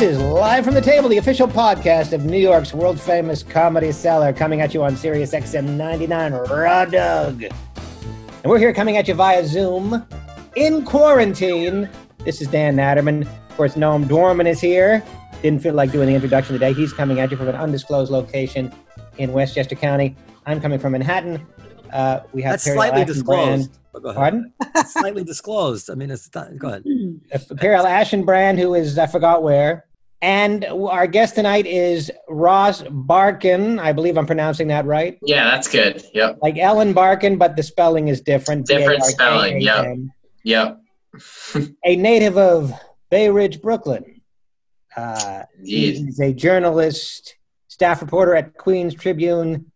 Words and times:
This 0.00 0.16
is 0.16 0.22
Live 0.22 0.64
from 0.64 0.72
the 0.72 0.80
Table, 0.80 1.10
the 1.10 1.18
official 1.18 1.46
podcast 1.46 2.14
of 2.14 2.24
New 2.24 2.38
York's 2.38 2.72
world 2.72 2.98
famous 2.98 3.42
Comedy 3.42 3.92
Cellar, 3.92 4.32
coming 4.32 4.62
at 4.62 4.72
you 4.72 4.82
on 4.82 4.96
Sirius 4.96 5.34
XM 5.34 5.76
99 5.76 6.32
Raw 6.32 6.86
Dog. 6.86 7.42
And 7.42 7.52
we're 8.46 8.58
here 8.58 8.72
coming 8.72 8.96
at 8.96 9.08
you 9.08 9.12
via 9.12 9.44
Zoom 9.44 10.06
in 10.56 10.86
quarantine. 10.86 11.86
This 12.24 12.40
is 12.40 12.48
Dan 12.48 12.76
Natterman. 12.76 13.26
Of 13.50 13.56
course, 13.58 13.74
Noam 13.74 14.08
Dorman 14.08 14.46
is 14.46 14.58
here. 14.58 15.04
Didn't 15.42 15.62
feel 15.62 15.74
like 15.74 15.92
doing 15.92 16.06
the 16.06 16.14
introduction 16.14 16.54
today. 16.54 16.72
He's 16.72 16.94
coming 16.94 17.20
at 17.20 17.30
you 17.30 17.36
from 17.36 17.48
an 17.48 17.56
undisclosed 17.56 18.10
location 18.10 18.72
in 19.18 19.34
Westchester 19.34 19.74
County. 19.74 20.16
I'm 20.46 20.62
coming 20.62 20.78
from 20.78 20.92
Manhattan. 20.92 21.46
Uh, 21.92 22.20
we 22.32 22.40
have 22.40 22.54
That's 22.54 22.64
Perry 22.64 22.76
slightly 22.76 23.04
disclosed. 23.04 23.78
Pardon? 23.92 24.50
Slightly 24.86 25.24
disclosed. 25.24 25.90
I 25.90 25.94
mean, 25.94 26.10
it's 26.10 26.30
not, 26.34 26.56
go 26.56 26.68
ahead. 26.68 26.84
Uh, 27.34 27.38
Periel 27.56 27.84
Aschenbrand, 27.84 28.58
who 28.58 28.72
is 28.72 28.96
I 28.96 29.06
forgot 29.06 29.42
where. 29.42 29.84
And 30.22 30.64
our 30.66 31.06
guest 31.06 31.34
tonight 31.34 31.66
is 31.66 32.10
Ross 32.28 32.82
Barkan. 32.82 33.80
I 33.80 33.92
believe 33.92 34.18
I'm 34.18 34.26
pronouncing 34.26 34.68
that 34.68 34.84
right. 34.84 35.18
Yeah, 35.22 35.44
that's 35.50 35.68
good. 35.68 36.04
Yep. 36.12 36.40
Like 36.42 36.58
Ellen 36.58 36.92
Barkin, 36.92 37.38
but 37.38 37.56
the 37.56 37.62
spelling 37.62 38.08
is 38.08 38.20
different. 38.20 38.66
Different 38.66 39.00
B-A-R-K-A-N. 39.00 39.60
spelling, 39.60 39.60
yep. 39.62 40.78
Yep. 41.54 41.68
A 41.86 41.96
native 41.96 42.36
of 42.36 42.72
Bay 43.10 43.30
Ridge, 43.30 43.62
Brooklyn. 43.62 44.20
Uh, 44.94 45.44
he's 45.64 46.20
a 46.20 46.34
journalist, 46.34 47.36
staff 47.68 48.02
reporter 48.02 48.34
at 48.34 48.58
Queens 48.58 48.94
Tribune. 48.94 49.72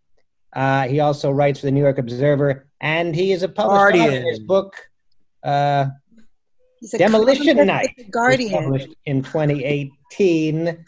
Uh, 0.52 0.86
he 0.88 1.00
also 1.00 1.30
writes 1.30 1.60
for 1.60 1.66
the 1.66 1.72
New 1.72 1.80
York 1.80 1.98
Observer, 1.98 2.66
and 2.80 3.14
he 3.14 3.32
is 3.32 3.42
a 3.42 3.48
published 3.48 3.80
author. 3.80 3.98
Guardian. 3.98 4.26
His 4.26 4.40
book, 4.40 4.76
uh, 5.42 5.86
He's 5.86 5.88
a 5.88 6.03
Demolition 6.92 7.44
columnist 7.56 7.66
Night. 7.66 7.88
at 7.90 7.96
the 7.96 8.02
was 8.04 8.10
Guardian. 8.10 8.62
published 8.62 8.94
in 9.06 9.22
2018, 9.22 10.84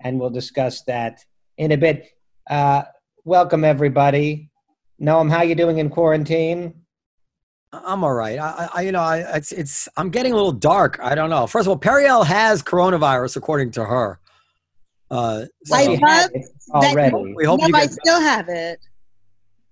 and 0.00 0.20
we'll 0.20 0.30
discuss 0.30 0.82
that 0.82 1.24
in 1.58 1.72
a 1.72 1.76
bit. 1.76 2.08
Uh, 2.48 2.82
welcome 3.24 3.64
everybody. 3.64 4.50
Noam, 5.00 5.30
how 5.30 5.42
you 5.42 5.54
doing 5.54 5.78
in 5.78 5.90
quarantine? 5.90 6.74
I'm 7.72 8.04
all 8.04 8.14
right. 8.14 8.38
I, 8.38 8.68
I 8.74 8.80
you 8.82 8.92
know, 8.92 9.00
I, 9.02 9.18
it's, 9.36 9.52
it's, 9.52 9.88
I'm 9.96 10.08
getting 10.10 10.32
a 10.32 10.36
little 10.36 10.52
dark. 10.52 10.98
I 11.02 11.14
don't 11.14 11.28
know. 11.30 11.46
First 11.46 11.66
of 11.66 11.70
all, 11.70 11.78
Periel 11.78 12.24
has 12.24 12.62
coronavirus, 12.62 13.36
according 13.36 13.72
to 13.72 13.84
her. 13.84 14.18
Uh, 15.10 15.44
so 15.64 15.74
I 15.76 15.84
She 15.84 15.88
love 15.90 16.00
had 16.00 16.30
it 16.34 16.46
already. 16.72 17.34
we 17.36 17.44
hope 17.44 17.60
no, 17.60 17.66
you 17.66 17.74
I 17.74 17.82
get. 17.82 17.92
still 17.92 18.20
have 18.20 18.48
it. 18.48 18.80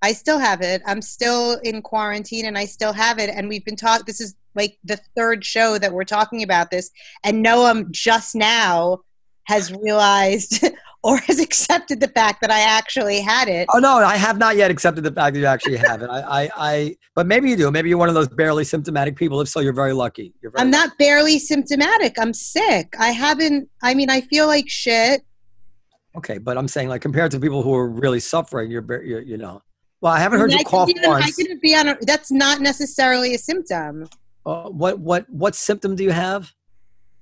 I 0.02 0.12
still 0.12 0.38
have 0.38 0.60
it. 0.60 0.82
I'm 0.86 1.00
still 1.00 1.58
in 1.64 1.80
quarantine 1.80 2.44
and 2.44 2.58
I 2.58 2.66
still 2.66 2.92
have 2.92 3.18
it. 3.18 3.30
And 3.30 3.48
we've 3.48 3.64
been 3.64 3.76
talking, 3.76 4.04
this 4.06 4.20
is 4.20 4.34
like 4.54 4.78
the 4.84 4.98
third 5.16 5.44
show 5.44 5.78
that 5.78 5.92
we're 5.92 6.04
talking 6.04 6.42
about 6.42 6.70
this. 6.70 6.90
And 7.24 7.44
Noam 7.44 7.90
just 7.90 8.34
now 8.34 9.00
has 9.44 9.72
realized 9.72 10.64
or 11.04 11.18
has 11.18 11.38
accepted 11.38 12.00
the 12.00 12.08
fact 12.08 12.40
that 12.40 12.50
I 12.50 12.60
actually 12.60 13.20
had 13.20 13.48
it. 13.48 13.68
Oh 13.74 13.78
no, 13.78 13.96
I 13.96 14.16
have 14.16 14.38
not 14.38 14.56
yet 14.56 14.70
accepted 14.70 15.04
the 15.04 15.12
fact 15.12 15.34
that 15.34 15.40
you 15.40 15.46
actually 15.46 15.76
have 15.76 16.00
it. 16.02 16.08
I, 16.08 16.44
I, 16.44 16.50
I, 16.56 16.96
but 17.14 17.26
maybe 17.26 17.50
you 17.50 17.56
do. 17.56 17.70
Maybe 17.70 17.90
you're 17.90 17.98
one 17.98 18.08
of 18.08 18.14
those 18.14 18.28
barely 18.28 18.64
symptomatic 18.64 19.14
people. 19.16 19.40
If 19.42 19.48
so, 19.48 19.60
you're 19.60 19.74
very 19.74 19.92
lucky. 19.92 20.32
You're 20.40 20.50
very 20.50 20.62
I'm 20.62 20.70
lucky. 20.70 20.88
not 20.88 20.98
barely 20.98 21.38
symptomatic. 21.38 22.18
I'm 22.18 22.32
sick. 22.32 22.94
I 22.98 23.10
haven't, 23.10 23.68
I 23.82 23.94
mean, 23.94 24.08
I 24.08 24.22
feel 24.22 24.46
like 24.46 24.68
shit. 24.68 25.22
Okay, 26.16 26.38
but 26.38 26.56
I'm 26.56 26.68
saying 26.68 26.88
like 26.88 27.02
compared 27.02 27.32
to 27.32 27.40
people 27.40 27.62
who 27.62 27.74
are 27.74 27.88
really 27.88 28.20
suffering, 28.20 28.70
you're, 28.70 29.02
you're 29.02 29.20
you 29.20 29.36
know. 29.36 29.60
Well, 30.00 30.12
I 30.12 30.20
haven't 30.20 30.38
heard 30.38 30.52
I 30.52 30.58
you 30.58 30.64
could 30.64 30.66
cough 30.66 30.88
be 30.88 30.98
on- 31.04 31.22
I 31.22 31.30
couldn't 31.30 31.60
be 31.62 31.74
on 31.74 31.88
a, 31.88 31.96
that's 32.02 32.30
not 32.30 32.60
necessarily 32.60 33.34
a 33.34 33.38
symptom. 33.38 34.08
Uh, 34.46 34.68
what, 34.68 34.98
what, 34.98 35.28
what 35.30 35.54
symptom 35.54 35.96
do 35.96 36.04
you 36.04 36.10
have? 36.10 36.52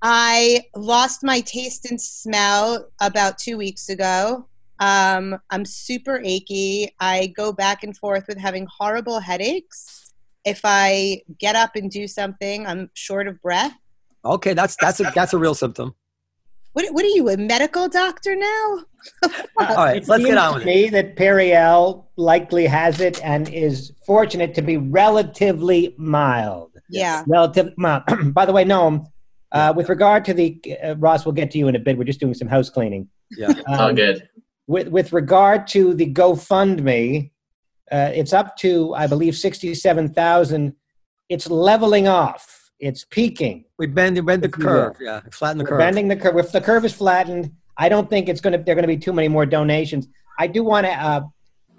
I 0.01 0.65
lost 0.75 1.23
my 1.23 1.39
taste 1.41 1.89
and 1.89 1.99
smell 1.99 2.89
about 3.01 3.37
two 3.37 3.57
weeks 3.57 3.87
ago. 3.89 4.47
Um, 4.79 5.39
I'm 5.49 5.63
super 5.63 6.19
achy. 6.25 6.93
I 6.99 7.27
go 7.27 7.53
back 7.53 7.83
and 7.83 7.95
forth 7.95 8.25
with 8.27 8.37
having 8.37 8.67
horrible 8.69 9.19
headaches. 9.19 10.11
If 10.43 10.61
I 10.65 11.21
get 11.39 11.55
up 11.55 11.77
and 11.77 11.89
do 11.89 12.05
something, 12.07 12.67
I'm 12.67 12.89
short 12.93 13.29
of 13.29 13.41
breath. 13.41 13.73
Okay, 14.25 14.53
that's 14.53 14.75
that's 14.81 14.99
a 14.99 15.11
that's 15.15 15.33
a 15.33 15.37
real 15.37 15.53
symptom. 15.53 15.95
What, 16.73 16.91
what 16.93 17.05
are 17.05 17.09
you, 17.09 17.29
a 17.29 17.37
medical 17.37 17.87
doctor 17.87 18.35
now? 18.35 18.79
All 19.59 19.75
right, 19.75 19.97
It 19.97 20.07
let's 20.07 20.23
get 20.23 20.29
seems 20.31 20.37
on 20.37 20.49
to 20.53 20.59
with 20.59 20.63
it. 20.63 20.65
me 20.65 20.89
that 20.89 21.15
Periel 21.15 22.05
likely 22.17 22.65
has 22.65 22.99
it 22.99 23.23
and 23.23 23.47
is 23.47 23.93
fortunate 24.05 24.55
to 24.55 24.61
be 24.61 24.77
relatively 24.77 25.93
mild. 25.97 26.72
Yeah. 26.93 27.23
Relative 27.27 27.73
mild. 27.77 28.03
By 28.33 28.45
the 28.45 28.51
way, 28.53 28.63
Noam, 28.65 29.05
uh, 29.51 29.73
with 29.75 29.89
regard 29.89 30.25
to 30.25 30.33
the 30.33 30.59
uh, 30.83 30.95
Ross, 30.97 31.25
we'll 31.25 31.33
get 31.33 31.51
to 31.51 31.57
you 31.57 31.67
in 31.67 31.75
a 31.75 31.79
bit. 31.79 31.97
We're 31.97 32.03
just 32.03 32.19
doing 32.19 32.33
some 32.33 32.47
house 32.47 32.69
cleaning. 32.69 33.09
Yeah. 33.31 33.53
All 33.67 33.89
Um, 33.89 33.95
good. 33.95 34.27
with 34.67 34.87
with 34.89 35.11
regard 35.13 35.67
to 35.67 35.93
the 35.93 36.11
GoFundMe, 36.13 37.31
uh, 37.91 38.11
it's 38.13 38.33
up 38.33 38.55
to 38.57 38.93
I 38.93 39.07
believe 39.07 39.35
sixty-seven 39.35 40.13
thousand. 40.13 40.73
It's 41.29 41.49
leveling 41.49 42.07
off. 42.07 42.71
It's 42.79 43.05
peaking. 43.05 43.65
We 43.79 43.87
bend, 43.87 44.23
bend 44.25 44.43
the 44.43 44.47
If 44.47 44.53
curve. 44.53 44.97
Yeah, 44.99 45.21
flatten 45.31 45.57
the 45.57 45.63
We're 45.63 45.69
curve. 45.71 45.79
bending 45.79 46.07
the 46.09 46.15
curve. 46.15 46.37
If 46.37 46.51
the 46.51 46.61
curve 46.61 46.83
is 46.85 46.93
flattened, 46.93 47.51
I 47.77 47.89
don't 47.89 48.09
think 48.09 48.27
it's 48.29 48.41
going 48.41 48.53
to. 48.57 48.63
There 48.63 48.73
are 48.73 48.75
going 48.75 48.83
to 48.89 48.95
be 48.95 48.97
too 48.97 49.13
many 49.13 49.27
more 49.29 49.45
donations. 49.45 50.07
I 50.39 50.47
do 50.47 50.63
want 50.63 50.85
to. 50.85 50.91
Uh, 50.91 51.21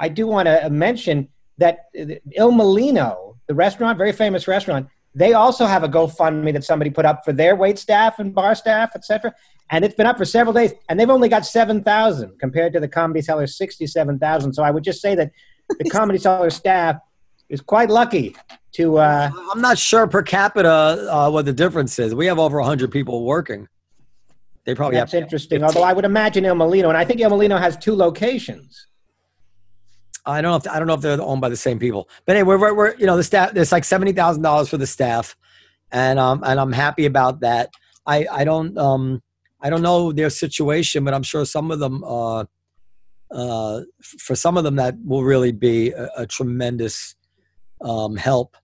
I 0.01 0.09
do 0.09 0.27
want 0.27 0.47
to 0.49 0.69
mention 0.71 1.29
that 1.59 1.75
uh, 1.99 2.15
Il 2.33 2.51
Molino, 2.53 3.37
the 3.47 3.55
restaurant, 3.55 3.97
very 3.99 4.13
famous 4.13 4.49
restaurant, 4.49 4.89
they 5.15 5.33
also 5.33 5.67
have 5.67 5.85
a 5.85 5.89
GoFundMe 5.89 6.53
that 6.53 6.65
somebody 6.65 6.91
put 6.91 7.05
up 7.05 7.25
for 7.25 7.33
their 7.33 7.55
wait 7.57 7.79
staff 7.79 8.19
and 8.19 8.35
bar 8.35 8.55
staff, 8.55 8.93
etc. 8.95 9.35
And 9.71 9.85
it's 9.85 9.95
been 9.95 10.07
up 10.07 10.19
for 10.19 10.25
several 10.25 10.53
days, 10.53 10.73
and 10.89 10.99
they've 10.99 11.11
only 11.11 11.29
got 11.29 11.47
seven 11.47 11.83
thousand 11.83 12.39
compared 12.39 12.73
to 12.75 12.81
the 12.81 12.89
Comedy 12.89 13.23
Cellar 13.23 13.47
sixty-seven 13.47 14.19
thousand. 14.19 14.53
So 14.55 14.63
I 14.63 14.71
would 14.71 14.85
just 14.85 15.01
say 15.01 15.15
that 15.15 15.31
the 15.79 15.85
Comedy 15.91 16.19
Cellar 16.19 16.51
staff 16.51 16.97
is 17.49 17.61
quite 17.61 17.91
lucky 17.91 18.37
to. 18.73 18.99
Uh, 18.99 19.31
I'm 19.53 19.61
not 19.61 19.79
sure 19.79 20.07
per 20.07 20.23
capita 20.23 21.09
uh, 21.11 21.31
what 21.31 21.45
the 21.45 21.53
difference 21.53 21.99
is. 21.99 22.15
We 22.15 22.27
have 22.27 22.39
over 22.39 22.59
100 22.59 22.91
people 22.91 23.25
working. 23.25 23.69
They 24.65 24.75
probably 24.75 24.97
that's 24.97 25.13
have. 25.13 25.23
interesting. 25.23 25.63
Although 25.63 25.83
I 25.83 25.93
would 25.93 26.05
imagine 26.05 26.45
Il 26.45 26.55
Molino, 26.55 26.89
and 26.89 26.97
I 26.97 27.05
think 27.05 27.21
Il 27.21 27.31
Molino 27.31 27.57
has 27.57 27.77
two 27.77 27.95
locations. 27.95 28.87
I 30.27 30.41
don't 30.41 30.51
know 30.51 30.57
if 30.57 30.75
I 30.75 30.79
don't 30.79 30.89
know 30.89 30.95
if 30.95 31.01
they're 31.01 31.21
owned 31.21 31.41
by 31.41 31.49
the 31.49 31.57
same 31.57 31.79
people. 31.79 32.09
But 32.27 32.37
anyway, 32.37 32.57
we're, 32.57 32.75
we're 32.75 32.95
you 32.97 33.07
know 33.07 33.17
the 33.17 33.25
staff. 33.25 33.53
There's 33.53 33.73
like 33.73 33.85
seventy 33.85 34.13
thousand 34.13 34.43
dollars 34.43 34.69
for 34.69 34.77
the 34.79 34.87
staff, 34.87 35.37
and 35.93 36.19
um 36.19 36.43
and 36.45 36.59
I'm 36.59 36.73
happy 36.73 37.07
about 37.07 37.41
that. 37.41 37.71
I 38.07 38.27
I 38.31 38.45
don't 38.45 38.77
um 38.79 39.23
I 39.61 39.71
don't 39.71 39.83
know 39.83 40.13
their 40.13 40.31
situation, 40.31 41.05
but 41.05 41.15
I'm 41.15 41.23
sure 41.23 41.45
some 41.45 41.71
of 41.71 41.79
them 41.79 42.03
uh 42.05 42.45
uh 43.31 43.81
for 44.19 44.35
some 44.37 44.57
of 44.57 44.65
them 44.65 44.77
that 44.77 44.95
will 45.05 45.25
really 45.25 45.53
be 45.53 45.91
a, 45.91 46.09
a 46.19 46.27
tremendous 46.27 47.17
um 47.83 48.17
help, 48.17 48.57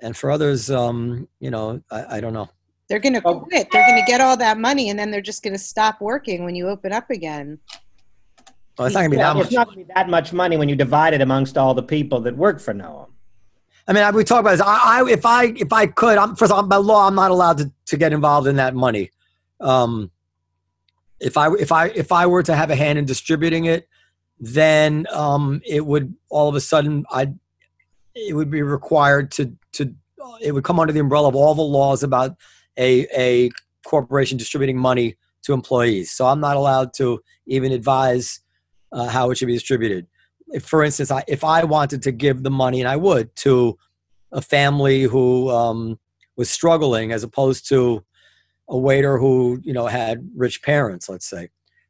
and 0.00 0.16
for 0.16 0.30
others 0.30 0.70
um 0.70 1.28
you 1.40 1.50
know 1.50 1.80
I, 1.90 2.16
I 2.16 2.20
don't 2.20 2.32
know. 2.32 2.48
They're 2.88 2.98
going 2.98 3.14
to 3.14 3.22
Oh. 3.24 3.40
quit. 3.40 3.68
They're 3.72 3.86
going 3.86 3.98
to 3.98 4.04
get 4.06 4.20
all 4.20 4.36
that 4.36 4.58
money 4.58 4.90
and 4.90 4.98
then 4.98 5.10
they're 5.10 5.22
just 5.22 5.42
going 5.42 5.54
to 5.54 5.58
stop 5.58 6.00
working 6.02 6.44
when 6.44 6.54
you 6.54 6.68
open 6.68 6.92
up 6.92 7.08
again. 7.10 7.58
Well, 8.78 8.86
it's 8.86 8.94
not 8.94 9.00
gonna 9.00 9.10
be 9.10 9.16
Well, 9.18 9.34
that 9.34 9.40
it's 9.40 9.50
much. 9.50 9.56
not 9.56 9.66
going 9.66 9.78
to 9.80 9.84
be 9.84 9.92
that 9.94 10.08
much 10.08 10.32
money 10.32 10.56
when 10.56 10.68
you 10.68 10.76
divide 10.76 11.14
it 11.14 11.20
amongst 11.20 11.58
all 11.58 11.74
the 11.74 11.82
people 11.82 12.20
that 12.20 12.36
work 12.36 12.58
for 12.60 12.72
Noam. 12.72 13.08
I 13.86 13.92
mean, 13.92 14.02
I, 14.02 14.10
we 14.10 14.24
talk 14.24 14.40
about 14.40 14.52
this. 14.52 14.60
I, 14.60 15.00
I, 15.00 15.10
if 15.10 15.26
I, 15.26 15.44
if 15.46 15.72
I 15.72 15.86
could, 15.86 16.16
I'm 16.16 16.36
first 16.36 16.52
of 16.52 16.56
all, 16.56 16.62
by 16.62 16.76
law, 16.76 17.06
I'm 17.06 17.14
not 17.14 17.30
allowed 17.30 17.58
to, 17.58 17.72
to 17.86 17.96
get 17.96 18.12
involved 18.12 18.46
in 18.46 18.56
that 18.56 18.74
money. 18.74 19.10
Um, 19.60 20.10
if 21.20 21.36
I, 21.36 21.52
if 21.54 21.70
I, 21.72 21.86
if 21.88 22.12
I 22.12 22.26
were 22.26 22.42
to 22.44 22.54
have 22.54 22.70
a 22.70 22.76
hand 22.76 22.98
in 22.98 23.04
distributing 23.04 23.66
it, 23.66 23.88
then 24.38 25.06
um, 25.12 25.60
it 25.66 25.84
would 25.84 26.14
all 26.30 26.48
of 26.48 26.54
a 26.54 26.60
sudden, 26.60 27.04
I, 27.10 27.32
it 28.14 28.34
would 28.34 28.50
be 28.50 28.62
required 28.62 29.30
to, 29.32 29.52
to, 29.72 29.94
it 30.40 30.52
would 30.52 30.64
come 30.64 30.80
under 30.80 30.92
the 30.92 31.00
umbrella 31.00 31.28
of 31.28 31.34
all 31.34 31.54
the 31.54 31.62
laws 31.62 32.02
about 32.02 32.36
a, 32.76 33.06
a 33.16 33.50
corporation 33.84 34.38
distributing 34.38 34.78
money 34.78 35.16
to 35.42 35.52
employees. 35.52 36.10
So 36.12 36.26
I'm 36.26 36.40
not 36.40 36.56
allowed 36.56 36.94
to 36.94 37.20
even 37.46 37.72
advise 37.72 38.40
uh, 38.92 39.08
how 39.08 39.30
it 39.30 39.38
should 39.38 39.46
be 39.46 39.54
distributed. 39.54 40.06
If, 40.48 40.64
for 40.64 40.84
instance, 40.84 41.10
I, 41.10 41.24
if 41.26 41.44
I 41.44 41.64
wanted 41.64 42.02
to 42.02 42.12
give 42.12 42.42
the 42.42 42.50
money, 42.50 42.80
and 42.80 42.88
I 42.88 42.96
would, 42.96 43.34
to 43.36 43.78
a 44.32 44.42
family 44.42 45.02
who 45.02 45.50
um, 45.50 45.98
was 46.36 46.50
struggling, 46.50 47.12
as 47.12 47.22
opposed 47.22 47.68
to 47.68 48.04
a 48.68 48.78
waiter 48.78 49.18
who 49.18 49.60
you 49.62 49.72
know 49.72 49.86
had 49.86 50.28
rich 50.36 50.62
parents, 50.62 51.08
let's 51.08 51.28
say, 51.28 51.48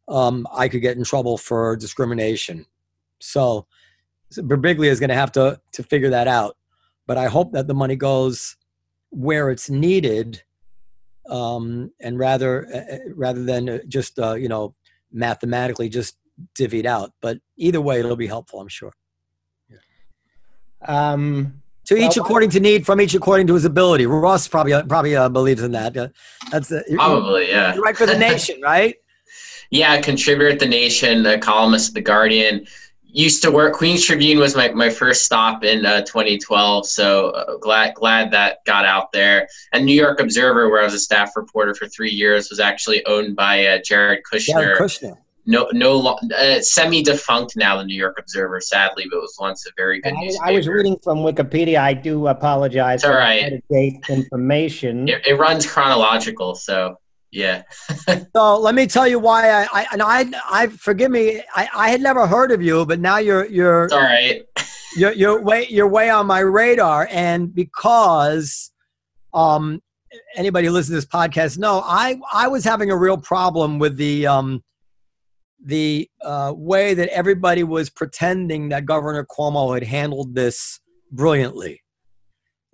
um, 0.09 0.47
I 0.53 0.69
could 0.69 0.83
get 0.83 0.97
in 0.97 1.05
trouble 1.05 1.39
for 1.39 1.77
discrimination. 1.77 2.67
So, 3.21 3.67
so 4.31 4.43
Birbiglia 4.43 4.91
is 4.91 5.01
going 5.01 5.11
to 5.11 5.15
have 5.17 5.33
to 5.33 5.61
to 5.73 5.83
figure 5.83 6.11
that 6.11 6.29
out. 6.29 6.57
But 7.07 7.19
I 7.19 7.27
hope 7.27 7.53
that 7.53 7.67
the 7.67 7.75
money 7.75 7.97
goes 7.97 8.57
where 9.11 9.51
it's 9.51 9.69
needed, 9.69 10.43
um, 11.29 11.93
and 12.01 12.19
rather 12.19 12.67
uh, 12.75 12.99
rather 13.15 13.45
than 13.45 13.81
just 13.89 14.19
uh, 14.19 14.35
you 14.35 14.49
know 14.49 14.75
mathematically 15.13 15.89
just 15.89 16.17
divvied 16.59 16.87
out. 16.87 17.13
But 17.21 17.39
either 17.57 17.81
way, 17.81 18.01
it'll 18.01 18.17
be 18.17 18.27
helpful, 18.27 18.61
I'm 18.61 18.69
sure. 18.69 18.93
Um, 20.85 21.63
to 21.85 21.97
each 21.97 22.17
well, 22.17 22.25
according 22.25 22.51
to 22.51 22.61
need, 22.61 22.87
from 22.87 23.01
each 23.01 23.15
according 23.15 23.47
to 23.49 23.55
his 23.55 23.65
ability. 23.65 24.07
Ross 24.07 24.49
probably 24.49 24.73
probably 24.89 25.17
uh, 25.17 25.29
believes 25.29 25.63
in 25.63 25.73
that. 25.73 25.97
Uh, 25.97 26.09
that's 26.51 26.73
uh, 26.73 26.83
probably 26.95 27.49
yeah. 27.49 27.77
right 27.77 27.97
for 27.97 28.07
the 28.07 28.19
nation, 28.19 28.61
right? 28.63 28.97
yeah, 29.73 29.99
contributor 30.03 30.51
at 30.53 30.59
the 30.59 30.69
Nation, 30.69 31.25
a 31.25 31.39
columnist 31.39 31.89
at 31.89 31.95
the 31.95 32.03
Guardian. 32.03 32.67
Used 33.05 33.43
to 33.43 33.51
work. 33.51 33.75
Queens 33.75 34.05
Tribune 34.05 34.39
was 34.39 34.55
my, 34.55 34.71
my 34.71 34.91
first 34.91 35.25
stop 35.25 35.65
in 35.65 35.85
uh, 35.85 36.03
2012. 36.03 36.87
So 36.87 37.31
uh, 37.31 37.57
glad 37.57 37.95
glad 37.95 38.31
that 38.31 38.65
got 38.67 38.85
out 38.85 39.13
there. 39.13 39.49
And 39.73 39.85
New 39.85 39.95
York 39.95 40.21
Observer, 40.21 40.69
where 40.69 40.83
I 40.83 40.85
was 40.85 40.95
a 40.95 40.99
staff 40.99 41.33
reporter 41.37 41.75
for 41.75 41.89
three 41.89 42.11
years, 42.11 42.51
was 42.51 42.61
actually 42.61 43.05
owned 43.07 43.35
by 43.35 43.67
uh, 43.67 43.79
Jared 43.83 44.21
Kushner. 44.31 44.61
Jared 44.61 44.79
Kushner 44.79 45.17
no 45.47 45.69
no 45.73 46.19
uh, 46.37 46.61
semi 46.61 47.03
defunct 47.03 47.57
now 47.57 47.77
the 47.77 47.85
new 47.85 47.97
york 47.97 48.17
observer 48.19 48.61
sadly 48.61 49.07
but 49.11 49.21
was 49.21 49.37
once 49.41 49.67
a 49.67 49.71
very 49.77 50.01
good 50.01 50.15
I, 50.15 50.51
I, 50.51 50.53
was 50.53 50.69
reading 50.69 50.97
from 51.03 51.19
wikipedia. 51.19 51.79
I 51.79 51.95
do 51.95 52.29
apologize 52.29 53.01
it's 53.01 53.05
all 53.05 53.15
right 53.15 53.63
date 53.71 54.05
information. 54.09 55.09
It, 55.09 55.27
it, 55.27 55.39
runs 55.39 55.67
chronological 55.67 56.55
so 56.55 56.97
yeah. 57.33 57.63
So 58.37 58.59
let 58.59 58.75
me 58.75 58.87
tell 58.87 59.09
you 59.09 59.19
why 59.19 59.51
i, 59.51 59.67
I 59.73 59.87
and 59.93 60.03
i 60.03 60.31
i 60.51 60.67
forgive 60.69 61.11
me 61.11 61.43
I, 61.55 61.69
I 61.75 61.91
had 61.91 62.01
never 62.01 62.27
heard 62.27 62.53
of 62.53 62.63
you 62.63 62.87
but 62.87 63.01
now 63.01 63.19
you're 63.19 63.47
you're 63.47 63.85
it's 63.85 63.93
all 63.93 64.01
right 64.01 64.43
you're, 64.97 65.13
you're 65.13 65.41
way 65.41 65.67
you're 65.69 65.89
way 65.89 66.11
on 66.11 66.27
my 66.27 66.41
radar 66.41 67.09
and 67.11 67.53
because 67.53 68.71
um 69.35 69.83
anybody 70.37 70.67
who 70.67 70.73
listens 70.73 70.89
to 70.89 70.95
this 70.95 71.07
podcast 71.07 71.59
know 71.59 71.83
i 71.85 72.21
i 72.33 72.47
was 72.49 72.65
having 72.65 72.91
a 72.91 72.97
real 72.97 73.17
problem 73.17 73.79
with 73.79 73.97
the 73.97 74.27
um 74.27 74.63
the 75.65 76.09
uh, 76.23 76.53
way 76.57 76.95
that 76.95 77.09
everybody 77.09 77.63
was 77.63 77.89
pretending 77.89 78.69
that 78.71 78.85
Governor 78.85 79.25
Cuomo 79.25 79.75
had 79.75 79.85
handled 79.85 80.35
this 80.35 80.81
brilliantly. 81.11 81.83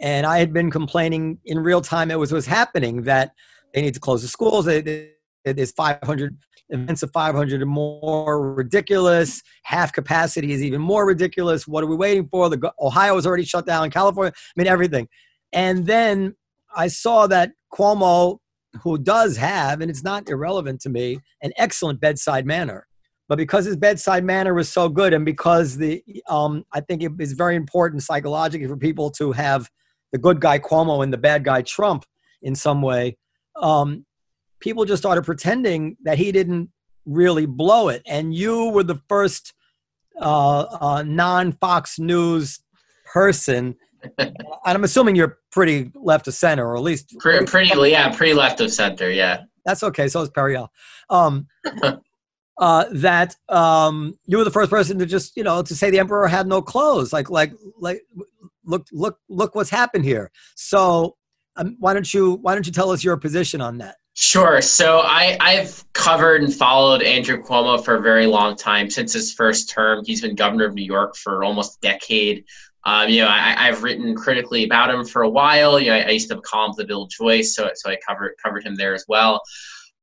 And 0.01 0.27
I 0.27 0.39
had 0.39 0.53
been 0.53 0.71
complaining 0.71 1.39
in 1.45 1.59
real 1.59 1.81
time 1.81 2.11
it 2.11 2.19
was 2.19 2.33
was 2.33 2.47
happening 2.47 3.03
that 3.03 3.33
they 3.75 3.83
need 3.83 3.95
to 3.95 4.01
close 4.01 4.23
the 4.23 4.29
schools. 4.29 4.65
There's 4.65 5.73
500 5.73 6.39
events 6.71 7.03
of 7.03 7.11
500 7.13 7.63
or 7.63 7.67
more 7.67 8.55
ridiculous. 8.55 9.43
Half 9.65 9.93
capacity 9.93 10.53
is 10.53 10.63
even 10.63 10.81
more 10.81 11.07
ridiculous. 11.07 11.67
What 11.67 11.83
are 11.83 11.89
we 11.89 11.97
waiting 11.97 12.29
for? 12.29 12.49
The 12.49 12.73
Ohio 12.81 13.17
is 13.17 13.27
already 13.27 13.45
shut 13.45 13.67
down. 13.67 13.91
California, 13.91 14.33
I 14.37 14.53
mean 14.57 14.67
everything. 14.67 15.09
And 15.53 15.87
then 15.87 16.37
I 16.75 16.89
saw 16.89 17.27
that 17.27 17.53
Cuomo 17.73 18.39
who 18.83 18.99
does 18.99 19.37
have, 19.37 19.81
and 19.81 19.91
it's 19.91 20.05
not 20.05 20.29
irrelevant 20.29 20.81
to 20.83 20.89
me, 20.89 21.21
an 21.43 21.53
excellent 21.57 22.01
bedside 22.01 22.47
manner. 22.47 22.87
But 23.29 23.37
because 23.37 23.67
his 23.67 23.77
bedside 23.77 24.25
manner 24.25 24.55
was 24.55 24.71
so 24.71 24.89
good, 24.89 25.13
and 25.13 25.25
because 25.25 25.77
the, 25.77 26.03
um, 26.29 26.65
I 26.73 26.81
think 26.81 27.03
it 27.03 27.13
is 27.19 27.33
very 27.33 27.57
important 27.57 28.03
psychologically 28.03 28.67
for 28.67 28.77
people 28.77 29.11
to 29.13 29.33
have 29.33 29.69
the 30.13 30.19
good 30.19 30.41
guy 30.41 30.59
Cuomo 30.59 31.03
and 31.03 31.13
the 31.13 31.19
bad 31.19 31.45
guy 31.45 31.63
Trump 31.63 32.05
in 32.41 32.55
some 32.55 32.81
way. 32.81 33.19
Um, 33.61 34.07
people 34.61 34.87
just 34.87 35.03
started 35.03 35.25
pretending 35.25 35.97
that 36.05 36.17
he 36.17 36.33
didn't 36.33 36.71
really 37.05 37.47
blow 37.47 37.89
it, 37.89 38.03
and 38.07 38.35
you 38.35 38.71
were 38.71 38.85
the 38.85 39.01
first 39.09 39.53
uh, 40.21 40.61
uh, 40.81 41.03
non-Fox 41.07 41.99
News 41.99 42.61
person 43.13 43.77
and 44.19 44.37
I'm 44.65 44.85
assuming 44.85 45.17
you're 45.17 45.39
pretty 45.51 45.91
left 45.95 46.29
of 46.29 46.35
center, 46.35 46.67
or 46.67 46.77
at 46.77 46.83
least 46.83 47.15
pretty, 47.19 47.47
pretty 47.47 47.91
yeah, 47.91 48.15
pretty 48.15 48.35
left 48.35 48.61
of 48.61 48.73
center. 48.73 49.11
Yeah, 49.11 49.43
that's 49.65 49.83
okay. 49.83 50.09
So 50.09 50.23
is 50.23 50.31
Periel. 50.31 50.69
Um, 51.11 51.47
uh, 52.59 52.85
that 52.93 53.37
um, 53.49 54.19
you 54.27 54.39
were 54.39 54.45
the 54.45 54.51
first 54.51 54.71
person 54.71 54.99
to 54.99 55.07
just 55.07 55.37
you 55.37 55.45
know 55.45 55.63
to 55.63 55.75
say 55.75 55.91
the 55.91 55.99
emperor 55.99 56.27
had 56.29 56.47
no 56.47 56.63
clothes. 56.63 57.13
Like 57.13 57.31
like 57.31 57.53
like 57.79 58.03
look 58.65 58.87
look 58.93 59.19
look 59.29 59.55
what's 59.55 59.71
happened 59.71 60.05
here. 60.05 60.31
So 60.55 61.17
um, 61.57 61.77
why 61.79 61.93
don't 61.93 62.13
you 62.13 62.35
why 62.43 62.55
don't 62.55 62.67
you 62.67 62.73
tell 62.73 62.91
us 62.91 63.03
your 63.03 63.17
position 63.17 63.61
on 63.61 63.79
that? 63.79 63.97
Sure. 64.21 64.61
So 64.61 64.99
I, 65.05 65.37
I've 65.41 65.85
covered 65.93 66.43
and 66.43 66.53
followed 66.53 67.03
Andrew 67.03 67.41
Cuomo 67.41 67.85
for 67.85 67.95
a 67.95 68.03
very 68.03 68.27
long 68.27 68.57
time 68.57 68.91
since 68.91 69.13
his 69.13 69.33
first 69.33 69.71
term. 69.71 70.05
He's 70.05 70.21
been 70.21 70.35
governor 70.35 70.65
of 70.65 70.75
New 70.75 70.83
York 70.83 71.15
for 71.15 71.45
almost 71.45 71.77
a 71.77 71.81
decade. 71.83 72.45
Um, 72.89 73.11
you 73.11 73.21
know, 73.21 73.29
I, 73.29 73.67
have 73.67 73.83
written 73.83 74.15
critically 74.15 74.65
about 74.65 74.89
him 74.89 75.05
for 75.05 75.21
a 75.21 75.29
while. 75.29 75.79
You 75.79 75.89
know, 75.89 75.97
I, 75.97 76.01
I, 76.05 76.09
used 76.09 76.29
to 76.29 76.35
have 76.35 76.39
a 76.39 76.43
column 76.43 76.73
Village 76.75 77.19
Voice, 77.19 77.55
so 77.55 77.69
so 77.75 77.91
I 77.91 77.99
covered 78.09 78.33
covered 78.43 78.65
him 78.65 78.77
there 78.77 78.95
as 78.95 79.05
well. 79.07 79.43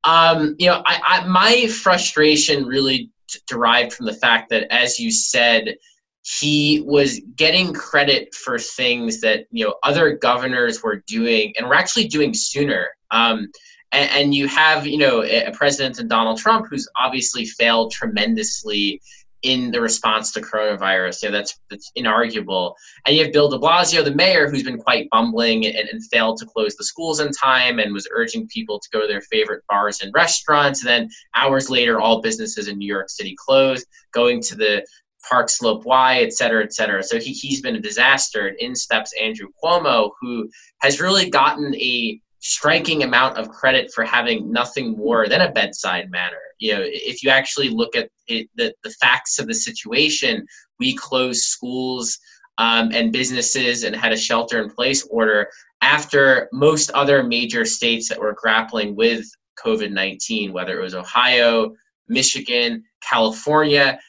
Um, 0.03 0.55
you 0.59 0.67
know, 0.67 0.83
I, 0.85 1.01
I, 1.03 1.25
my 1.25 1.65
frustration 1.65 2.67
really 2.67 3.09
t- 3.27 3.39
derived 3.47 3.93
from 3.93 4.05
the 4.05 4.13
fact 4.13 4.51
that, 4.51 4.71
as 4.71 4.99
you 4.99 5.09
said, 5.09 5.77
he 6.21 6.83
was 6.85 7.21
getting 7.35 7.73
credit 7.73 8.35
for 8.35 8.59
things 8.59 9.19
that 9.21 9.47
you 9.49 9.65
know 9.65 9.73
other 9.81 10.15
governors 10.17 10.83
were 10.83 11.03
doing 11.07 11.53
and 11.57 11.67
were 11.67 11.73
actually 11.73 12.07
doing 12.07 12.35
sooner. 12.35 12.89
Um, 13.09 13.47
and, 13.93 14.11
and, 14.11 14.35
you 14.35 14.47
have 14.47 14.85
you 14.85 14.99
know 14.99 15.23
a, 15.23 15.51
president 15.53 15.97
in 15.97 16.07
Donald 16.07 16.37
Trump 16.37 16.67
who's 16.69 16.87
obviously 16.95 17.45
failed 17.45 17.91
tremendously 17.91 19.01
in 19.45 19.69
the 19.69 19.79
response 19.79 20.31
to 20.31 20.41
coronavirus. 20.41 21.23
Yeah, 21.23 21.29
that's 21.29 21.59
that's 21.69 21.91
inarguable. 21.97 22.73
And 23.05 23.15
you 23.15 23.23
have 23.23 23.31
Bill 23.31 23.49
de 23.49 23.59
Blasio, 23.59 24.03
the 24.03 24.13
mayor, 24.13 24.49
who's 24.49 24.63
been 24.63 24.79
quite 24.79 25.07
bumbling 25.11 25.65
and, 25.65 25.75
and, 25.75 26.03
failed 26.11 26.37
to 26.39 26.45
close 26.45 26.75
the 26.75 26.83
schools 26.83 27.19
in 27.19 27.31
time 27.31 27.79
and 27.79 27.93
was 27.93 28.07
urging 28.11 28.47
people 28.47 28.79
to 28.79 28.89
go 28.91 29.01
to 29.01 29.07
their 29.07 29.21
favorite 29.21 29.63
bars 29.69 30.01
and 30.01 30.11
restaurants. 30.13 30.81
And 30.81 30.89
then 30.89 31.09
hours 31.35 31.69
later, 31.69 31.99
all 31.99 32.21
businesses 32.21 32.67
in 32.67 32.77
New 32.77 32.87
York 32.87 33.09
City 33.09 33.35
closed, 33.37 33.85
going 34.13 34.41
to 34.43 34.55
the 34.55 34.85
Park 35.29 35.49
Slope 35.49 35.85
Y, 35.85 36.19
et 36.21 36.33
cetera, 36.33 36.63
et 36.63 36.73
cetera. 36.73 37.03
So 37.03 37.19
he, 37.19 37.31
he's 37.31 37.61
been 37.61 37.75
a 37.75 37.81
disaster. 37.81 38.47
And 38.47 38.57
in 38.59 38.75
steps 38.75 39.13
Andrew 39.21 39.47
Cuomo, 39.63 40.11
who 40.19 40.49
has 40.81 40.99
really 40.99 41.29
gotten 41.29 41.75
a 41.75 42.19
striking 42.45 43.01
amount 43.01 43.35
of 43.39 43.49
credit 43.49 43.91
for 43.91 44.03
having 44.03 44.51
nothing 44.51 44.95
more 44.95 45.27
than 45.27 45.41
a 45.41 45.51
bedside 45.51 46.11
manner. 46.11 46.37
You 46.59 46.75
know, 46.75 46.81
if 46.83 47.23
you 47.23 47.31
actually 47.31 47.69
look 47.69 47.95
at 47.95 48.07
it, 48.27 48.47
the, 48.55 48.71
the 48.83 48.91
facts 48.91 49.39
of 49.39 49.47
the 49.47 49.53
situation, 49.55 50.45
we 50.79 50.95
closed 50.95 51.45
schools 51.45 52.19
um, 52.59 52.91
and 52.93 53.11
businesses 53.11 53.83
and 53.83 53.95
had 53.95 54.13
a 54.13 54.17
shelter 54.17 54.61
in 54.61 54.69
place 54.69 55.07
order 55.09 55.49
after 55.81 56.47
most 56.53 56.91
other 56.91 57.23
major 57.23 57.65
states 57.65 58.07
that 58.09 58.19
were 58.19 58.37
grappling 58.39 58.95
with 58.95 59.25
COVID 59.65 59.91
19, 59.91 60.53
whether 60.53 60.79
it 60.79 60.83
was 60.83 60.93
Ohio, 60.93 61.73
Michigan, 62.07 62.83
California, 63.01 63.99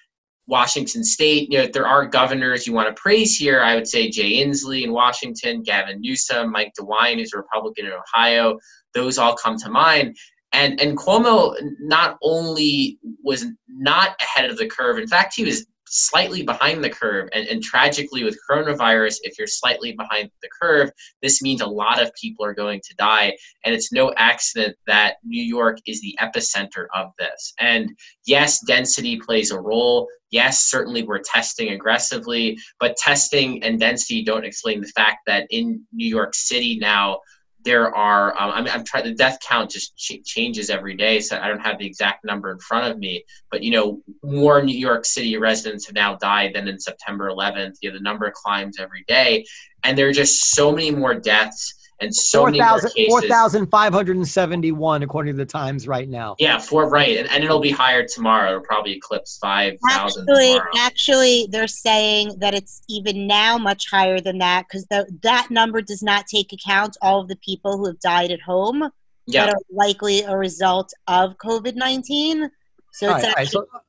Washington 0.46 1.04
State. 1.04 1.50
You 1.50 1.58
know, 1.58 1.66
there 1.66 1.86
are 1.86 2.06
governors 2.06 2.66
you 2.66 2.72
want 2.72 2.94
to 2.94 3.00
praise 3.00 3.36
here. 3.36 3.62
I 3.62 3.74
would 3.74 3.88
say 3.88 4.10
Jay 4.10 4.44
Inslee 4.44 4.84
in 4.84 4.92
Washington, 4.92 5.62
Gavin 5.62 6.00
Newsom, 6.00 6.52
Mike 6.52 6.72
DeWine, 6.78 7.16
who's 7.16 7.32
a 7.32 7.38
Republican 7.38 7.86
in 7.86 7.92
Ohio. 7.92 8.58
Those 8.94 9.18
all 9.18 9.36
come 9.36 9.56
to 9.58 9.70
mind. 9.70 10.16
And 10.52 10.80
and 10.80 10.96
Cuomo 10.96 11.56
not 11.80 12.16
only 12.22 12.98
was 13.22 13.44
not 13.68 14.16
ahead 14.20 14.48
of 14.48 14.56
the 14.56 14.66
curve, 14.66 14.98
in 14.98 15.08
fact, 15.08 15.34
he 15.34 15.44
was 15.44 15.66
slightly 15.88 16.42
behind 16.42 16.82
the 16.82 16.90
curve. 16.90 17.28
And, 17.32 17.46
and 17.48 17.62
tragically, 17.62 18.24
with 18.24 18.38
coronavirus, 18.48 19.16
if 19.22 19.38
you're 19.38 19.46
slightly 19.46 19.92
behind 19.92 20.30
the 20.42 20.48
curve, 20.60 20.90
this 21.22 21.42
means 21.42 21.60
a 21.60 21.66
lot 21.66 22.02
of 22.02 22.12
people 22.20 22.44
are 22.44 22.54
going 22.54 22.80
to 22.84 22.94
die. 22.96 23.36
And 23.64 23.74
it's 23.74 23.92
no 23.92 24.12
accident 24.16 24.76
that 24.86 25.16
New 25.24 25.42
York 25.42 25.78
is 25.86 26.00
the 26.00 26.16
epicenter 26.20 26.86
of 26.94 27.12
this. 27.18 27.54
And 27.58 27.90
yes, 28.26 28.60
density 28.60 29.18
plays 29.18 29.50
a 29.50 29.60
role. 29.60 30.08
Yes, 30.30 30.62
certainly 30.62 31.04
we're 31.04 31.20
testing 31.20 31.70
aggressively, 31.70 32.58
but 32.80 32.96
testing 32.96 33.62
and 33.62 33.78
density 33.78 34.24
don't 34.24 34.44
explain 34.44 34.80
the 34.80 34.88
fact 34.88 35.18
that 35.26 35.46
in 35.50 35.84
New 35.92 36.08
York 36.08 36.34
City 36.34 36.78
now, 36.80 37.20
there 37.66 37.94
are 37.94 38.30
um, 38.40 38.50
I'm, 38.52 38.68
I'm 38.68 38.84
trying 38.84 39.04
the 39.04 39.14
death 39.14 39.38
count 39.46 39.70
just 39.70 39.96
ch- 39.96 40.24
changes 40.24 40.70
every 40.70 40.96
day 40.96 41.20
so 41.20 41.38
i 41.38 41.48
don't 41.48 41.60
have 41.60 41.78
the 41.78 41.86
exact 41.86 42.24
number 42.24 42.50
in 42.50 42.58
front 42.58 42.90
of 42.90 42.98
me. 42.98 43.24
But 43.50 43.62
you 43.62 43.72
know 43.72 44.02
more 44.22 44.62
new 44.62 44.78
york 44.78 45.04
city 45.04 45.36
residents 45.36 45.86
have 45.86 45.94
now 45.94 46.14
died 46.14 46.54
than 46.54 46.68
in 46.68 46.78
september 46.78 47.28
11th 47.28 47.74
you 47.82 47.90
know 47.90 47.98
the 47.98 48.02
number 48.02 48.32
climbs 48.34 48.78
every 48.78 49.04
day. 49.06 49.44
And 49.84 49.98
there 49.98 50.08
are 50.08 50.12
just 50.12 50.52
so 50.52 50.72
many 50.72 50.90
more 50.90 51.14
deaths 51.14 51.74
and 52.00 52.14
so 52.14 52.40
4, 52.40 52.50
many 52.50 52.60
cases. 52.60 52.92
4,571 53.08 55.02
according 55.02 55.34
to 55.34 55.36
the 55.38 55.46
Times 55.46 55.88
right 55.88 56.08
now. 56.08 56.36
Yeah, 56.38 56.58
four 56.58 56.88
right, 56.88 57.16
and, 57.16 57.28
and 57.30 57.42
it'll 57.42 57.60
be 57.60 57.70
higher 57.70 58.06
tomorrow. 58.06 58.50
It'll 58.50 58.62
probably 58.62 58.92
eclipse 58.92 59.38
5,000 59.38 60.28
Actually, 60.28 60.60
actually, 60.76 61.48
they're 61.50 61.66
saying 61.66 62.38
that 62.38 62.54
it's 62.54 62.82
even 62.88 63.26
now 63.26 63.56
much 63.58 63.90
higher 63.90 64.20
than 64.20 64.38
that 64.38 64.66
because 64.68 64.86
that 64.88 65.50
number 65.50 65.80
does 65.80 66.02
not 66.02 66.26
take 66.26 66.52
account 66.52 66.96
all 67.00 67.20
of 67.20 67.28
the 67.28 67.36
people 67.36 67.78
who 67.78 67.86
have 67.86 68.00
died 68.00 68.30
at 68.30 68.40
home 68.40 68.90
yep. 69.26 69.46
that 69.46 69.48
are 69.50 69.60
likely 69.70 70.22
a 70.22 70.36
result 70.36 70.92
of 71.08 71.36
COVID 71.38 71.76
19. 71.76 72.50
So 72.92 73.06
it's 73.06 73.06
All 73.06 73.08
right, 73.08 73.24
all 73.24 73.28
right, 73.28 73.38
actually, 73.38 73.66
so, 73.72 73.80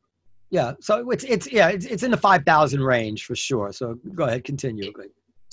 yeah, 0.50 0.74
so 0.80 1.12
it's 1.12 1.24
it's 1.24 1.52
yeah, 1.52 1.70
it's, 1.70 1.86
it's 1.86 2.04
in 2.04 2.12
the 2.12 2.18
five 2.18 2.44
thousand 2.46 2.82
range 2.82 3.26
for 3.26 3.36
sure. 3.36 3.72
So 3.74 3.96
go 4.14 4.26
ahead, 4.26 4.44
continue. 4.44 4.94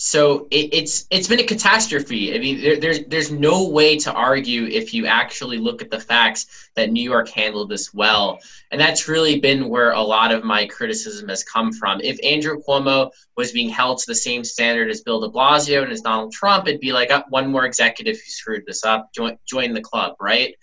So 0.06 0.49
it, 0.50 0.68
it's 0.75 1.06
it's 1.08 1.28
been 1.28 1.40
a 1.40 1.44
catastrophe. 1.44 2.34
I 2.34 2.38
mean, 2.38 2.61
there, 2.61 2.76
there's 2.78 3.04
there's 3.06 3.30
no 3.30 3.66
way 3.70 3.96
to 4.00 4.12
argue 4.12 4.66
if 4.66 4.92
you 4.92 5.06
actually 5.06 5.56
look 5.56 5.80
at 5.80 5.90
the 5.90 5.99
facts 5.99 6.68
that 6.76 6.92
New 6.92 7.02
York 7.02 7.30
handled 7.30 7.70
this 7.70 7.94
well, 7.94 8.38
and 8.70 8.78
that's 8.78 9.08
really 9.08 9.40
been 9.40 9.70
where 9.70 9.92
a 9.92 10.02
lot 10.02 10.30
of 10.30 10.44
my 10.44 10.66
criticism 10.66 11.30
has 11.30 11.42
come 11.42 11.73
from. 11.73 12.02
If 12.02 12.23
Andrew 12.23 12.61
Cuomo 12.62 13.12
was 13.38 13.52
being 13.52 13.70
held 13.70 13.96
to 13.96 14.04
the 14.06 14.14
same 14.14 14.44
standard 14.44 14.90
as 14.90 15.00
Bill 15.00 15.20
De 15.23 15.28
Blasio 15.30 15.82
and 15.82 15.90
as 15.90 16.02
Donald 16.02 16.34
Trump, 16.34 16.68
it'd 16.68 16.82
be 16.82 16.92
like 16.92 17.11
uh, 17.11 17.25
one 17.30 17.50
more 17.50 17.64
executive 17.64 18.16
who 18.16 18.30
screwed 18.30 18.66
this 18.66 18.84
up, 18.84 19.11
join 19.14 19.38
join 19.46 19.73
the 19.73 19.80
club, 19.80 20.16
right? 20.20 20.54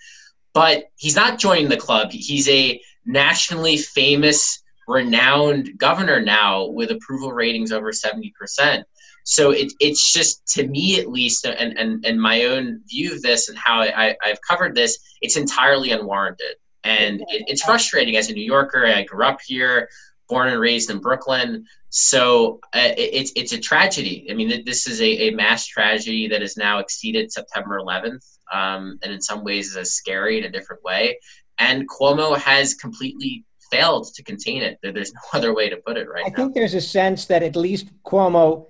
But 0.54 0.84
he's 0.98 1.16
not 1.16 1.40
joining 1.40 1.68
the 1.68 1.78
club. 1.78 2.12
He's 2.12 2.48
a 2.48 2.80
nationally 3.08 3.78
famous, 3.78 4.62
renowned 4.88 5.80
governor 5.80 6.22
now 6.22 6.68
with 6.68 6.92
approval 6.92 7.32
ratings 7.34 7.72
over 7.72 7.92
seventy 7.92 8.32
percent 8.38 8.86
so 9.24 9.52
it, 9.52 9.72
it's 9.80 10.14
just 10.14 10.46
to 10.48 10.68
me 10.68 11.00
at 11.00 11.10
least 11.10 11.46
and, 11.46 11.78
and, 11.78 12.06
and 12.06 12.22
my 12.22 12.46
own 12.46 12.82
view 12.90 13.14
of 13.14 13.22
this 13.22 13.50
and 13.50 13.58
how 13.58 13.82
I, 13.82 14.16
I, 14.24 14.28
have 14.28 14.40
covered 14.48 14.76
this 14.76 14.98
it's 15.22 15.38
entirely 15.38 15.92
unwarranted. 15.92 16.56
And 16.84 17.22
it, 17.22 17.44
it's 17.48 17.64
frustrating. 17.64 18.16
As 18.16 18.30
a 18.30 18.34
new 18.34 18.44
yorker 18.44 18.86
i 18.86 19.04
grew 19.04 19.26
up 19.26 19.40
here 19.46 19.90
born 20.30 20.50
and 20.50 20.60
raised 20.60 20.90
in 20.90 21.00
brooklyn. 21.00 21.66
So 21.90 22.60
uh, 22.74 22.94
it, 22.98 23.10
it's, 23.14 23.32
it's 23.36 23.52
a 23.52 23.60
tragedy. 23.60 24.28
I 24.30 24.34
mean 24.34 24.64
this 24.66 24.88
is 24.88 25.02
a, 25.02 25.28
a 25.28 25.32
mass 25.32 25.68
tragedy 25.68 26.28
that 26.30 26.42
has 26.42 26.58
now 26.58 26.80
exceeded 26.80 27.32
september 27.32 27.80
11th 27.80 28.26
um, 28.52 28.98
and 29.04 29.14
in 29.14 29.22
some 29.22 29.44
ways 29.44 29.76
is 29.76 29.94
scary 29.94 30.40
in 30.40 30.46
a 30.46 30.52
different 30.52 30.84
way. 30.84 31.18
And 31.60 31.88
cuomo 31.90 32.38
has 32.38 32.74
completely 32.74 33.46
failed 33.72 34.14
to 34.14 34.24
contain 34.24 34.62
it. 34.62 34.78
There's 34.84 35.14
no 35.14 35.22
other 35.34 35.56
way 35.56 35.70
to 35.70 35.78
put 35.78 35.98
it 35.98 36.08
right 36.08 36.26
I 36.26 36.30
now. 36.30 36.36
think 36.36 36.54
there's 36.54 36.74
a 36.74 36.82
sense 36.82 37.26
that 37.26 37.42
at 37.42 37.56
least 37.56 37.88
Cuomo 38.04 38.68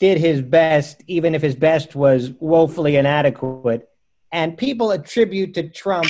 did 0.00 0.18
his 0.18 0.42
best, 0.42 1.02
even 1.06 1.34
if 1.34 1.42
his 1.42 1.54
best 1.54 1.94
was 1.94 2.32
woefully 2.40 2.96
inadequate. 2.96 3.88
And 4.32 4.58
people 4.58 4.90
attribute 4.90 5.54
to 5.54 5.68
Trump, 5.68 6.08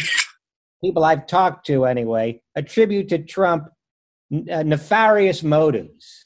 people 0.82 1.04
I've 1.04 1.26
talked 1.26 1.66
to 1.66 1.84
anyway, 1.84 2.40
attribute 2.56 3.08
to 3.10 3.18
Trump 3.18 3.68
uh, 4.50 4.62
nefarious 4.62 5.42
motives. 5.42 6.24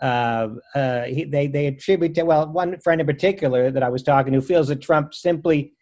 Uh, 0.00 0.48
uh, 0.74 1.04
he, 1.04 1.24
they, 1.24 1.46
they 1.46 1.66
attribute 1.66 2.14
to, 2.14 2.24
well, 2.24 2.46
one 2.52 2.78
friend 2.80 3.00
in 3.00 3.06
particular 3.06 3.70
that 3.70 3.82
I 3.82 3.88
was 3.88 4.02
talking 4.02 4.34
to 4.34 4.42
feels 4.42 4.68
that 4.68 4.82
Trump 4.82 5.14
simply 5.14 5.72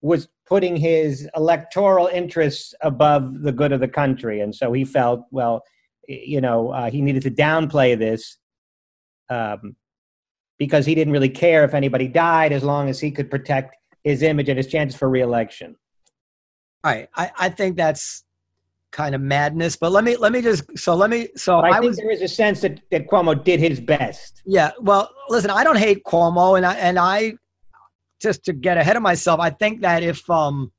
was 0.00 0.28
putting 0.48 0.76
his 0.76 1.28
electoral 1.36 2.08
interests 2.08 2.74
above 2.80 3.42
the 3.42 3.52
good 3.52 3.70
of 3.70 3.78
the 3.78 3.86
country. 3.86 4.40
And 4.40 4.52
so 4.52 4.72
he 4.72 4.84
felt, 4.84 5.24
well, 5.30 5.62
you 6.08 6.40
know, 6.40 6.70
uh, 6.70 6.90
he 6.90 7.00
needed 7.00 7.22
to 7.22 7.30
downplay 7.30 7.96
this. 7.96 8.38
Um, 9.30 9.76
because 10.62 10.86
he 10.86 10.94
didn't 10.94 11.12
really 11.12 11.28
care 11.28 11.64
if 11.64 11.74
anybody 11.74 12.06
died 12.06 12.52
as 12.52 12.62
long 12.62 12.88
as 12.88 13.00
he 13.00 13.10
could 13.10 13.28
protect 13.28 13.74
his 14.04 14.22
image 14.22 14.48
and 14.48 14.56
his 14.56 14.68
chances 14.68 14.96
for 14.96 15.08
reelection. 15.08 15.74
All 16.84 16.92
right, 16.92 17.08
I, 17.16 17.32
I 17.36 17.48
think 17.48 17.76
that's 17.76 18.22
kind 18.92 19.16
of 19.16 19.20
madness. 19.20 19.74
But 19.74 19.90
let 19.90 20.04
me 20.04 20.14
let 20.14 20.30
me 20.30 20.40
just 20.40 20.78
so 20.78 20.94
let 20.94 21.10
me 21.10 21.30
so 21.34 21.58
I, 21.58 21.70
I, 21.70 21.72
think 21.80 21.82
was 21.86 21.96
there 21.96 22.12
is 22.12 22.22
a 22.22 22.28
sense 22.28 22.60
that, 22.60 22.78
that 22.92 23.08
Cuomo 23.08 23.42
did 23.42 23.58
his 23.58 23.80
best. 23.80 24.40
yeah. 24.46 24.70
Well, 24.78 25.10
listen, 25.28 25.50
I 25.50 25.64
don't 25.64 25.78
hate 25.78 26.04
Cuomo, 26.04 26.56
and 26.56 26.64
I 26.64 26.74
and 26.76 26.96
I 26.96 27.32
just 28.20 28.44
to 28.44 28.52
get 28.52 28.78
ahead 28.78 28.94
of 28.94 29.02
myself, 29.02 29.40
I 29.40 29.50
think 29.50 29.80
that 29.80 30.04
if 30.04 30.30
um 30.30 30.70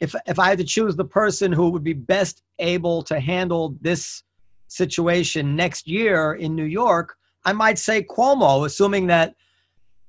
if 0.00 0.16
if 0.26 0.40
I 0.40 0.48
had 0.48 0.58
to 0.58 0.64
choose 0.64 0.96
the 0.96 1.04
person 1.04 1.52
who 1.52 1.70
would 1.70 1.84
be 1.84 1.92
best 1.92 2.42
able 2.58 3.04
to 3.04 3.20
handle 3.20 3.76
this 3.80 4.24
situation 4.66 5.54
next 5.54 5.86
year 5.86 6.32
in 6.32 6.56
New 6.56 6.64
York, 6.64 7.14
I 7.44 7.52
might 7.52 7.78
say 7.78 8.02
Cuomo, 8.02 8.66
assuming 8.66 9.06
that 9.08 9.34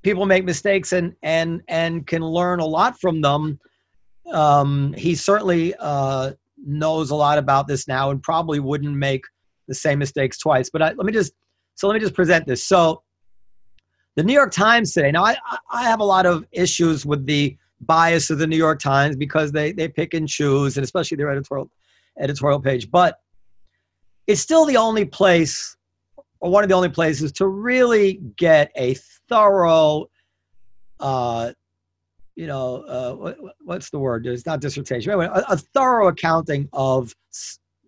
people 0.04 0.26
make 0.26 0.44
mistakes 0.44 0.94
and 0.94 1.14
and 1.24 1.62
and 1.68 2.06
can 2.08 2.24
learn 2.24 2.60
a 2.60 2.66
lot 2.66 3.00
from 3.00 3.22
them. 3.22 3.60
Um, 4.34 4.94
he 4.98 5.16
certainly 5.16 5.74
uh, 5.80 6.34
knows 6.58 7.10
a 7.10 7.16
lot 7.16 7.38
about 7.38 7.68
this 7.68 7.88
now 7.88 8.12
and 8.12 8.22
probably 8.22 8.60
wouldn't 8.60 8.96
make 8.96 9.26
the 9.68 9.76
same 9.76 10.00
mistakes 10.00 10.38
twice. 10.38 10.70
But 10.70 10.82
I, 10.82 10.88
let 10.94 11.06
me 11.06 11.12
just 11.12 11.34
so 11.76 11.88
let 11.88 11.94
me 11.94 12.00
just 12.00 12.14
present 12.14 12.46
this. 12.46 12.64
So 12.64 13.04
the 14.16 14.24
New 14.24 14.34
York 14.34 14.52
Times 14.52 14.94
today. 14.94 15.12
Now 15.12 15.26
I 15.26 15.36
I 15.72 15.84
have 15.84 16.00
a 16.00 16.06
lot 16.06 16.26
of 16.26 16.46
issues 16.52 17.06
with 17.06 17.26
the 17.26 17.58
bias 17.82 18.30
of 18.30 18.38
the 18.38 18.48
New 18.48 18.58
York 18.58 18.80
Times 18.80 19.16
because 19.16 19.52
they 19.52 19.72
they 19.72 19.88
pick 19.88 20.14
and 20.14 20.28
choose 20.28 20.78
and 20.78 20.84
especially 20.84 21.18
their 21.18 21.32
editorial 21.32 21.70
editorial 22.20 22.60
page, 22.60 22.92
but 22.92 23.20
it's 24.28 24.42
still 24.42 24.66
the 24.66 24.78
only 24.78 25.06
place 25.06 25.76
one 26.50 26.64
of 26.64 26.70
the 26.70 26.76
only 26.76 26.90
places 26.90 27.32
to 27.34 27.48
really 27.48 28.20
get 28.36 28.72
a 28.76 28.96
thorough, 29.30 30.08
uh, 31.00 31.52
you 32.36 32.48
know, 32.48 32.84
uh, 32.84 33.14
what, 33.14 33.38
what's 33.64 33.90
the 33.92 34.00
word? 34.00 34.26
It's 34.26 34.46
not 34.46 34.60
dissertation. 34.60 35.12
Anyway, 35.12 35.28
a, 35.28 35.44
a 35.50 35.58
thorough 35.58 36.08
accounting 36.08 36.68
of 36.74 37.14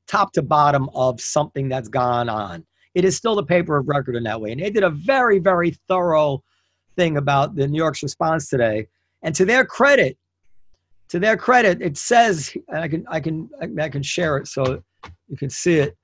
top 0.07 0.33
to 0.33 0.43
bottom 0.43 0.89
of 0.93 1.19
something 1.19 1.67
that's 1.67 1.89
gone 1.89 2.29
on. 2.29 2.63
It 2.93 3.05
is 3.05 3.17
still 3.17 3.35
the 3.35 3.43
paper 3.43 3.77
of 3.77 3.87
record 3.87 4.15
in 4.15 4.23
that 4.23 4.39
way. 4.39 4.51
And 4.51 4.61
they 4.61 4.69
did 4.69 4.83
a 4.83 4.91
very, 4.91 5.39
very 5.39 5.71
thorough 5.87 6.43
thing 6.95 7.17
about 7.17 7.55
the 7.55 7.67
New 7.67 7.77
York's 7.77 8.03
response 8.03 8.49
today. 8.49 8.87
And 9.23 9.33
to 9.33 9.45
their 9.45 9.65
credit, 9.65 10.15
to 11.09 11.17
their 11.17 11.37
credit, 11.37 11.81
it 11.81 11.97
says, 11.97 12.55
and 12.67 12.77
I 12.77 12.87
can, 12.87 13.05
I 13.09 13.19
can, 13.19 13.49
I 13.79 13.89
can 13.89 14.03
share 14.03 14.37
it 14.37 14.47
so 14.47 14.83
you 15.27 15.37
can 15.37 15.49
see 15.49 15.79
it 15.79 15.97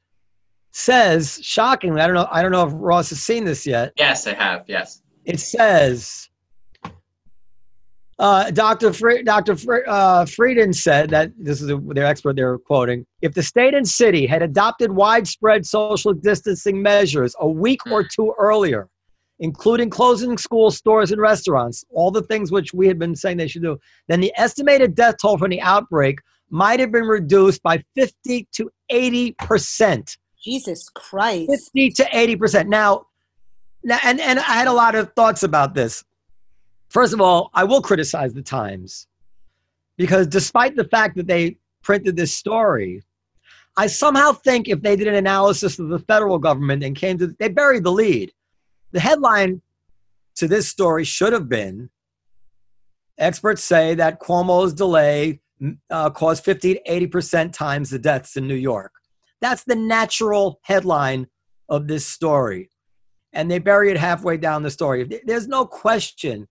says 0.71 1.39
shockingly 1.41 2.01
i 2.01 2.05
don't 2.05 2.15
know 2.15 2.27
i 2.31 2.41
don't 2.41 2.51
know 2.51 2.65
if 2.65 2.73
ross 2.75 3.09
has 3.09 3.21
seen 3.21 3.43
this 3.43 3.65
yet 3.65 3.91
yes 3.97 4.27
i 4.27 4.33
have 4.33 4.63
yes 4.67 5.01
it 5.25 5.39
says 5.39 6.29
uh, 8.19 8.51
Dr. 8.51 8.91
Fre- 8.91 9.23
Dr. 9.23 9.55
Fre- 9.55 9.87
uh, 9.87 10.25
Frieden 10.25 10.73
said 10.73 11.09
that 11.11 11.31
this 11.37 11.61
is 11.61 11.69
a, 11.69 11.77
their 11.77 12.05
expert 12.05 12.35
they're 12.35 12.57
quoting. 12.57 13.05
If 13.21 13.33
the 13.33 13.41
state 13.41 13.73
and 13.73 13.87
city 13.87 14.27
had 14.27 14.41
adopted 14.41 14.91
widespread 14.91 15.65
social 15.65 16.13
distancing 16.13 16.81
measures 16.81 17.33
a 17.39 17.47
week 17.47 17.79
or 17.89 18.03
two 18.03 18.33
earlier, 18.37 18.89
including 19.39 19.89
closing 19.89 20.37
schools, 20.37 20.75
stores, 20.75 21.13
and 21.13 21.21
restaurants, 21.21 21.85
all 21.91 22.11
the 22.11 22.23
things 22.23 22.51
which 22.51 22.73
we 22.73 22.87
had 22.87 22.99
been 22.99 23.15
saying 23.15 23.37
they 23.37 23.47
should 23.47 23.63
do, 23.63 23.79
then 24.09 24.19
the 24.19 24.33
estimated 24.35 24.95
death 24.95 25.15
toll 25.21 25.37
from 25.37 25.49
the 25.49 25.61
outbreak 25.61 26.19
might 26.49 26.81
have 26.81 26.91
been 26.91 27.05
reduced 27.05 27.63
by 27.63 27.81
50 27.95 28.49
to 28.51 28.69
80 28.89 29.31
percent. 29.39 30.17
Jesus 30.41 30.89
Christ. 30.89 31.49
50 31.51 31.91
to 31.91 32.03
80%. 32.05 32.67
Now, 32.67 33.07
now 33.83 33.99
and, 34.03 34.19
and 34.19 34.39
I 34.39 34.41
had 34.41 34.67
a 34.67 34.73
lot 34.73 34.95
of 34.95 35.13
thoughts 35.13 35.43
about 35.43 35.73
this. 35.73 36.03
First 36.89 37.13
of 37.13 37.21
all, 37.21 37.51
I 37.53 37.63
will 37.63 37.81
criticize 37.81 38.33
the 38.33 38.41
Times 38.41 39.07
because 39.97 40.27
despite 40.27 40.75
the 40.75 40.85
fact 40.85 41.15
that 41.17 41.27
they 41.27 41.57
printed 41.83 42.15
this 42.15 42.33
story, 42.33 43.03
I 43.77 43.87
somehow 43.87 44.33
think 44.33 44.67
if 44.67 44.81
they 44.81 44.95
did 44.95 45.07
an 45.07 45.15
analysis 45.15 45.77
of 45.79 45.89
the 45.89 45.99
federal 45.99 46.39
government 46.39 46.83
and 46.83 46.95
came 46.95 47.17
to, 47.19 47.27
they 47.39 47.49
buried 47.49 47.83
the 47.83 47.91
lead. 47.91 48.31
The 48.91 48.99
headline 48.99 49.61
to 50.35 50.47
this 50.47 50.67
story 50.67 51.03
should 51.03 51.33
have 51.33 51.47
been 51.47 51.89
experts 53.19 53.63
say 53.63 53.93
that 53.95 54.19
Cuomo's 54.19 54.73
delay 54.73 55.41
uh, 55.89 56.09
caused 56.09 56.43
50 56.43 56.75
to 56.75 56.83
80% 56.83 57.53
times 57.53 57.89
the 57.89 57.99
deaths 57.99 58.37
in 58.37 58.47
New 58.47 58.55
York. 58.55 58.93
That's 59.41 59.63
the 59.63 59.75
natural 59.75 60.59
headline 60.63 61.27
of 61.69 61.87
this 61.87 62.05
story. 62.05 62.69
And 63.33 63.49
they 63.49 63.59
bury 63.59 63.91
it 63.91 63.97
halfway 63.97 64.37
down 64.37 64.63
the 64.63 64.71
story. 64.71 65.21
There's 65.25 65.47
no 65.47 65.65
question 65.65 66.47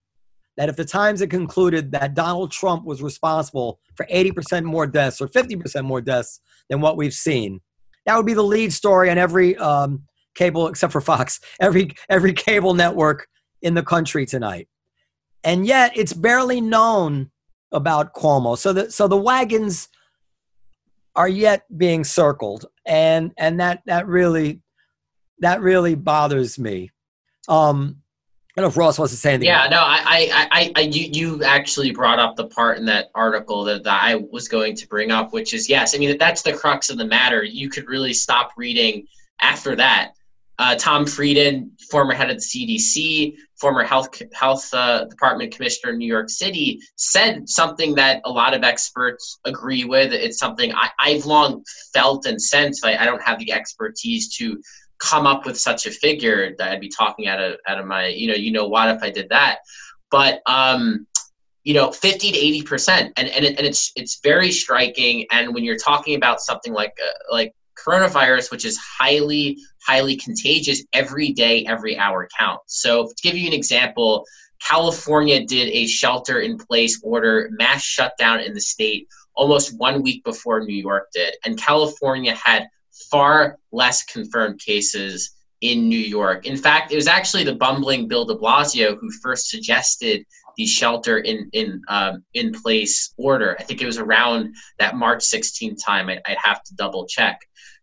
that 0.57 0.69
if 0.69 0.77
the 0.77 0.85
Times 0.85 1.21
had 1.21 1.31
concluded 1.31 1.93
that 1.93 2.15
Donald 2.15 2.51
Trump 2.51 2.85
was 2.85 3.03
responsible 3.03 3.81
for 3.95 4.07
80% 4.07 4.65
more 4.65 4.87
deaths 4.87 5.21
or 5.21 5.29
50% 5.29 5.85
more 5.85 6.01
deaths 6.01 6.41
than 6.69 6.81
what 6.81 6.97
we've 6.97 7.15
seen, 7.15 7.61
that 8.07 8.17
would 8.17 8.27
be 8.27 8.35
the 8.35 8.43
lead 8.43 8.73
story 8.73 9.11
on 9.11 9.19
every 9.19 9.57
um, 9.57 10.03
cable, 10.35 10.67
except 10.67 10.93
for 10.93 11.01
Fox, 11.01 11.41
every, 11.61 11.91
every 12.09 12.33
cable 12.33 12.75
network 12.75 13.29
in 13.63 13.75
the 13.75 13.83
country 13.83 14.27
tonight. 14.27 14.69
And 15.45 15.67
yet 15.67 15.93
it's 15.97 16.13
barely 16.13 16.61
known 16.61 17.31
about 17.71 18.15
Cuomo. 18.15 18.57
So 18.57 18.73
the, 18.73 18.91
so 18.91 19.09
the 19.09 19.17
wagons 19.17 19.89
are 21.15 21.29
yet 21.29 21.65
being 21.77 22.05
circled 22.05 22.67
and 22.89 23.33
and 23.37 23.61
that 23.61 23.83
that 23.87 24.09
really 24.09 24.61
that 25.39 25.61
really 25.61 25.95
bothers 25.95 26.59
me 26.59 26.91
um 27.49 27.99
I 28.57 28.61
don't 28.61 28.71
know 28.71 28.73
if 28.73 28.77
Ross 28.77 28.99
wants 28.99 29.13
to 29.13 29.17
say 29.17 29.35
anything. 29.35 29.47
Yeah, 29.47 29.69
no, 29.71 29.79
I, 29.79 30.49
I, 30.51 30.73
I, 30.75 30.81
you, 30.81 31.09
you 31.13 31.45
actually 31.45 31.93
brought 31.93 32.19
up 32.19 32.35
the 32.35 32.49
part 32.49 32.77
in 32.79 32.85
that 32.87 33.09
article 33.15 33.63
that, 33.63 33.85
that 33.85 34.03
I 34.03 34.17
was 34.17 34.49
going 34.49 34.75
to 34.75 34.89
bring 34.89 35.13
up, 35.13 35.33
which 35.33 35.55
is 35.55 35.69
yes, 35.69 35.95
I 35.95 35.99
mean 35.99 36.19
that's 36.19 36.43
the 36.43 36.53
crux 36.53 36.91
of 36.91 36.99
the 36.99 37.05
matter. 37.05 37.45
You 37.45 37.71
could 37.71 37.87
really 37.87 38.13
stop 38.13 38.51
reading 38.57 39.07
after 39.41 39.77
that. 39.77 40.15
Uh, 40.59 40.75
Tom 40.75 41.07
Frieden, 41.07 41.71
former 41.89 42.15
head 42.15 42.31
of 42.31 42.39
the 42.39 42.43
CDC, 42.43 43.37
former 43.61 43.83
health 43.83 44.23
health 44.33 44.73
uh, 44.73 45.05
department 45.05 45.55
commissioner 45.55 45.93
in 45.93 45.99
New 45.99 46.07
York 46.07 46.31
City, 46.31 46.81
said 46.97 47.49
something 47.49 47.95
that 47.97 48.21
a 48.25 48.31
lot 48.31 48.55
of 48.55 48.63
experts 48.63 49.39
agree 49.45 49.85
with. 49.85 50.13
It's 50.13 50.39
something 50.39 50.73
I, 50.73 51.11
have 51.11 51.27
long 51.27 51.65
felt 51.93 52.27
and 52.27 52.41
sensed. 52.41 52.85
I, 52.85 52.97
I 52.97 53.05
don't 53.05 53.23
have 53.23 53.39
the 53.39 53.53
expertise 53.53 54.35
to 54.37 54.61
come 54.99 55.27
up 55.27 55.47
with 55.47 55.59
such 55.59 55.87
a 55.87 55.91
figure 55.91 56.55
that 56.59 56.73
I'd 56.73 56.81
be 56.81 56.89
talking 56.89 57.29
out 57.29 57.41
of 57.41 57.57
out 57.67 57.79
of 57.79 57.87
my 57.87 58.09
you 58.09 58.29
know 58.29 58.35
you 58.35 58.53
know 58.53 58.67
what 58.67 58.95
if 58.95 59.03
I 59.03 59.11
did 59.11 59.29
that, 59.31 59.59
but 60.11 60.41
um, 60.47 61.07
you 61.65 61.75
know 61.75 61.91
50 61.93 62.33
to 62.33 62.39
80 62.39 62.63
percent 62.63 63.13
and 63.17 63.29
and, 63.29 63.45
it, 63.45 63.59
and 63.59 63.67
it's 63.67 63.93
it's 63.95 64.21
very 64.23 64.51
striking 64.51 65.27
and 65.31 65.53
when 65.53 65.65
you're 65.65 65.77
talking 65.77 66.17
about 66.17 66.41
something 66.41 66.73
like 66.73 66.97
uh, 67.05 67.35
like 67.35 67.55
coronavirus 67.79 68.51
which 68.51 68.65
is 68.65 68.79
highly 68.79 69.59
highly 69.89 70.17
contagious 70.17 70.85
every 70.93 71.33
day 71.33 71.65
every 71.67 71.97
hour 71.97 72.29
counts 72.39 72.81
so 72.81 73.07
to 73.07 73.23
give 73.23 73.37
you 73.37 73.47
an 73.47 73.55
example 73.55 74.25
california 74.61 75.45
did 75.47 75.69
a 75.71 75.87
shelter 75.87 76.41
in 76.41 76.59
place 76.59 77.01
order 77.03 77.49
mass 77.53 77.83
shutdown 77.83 78.41
in 78.41 78.53
the 78.55 78.61
state 78.61 79.09
almost 79.35 79.77
one 79.79 80.03
week 80.03 80.23
before 80.25 80.61
new 80.61 80.77
york 80.77 81.09
did 81.13 81.35
and 81.45 81.59
california 81.59 82.35
had 82.35 82.67
far 83.11 83.59
less 83.73 84.05
confirmed 84.05 84.59
cases 84.61 85.35
in 85.61 85.89
New 85.89 85.99
York. 85.99 86.47
In 86.47 86.57
fact, 86.57 86.93
it 86.93 86.97
was 86.97 87.09
actually 87.09 87.45
the 87.45 87.55
bumbling 87.55 88.09
Bill 88.09 88.25
de 88.25 88.35
Blasio 88.35 88.97
who 88.99 89.11
first 89.23 89.49
suggested 89.49 90.25
the 90.57 90.67
shelter 90.67 91.19
in 91.19 91.49
in 91.53 91.81
um, 91.89 92.25
in 92.35 92.53
place 92.53 93.15
order. 93.17 93.57
I 93.59 93.63
think 93.63 93.81
it 93.81 93.87
was 93.87 93.99
around 93.99 94.55
that 94.79 94.97
March 94.97 95.21
16th 95.21 95.79
time. 95.85 96.09
I, 96.09 96.21
would 96.29 96.39
have 96.43 96.63
to 96.65 96.75
double 96.75 97.07
check. 97.07 97.41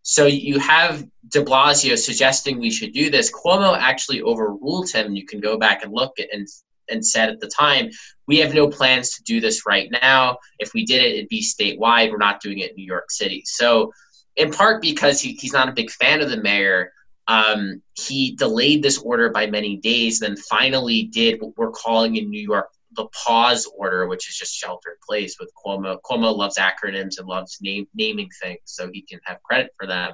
So 0.07 0.27
you 0.27 0.59
have 0.59 1.03
De 1.29 1.43
Blasio 1.43 1.97
suggesting 1.97 2.59
we 2.59 2.69
should 2.69 2.93
do 2.93 3.09
this. 3.09 3.31
Cuomo 3.31 3.75
actually 3.75 4.21
overruled 4.21 4.91
him. 4.91 5.15
You 5.15 5.25
can 5.25 5.39
go 5.39 5.57
back 5.57 5.83
and 5.83 5.91
look 5.91 6.13
and 6.19 6.47
and 6.87 7.03
said 7.03 7.29
at 7.29 7.39
the 7.39 7.47
time, 7.47 7.89
we 8.27 8.37
have 8.37 8.53
no 8.53 8.69
plans 8.69 9.09
to 9.15 9.23
do 9.23 9.41
this 9.41 9.65
right 9.65 9.89
now. 10.03 10.37
If 10.59 10.75
we 10.75 10.85
did 10.85 11.03
it, 11.03 11.15
it'd 11.15 11.29
be 11.29 11.41
statewide. 11.41 12.11
We're 12.11 12.17
not 12.17 12.39
doing 12.39 12.59
it 12.59 12.69
in 12.69 12.75
New 12.75 12.85
York 12.85 13.09
City. 13.09 13.41
So, 13.45 13.91
in 14.35 14.51
part 14.51 14.83
because 14.83 15.19
he, 15.19 15.33
he's 15.33 15.53
not 15.53 15.69
a 15.69 15.73
big 15.73 15.89
fan 15.89 16.21
of 16.21 16.29
the 16.29 16.37
mayor, 16.37 16.91
um, 17.27 17.81
he 17.95 18.35
delayed 18.35 18.83
this 18.83 18.99
order 18.99 19.31
by 19.31 19.47
many 19.47 19.77
days, 19.77 20.19
then 20.19 20.37
finally 20.37 21.05
did 21.05 21.41
what 21.41 21.57
we're 21.57 21.71
calling 21.71 22.17
in 22.17 22.29
New 22.29 22.41
York 22.41 22.69
the 22.95 23.07
pause 23.07 23.69
order, 23.77 24.07
which 24.07 24.29
is 24.29 24.37
just 24.37 24.55
sheltered 24.55 24.99
place 25.07 25.37
with 25.39 25.51
Cuomo. 25.55 25.97
Cuomo 26.03 26.35
loves 26.35 26.57
acronyms 26.57 27.17
and 27.17 27.27
loves 27.27 27.57
name, 27.61 27.87
naming 27.93 28.29
things, 28.41 28.59
so 28.65 28.89
he 28.91 29.01
can 29.01 29.19
have 29.23 29.41
credit 29.43 29.71
for 29.77 29.87
them. 29.87 30.13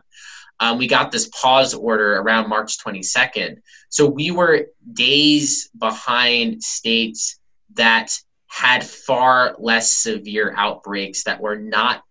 Um, 0.59 0.77
we 0.77 0.87
got 0.87 1.11
this 1.11 1.27
pause 1.29 1.73
order 1.73 2.17
around 2.17 2.49
March 2.49 2.77
22nd. 2.77 3.57
So 3.89 4.05
we 4.05 4.31
were 4.31 4.67
days 4.93 5.69
behind 5.77 6.61
states 6.63 7.39
that 7.73 8.11
had 8.47 8.85
far 8.85 9.55
less 9.59 9.93
severe 9.93 10.53
outbreaks 10.55 11.23
that 11.23 11.39
were 11.39 11.55
not 11.55 12.03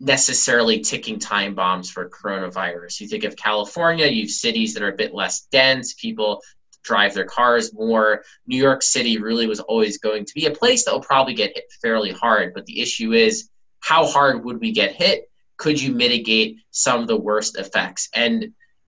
necessarily 0.00 0.80
ticking 0.80 1.18
time 1.18 1.54
bombs 1.54 1.90
for 1.90 2.08
coronavirus. 2.08 3.00
You 3.00 3.08
think 3.08 3.24
of 3.24 3.36
California, 3.36 4.06
you 4.06 4.22
have 4.22 4.30
cities 4.30 4.74
that 4.74 4.82
are 4.82 4.92
a 4.92 4.96
bit 4.96 5.12
less 5.12 5.42
dense, 5.50 5.94
people 5.94 6.40
drive 6.88 7.12
their 7.14 7.30
cars 7.38 7.66
more. 7.74 8.08
New 8.46 8.60
York 8.68 8.82
City 8.82 9.14
really 9.18 9.46
was 9.46 9.60
always 9.60 9.98
going 9.98 10.24
to 10.24 10.34
be 10.34 10.46
a 10.46 10.58
place 10.60 10.80
that 10.84 10.92
will 10.92 11.10
probably 11.12 11.34
get 11.34 11.54
hit 11.54 11.66
fairly 11.82 12.12
hard. 12.12 12.54
But 12.54 12.66
the 12.66 12.80
issue 12.80 13.12
is, 13.12 13.34
how 13.80 14.06
hard 14.06 14.44
would 14.44 14.60
we 14.60 14.72
get 14.72 15.00
hit? 15.02 15.30
Could 15.56 15.80
you 15.80 15.92
mitigate 15.92 16.50
some 16.70 17.00
of 17.02 17.08
the 17.08 17.22
worst 17.28 17.58
effects? 17.58 18.08
And 18.14 18.36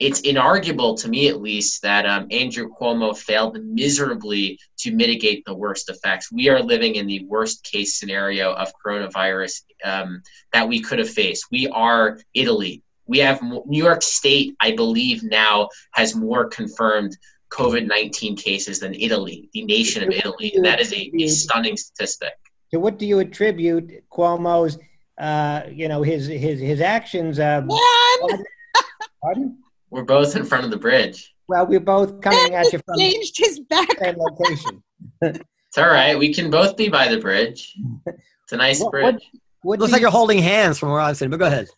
it's 0.06 0.22
inarguable 0.22 0.98
to 1.00 1.08
me 1.08 1.28
at 1.28 1.42
least 1.42 1.82
that 1.82 2.06
um, 2.06 2.26
Andrew 2.30 2.70
Cuomo 2.74 3.16
failed 3.16 3.62
miserably 3.62 4.58
to 4.78 4.96
mitigate 5.02 5.44
the 5.44 5.54
worst 5.54 5.90
effects. 5.90 6.32
We 6.32 6.48
are 6.48 6.62
living 6.62 6.94
in 6.94 7.06
the 7.06 7.22
worst 7.26 7.62
case 7.70 7.98
scenario 7.98 8.54
of 8.54 8.72
coronavirus 8.82 9.60
um, 9.84 10.22
that 10.54 10.66
we 10.66 10.80
could 10.80 11.00
have 11.00 11.10
faced. 11.10 11.44
We 11.50 11.68
are 11.68 12.18
Italy. 12.32 12.82
We 13.06 13.18
have 13.18 13.42
New 13.42 13.82
York 13.88 14.02
State, 14.02 14.56
I 14.60 14.70
believe, 14.82 15.22
now 15.22 15.68
has 15.92 16.14
more 16.14 16.48
confirmed 16.48 17.12
COVID 17.52 17.86
19 17.86 18.36
cases 18.36 18.78
than 18.80 18.94
Italy, 18.94 19.48
the 19.52 19.64
nation 19.64 20.02
of 20.02 20.10
Italy. 20.10 20.52
And 20.54 20.64
that 20.64 20.80
is 20.80 20.92
a, 20.92 21.10
a 21.18 21.26
stunning 21.28 21.76
statistic. 21.76 22.32
So, 22.72 22.78
what 22.78 22.98
do 22.98 23.06
you 23.06 23.18
attribute 23.18 24.04
Cuomo's, 24.10 24.78
uh, 25.20 25.62
you 25.70 25.88
know, 25.88 26.02
his 26.02 26.26
his 26.26 26.60
his 26.60 26.80
actions? 26.80 27.38
Uh, 27.38 27.62
One. 27.66 28.44
Pardon? 29.22 29.58
We're 29.90 30.04
both 30.04 30.36
in 30.36 30.44
front 30.44 30.64
of 30.64 30.70
the 30.70 30.76
bridge. 30.76 31.34
Well, 31.48 31.66
we're 31.66 31.80
both 31.80 32.20
coming 32.20 32.54
at 32.54 32.72
you 32.72 32.78
from 32.86 32.96
changed 32.98 33.36
his 33.36 33.58
back. 33.60 33.88
same 34.00 34.16
location. 34.16 34.82
it's 35.22 35.78
all 35.78 35.88
right. 35.88 36.16
We 36.16 36.32
can 36.32 36.48
both 36.50 36.76
be 36.76 36.88
by 36.88 37.08
the 37.08 37.18
bridge. 37.18 37.74
It's 38.06 38.52
a 38.52 38.56
nice 38.56 38.80
What- 38.80 38.92
bridge. 38.92 39.14
what- 39.14 39.22
What 39.62 39.78
Looks 39.80 39.92
like 39.92 40.00
you're 40.00 40.10
holding 40.12 40.38
hands 40.38 40.78
from 40.78 40.90
where 40.90 41.00
I'm 41.00 41.14
sitting, 41.14 41.30
but 41.30 41.38
go 41.38 41.46
ahead. 41.46 41.68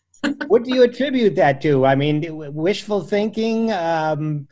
what 0.47 0.63
do 0.63 0.73
you 0.73 0.83
attribute 0.83 1.35
that 1.35 1.59
to? 1.63 1.85
I 1.85 1.95
mean, 1.95 2.23
wishful 2.53 3.01
thinking. 3.01 3.71
Um, 3.73 4.47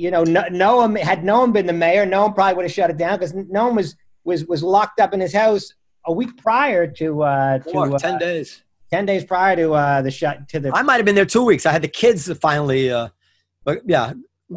you 0.00 0.10
know, 0.10 0.24
no, 0.24 0.42
Noam 0.44 0.98
had 0.98 1.22
Noam 1.22 1.52
been 1.52 1.66
the 1.66 1.74
mayor, 1.74 2.06
Noam 2.06 2.34
probably 2.34 2.54
would 2.54 2.64
have 2.64 2.72
shut 2.72 2.88
it 2.88 2.96
down 2.96 3.18
because 3.18 3.34
Noam 3.34 3.76
was 3.76 3.96
was 4.24 4.46
was 4.46 4.62
locked 4.62 4.98
up 4.98 5.12
in 5.12 5.20
his 5.20 5.32
house 5.32 5.74
a 6.06 6.12
week 6.12 6.36
prior 6.38 6.86
to 6.86 7.22
uh, 7.22 7.58
to 7.58 7.78
uh, 7.78 7.98
ten 7.98 8.18
days. 8.18 8.62
ten 8.90 9.04
days 9.04 9.24
prior 9.24 9.56
to 9.56 9.74
uh, 9.74 10.00
the 10.00 10.10
shut 10.10 10.48
to 10.48 10.60
the. 10.60 10.72
I 10.74 10.82
might 10.82 10.96
have 10.96 11.04
been 11.04 11.14
there 11.14 11.26
two 11.26 11.44
weeks. 11.44 11.66
I 11.66 11.72
had 11.72 11.82
the 11.82 11.88
kids 11.88 12.24
to 12.24 12.34
finally, 12.34 12.90
uh, 12.90 13.08
but 13.62 13.82
yeah, 13.86 14.14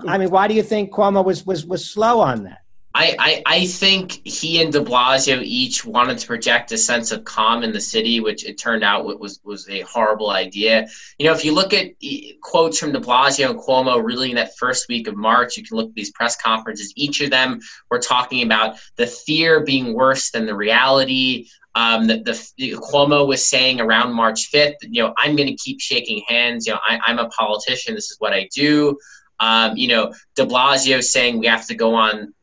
I 0.08 0.18
mean, 0.18 0.30
why 0.30 0.48
do 0.48 0.54
you 0.54 0.64
think 0.64 0.94
Cuomo 0.94 1.24
was 1.26 1.46
was 1.46 1.66
was 1.66 1.90
slow 1.90 2.22
on 2.22 2.46
that? 2.46 2.63
I, 2.96 3.16
I, 3.18 3.44
I 3.46 3.66
think 3.66 4.22
he 4.24 4.62
and 4.62 4.72
de 4.72 4.80
Blasio 4.80 5.42
each 5.42 5.84
wanted 5.84 6.20
to 6.20 6.28
project 6.28 6.72
a 6.72 6.78
sense 6.78 7.12
of 7.12 7.24
calm 7.24 7.64
in 7.64 7.74
the 7.74 7.82
city, 7.82 8.20
which 8.20 8.46
it 8.46 8.60
turned 8.60 8.84
out 8.84 9.06
was, 9.20 9.40
was 9.44 9.68
a 9.68 9.82
horrible 9.82 10.30
idea. 10.30 10.88
You 11.18 11.26
know, 11.26 11.34
if 11.34 11.44
you 11.44 11.56
look 11.56 11.74
at 11.74 11.94
quotes 12.42 12.78
from 12.78 12.92
de 12.92 13.00
Blasio 13.00 13.50
and 13.50 13.60
Cuomo 13.60 14.04
really 14.04 14.30
in 14.30 14.36
that 14.36 14.56
first 14.58 14.88
week 14.90 15.08
of 15.08 15.16
March, 15.16 15.58
you 15.58 15.64
can 15.64 15.78
look 15.78 15.90
at 15.90 15.96
these 15.96 16.12
press 16.12 16.36
conferences. 16.36 16.94
Each 16.96 17.20
of 17.22 17.32
them 17.32 17.60
were 17.90 17.98
talking 17.98 18.44
about 18.44 18.78
the 18.96 19.08
fear 19.08 19.62
being 19.62 19.96
worse 19.96 20.30
than 20.30 20.46
the 20.46 20.56
reality. 20.56 21.48
Um, 21.74 22.06
the, 22.06 22.18
the, 22.58 22.74
Cuomo 22.74 23.28
was 23.28 23.48
saying 23.48 23.82
around 23.82 24.14
March 24.14 24.52
5th, 24.54 24.76
you 24.84 25.02
know, 25.02 25.16
I'm 25.18 25.36
going 25.36 25.50
to 25.50 25.56
keep 25.56 25.82
shaking 25.82 26.22
hands. 26.28 26.68
You 26.68 26.74
know, 26.74 26.80
I, 26.88 27.00
I'm 27.08 27.18
a 27.18 27.28
politician. 27.30 27.96
This 27.96 28.12
is 28.12 28.18
what 28.20 28.34
I 28.34 28.48
do. 28.54 29.00
Um, 29.40 29.76
you 29.76 29.88
know, 29.88 30.14
de 30.36 30.46
Blasio 30.46 31.04
saying 31.04 31.40
we 31.40 31.48
have 31.48 31.66
to 31.68 31.76
go 31.76 31.96
on 31.96 32.36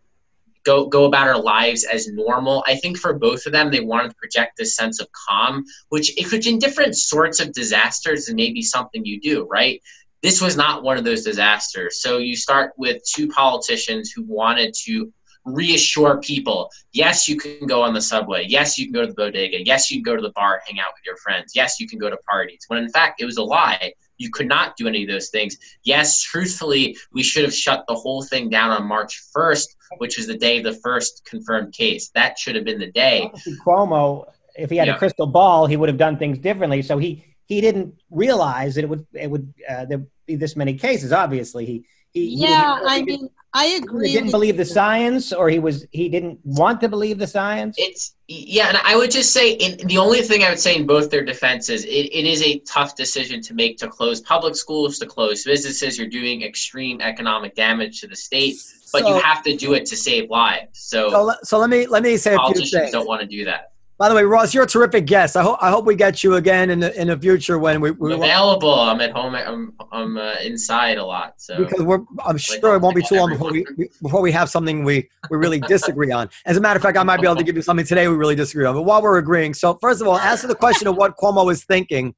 go 0.64 0.86
go 0.86 1.04
about 1.04 1.28
our 1.28 1.40
lives 1.40 1.84
as 1.84 2.08
normal. 2.08 2.64
I 2.66 2.76
think 2.76 2.98
for 2.98 3.12
both 3.12 3.46
of 3.46 3.52
them, 3.52 3.70
they 3.70 3.80
wanted 3.80 4.10
to 4.10 4.14
project 4.16 4.56
this 4.56 4.76
sense 4.76 5.00
of 5.00 5.08
calm, 5.12 5.64
which 5.88 6.16
it 6.18 6.46
in 6.46 6.58
different 6.58 6.96
sorts 6.96 7.40
of 7.40 7.52
disasters 7.52 8.28
and 8.28 8.36
maybe 8.36 8.62
something 8.62 9.04
you 9.04 9.20
do, 9.20 9.46
right? 9.50 9.80
This 10.22 10.40
was 10.40 10.56
not 10.56 10.82
one 10.82 10.98
of 10.98 11.04
those 11.04 11.24
disasters. 11.24 12.02
So 12.02 12.18
you 12.18 12.36
start 12.36 12.72
with 12.76 13.02
two 13.04 13.28
politicians 13.28 14.10
who 14.10 14.22
wanted 14.24 14.74
to 14.84 15.12
reassure 15.44 16.18
people 16.18 16.70
yes 16.92 17.26
you 17.26 17.34
can 17.34 17.66
go 17.66 17.82
on 17.82 17.94
the 17.94 18.00
subway 18.00 18.44
yes 18.46 18.76
you 18.76 18.84
can 18.84 18.92
go 18.92 19.00
to 19.00 19.06
the 19.06 19.14
bodega 19.14 19.64
yes 19.64 19.90
you 19.90 19.96
can 19.96 20.02
go 20.02 20.14
to 20.14 20.20
the 20.20 20.32
bar 20.32 20.60
hang 20.66 20.78
out 20.78 20.92
with 20.94 21.04
your 21.06 21.16
friends 21.16 21.52
yes 21.54 21.80
you 21.80 21.88
can 21.88 21.98
go 21.98 22.10
to 22.10 22.16
parties 22.28 22.64
when 22.68 22.82
in 22.82 22.90
fact 22.90 23.22
it 23.22 23.24
was 23.24 23.38
a 23.38 23.42
lie 23.42 23.90
you 24.20 24.30
could 24.30 24.46
not 24.46 24.76
do 24.76 24.86
any 24.86 25.02
of 25.02 25.08
those 25.08 25.30
things 25.30 25.56
yes 25.82 26.22
truthfully 26.22 26.96
we 27.12 27.22
should 27.22 27.42
have 27.42 27.54
shut 27.54 27.84
the 27.88 27.94
whole 27.94 28.22
thing 28.22 28.48
down 28.48 28.70
on 28.70 28.86
march 28.86 29.22
1st 29.36 29.66
which 29.98 30.18
is 30.18 30.26
the 30.26 30.36
day 30.36 30.58
of 30.58 30.64
the 30.64 30.74
first 30.74 31.24
confirmed 31.24 31.72
case 31.72 32.10
that 32.14 32.38
should 32.38 32.54
have 32.54 32.64
been 32.64 32.78
the 32.78 32.92
day 32.92 33.22
Obviously, 33.24 33.56
Cuomo, 33.66 34.26
if 34.56 34.70
he 34.70 34.76
had 34.76 34.88
Yeah. 34.88 34.94
a 34.96 34.98
crystal 34.98 35.26
ball, 35.26 35.66
he 35.66 35.76
would 35.76 35.88
have 35.88 35.98
done 35.98 36.16
things 36.18 36.38
differently. 36.38 36.82
So 36.82 36.98
he 36.98 37.24
he 37.46 37.60
didn't 37.60 37.94
realize 38.10 38.74
that 38.76 38.84
it 38.84 38.88
would 38.88 39.06
it 39.14 39.28
would 39.30 39.52
uh, 39.68 39.84
there 39.86 40.02
be 40.26 40.36
this 40.36 40.54
many 40.54 40.74
cases. 40.74 41.12
Obviously, 41.12 41.64
he 41.66 41.84
Yeah, 42.14 42.76
didn't- 42.76 42.88
I 42.88 42.98
didn't- 43.00 43.06
mean, 43.22 43.30
I 43.52 43.66
he 43.66 43.76
agree. 43.78 44.12
didn't 44.12 44.30
believe 44.30 44.56
the 44.56 44.64
science, 44.64 45.32
or 45.32 45.50
he 45.50 45.58
was 45.58 45.84
he 45.90 46.08
didn't 46.08 46.38
want 46.44 46.80
to 46.82 46.88
believe 46.88 47.18
the 47.18 47.26
science. 47.26 47.74
It's 47.78 48.14
yeah, 48.28 48.68
and 48.68 48.78
I 48.84 48.94
would 48.96 49.10
just 49.10 49.32
say 49.32 49.52
in, 49.54 49.84
the 49.88 49.98
only 49.98 50.22
thing 50.22 50.44
I 50.44 50.50
would 50.50 50.60
say 50.60 50.76
in 50.76 50.86
both 50.86 51.10
their 51.10 51.24
defenses, 51.24 51.84
it, 51.84 51.88
it 51.88 52.26
is 52.26 52.42
a 52.42 52.60
tough 52.60 52.94
decision 52.94 53.40
to 53.42 53.54
make 53.54 53.76
to 53.78 53.88
close 53.88 54.20
public 54.20 54.54
schools, 54.54 55.00
to 55.00 55.06
close 55.06 55.42
businesses. 55.42 55.98
You're 55.98 56.06
doing 56.06 56.42
extreme 56.42 57.00
economic 57.00 57.56
damage 57.56 58.00
to 58.02 58.06
the 58.06 58.14
state, 58.14 58.54
but 58.92 59.02
so, 59.02 59.08
you 59.16 59.20
have 59.20 59.42
to 59.42 59.56
do 59.56 59.72
it 59.74 59.84
to 59.86 59.96
save 59.96 60.30
lives. 60.30 60.68
So, 60.74 61.10
so, 61.10 61.22
let- 61.24 61.44
so 61.44 61.58
let 61.58 61.70
me 61.70 61.86
let 61.88 62.04
me 62.04 62.16
say 62.18 62.30
a 62.30 62.32
few 62.34 62.38
politicians 62.38 62.70
things. 62.82 62.92
don't 62.92 63.08
want 63.08 63.20
to 63.20 63.26
do 63.26 63.44
that. 63.46 63.72
By 64.00 64.08
the 64.08 64.14
way, 64.14 64.24
Ross, 64.24 64.54
you're 64.54 64.64
a 64.64 64.66
terrific 64.66 65.04
guest. 65.04 65.36
I 65.36 65.42
hope 65.42 65.58
I 65.60 65.68
hope 65.68 65.84
we 65.84 65.94
get 65.94 66.24
you 66.24 66.36
again 66.36 66.70
in 66.70 66.80
the 66.80 66.98
in 66.98 67.08
the 67.08 67.18
future 67.18 67.58
when 67.58 67.82
we, 67.82 67.90
we 67.90 68.14
I'm 68.14 68.22
available. 68.22 68.72
I'm 68.72 68.98
at 69.02 69.10
home. 69.10 69.34
I'm 69.34 69.74
I'm 69.92 70.16
uh, 70.16 70.36
inside 70.42 70.96
a 70.96 71.04
lot. 71.04 71.34
So 71.36 71.58
because 71.58 71.82
we're 71.82 72.00
I'm 72.24 72.38
sure 72.38 72.74
it 72.76 72.80
won't 72.80 72.96
be 72.96 73.02
too 73.02 73.16
long 73.16 73.28
before 73.28 73.52
we 73.52 73.66
before 74.00 74.22
we 74.22 74.32
have 74.32 74.48
something 74.48 74.84
we 74.84 75.06
we 75.28 75.36
really 75.36 75.60
disagree 75.60 76.10
on. 76.12 76.30
As 76.46 76.56
a 76.56 76.62
matter 76.62 76.78
of 76.78 76.82
fact, 76.82 76.96
I 76.96 77.02
might 77.02 77.20
be 77.20 77.26
able 77.26 77.36
to 77.36 77.44
give 77.44 77.56
you 77.56 77.60
something 77.60 77.84
today 77.84 78.08
we 78.08 78.14
really 78.14 78.34
disagree 78.34 78.64
on. 78.64 78.74
But 78.74 78.84
while 78.84 79.02
we're 79.02 79.18
agreeing, 79.18 79.52
so 79.52 79.74
first 79.82 80.00
of 80.00 80.08
all, 80.08 80.16
as 80.16 80.40
to 80.40 80.46
the 80.46 80.54
question 80.54 80.88
of 80.88 80.96
what 80.96 81.18
Cuomo 81.18 81.52
is 81.52 81.64
thinking, 81.64 82.14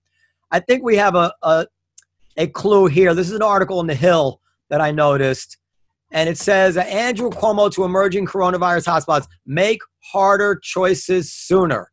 I 0.53 0.61
think 0.61 0.85
we 0.85 0.95
have 0.99 1.17
a 1.17 1.35
a, 1.43 1.67
a 2.37 2.47
clue 2.47 2.87
here. 2.87 3.13
This 3.13 3.27
is 3.27 3.35
an 3.35 3.43
article 3.43 3.81
in 3.81 3.89
the 3.89 3.97
Hill 3.97 4.41
that 4.69 4.81
I 4.81 4.93
noticed, 4.93 5.57
and 6.13 6.29
it 6.29 6.39
says 6.39 6.77
Andrew 6.77 7.31
Cuomo 7.31 7.73
to 7.73 7.83
emerging 7.83 8.27
coronavirus 8.27 8.87
hotspots 8.87 9.27
make 9.47 9.81
harder 10.03 10.57
choices 10.57 11.33
sooner. 11.33 11.91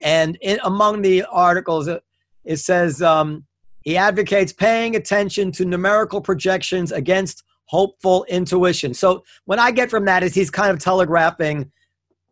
And 0.00 0.38
in, 0.40 0.58
among 0.64 1.02
the 1.02 1.24
articles, 1.24 1.88
it, 1.88 2.02
it 2.44 2.56
says 2.56 3.02
um, 3.02 3.44
he 3.82 3.96
advocates 3.96 4.52
paying 4.52 4.96
attention 4.96 5.52
to 5.52 5.64
numerical 5.64 6.20
projections 6.20 6.92
against 6.92 7.42
hopeful 7.66 8.24
intuition. 8.28 8.94
So 8.94 9.24
what 9.44 9.58
I 9.58 9.70
get 9.70 9.90
from 9.90 10.04
that 10.06 10.22
is 10.22 10.34
he's 10.34 10.50
kind 10.50 10.70
of 10.70 10.78
telegraphing 10.78 11.70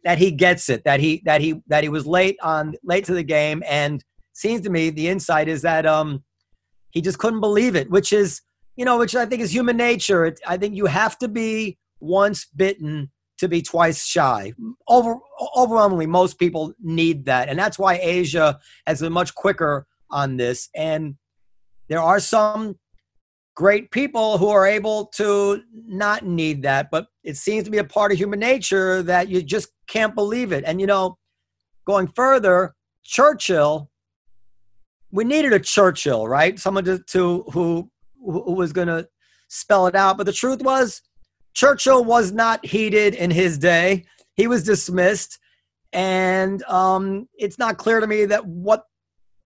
that 0.04 0.18
he 0.18 0.30
gets 0.30 0.68
it, 0.68 0.84
that 0.84 1.00
he 1.00 1.22
that 1.24 1.40
he 1.40 1.62
that 1.66 1.82
he 1.82 1.88
was 1.88 2.06
late 2.06 2.36
on 2.42 2.74
late 2.84 3.04
to 3.06 3.14
the 3.14 3.24
game, 3.24 3.62
and 3.66 4.04
seems 4.32 4.60
to 4.62 4.70
me 4.70 4.90
the 4.90 5.08
insight 5.08 5.48
is 5.48 5.62
that 5.62 5.84
um 5.84 6.22
he 6.90 7.00
just 7.00 7.18
couldn't 7.18 7.40
believe 7.40 7.74
it, 7.74 7.90
which 7.90 8.12
is 8.12 8.40
you 8.76 8.84
know 8.84 8.98
which 8.98 9.16
I 9.16 9.26
think 9.26 9.42
is 9.42 9.52
human 9.52 9.76
nature. 9.76 10.24
It, 10.24 10.40
I 10.46 10.56
think 10.56 10.74
you 10.76 10.86
have 10.86 11.18
to 11.18 11.28
be 11.28 11.76
once 12.00 12.44
bitten 12.44 13.10
to 13.38 13.48
be 13.48 13.62
twice 13.62 14.04
shy. 14.04 14.52
Over 14.88 15.16
overwhelmingly, 15.56 16.06
most 16.06 16.38
people 16.38 16.72
need 16.80 17.26
that, 17.26 17.48
and 17.48 17.58
that's 17.58 17.78
why 17.78 17.98
Asia 18.02 18.58
has 18.86 19.00
been 19.00 19.12
much 19.12 19.34
quicker 19.34 19.86
on 20.10 20.36
this. 20.36 20.68
And 20.74 21.16
there 21.88 22.00
are 22.00 22.20
some 22.20 22.78
great 23.54 23.90
people 23.90 24.38
who 24.38 24.48
are 24.48 24.66
able 24.66 25.06
to 25.06 25.62
not 25.72 26.24
need 26.24 26.62
that, 26.62 26.90
but 26.90 27.06
it 27.24 27.36
seems 27.36 27.64
to 27.64 27.70
be 27.70 27.78
a 27.78 27.84
part 27.84 28.12
of 28.12 28.18
human 28.18 28.38
nature 28.38 29.02
that 29.02 29.28
you 29.28 29.42
just 29.42 29.68
can't 29.88 30.14
believe 30.14 30.52
it. 30.52 30.64
And 30.66 30.80
you 30.80 30.86
know, 30.86 31.18
going 31.86 32.08
further, 32.08 32.74
Churchill, 33.02 33.90
we 35.10 35.24
needed 35.24 35.52
a 35.52 35.60
Churchill, 35.60 36.28
right? 36.28 36.58
Someone 36.58 36.84
to, 36.84 36.98
to 36.98 37.44
who 37.52 37.90
who 38.20 38.52
was 38.52 38.72
going 38.72 38.88
to 38.88 39.08
spell 39.48 39.86
it 39.86 39.94
out. 39.94 40.16
But 40.16 40.26
the 40.26 40.32
truth 40.32 40.62
was, 40.62 41.02
Churchill 41.56 42.04
was 42.04 42.32
not 42.32 42.64
heated 42.64 43.14
in 43.14 43.30
his 43.30 43.56
day. 43.56 44.04
He 44.34 44.46
was 44.46 44.62
dismissed, 44.62 45.38
and 45.90 46.62
um, 46.64 47.28
it's 47.34 47.58
not 47.58 47.78
clear 47.78 47.98
to 47.98 48.06
me 48.06 48.26
that 48.26 48.46
what 48.46 48.84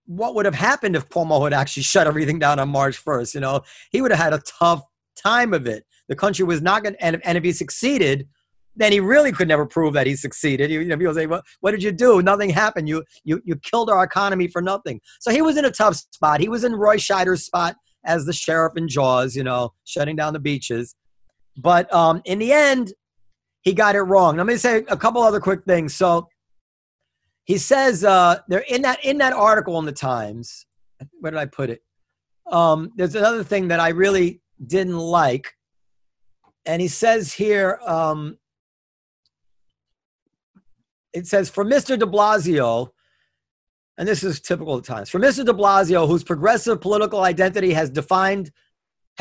what 0.07 0.35
would 0.35 0.45
have 0.45 0.55
happened 0.55 0.97
if 0.97 1.07
Cuomo 1.07 1.41
had 1.45 1.53
actually 1.53 1.83
shut 1.83 2.07
everything 2.07 2.37
down 2.37 2.59
on 2.59 2.67
March 2.67 3.01
1st. 3.03 3.33
You 3.33 3.39
know, 3.39 3.61
he 3.91 4.01
would 4.01 4.11
have 4.11 4.19
had 4.19 4.33
a 4.33 4.41
tough 4.59 4.81
time 5.15 5.53
of 5.53 5.67
it. 5.67 5.85
The 6.09 6.17
country 6.17 6.43
was 6.43 6.61
not 6.61 6.83
going 6.83 6.95
to, 6.95 7.03
and, 7.03 7.21
and 7.23 7.37
if 7.37 7.45
he 7.45 7.53
succeeded, 7.53 8.27
then 8.75 8.91
he 8.91 8.99
really 8.99 9.31
could 9.31 9.47
never 9.47 9.65
prove 9.65 9.93
that 9.93 10.07
he 10.07 10.17
succeeded. 10.17 10.69
You 10.69 10.83
know, 10.83 10.97
people 10.97 11.13
say, 11.13 11.27
well, 11.27 11.43
what 11.61 11.71
did 11.71 11.81
you 11.81 11.93
do? 11.93 12.21
Nothing 12.21 12.49
happened. 12.49 12.89
You, 12.89 13.05
you, 13.23 13.41
you 13.45 13.55
killed 13.55 13.89
our 13.89 14.03
economy 14.03 14.47
for 14.47 14.61
nothing. 14.61 14.99
So 15.21 15.31
he 15.31 15.41
was 15.41 15.55
in 15.55 15.63
a 15.63 15.71
tough 15.71 15.95
spot. 15.95 16.41
He 16.41 16.49
was 16.49 16.65
in 16.65 16.75
Roy 16.75 16.97
Scheider's 16.97 17.45
spot 17.45 17.77
as 18.03 18.25
the 18.25 18.33
sheriff 18.33 18.73
in 18.75 18.89
Jaws, 18.89 19.33
you 19.33 19.43
know, 19.45 19.73
shutting 19.85 20.17
down 20.17 20.33
the 20.33 20.39
beaches. 20.39 20.95
But 21.57 21.93
um, 21.93 22.21
in 22.25 22.39
the 22.39 22.53
end, 22.53 22.93
he 23.61 23.73
got 23.73 23.95
it 23.95 24.01
wrong. 24.01 24.37
Let 24.37 24.45
me 24.45 24.57
say 24.57 24.83
a 24.87 24.97
couple 24.97 25.21
other 25.21 25.39
quick 25.39 25.63
things. 25.65 25.93
So 25.93 26.27
he 27.45 27.57
says 27.57 28.03
uh, 28.03 28.39
there 28.47 28.63
in 28.67 28.81
that 28.83 29.03
in 29.03 29.17
that 29.19 29.33
article 29.33 29.77
in 29.79 29.85
the 29.85 29.91
Times. 29.91 30.65
Where 31.19 31.31
did 31.31 31.39
I 31.39 31.45
put 31.45 31.69
it? 31.69 31.81
Um, 32.51 32.91
there's 32.95 33.15
another 33.15 33.43
thing 33.43 33.69
that 33.69 33.79
I 33.79 33.89
really 33.89 34.41
didn't 34.65 34.97
like, 34.97 35.55
and 36.65 36.81
he 36.81 36.87
says 36.87 37.33
here. 37.33 37.79
Um, 37.85 38.37
it 41.13 41.27
says 41.27 41.49
for 41.49 41.65
Mr. 41.65 41.99
De 41.99 42.05
Blasio, 42.05 42.91
and 43.97 44.07
this 44.07 44.23
is 44.23 44.39
typical 44.39 44.75
of 44.75 44.85
times 44.85 45.09
for 45.09 45.19
Mr. 45.19 45.45
De 45.45 45.53
Blasio, 45.53 46.07
whose 46.07 46.23
progressive 46.23 46.79
political 46.79 47.21
identity 47.21 47.73
has 47.73 47.89
defined 47.89 48.51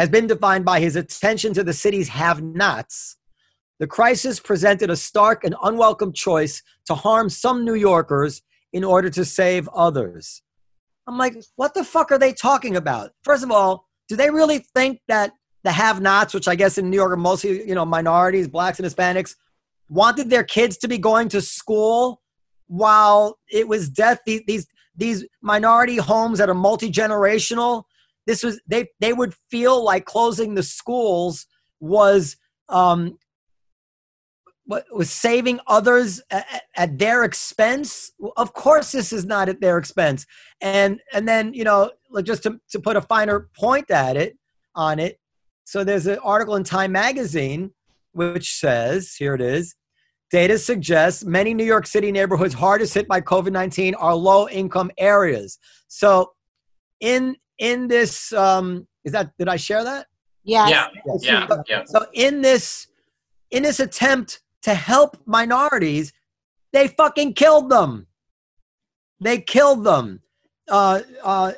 has 0.00 0.08
been 0.08 0.26
defined 0.26 0.64
by 0.64 0.80
his 0.80 0.96
attention 0.96 1.54
to 1.54 1.62
the 1.62 1.72
city's 1.72 2.08
have-nots 2.08 3.16
the 3.80 3.86
crisis 3.86 4.38
presented 4.38 4.90
a 4.90 4.96
stark 4.96 5.42
and 5.42 5.56
unwelcome 5.62 6.12
choice 6.12 6.62
to 6.84 6.94
harm 6.94 7.30
some 7.30 7.64
New 7.64 7.74
Yorkers 7.74 8.42
in 8.74 8.84
order 8.84 9.08
to 9.08 9.24
save 9.24 9.68
others. 9.70 10.42
I'm 11.06 11.16
like, 11.16 11.34
what 11.56 11.72
the 11.72 11.82
fuck 11.82 12.12
are 12.12 12.18
they 12.18 12.34
talking 12.34 12.76
about? 12.76 13.12
First 13.24 13.42
of 13.42 13.50
all, 13.50 13.88
do 14.06 14.16
they 14.16 14.28
really 14.28 14.58
think 14.74 15.00
that 15.08 15.32
the 15.64 15.72
have-nots, 15.72 16.34
which 16.34 16.46
I 16.46 16.56
guess 16.56 16.76
in 16.76 16.90
New 16.90 16.96
York 16.96 17.10
are 17.10 17.16
mostly, 17.16 17.66
you 17.66 17.74
know, 17.74 17.86
minorities, 17.86 18.48
blacks 18.48 18.78
and 18.78 18.86
Hispanics, 18.86 19.34
wanted 19.88 20.28
their 20.28 20.44
kids 20.44 20.76
to 20.78 20.88
be 20.88 20.98
going 20.98 21.30
to 21.30 21.40
school 21.40 22.20
while 22.66 23.38
it 23.50 23.66
was 23.66 23.88
death? 23.88 24.20
These 24.26 24.42
these, 24.46 24.66
these 24.94 25.26
minority 25.40 25.96
homes 25.96 26.38
that 26.38 26.50
are 26.50 26.54
multi-generational, 26.54 27.84
this 28.26 28.42
was 28.42 28.60
they 28.66 28.88
they 29.00 29.12
would 29.12 29.34
feel 29.50 29.82
like 29.82 30.04
closing 30.04 30.54
the 30.54 30.62
schools 30.62 31.46
was 31.80 32.36
um, 32.68 33.18
was 34.66 35.10
saving 35.10 35.58
others 35.66 36.22
at, 36.30 36.98
their 36.98 37.24
expense. 37.24 38.12
Of 38.36 38.52
course 38.52 38.92
this 38.92 39.12
is 39.12 39.24
not 39.24 39.48
at 39.48 39.60
their 39.60 39.78
expense. 39.78 40.26
And 40.60 41.00
and 41.12 41.26
then 41.26 41.54
you 41.54 41.64
know 41.64 41.90
just 42.22 42.42
to, 42.44 42.60
to 42.70 42.80
put 42.80 42.96
a 42.96 43.02
finer 43.02 43.48
point 43.56 43.90
at 43.90 44.16
it 44.16 44.36
on 44.74 44.98
it 44.98 45.18
so 45.64 45.84
there's 45.84 46.06
an 46.06 46.18
article 46.18 46.56
in 46.56 46.64
time 46.64 46.92
magazine 46.92 47.72
which 48.12 48.58
says 48.58 49.14
here 49.14 49.34
it 49.34 49.40
is 49.40 49.74
data 50.30 50.58
suggests 50.58 51.24
many 51.24 51.54
new 51.54 51.64
york 51.64 51.86
city 51.86 52.12
neighborhoods 52.12 52.54
hardest 52.54 52.94
hit 52.94 53.08
by 53.08 53.20
covid-19 53.20 53.94
are 53.98 54.14
low 54.14 54.48
income 54.48 54.90
areas. 54.98 55.58
So 55.88 56.32
in 57.00 57.36
in 57.60 57.86
this 57.86 58.32
um 58.32 58.86
is 59.04 59.12
that 59.12 59.30
did 59.38 59.48
i 59.48 59.56
share 59.56 59.84
that 59.84 60.06
yes. 60.42 60.68
yeah 60.68 60.88
yeah 61.22 61.62
yeah 61.68 61.84
so 61.84 62.04
in 62.12 62.42
this 62.42 62.88
in 63.50 63.62
this 63.62 63.80
attempt 63.80 64.40
to 64.62 64.74
help 64.74 65.16
minorities, 65.26 66.12
they 66.72 66.88
fucking 66.88 67.34
killed 67.34 67.70
them. 67.70 68.06
They 69.20 69.40
killed 69.40 69.84
them. 69.84 70.20
Uh, 70.68 71.00
uh, 71.24 71.52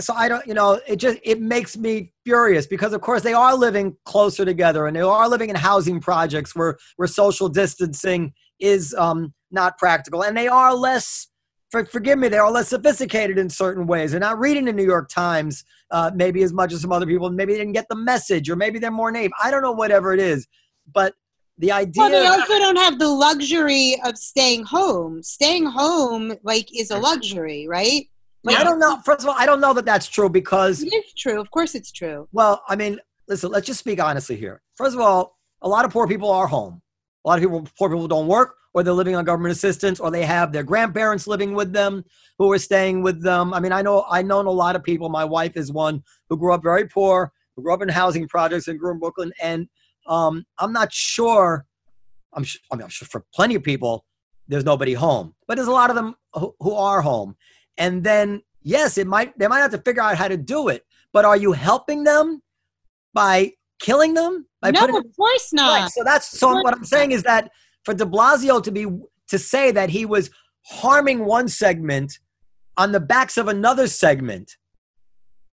so 0.00 0.14
I 0.14 0.28
don't, 0.28 0.46
you 0.46 0.54
know, 0.54 0.80
it 0.88 0.96
just 0.96 1.18
it 1.22 1.40
makes 1.40 1.76
me 1.76 2.12
furious 2.24 2.66
because 2.66 2.94
of 2.94 3.02
course 3.02 3.22
they 3.22 3.34
are 3.34 3.54
living 3.54 3.96
closer 4.06 4.44
together 4.44 4.86
and 4.86 4.96
they 4.96 5.02
are 5.02 5.28
living 5.28 5.50
in 5.50 5.56
housing 5.56 6.00
projects 6.00 6.56
where 6.56 6.78
where 6.96 7.08
social 7.08 7.50
distancing 7.50 8.32
is 8.58 8.94
um, 8.94 9.34
not 9.50 9.76
practical 9.76 10.24
and 10.24 10.36
they 10.36 10.48
are 10.48 10.74
less. 10.74 11.28
For, 11.74 11.84
forgive 11.84 12.20
me, 12.20 12.28
they 12.28 12.36
are 12.36 12.46
all 12.46 12.52
less 12.52 12.68
sophisticated 12.68 13.36
in 13.36 13.50
certain 13.50 13.84
ways. 13.84 14.12
They're 14.12 14.20
not 14.20 14.38
reading 14.38 14.64
the 14.64 14.72
New 14.72 14.84
York 14.84 15.08
Times 15.08 15.64
uh, 15.90 16.08
maybe 16.14 16.44
as 16.44 16.52
much 16.52 16.72
as 16.72 16.82
some 16.82 16.92
other 16.92 17.04
people. 17.04 17.28
Maybe 17.30 17.52
they 17.52 17.58
didn't 17.58 17.72
get 17.72 17.86
the 17.90 17.96
message, 17.96 18.48
or 18.48 18.54
maybe 18.54 18.78
they're 18.78 18.92
more 18.92 19.10
naive. 19.10 19.32
I 19.42 19.50
don't 19.50 19.60
know, 19.60 19.72
whatever 19.72 20.14
it 20.14 20.20
is. 20.20 20.46
But 20.92 21.14
the 21.58 21.72
idea 21.72 22.00
well 22.00 22.10
they 22.10 22.26
also 22.26 22.60
don't 22.60 22.76
have 22.76 23.00
the 23.00 23.08
luxury 23.08 24.00
of 24.04 24.16
staying 24.18 24.64
home 24.64 25.22
staying 25.22 25.64
home 25.64 26.32
like 26.42 26.68
is 26.76 26.90
a 26.90 26.98
luxury 26.98 27.68
right 27.68 28.08
like, 28.42 28.56
i 28.56 28.64
don't 28.64 28.80
know 28.80 28.98
first 29.04 29.22
of 29.22 29.28
all 29.28 29.36
i 29.38 29.46
don't 29.46 29.60
know 29.60 29.72
that 29.72 29.84
that's 29.84 30.08
true 30.08 30.28
because 30.28 30.82
it 30.82 30.92
is 30.92 31.14
true 31.16 31.40
of 31.40 31.48
course 31.52 31.76
it's 31.76 31.92
true 31.92 32.28
well 32.32 32.60
i 32.68 32.74
mean 32.74 32.98
listen 33.28 33.52
let's 33.52 33.68
just 33.68 33.78
speak 33.78 34.02
honestly 34.02 34.34
here 34.34 34.62
first 34.74 34.96
of 34.96 35.00
all 35.00 35.38
a 35.62 35.68
lot 35.68 35.84
of 35.84 35.92
poor 35.92 36.08
people 36.08 36.28
are 36.28 36.48
home 36.48 36.82
a 37.24 37.28
lot 37.28 37.38
of 37.38 37.42
people 37.42 37.66
poor 37.78 37.88
people 37.88 38.08
don't 38.08 38.26
work 38.26 38.56
or 38.72 38.82
they're 38.82 38.92
living 38.92 39.14
on 39.14 39.24
government 39.24 39.52
assistance 39.52 40.00
or 40.00 40.10
they 40.10 40.24
have 40.24 40.52
their 40.52 40.62
grandparents 40.62 41.26
living 41.26 41.54
with 41.54 41.72
them 41.72 42.04
who 42.38 42.50
are 42.50 42.58
staying 42.58 43.02
with 43.02 43.22
them 43.22 43.54
i 43.54 43.60
mean 43.60 43.72
i 43.72 43.82
know 43.82 44.04
i 44.10 44.22
know 44.22 44.40
a 44.40 44.42
lot 44.42 44.76
of 44.76 44.82
people 44.82 45.08
my 45.08 45.24
wife 45.24 45.56
is 45.56 45.72
one 45.72 46.02
who 46.28 46.36
grew 46.36 46.52
up 46.52 46.62
very 46.62 46.86
poor 46.86 47.32
who 47.56 47.62
grew 47.62 47.72
up 47.72 47.82
in 47.82 47.88
housing 47.88 48.26
projects 48.28 48.68
and 48.68 48.78
grew 48.78 48.92
in 48.92 48.98
brooklyn 48.98 49.32
and 49.42 49.68
um, 50.06 50.44
I'm 50.58 50.72
not 50.72 50.92
sure. 50.92 51.66
I'm, 52.32 52.44
sh- 52.44 52.58
I 52.70 52.76
mean, 52.76 52.84
I'm 52.84 52.90
sure 52.90 53.06
for 53.06 53.24
plenty 53.34 53.54
of 53.54 53.62
people, 53.62 54.04
there's 54.48 54.64
nobody 54.64 54.92
home, 54.92 55.34
but 55.46 55.56
there's 55.56 55.68
a 55.68 55.72
lot 55.72 55.90
of 55.90 55.96
them 55.96 56.14
who, 56.34 56.54
who 56.60 56.74
are 56.74 57.00
home. 57.00 57.36
And 57.78 58.04
then, 58.04 58.42
yes, 58.62 58.98
it 58.98 59.06
might 59.06 59.36
they 59.38 59.48
might 59.48 59.60
have 59.60 59.70
to 59.70 59.78
figure 59.78 60.02
out 60.02 60.16
how 60.16 60.28
to 60.28 60.36
do 60.36 60.68
it. 60.68 60.84
But 61.12 61.24
are 61.24 61.36
you 61.36 61.52
helping 61.52 62.04
them 62.04 62.42
by 63.12 63.52
killing 63.80 64.14
them? 64.14 64.46
By 64.60 64.70
no, 64.70 64.80
putting, 64.80 64.96
of 64.96 65.04
course 65.16 65.52
not. 65.52 65.80
Right, 65.80 65.90
so 65.90 66.04
that's 66.04 66.38
so. 66.38 66.48
What 66.60 66.74
I'm 66.74 66.84
saying 66.84 67.12
is 67.12 67.22
that 67.24 67.50
for 67.84 67.94
De 67.94 68.04
Blasio 68.04 68.62
to 68.62 68.70
be 68.70 68.86
to 69.28 69.38
say 69.38 69.70
that 69.72 69.90
he 69.90 70.06
was 70.06 70.30
harming 70.66 71.24
one 71.24 71.48
segment 71.48 72.18
on 72.76 72.92
the 72.92 73.00
backs 73.00 73.36
of 73.36 73.48
another 73.48 73.86
segment 73.86 74.56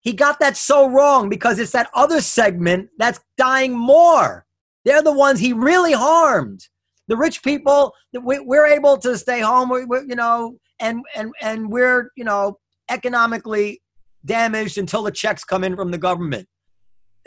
he 0.01 0.13
got 0.13 0.39
that 0.39 0.55
so 0.55 0.89
wrong 0.89 1.29
because 1.29 1.59
it's 1.59 1.73
that 1.73 1.89
other 1.93 2.21
segment 2.21 2.89
that's 2.97 3.19
dying 3.37 3.77
more. 3.77 4.45
They're 4.85 5.03
the 5.03 5.13
ones 5.13 5.39
he 5.39 5.53
really 5.53 5.93
harmed. 5.93 6.67
The 7.07 7.17
rich 7.17 7.43
people, 7.43 7.93
that 8.13 8.21
we're 8.21 8.67
able 8.67 8.97
to 8.99 9.17
stay 9.17 9.41
home, 9.41 9.71
you 10.07 10.15
know, 10.15 10.57
and 10.79 11.03
and 11.15 11.33
and 11.41 11.71
we're 11.71 12.11
you 12.15 12.23
know 12.23 12.59
economically 12.89 13.81
damaged 14.23 14.77
until 14.77 15.03
the 15.03 15.11
checks 15.11 15.43
come 15.43 15.63
in 15.63 15.75
from 15.75 15.91
the 15.91 15.97
government, 15.97 16.47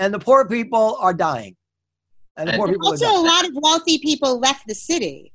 and 0.02 0.12
the 0.12 0.18
poor 0.18 0.46
people 0.48 0.96
are 1.00 1.14
dying. 1.14 1.56
And 2.36 2.48
the 2.48 2.54
poor 2.54 2.68
people 2.68 2.88
also, 2.88 3.06
a 3.06 3.22
lot 3.22 3.44
of 3.46 3.52
wealthy 3.54 3.98
people 3.98 4.38
left 4.40 4.66
the 4.66 4.74
city. 4.74 5.32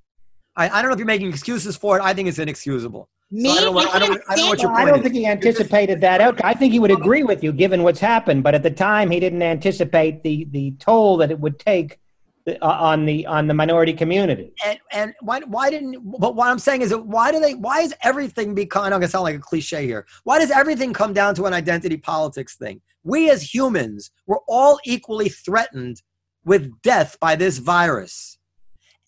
I, 0.55 0.67
I 0.69 0.81
don't 0.81 0.89
know 0.89 0.93
if 0.93 0.99
you're 0.99 1.05
making 1.05 1.29
excuses 1.29 1.77
for 1.77 1.97
it. 1.97 2.01
I 2.03 2.13
think 2.13 2.27
it's 2.27 2.39
inexcusable. 2.39 3.07
Me? 3.29 3.51
I 3.51 3.55
don't 3.55 3.65
know 3.65 3.71
what- 3.71 3.93
I 3.95 3.99
don't- 3.99 4.21
I 4.29 4.35
don't 4.35 4.45
know 4.63 4.69
what 4.69 4.79
I 4.81 4.85
don't 4.85 5.03
think 5.03 5.13
he 5.15 5.25
anticipated 5.27 6.01
that 6.01 6.21
outcome. 6.21 6.45
I 6.49 6.53
think 6.53 6.73
he 6.73 6.79
would 6.79 6.91
agree 6.91 7.23
with 7.23 7.43
you 7.43 7.51
given 7.53 7.83
what's 7.83 7.99
happened, 7.99 8.43
but 8.43 8.55
at 8.55 8.63
the 8.63 8.71
time 8.71 9.11
he 9.11 9.19
didn't 9.19 9.41
anticipate 9.43 10.23
the 10.23 10.45
the 10.51 10.71
toll 10.79 11.17
that 11.17 11.29
it 11.31 11.39
would 11.39 11.59
take 11.59 11.99
Uh, 12.47 12.55
on 12.61 13.03
the 13.03 13.25
on 13.25 13.45
the 13.45 13.53
minority 13.53 13.91
community. 13.91 14.53
and 14.65 14.79
and 14.93 15.13
why 15.19 15.41
why 15.41 15.69
didn't 15.69 15.99
but 16.17 16.33
what 16.33 16.47
I'm 16.47 16.59
saying 16.59 16.81
is 16.81 16.91
that 16.91 17.05
why 17.05 17.29
do 17.29 17.41
they 17.41 17.55
why 17.55 17.81
is 17.81 17.93
everything 18.03 18.55
become 18.55 18.85
I'm 18.85 18.91
gonna 18.91 19.09
sound 19.09 19.23
like 19.23 19.35
a 19.35 19.39
cliche 19.39 19.85
here. 19.85 20.05
Why 20.23 20.39
does 20.39 20.49
everything 20.49 20.93
come 20.93 21.11
down 21.11 21.35
to 21.35 21.45
an 21.45 21.53
identity 21.53 21.97
politics 21.97 22.55
thing? 22.55 22.79
We 23.03 23.29
as 23.29 23.53
humans 23.53 24.11
we're 24.27 24.39
all 24.47 24.79
equally 24.85 25.27
threatened 25.27 26.01
with 26.45 26.81
death 26.83 27.17
by 27.19 27.35
this 27.35 27.57
virus. 27.57 28.37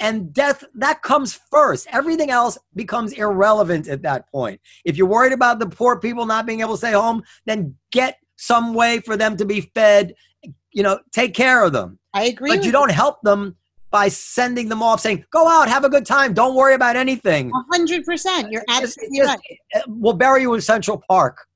And 0.01 0.33
death 0.33 0.65
that 0.75 1.01
comes 1.01 1.39
first. 1.49 1.87
Everything 1.93 2.31
else 2.31 2.57
becomes 2.75 3.13
irrelevant 3.13 3.87
at 3.87 4.01
that 4.01 4.29
point. 4.29 4.59
If 4.83 4.97
you're 4.97 5.07
worried 5.07 5.33
about 5.33 5.59
the 5.59 5.69
poor 5.69 5.97
people 5.97 6.25
not 6.25 6.45
being 6.45 6.59
able 6.59 6.73
to 6.73 6.77
stay 6.77 6.91
home, 6.91 7.23
then 7.45 7.75
get 7.91 8.17
some 8.35 8.73
way 8.73 8.99
for 9.01 9.17
them 9.17 9.35
to 9.37 9.45
be 9.45 9.61
fed, 9.75 10.13
you 10.71 10.83
know, 10.83 10.99
take 11.11 11.33
care 11.33 11.63
of 11.63 11.71
them 11.73 11.97
I 12.13 12.25
agree. 12.25 12.55
but 12.55 12.63
you 12.65 12.71
don't 12.71 12.91
help 12.91 13.21
them 13.21 13.55
by 13.91 14.07
sending 14.07 14.69
them 14.69 14.83
off 14.83 14.99
saying 14.99 15.25
go 15.31 15.47
out 15.47 15.67
have 15.67 15.83
a 15.83 15.89
good 15.89 16.05
time 16.05 16.33
don't 16.33 16.55
worry 16.55 16.75
about 16.75 16.95
anything 16.95 17.51
A 17.53 17.63
hundred 17.75 18.05
percent. 18.05 18.51
You're 18.51 18.63
It's 18.67 18.79
just- 18.79 18.97
absolutely 18.99 19.21
right. 19.21 19.83
we'll 19.87 20.13
bury 20.13 20.41
you 20.41 20.53
in 20.53 20.61
central 20.61 21.01
park 21.09 21.47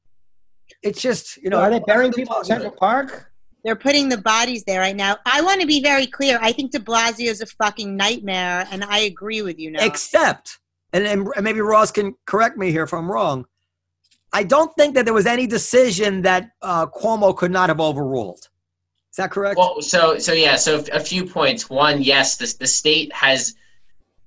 it's 0.82 1.02
just 1.02 1.38
you 1.38 1.50
know 1.50 1.60
are 1.60 1.70
they 1.70 1.80
burying 1.80 2.12
people 2.12 2.38
in 2.40 2.44
Central? 2.46 2.72
Park? 2.72 3.30
They're 3.64 3.76
putting 3.78 4.10
the 4.10 4.18
bodies 4.18 4.66
there 4.66 4.82
right 4.82 4.96
now. 4.96 5.16
I 5.26 5.42
want 5.42 5.62
to 5.62 5.68
be 5.68 5.82
very 5.82 6.06
clear. 6.06 6.38
I 6.42 6.52
think 6.52 6.72
De 6.74 6.80
Blasio 6.80 7.28
is 7.30 7.40
a 7.40 7.46
fucking 7.46 7.96
nightmare, 7.96 8.68
and 8.70 8.84
I 8.84 9.00
agree 9.00 9.42
with 9.42 9.58
you 9.58 9.72
now. 9.72 9.86
except 9.86 10.60
and, 10.92 11.06
and 11.08 11.30
maybe 11.42 11.62
ross 11.62 11.90
can 11.92 12.16
correct 12.26 12.58
me 12.58 12.70
here 12.72 12.84
if 12.84 12.94
i'm 12.94 13.10
wrong 13.12 13.46
i 14.34 14.44
don't 14.44 14.76
think 14.76 14.94
that 14.96 15.06
there 15.06 15.14
was 15.14 15.26
any 15.26 15.48
decision 15.48 16.22
that 16.24 16.52
uh, 16.62 16.86
cuomo 16.88 17.36
could 17.36 17.52
not 17.52 17.70
have 17.70 17.80
overruled 17.80 18.50
is 19.14 19.18
that 19.18 19.30
correct 19.30 19.60
Well, 19.60 19.80
so 19.82 20.18
so 20.18 20.34
yeah, 20.34 20.56
so 20.56 20.84
a 20.92 21.00
few 21.00 21.24
points. 21.26 21.70
One, 21.70 22.02
yes, 22.02 22.38
the 22.38 22.52
the 22.60 22.66
state 22.66 23.14
has 23.14 23.54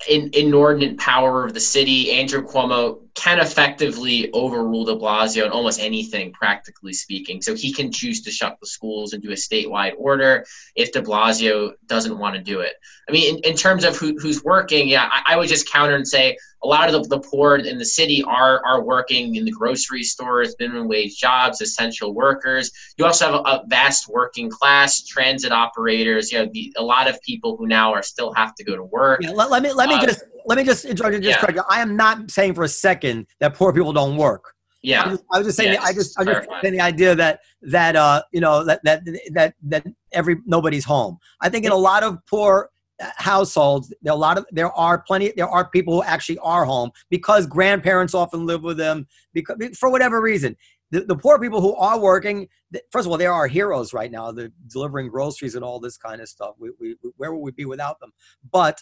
in, 0.09 0.31
inordinate 0.33 0.97
power 0.97 1.45
of 1.45 1.55
the 1.55 1.61
city. 1.61 2.13
Andrew 2.13 2.47
Cuomo 2.47 3.01
can 3.17 3.41
effectively 3.41 4.31
overrule 4.33 4.85
De 4.85 4.95
Blasio 4.95 5.45
on 5.45 5.51
almost 5.51 5.81
anything, 5.81 6.33
practically 6.33 6.93
speaking. 6.93 7.43
So 7.43 7.57
he 7.57 7.73
can 7.73 7.91
choose 7.91 8.23
to 8.23 8.31
shut 8.31 8.59
the 8.61 8.67
schools 8.67 9.13
and 9.13 9.21
do 9.21 9.31
a 9.31 9.35
statewide 9.35 9.95
order 9.99 10.45
if 10.77 10.93
De 10.93 11.03
Blasio 11.03 11.73
doesn't 11.87 12.17
want 12.17 12.37
to 12.37 12.41
do 12.43 12.61
it. 12.61 12.75
I 13.09 13.13
mean, 13.13 13.37
in, 13.37 13.51
in 13.51 13.57
terms 13.57 13.83
of 13.83 13.97
who, 13.97 14.17
who's 14.21 14.45
working, 14.45 14.87
yeah, 14.87 15.09
I, 15.11 15.35
I 15.35 15.37
would 15.37 15.49
just 15.49 15.69
counter 15.69 15.97
and 15.97 16.07
say 16.07 16.37
a 16.67 16.69
lot 16.69 16.93
of 16.93 16.95
the, 16.95 17.17
the 17.17 17.21
poor 17.21 17.57
in 17.57 17.79
the 17.79 17.85
city 17.85 18.25
are 18.25 18.61
are 18.67 18.83
working 18.83 19.37
in 19.37 19.45
the 19.45 19.53
grocery 19.53 20.03
stores, 20.03 20.57
minimum 20.59 20.89
wage 20.89 21.17
jobs, 21.17 21.61
essential 21.61 22.13
workers. 22.13 22.73
You 22.97 23.07
also 23.07 23.27
have 23.27 23.35
a, 23.35 23.39
a 23.39 23.65
vast 23.69 24.09
working 24.09 24.51
class, 24.51 25.05
transit 25.05 25.53
operators. 25.53 26.33
You 26.33 26.41
know, 26.41 26.51
the, 26.53 26.75
a 26.77 26.83
lot 26.83 27.09
of 27.09 27.15
people 27.23 27.57
who 27.57 27.67
now 27.69 27.93
are 27.93 28.03
still 28.03 28.33
have 28.35 28.55
to 28.57 28.65
go 28.65 28.75
to 28.75 28.83
work. 28.83 29.23
Yeah, 29.23 29.31
let, 29.31 29.49
let 29.51 29.63
me 29.63 29.73
let 29.73 29.89
me 29.89 29.95
Uh, 29.95 30.07
just 30.07 30.25
let 30.47 30.59
me 30.59 30.65
just 30.65 30.85
interrupt 30.85 31.15
just 31.15 31.25
yeah. 31.25 31.39
correct 31.39 31.57
you. 31.57 31.63
I 31.71 31.81
am 31.81 31.97
not 31.97 32.31
saying 32.31 32.55
for 32.55 32.65
a 32.65 32.69
second 32.69 33.27
that 33.41 33.55
poor 33.55 33.73
people 33.73 33.93
don't 33.93 34.17
work. 34.17 34.45
I 34.49 34.89
Yeah, 34.89 35.09
was, 35.11 35.23
I 35.33 35.39
was 35.39 35.47
just 35.49 35.57
saying. 35.57 35.75
Yeah, 35.75 35.83
I 35.83 35.93
just, 35.93 36.19
I 36.19 36.25
just 36.25 36.49
saying 36.63 36.75
the 36.75 36.81
idea 36.81 37.15
that 37.15 37.41
that 37.63 37.95
uh, 37.97 38.23
you 38.33 38.41
know, 38.41 38.65
that 38.65 38.81
that 38.85 39.03
that 39.33 39.55
that 39.71 39.85
every 40.13 40.37
nobody's 40.47 40.85
home. 40.85 41.19
I 41.41 41.49
think 41.49 41.65
in 41.65 41.73
a 41.73 41.77
lot 41.77 42.03
of 42.03 42.19
poor 42.31 42.71
households, 43.01 43.93
there 44.03 44.13
are 44.13 44.17
a 44.17 44.19
lot 44.19 44.39
of 44.39 44.47
there 44.51 44.73
are 44.73 44.99
plenty. 44.99 45.33
There 45.37 45.49
are 45.49 45.69
people 45.69 45.95
who 45.95 46.03
actually 46.03 46.39
are 46.39 46.65
home 46.65 46.91
because 47.11 47.47
grandparents 47.47 48.15
often 48.15 48.47
live 48.47 48.63
with 48.63 48.77
them 48.77 49.07
because 49.33 49.57
for 49.79 49.91
whatever 49.91 50.21
reason. 50.21 50.57
The, 50.93 51.01
the 51.01 51.17
poor 51.17 51.41
people 51.41 51.61
who 51.61 51.75
are 51.75 51.99
working, 51.99 52.47
first 52.93 53.07
of 53.07 53.11
all, 53.11 53.19
they 53.19 53.27
are 53.27 53.49
heroes 53.49 53.93
right 53.93 54.11
now. 54.11 54.31
They're 54.31 54.53
delivering 54.69 55.09
groceries 55.09 55.57
and 55.57 55.65
all 55.65 55.81
this 55.81 55.97
kind 55.97 56.21
of 56.21 56.29
stuff. 56.29 56.55
We, 56.61 56.71
we, 56.79 56.95
where 57.17 57.35
would 57.35 57.41
we 57.41 57.51
be 57.51 57.65
without 57.65 57.99
them? 57.99 58.13
But 58.53 58.81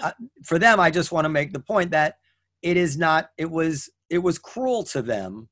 uh, 0.00 0.12
for 0.44 0.58
them, 0.58 0.80
I 0.80 0.90
just 0.90 1.12
want 1.12 1.26
to 1.26 1.28
make 1.28 1.52
the 1.52 1.60
point 1.60 1.90
that 1.90 2.16
it 2.62 2.76
is 2.78 2.96
not. 2.96 3.30
It 3.36 3.50
was 3.50 3.90
it 4.08 4.18
was 4.18 4.38
cruel 4.38 4.82
to 4.84 5.02
them, 5.02 5.48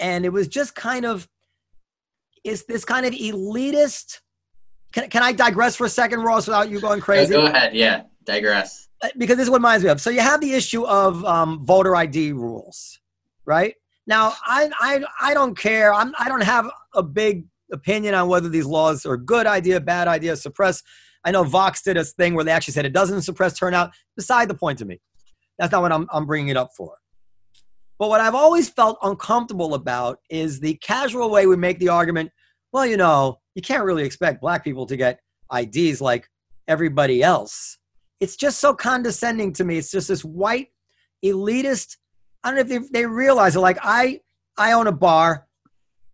and 0.00 0.24
it 0.24 0.30
was 0.30 0.48
just 0.48 0.74
kind 0.74 1.04
of 1.04 1.28
is 2.44 2.64
this 2.64 2.84
kind 2.84 3.06
of 3.06 3.12
elitist. 3.12 4.20
Can, 4.96 5.10
can 5.10 5.22
I 5.22 5.32
digress 5.32 5.76
for 5.76 5.84
a 5.84 5.90
second, 5.90 6.20
Ross, 6.20 6.46
without 6.46 6.70
you 6.70 6.80
going 6.80 7.00
go, 7.00 7.04
crazy? 7.04 7.34
go 7.34 7.44
ahead. 7.44 7.74
Yeah, 7.74 8.04
digress. 8.24 8.88
Because 9.18 9.36
this 9.36 9.44
is 9.44 9.50
what 9.50 9.58
reminds 9.58 9.84
me 9.84 9.90
of. 9.90 10.00
So 10.00 10.08
you 10.08 10.20
have 10.20 10.40
the 10.40 10.54
issue 10.54 10.86
of 10.86 11.22
um, 11.26 11.66
voter 11.66 11.94
ID 11.94 12.32
rules, 12.32 12.98
right? 13.44 13.74
Now, 14.06 14.32
I, 14.46 14.70
I, 14.80 15.04
I 15.20 15.34
don't 15.34 15.54
care. 15.54 15.92
I'm, 15.92 16.14
I 16.18 16.30
don't 16.30 16.42
have 16.42 16.70
a 16.94 17.02
big 17.02 17.44
opinion 17.70 18.14
on 18.14 18.28
whether 18.28 18.48
these 18.48 18.64
laws 18.64 19.04
are 19.04 19.12
a 19.12 19.22
good 19.22 19.46
idea, 19.46 19.80
bad 19.80 20.08
idea, 20.08 20.34
suppress. 20.34 20.82
I 21.24 21.30
know 21.30 21.44
Vox 21.44 21.82
did 21.82 21.98
a 21.98 22.04
thing 22.04 22.32
where 22.32 22.46
they 22.46 22.50
actually 22.50 22.72
said 22.72 22.86
it 22.86 22.94
doesn't 22.94 23.20
suppress 23.20 23.58
turnout. 23.58 23.90
Beside 24.16 24.48
the 24.48 24.54
point 24.54 24.78
to 24.78 24.86
me. 24.86 24.98
That's 25.58 25.72
not 25.72 25.82
what 25.82 25.92
I'm, 25.92 26.06
I'm 26.10 26.24
bringing 26.24 26.48
it 26.48 26.56
up 26.56 26.70
for. 26.74 26.94
But 27.98 28.08
what 28.08 28.22
I've 28.22 28.34
always 28.34 28.70
felt 28.70 28.96
uncomfortable 29.02 29.74
about 29.74 30.20
is 30.30 30.58
the 30.58 30.76
casual 30.76 31.28
way 31.28 31.46
we 31.46 31.56
make 31.56 31.80
the 31.80 31.90
argument. 31.90 32.30
Well, 32.72 32.86
you 32.86 32.96
know, 32.96 33.40
you 33.56 33.62
can't 33.62 33.84
really 33.84 34.04
expect 34.04 34.40
black 34.40 34.62
people 34.62 34.86
to 34.86 34.96
get 34.96 35.18
IDs 35.52 36.00
like 36.00 36.28
everybody 36.68 37.22
else. 37.22 37.78
It's 38.20 38.36
just 38.36 38.60
so 38.60 38.74
condescending 38.74 39.52
to 39.54 39.64
me. 39.64 39.78
It's 39.78 39.90
just 39.90 40.08
this 40.08 40.24
white 40.24 40.68
elitist. 41.24 41.96
I 42.44 42.50
don't 42.50 42.56
know 42.56 42.76
if 42.76 42.90
they, 42.92 43.00
they 43.00 43.06
realize 43.06 43.56
it. 43.56 43.60
Like 43.60 43.78
I, 43.82 44.20
I 44.58 44.72
own 44.72 44.86
a 44.86 44.92
bar. 44.92 45.46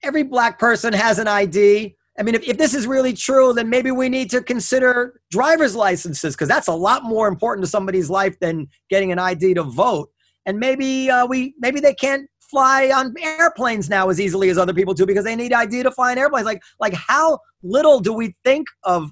Every 0.04 0.22
black 0.22 0.60
person 0.60 0.92
has 0.92 1.18
an 1.18 1.26
ID. 1.26 1.96
I 2.16 2.22
mean, 2.22 2.36
if, 2.36 2.46
if 2.46 2.58
this 2.58 2.74
is 2.74 2.86
really 2.86 3.12
true, 3.12 3.52
then 3.52 3.68
maybe 3.68 3.90
we 3.90 4.08
need 4.08 4.30
to 4.30 4.40
consider 4.40 5.20
driver's 5.32 5.74
licenses 5.74 6.34
because 6.34 6.48
that's 6.48 6.68
a 6.68 6.74
lot 6.74 7.02
more 7.02 7.26
important 7.26 7.64
to 7.64 7.70
somebody's 7.70 8.08
life 8.08 8.38
than 8.38 8.68
getting 8.88 9.10
an 9.10 9.18
ID 9.18 9.54
to 9.54 9.64
vote. 9.64 10.10
And 10.46 10.60
maybe 10.60 11.10
uh, 11.10 11.26
we 11.26 11.54
maybe 11.58 11.80
they 11.80 11.94
can't 11.94 12.28
fly 12.52 12.92
on 12.94 13.14
airplanes 13.18 13.88
now 13.88 14.10
as 14.10 14.20
easily 14.20 14.50
as 14.50 14.58
other 14.58 14.74
people 14.74 14.92
do 14.92 15.06
because 15.06 15.24
they 15.24 15.34
need 15.34 15.52
ID 15.52 15.82
to 15.82 15.90
fly 15.90 16.12
on 16.12 16.18
airplanes. 16.18 16.44
Like 16.44 16.62
like 16.78 16.92
how 16.92 17.40
little 17.62 17.98
do 17.98 18.12
we 18.12 18.36
think 18.44 18.68
of 18.84 19.10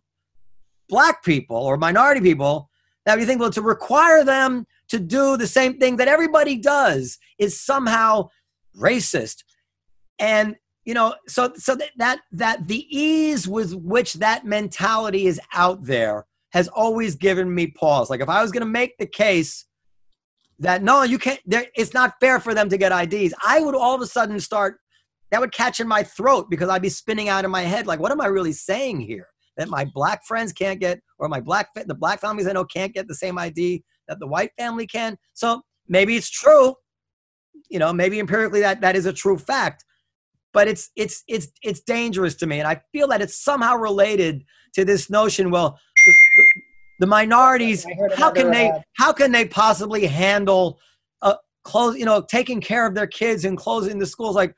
black 0.89 1.25
people 1.25 1.57
or 1.57 1.77
minority 1.77 2.21
people 2.21 2.69
that 3.07 3.19
we 3.19 3.25
think 3.25 3.41
well 3.41 3.51
to 3.51 3.63
require 3.63 4.23
them 4.25 4.67
to 4.89 4.99
do 4.99 5.37
the 5.37 5.47
same 5.47 5.79
thing 5.79 5.97
that 5.97 6.09
everybody 6.09 6.57
does 6.57 7.19
is 7.39 7.59
somehow 7.59 8.29
racist 8.77 9.45
and 10.19 10.57
you 10.85 10.95
know 10.95 11.15
so 11.27 11.53
so 11.57 11.75
that 11.75 11.91
that, 11.97 12.21
that 12.33 12.69
the 12.69 12.87
ease 12.97 13.49
with 13.49 13.75
which 13.75 14.15
that 14.15 14.45
mentality 14.45 15.27
is 15.27 15.41
out 15.55 15.85
there 15.85 16.27
has 16.53 16.69
always 16.69 17.15
given 17.15 17.53
me 17.55 17.69
pause 17.69 18.11
like 18.11 18.21
if 18.21 18.29
i 18.29 18.43
was 18.43 18.53
going 18.53 18.61
to 18.61 18.67
make 18.67 18.97
the 18.99 19.07
case 19.07 19.67
that 20.61 20.83
no 20.83 21.03
you 21.03 21.19
can't 21.19 21.41
it's 21.47 21.95
not 21.95 22.15
fair 22.21 22.39
for 22.39 22.55
them 22.55 22.69
to 22.69 22.77
get 22.77 22.93
ids 22.93 23.33
i 23.45 23.61
would 23.61 23.75
all 23.75 23.95
of 23.95 24.01
a 24.01 24.07
sudden 24.07 24.39
start 24.39 24.77
that 25.31 25.41
would 25.41 25.53
catch 25.53 25.81
in 25.81 25.89
my 25.89 26.03
throat 26.03 26.49
because 26.49 26.69
i'd 26.69 26.83
be 26.83 26.89
spinning 26.89 27.29
out 27.29 27.45
in 27.45 27.51
my 27.51 27.63
head 27.63 27.87
like 27.87 27.99
what 27.99 28.13
am 28.13 28.21
i 28.21 28.27
really 28.27 28.53
saying 28.53 29.01
here? 29.01 29.27
That 29.57 29.69
my 29.69 29.85
black 29.85 30.25
friends 30.25 30.53
can't 30.53 30.81
get 30.81 31.01
or 31.19 31.29
my 31.29 31.41
black 31.41 31.69
the 31.75 31.95
black 31.95 32.21
families 32.21 32.47
i 32.47 32.53
know 32.53 32.65
can't 32.65 32.95
get 32.95 33.09
the 33.09 33.15
same 33.15 33.39
id 33.39 33.83
that 34.09 34.19
the 34.19 34.27
white 34.27 34.51
family 34.59 34.87
can. 34.87 35.17
So 35.35 35.63
maybe 35.89 36.17
it's 36.17 36.31
true 36.31 36.75
you 37.69 37.79
know 37.79 37.93
maybe 37.93 38.19
empirically 38.19 38.61
that 38.61 38.81
that 38.81 38.97
is 38.97 39.07
a 39.07 39.13
true 39.13 39.39
fact 39.39 39.85
but 40.53 40.69
it's 40.69 40.91
it's 40.97 41.23
it's 41.29 41.49
it's 41.63 41.81
dangerous 41.81 42.35
to 42.35 42.47
me 42.47 42.59
and 42.59 42.69
i 42.69 42.81
feel 42.93 43.09
that 43.09 43.23
it's 43.23 43.43
somehow 43.43 43.77
related 43.77 44.43
to 44.75 44.85
this 44.85 45.11
notion 45.11 45.51
well 45.51 45.79
the, 46.07 46.15
the 47.01 47.07
minorities 47.07 47.85
how 48.15 48.31
can 48.31 48.51
they 48.51 48.71
uh, 48.71 48.79
how 48.93 49.13
can 49.13 49.33
they 49.33 49.47
possibly 49.47 50.07
handle 50.07 50.79
uh 51.23 51.35
close 51.65 51.97
you 51.99 52.05
know 52.05 52.23
taking 52.23 52.61
care 52.61 52.87
of 52.87 52.95
their 52.95 53.07
kids 53.07 53.45
and 53.45 53.59
closing 53.59 53.99
the 53.99 54.07
schools? 54.07 54.37
Like 54.37 54.55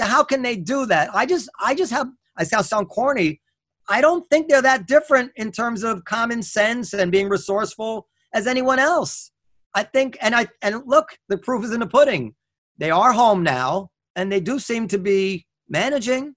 how 0.00 0.24
can 0.24 0.42
they 0.42 0.56
do 0.56 0.86
that? 0.86 1.14
I 1.14 1.26
just 1.26 1.48
i 1.60 1.74
just 1.74 1.92
have 1.92 2.08
i 2.36 2.42
sound 2.42 2.88
corny. 2.88 3.40
I 3.88 4.00
don't 4.00 4.26
think 4.30 4.48
they're 4.48 4.62
that 4.62 4.86
different 4.86 5.32
in 5.36 5.52
terms 5.52 5.82
of 5.82 6.04
common 6.04 6.42
sense 6.42 6.94
and 6.94 7.12
being 7.12 7.28
resourceful 7.28 8.08
as 8.32 8.46
anyone 8.46 8.78
else. 8.78 9.30
I 9.74 9.84
think 9.84 10.16
and 10.20 10.34
i 10.34 10.48
and 10.62 10.82
look 10.86 11.18
the 11.28 11.38
proof 11.38 11.64
is 11.64 11.72
in 11.72 11.80
the 11.80 11.86
pudding. 11.86 12.34
They 12.78 12.90
are 12.90 13.12
home 13.12 13.42
now 13.42 13.90
and 14.16 14.32
they 14.32 14.40
do 14.40 14.58
seem 14.58 14.88
to 14.88 14.98
be 14.98 15.46
managing 15.68 16.34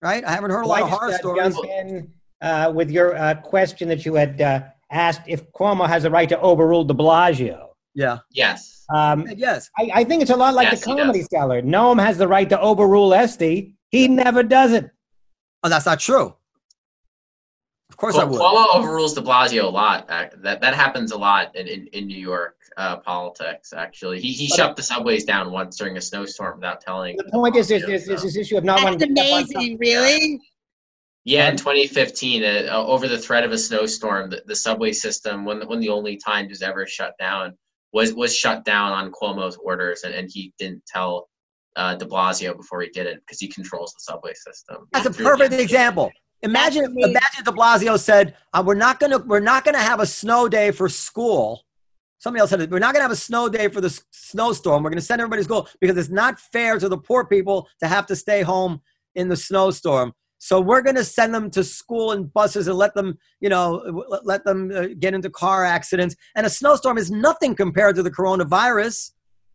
right? 0.00 0.24
I 0.24 0.30
haven't 0.30 0.50
heard 0.50 0.62
a 0.62 0.68
lot 0.68 0.82
of 0.82 0.90
horror 0.90 1.10
uh, 1.10 1.18
stories 1.18 1.56
uh, 2.40 2.72
with 2.74 2.90
your 2.90 3.16
uh, 3.16 3.34
question 3.34 3.88
that 3.88 4.04
you 4.06 4.14
had 4.14 4.40
uh, 4.40 4.60
asked 4.90 5.22
if 5.26 5.50
Cuomo 5.52 5.86
has 5.88 6.02
the 6.04 6.10
right 6.10 6.28
to 6.28 6.40
overrule 6.40 6.84
De 6.84 6.94
Blasio. 6.94 7.68
yeah 7.94 8.18
Yes. 8.32 8.84
Um, 8.94 9.26
yes 9.36 9.70
I, 9.78 9.90
I 10.00 10.04
think 10.04 10.22
it's 10.22 10.30
a 10.30 10.36
lot 10.36 10.54
like 10.54 10.70
Yes, 10.70 10.80
the 10.80 10.86
comedy 10.86 11.18
does. 11.20 11.28
cellar. 11.30 11.60
Noam 11.62 12.02
has 12.02 12.16
the 12.16 12.28
right 12.28 12.48
to 12.48 12.58
overrule 12.60 13.12
Estee. 13.12 13.74
He 13.90 14.08
never 14.08 14.42
does 14.42 14.72
it. 14.72 14.90
oh 15.62 15.68
that's 15.68 15.86
not 15.86 16.00
true 16.00 16.34
Of 17.90 17.96
course 17.96 18.16
I 18.16 18.24
would. 18.24 18.40
Cuomo 18.40 18.66
overrules 18.76 19.14
De 19.14 19.20
Blasio 19.20 19.64
a 19.64 19.66
lot. 19.82 20.08
Uh, 20.08 20.26
That 20.44 20.60
that 20.60 20.74
happens 20.74 21.10
a 21.12 21.18
lot 21.18 21.54
in, 21.56 21.66
in, 21.66 21.86
in 21.96 22.06
New 22.06 22.22
York 22.32 22.54
uh, 22.76 22.96
politics. 22.98 23.72
Actually, 23.72 24.20
he 24.20 24.30
he 24.32 24.46
shut 24.46 24.76
the 24.76 24.82
subways 24.82 25.24
down 25.24 25.50
once 25.50 25.76
during 25.80 25.96
a 25.96 26.00
snowstorm 26.00 26.54
without 26.58 26.80
telling. 26.80 27.16
The 27.16 27.24
point 27.32 27.56
is, 27.56 27.70
is, 27.70 27.82
De 27.82 27.92
is, 27.92 28.02
Blasio, 28.06 28.12
is 28.14 28.22
this 28.22 28.36
issue 28.36 28.56
of 28.60 28.64
not 28.64 28.78
wanting 28.84 28.98
That's 29.00 29.14
to 29.14 29.16
step 29.16 29.56
on 29.56 29.62
amazing, 29.64 29.78
really. 29.78 30.40
Yeah, 31.28 31.50
in 31.50 31.58
2015, 31.58 32.42
uh, 32.42 32.46
uh, 32.72 32.86
over 32.86 33.06
the 33.06 33.18
threat 33.18 33.44
of 33.44 33.52
a 33.52 33.58
snowstorm, 33.58 34.30
the, 34.30 34.42
the 34.46 34.56
subway 34.56 34.92
system, 34.92 35.44
when 35.44 35.60
when 35.68 35.78
the 35.78 35.90
only 35.90 36.16
time 36.16 36.46
it 36.46 36.48
was 36.48 36.62
ever 36.62 36.86
shut 36.86 37.12
down, 37.18 37.54
was 37.92 38.14
was 38.14 38.34
shut 38.34 38.64
down 38.64 38.92
on 38.92 39.12
Cuomo's 39.12 39.58
orders, 39.62 40.04
and, 40.04 40.14
and 40.14 40.30
he 40.32 40.54
didn't 40.58 40.82
tell 40.86 41.28
uh, 41.76 41.96
De 41.96 42.06
Blasio 42.06 42.56
before 42.56 42.80
he 42.80 42.88
did 42.88 43.06
it 43.06 43.20
because 43.20 43.38
he 43.38 43.46
controls 43.46 43.92
the 43.92 44.00
subway 44.00 44.32
system. 44.32 44.88
That's 44.90 45.04
a 45.04 45.10
perfect 45.10 45.50
the- 45.50 45.60
example. 45.60 46.10
Imagine, 46.40 46.84
That's 46.84 47.10
imagine 47.10 47.44
De 47.44 47.52
Blasio 47.52 47.98
said, 47.98 48.34
uh, 48.54 48.62
"We're 48.64 48.72
not 48.72 48.98
gonna, 48.98 49.18
we're 49.18 49.38
not 49.40 49.66
gonna 49.66 49.82
have 49.82 50.00
a 50.00 50.06
snow 50.06 50.48
day 50.48 50.70
for 50.70 50.88
school." 50.88 51.62
Somebody 52.20 52.40
else 52.40 52.48
said 52.48 52.62
it. 52.62 52.70
We're 52.70 52.78
not 52.78 52.94
gonna 52.94 53.02
have 53.04 53.10
a 53.10 53.16
snow 53.16 53.50
day 53.50 53.68
for 53.68 53.82
the 53.82 53.88
s- 53.88 54.02
snowstorm. 54.12 54.82
We're 54.82 54.88
gonna 54.90 55.02
send 55.02 55.20
everybody 55.20 55.40
to 55.40 55.44
school 55.44 55.68
because 55.78 55.98
it's 55.98 56.08
not 56.08 56.40
fair 56.40 56.78
to 56.78 56.88
the 56.88 56.96
poor 56.96 57.26
people 57.26 57.68
to 57.80 57.86
have 57.86 58.06
to 58.06 58.16
stay 58.16 58.40
home 58.40 58.80
in 59.14 59.28
the 59.28 59.36
snowstorm. 59.36 60.14
So 60.38 60.60
we're 60.60 60.82
gonna 60.82 61.04
send 61.04 61.34
them 61.34 61.50
to 61.50 61.64
school 61.64 62.12
in 62.12 62.26
buses 62.26 62.68
and 62.68 62.78
let 62.78 62.94
them, 62.94 63.18
you 63.40 63.48
know, 63.48 64.04
let- 64.08 64.26
let 64.26 64.44
them 64.44 64.70
uh, 64.74 64.86
get 64.98 65.14
into 65.14 65.30
car 65.30 65.64
accidents. 65.64 66.14
And 66.34 66.46
a 66.46 66.50
snowstorm 66.50 66.98
is 66.98 67.10
nothing 67.10 67.54
compared 67.54 67.96
to 67.96 68.02
the 68.02 68.10
coronavirus. 68.10 69.10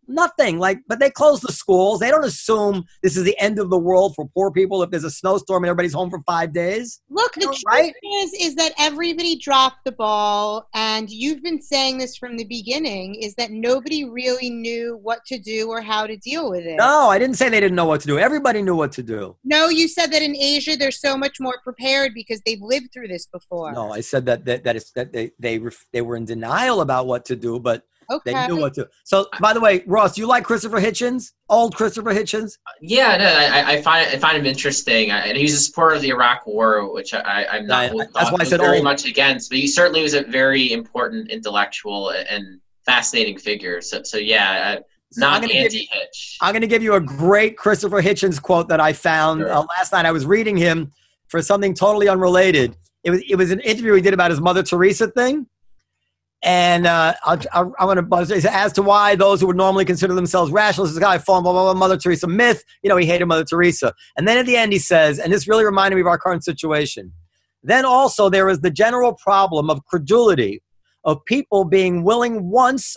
Nothing 0.08 0.58
like, 0.58 0.80
but 0.88 1.00
they 1.00 1.10
close 1.10 1.40
the 1.40 1.52
schools. 1.52 2.00
They 2.00 2.10
don't 2.10 2.24
assume 2.24 2.84
this 3.02 3.16
is 3.16 3.24
the 3.24 3.38
end 3.38 3.58
of 3.58 3.70
the 3.70 3.78
world 3.78 4.14
for 4.14 4.28
poor 4.34 4.50
people 4.50 4.82
if 4.82 4.90
there's 4.90 5.04
a 5.04 5.10
snowstorm 5.10 5.64
and 5.64 5.68
everybody's 5.68 5.92
home 5.92 6.10
for 6.10 6.20
five 6.26 6.52
days. 6.52 7.00
Look, 7.10 7.34
the 7.34 7.46
truth 7.46 7.62
right? 7.66 7.94
is, 8.22 8.32
is 8.40 8.54
that 8.56 8.72
everybody 8.78 9.36
dropped 9.36 9.84
the 9.84 9.92
ball, 9.92 10.68
and 10.74 11.10
you've 11.10 11.42
been 11.42 11.60
saying 11.60 11.98
this 11.98 12.16
from 12.16 12.36
the 12.36 12.44
beginning. 12.44 13.14
Is 13.16 13.34
that 13.36 13.50
nobody 13.50 14.04
really 14.04 14.50
knew 14.50 14.98
what 15.02 15.24
to 15.26 15.38
do 15.38 15.68
or 15.68 15.80
how 15.80 16.06
to 16.06 16.16
deal 16.16 16.50
with 16.50 16.64
it? 16.64 16.76
No, 16.76 17.08
I 17.08 17.18
didn't 17.18 17.36
say 17.36 17.48
they 17.48 17.60
didn't 17.60 17.76
know 17.76 17.86
what 17.86 18.00
to 18.02 18.06
do. 18.06 18.18
Everybody 18.18 18.62
knew 18.62 18.76
what 18.76 18.92
to 18.92 19.02
do. 19.02 19.36
No, 19.44 19.68
you 19.68 19.88
said 19.88 20.12
that 20.12 20.22
in 20.22 20.36
Asia 20.36 20.76
they're 20.76 20.90
so 20.90 21.16
much 21.16 21.38
more 21.40 21.58
prepared 21.62 22.12
because 22.14 22.40
they've 22.44 22.60
lived 22.60 22.92
through 22.92 23.08
this 23.08 23.26
before. 23.26 23.72
No, 23.72 23.92
I 23.92 24.00
said 24.00 24.26
that 24.26 24.44
that, 24.44 24.64
that, 24.64 24.76
it's, 24.76 24.92
that 24.92 25.12
they 25.12 25.32
they 25.38 25.58
ref- 25.58 25.86
they 25.92 26.02
were 26.02 26.16
in 26.16 26.24
denial 26.24 26.80
about 26.80 27.06
what 27.06 27.24
to 27.26 27.36
do, 27.36 27.58
but 27.58 27.84
okay. 28.10 28.32
they 28.32 28.46
knew 28.46 28.56
what 28.56 28.74
to. 28.74 28.88
So, 29.04 29.26
by 29.40 29.52
the 29.52 29.60
way, 29.60 29.82
Ross, 29.86 30.14
do 30.14 30.20
you 30.20 30.26
like 30.26 30.44
Christopher 30.44 30.80
Hitchens? 30.80 31.32
Old 31.48 31.74
Christopher 31.76 32.10
Hitchens? 32.12 32.58
Yeah, 32.80 33.16
no, 33.16 33.26
I, 33.26 33.72
I 33.74 33.82
find 33.82 34.08
I 34.08 34.18
find 34.18 34.36
him 34.38 34.46
interesting, 34.46 35.10
I- 35.10 35.26
and 35.26 35.36
he's 35.36 35.54
a 35.54 35.58
supporter 35.58 35.96
of 35.96 36.02
the 36.02 36.08
Iraq 36.10 36.46
War, 36.46 36.92
which 36.92 37.12
I, 37.14 37.46
I'm 37.50 37.66
not. 37.66 37.94
Yeah, 37.94 38.04
that's 38.14 38.30
why 38.32 38.38
I 38.40 38.44
said 38.44 38.60
very 38.60 38.76
old. 38.78 38.84
much 38.84 39.04
against. 39.06 39.50
But 39.50 39.58
he 39.58 39.66
certainly 39.66 40.02
was 40.02 40.14
a 40.14 40.22
very 40.24 40.72
important 40.72 41.30
intellectual 41.30 42.10
and 42.10 42.60
fascinating 42.86 43.38
figure. 43.38 43.80
So, 43.80 44.02
so 44.02 44.18
yeah, 44.18 44.76
So 45.12 45.26
I'm 45.26 45.32
not 45.32 45.40
gonna 45.42 45.52
give 45.54 45.72
you- 45.74 45.80
anti-Hitch. 45.80 46.38
I'm 46.40 46.52
going 46.52 46.60
to 46.62 46.66
give 46.66 46.82
you 46.82 46.94
a 46.94 47.00
great 47.00 47.56
Christopher 47.56 48.02
Hitchens 48.02 48.40
quote 48.42 48.68
that 48.68 48.80
I 48.80 48.92
found 48.92 49.40
Sure. 49.40 49.52
uh, 49.52 49.64
last 49.78 49.92
night. 49.92 50.04
I 50.06 50.12
was 50.12 50.26
reading 50.26 50.56
him 50.56 50.92
for 51.28 51.40
something 51.40 51.72
totally 51.74 52.08
unrelated. 52.08 52.76
It 53.04 53.10
was 53.10 53.22
it 53.28 53.36
was 53.36 53.50
an 53.50 53.60
interview 53.60 53.92
he 53.94 54.00
did 54.02 54.14
about 54.14 54.30
his 54.30 54.40
Mother 54.40 54.62
Teresa 54.62 55.08
thing, 55.08 55.46
and 56.44 56.86
uh, 56.86 57.14
I'll, 57.24 57.40
I'll, 57.52 57.74
I 57.78 57.84
want 57.86 57.96
to 57.96 58.02
buzz 58.02 58.30
as 58.30 58.72
to 58.74 58.82
why 58.82 59.16
those 59.16 59.40
who 59.40 59.46
would 59.46 59.56
normally 59.56 59.86
consider 59.86 60.14
themselves 60.14 60.52
rationalists, 60.52 60.94
this 60.94 61.02
guy 61.02 61.16
fallen 61.18 61.42
blah 61.42 61.52
blah 61.52 61.64
blah 61.64 61.74
Mother 61.74 61.96
Teresa 61.96 62.26
myth. 62.26 62.62
You 62.82 62.90
know, 62.90 62.96
he 62.96 63.06
hated 63.06 63.24
Mother 63.24 63.44
Teresa, 63.44 63.94
and 64.16 64.28
then 64.28 64.38
at 64.38 64.46
the 64.46 64.56
end 64.56 64.72
he 64.72 64.78
says, 64.78 65.18
and 65.18 65.32
this 65.32 65.48
really 65.48 65.64
reminded 65.64 65.96
me 65.96 66.02
of 66.02 66.06
our 66.06 66.18
current 66.18 66.44
situation. 66.44 67.12
Then 67.62 67.86
also 67.86 68.28
there 68.28 68.48
is 68.50 68.60
the 68.60 68.70
general 68.70 69.14
problem 69.14 69.70
of 69.70 69.84
credulity 69.86 70.62
of 71.04 71.24
people 71.24 71.64
being 71.64 72.04
willing 72.04 72.50
once 72.50 72.94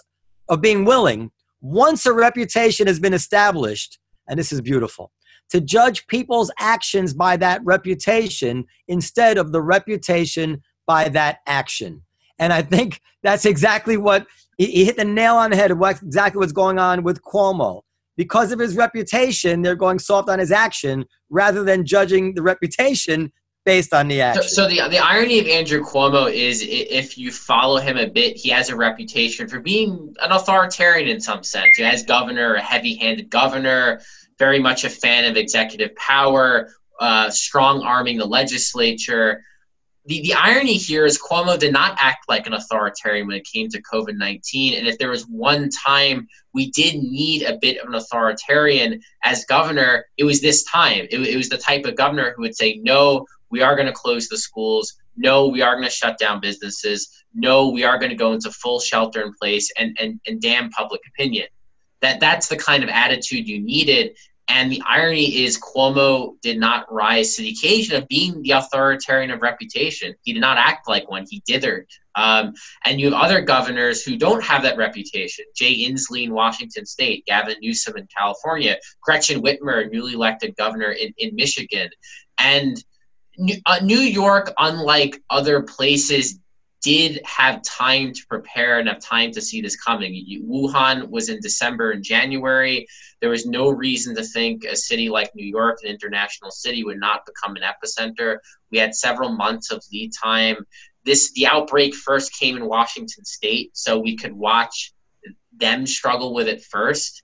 of 0.49 0.61
being 0.61 0.83
willing 0.83 1.31
once 1.61 2.05
a 2.05 2.13
reputation 2.13 2.85
has 2.85 2.99
been 2.99 3.13
established, 3.13 3.97
and 4.27 4.37
this 4.37 4.51
is 4.51 4.61
beautiful, 4.61 5.11
to 5.49 5.61
judge 5.61 6.05
people's 6.07 6.51
actions 6.59 7.13
by 7.13 7.37
that 7.37 7.61
reputation 7.63 8.65
instead 8.87 9.37
of 9.37 9.53
the 9.53 9.61
reputation 9.61 10.61
by 10.85 11.09
that 11.09 11.39
action. 11.47 12.03
And 12.39 12.53
I 12.53 12.61
think 12.61 13.01
that's 13.23 13.45
exactly 13.45 13.97
what 13.97 14.27
he, 14.57 14.85
hit 14.85 14.97
the 14.97 15.05
nail 15.05 15.35
on 15.35 15.51
the 15.51 15.55
head 15.55 15.71
of 15.71 15.77
what, 15.77 16.01
exactly 16.01 16.39
what's 16.39 16.51
going 16.51 16.79
on 16.79 17.03
with 17.03 17.21
Cuomo. 17.21 17.81
Because 18.15 18.51
of 18.51 18.59
his 18.59 18.75
reputation, 18.75 19.61
they're 19.61 19.75
going 19.75 19.99
soft 19.99 20.29
on 20.29 20.39
his 20.39 20.51
action 20.51 21.05
rather 21.29 21.63
than 21.63 21.85
judging 21.85 22.33
the 22.33 22.41
reputation 22.41 23.31
based 23.63 23.93
on 23.93 24.07
the 24.07 24.17
So, 24.17 24.21
action. 24.23 24.43
so 24.43 24.67
the 24.67 24.87
the 24.89 24.97
irony 24.97 25.39
of 25.39 25.45
Andrew 25.45 25.83
Cuomo 25.83 26.31
is, 26.31 26.63
if 26.65 27.17
you 27.17 27.31
follow 27.31 27.77
him 27.77 27.97
a 27.97 28.07
bit, 28.07 28.37
he 28.37 28.49
has 28.49 28.69
a 28.69 28.75
reputation 28.75 29.47
for 29.47 29.59
being 29.59 30.15
an 30.21 30.31
authoritarian 30.31 31.09
in 31.09 31.19
some 31.19 31.43
sense. 31.43 31.77
You 31.77 31.83
know, 31.83 31.91
as 31.91 32.03
governor, 32.03 32.55
a 32.55 32.61
heavy-handed 32.61 33.29
governor, 33.29 34.01
very 34.39 34.59
much 34.59 34.83
a 34.85 34.89
fan 34.89 35.25
of 35.25 35.35
executive 35.35 35.93
power, 35.97 36.69
uh, 36.99 37.29
strong 37.29 37.81
arming 37.81 38.17
the 38.17 38.25
legislature. 38.25 39.43
The, 40.07 40.21
the 40.21 40.33
irony 40.33 40.75
here 40.75 41.05
is 41.05 41.21
Cuomo 41.21 41.59
did 41.59 41.73
not 41.73 41.97
act 41.99 42.29
like 42.29 42.47
an 42.47 42.53
authoritarian 42.53 43.27
when 43.27 43.35
it 43.35 43.45
came 43.45 43.67
to 43.69 43.81
COVID 43.81 44.17
19. 44.17 44.77
And 44.77 44.87
if 44.87 44.97
there 44.97 45.09
was 45.09 45.27
one 45.27 45.69
time 45.69 46.27
we 46.53 46.71
did 46.71 46.95
need 47.03 47.43
a 47.43 47.57
bit 47.61 47.77
of 47.79 47.89
an 47.89 47.95
authoritarian 47.95 49.01
as 49.25 49.43
governor, 49.45 50.05
it 50.15 50.23
was 50.23 50.39
this 50.39 50.63
time. 50.63 51.07
It, 51.11 51.19
it 51.19 51.35
was 51.35 51.49
the 51.49 51.57
type 51.57 51.85
of 51.85 51.97
governor 51.97 52.33
who 52.35 52.43
would 52.43 52.55
say, 52.55 52.79
no, 52.81 53.25
we 53.49 53.61
are 53.61 53.75
going 53.75 53.87
to 53.87 53.93
close 53.93 54.29
the 54.29 54.37
schools. 54.37 54.93
No, 55.17 55.47
we 55.47 55.61
are 55.61 55.73
going 55.75 55.83
to 55.83 55.89
shut 55.89 56.17
down 56.17 56.39
businesses. 56.39 57.09
No, 57.33 57.69
we 57.69 57.83
are 57.83 57.99
going 57.99 58.09
to 58.09 58.15
go 58.15 58.31
into 58.31 58.51
full 58.51 58.79
shelter 58.79 59.21
in 59.21 59.33
place 59.33 59.71
and, 59.77 59.97
and, 59.99 60.21
and 60.25 60.41
damn 60.41 60.69
public 60.69 61.01
opinion. 61.07 61.47
That 62.01 62.19
that's 62.19 62.47
the 62.47 62.57
kind 62.57 62.83
of 62.83 62.89
attitude 62.89 63.47
you 63.47 63.59
needed. 63.59 64.15
And 64.49 64.71
the 64.71 64.81
irony 64.87 65.43
is 65.43 65.59
Cuomo 65.59 66.39
did 66.41 66.57
not 66.57 66.91
rise 66.91 67.35
to 67.35 67.41
the 67.41 67.49
occasion 67.49 67.97
of 67.97 68.07
being 68.07 68.41
the 68.41 68.51
authoritarian 68.51 69.29
of 69.31 69.41
reputation. 69.41 70.15
He 70.23 70.33
did 70.33 70.39
not 70.39 70.57
act 70.57 70.87
like 70.87 71.09
one. 71.09 71.25
He 71.29 71.43
dithered. 71.49 71.85
Um, 72.15 72.53
and 72.85 72.99
you 72.99 73.11
have 73.11 73.21
other 73.21 73.41
governors 73.41 74.03
who 74.03 74.17
don't 74.17 74.43
have 74.43 74.63
that 74.63 74.77
reputation. 74.77 75.45
Jay 75.55 75.85
Inslee 75.85 76.23
in 76.23 76.33
Washington 76.33 76.85
State, 76.85 77.25
Gavin 77.25 77.57
Newsom 77.61 77.97
in 77.97 78.07
California, 78.07 78.77
Gretchen 79.01 79.41
Whitmer, 79.41 79.91
newly 79.91 80.13
elected 80.13 80.55
governor 80.55 80.91
in, 80.91 81.13
in 81.17 81.35
Michigan. 81.35 81.89
And 82.39 82.83
New, 83.37 83.57
uh, 83.65 83.79
New 83.83 83.99
York, 83.99 84.51
unlike 84.57 85.21
other 85.29 85.61
places, 85.61 86.39
did 86.87 87.19
have 87.25 87.61
time 87.63 88.13
to 88.13 88.25
prepare 88.27 88.79
and 88.79 88.87
have 88.87 88.99
time 88.99 89.29
to 89.29 89.41
see 89.41 89.59
this 89.59 89.75
coming. 89.75 90.25
Wuhan 90.49 91.09
was 91.09 91.27
in 91.27 91.41
December 91.41 91.91
and 91.91 92.01
January. 92.01 92.87
There 93.19 93.29
was 93.29 93.45
no 93.45 93.69
reason 93.69 94.15
to 94.15 94.23
think 94.23 94.63
a 94.63 94.73
city 94.73 95.09
like 95.09 95.35
New 95.35 95.45
York, 95.45 95.79
an 95.83 95.89
international 95.89 96.49
city, 96.49 96.85
would 96.85 96.97
not 96.97 97.25
become 97.25 97.57
an 97.57 97.63
epicenter. 97.63 98.37
We 98.71 98.77
had 98.77 98.95
several 98.95 99.33
months 99.33 99.69
of 99.69 99.83
lead 99.91 100.13
time. 100.13 100.65
This 101.03 101.33
the 101.33 101.47
outbreak 101.47 101.93
first 101.93 102.31
came 102.39 102.55
in 102.55 102.65
Washington 102.65 103.25
State, 103.25 103.71
so 103.73 103.99
we 103.99 104.15
could 104.15 104.31
watch 104.31 104.93
them 105.57 105.85
struggle 105.85 106.33
with 106.33 106.47
it 106.47 106.63
first. 106.63 107.21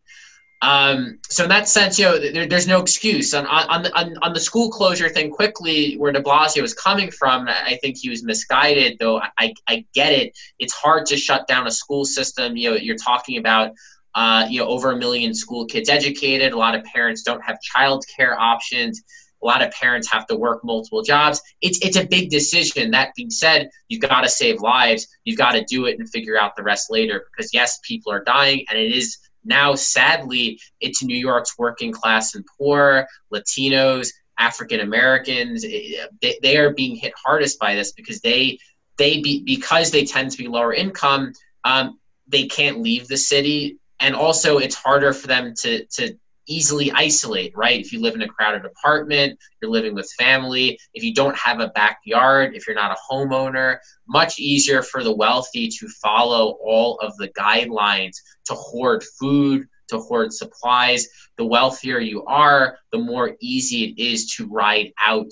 Um, 0.63 1.19
so 1.30 1.43
in 1.43 1.49
that 1.49 1.67
sense, 1.67 1.99
you 1.99 2.06
know, 2.06 2.17
there, 2.17 2.47
there's 2.47 2.67
no 2.67 2.80
excuse 2.80 3.34
on 3.34 3.45
on, 3.45 3.84
the, 3.84 3.93
on 3.99 4.15
on 4.21 4.34
the 4.34 4.39
school 4.39 4.69
closure 4.69 5.10
thing. 5.10 5.30
Quickly, 5.30 5.95
where 5.95 6.13
De 6.13 6.21
Blasio 6.21 6.62
was 6.62 6.73
coming 6.73 7.12
from, 7.12 7.49
I 7.49 7.78
think 7.82 7.97
he 7.97 8.10
was 8.10 8.23
misguided. 8.23 8.97
Though 8.97 9.21
I, 9.38 9.54
I 9.67 9.86
get 9.93 10.13
it. 10.13 10.38
It's 10.60 10.73
hard 10.73 11.06
to 11.08 11.17
shut 11.17 11.47
down 11.47 11.67
a 11.67 11.71
school 11.71 12.06
system. 12.06 12.56
You 12.56 12.71
know, 12.71 12.76
you're 12.78 12.95
talking 12.95 13.38
about 13.39 13.73
uh, 14.15 14.47
you 14.49 14.62
know 14.62 14.67
over 14.67 14.91
a 14.91 14.95
million 14.95 15.34
school 15.34 15.65
kids 15.65 15.89
educated. 15.89 16.54
A 16.54 16.58
lot 16.58 16.76
of 16.76 16.84
parents 16.86 17.23
don't 17.23 17.43
have 17.43 17.58
childcare 17.76 18.38
options. 18.39 19.04
A 19.41 19.45
lot 19.45 19.62
of 19.62 19.69
parents 19.71 20.10
have 20.10 20.26
to 20.28 20.38
work 20.38 20.63
multiple 20.63 21.02
jobs. 21.02 21.41
It's 21.60 21.78
it's 21.86 21.97
a 21.97 22.06
big 22.06 22.30
decision. 22.30 22.91
That 22.91 23.12
being 23.17 23.30
said, 23.30 23.69
you've 23.89 24.02
got 24.02 24.21
to 24.21 24.30
save 24.30 24.62
lives. 24.62 25.10
You've 25.26 25.38
got 25.38 25.52
to 25.52 25.65
do 25.65 25.88
it 25.88 25.99
and 25.99 26.10
figure 26.10 26.39
out 26.39 26.56
the 26.56 26.63
rest 26.63 26.89
later. 26.89 27.26
Because 27.36 27.54
yes, 27.54 27.82
people 27.84 28.13
are 28.13 28.23
dying, 28.23 28.63
and 28.69 28.80
it 28.80 28.95
is 28.95 29.17
now 29.43 29.75
sadly 29.75 30.60
it's 30.79 31.03
new 31.03 31.17
york's 31.17 31.58
working 31.58 31.91
class 31.91 32.36
and 32.36 32.45
poor 32.58 33.08
latinos 33.34 34.10
african 34.39 34.79
americans 34.79 35.62
they, 35.62 36.39
they 36.41 36.58
are 36.58 36.73
being 36.73 36.95
hit 36.95 37.13
hardest 37.23 37.60
by 37.60 37.75
this 37.75 37.91
because 37.91 38.19
they 38.21 38.58
they 38.97 39.21
be, 39.21 39.43
because 39.43 39.89
they 39.89 40.06
tend 40.06 40.29
to 40.29 40.38
be 40.38 40.47
lower 40.47 40.73
income 40.73 41.34
um, 41.63 41.99
they 42.27 42.47
can't 42.47 42.82
leave 42.82 43.08
the 43.08 43.17
city. 43.17 43.77
And 44.00 44.15
also 44.15 44.58
it's 44.58 44.75
harder 44.75 45.13
for 45.13 45.27
them 45.27 45.54
to 45.62 45.85
to 45.85 46.17
easily 46.48 46.91
isolate 46.91 47.54
right 47.56 47.79
if 47.79 47.91
you 47.94 48.02
live 48.02 48.15
in 48.15 48.21
a 48.21 48.27
crowded 48.27 48.65
apartment 48.65 49.37
you're 49.62 49.71
living 49.71 49.94
with 49.94 50.12
family 50.17 50.77
if 50.94 51.04
you 51.04 51.13
don't 51.13 51.37
have 51.37 51.60
a 51.60 51.69
backyard 51.69 52.56
if 52.56 52.67
you're 52.67 52.75
not 52.75 52.91
a 52.91 53.13
homeowner 53.13 53.77
much 54.08 54.39
easier 54.39 54.81
for 54.81 55.04
the 55.04 55.15
wealthy 55.15 55.67
to 55.67 55.87
follow 56.02 56.58
all 56.63 57.00
of 57.00 57.15
the 57.17 57.29
guidelines 57.29 58.17
to 58.46 58.54
hoard 58.54 59.04
food 59.19 59.65
to 59.87 59.98
hoard 60.00 60.33
supplies 60.33 61.08
the 61.37 61.46
wealthier 61.46 62.00
you 62.00 62.23
are 62.25 62.77
the 62.91 62.98
more 62.98 63.35
easy 63.39 63.85
it 63.85 64.02
is 64.02 64.27
to 64.35 64.48
ride 64.48 64.91
out 65.00 65.31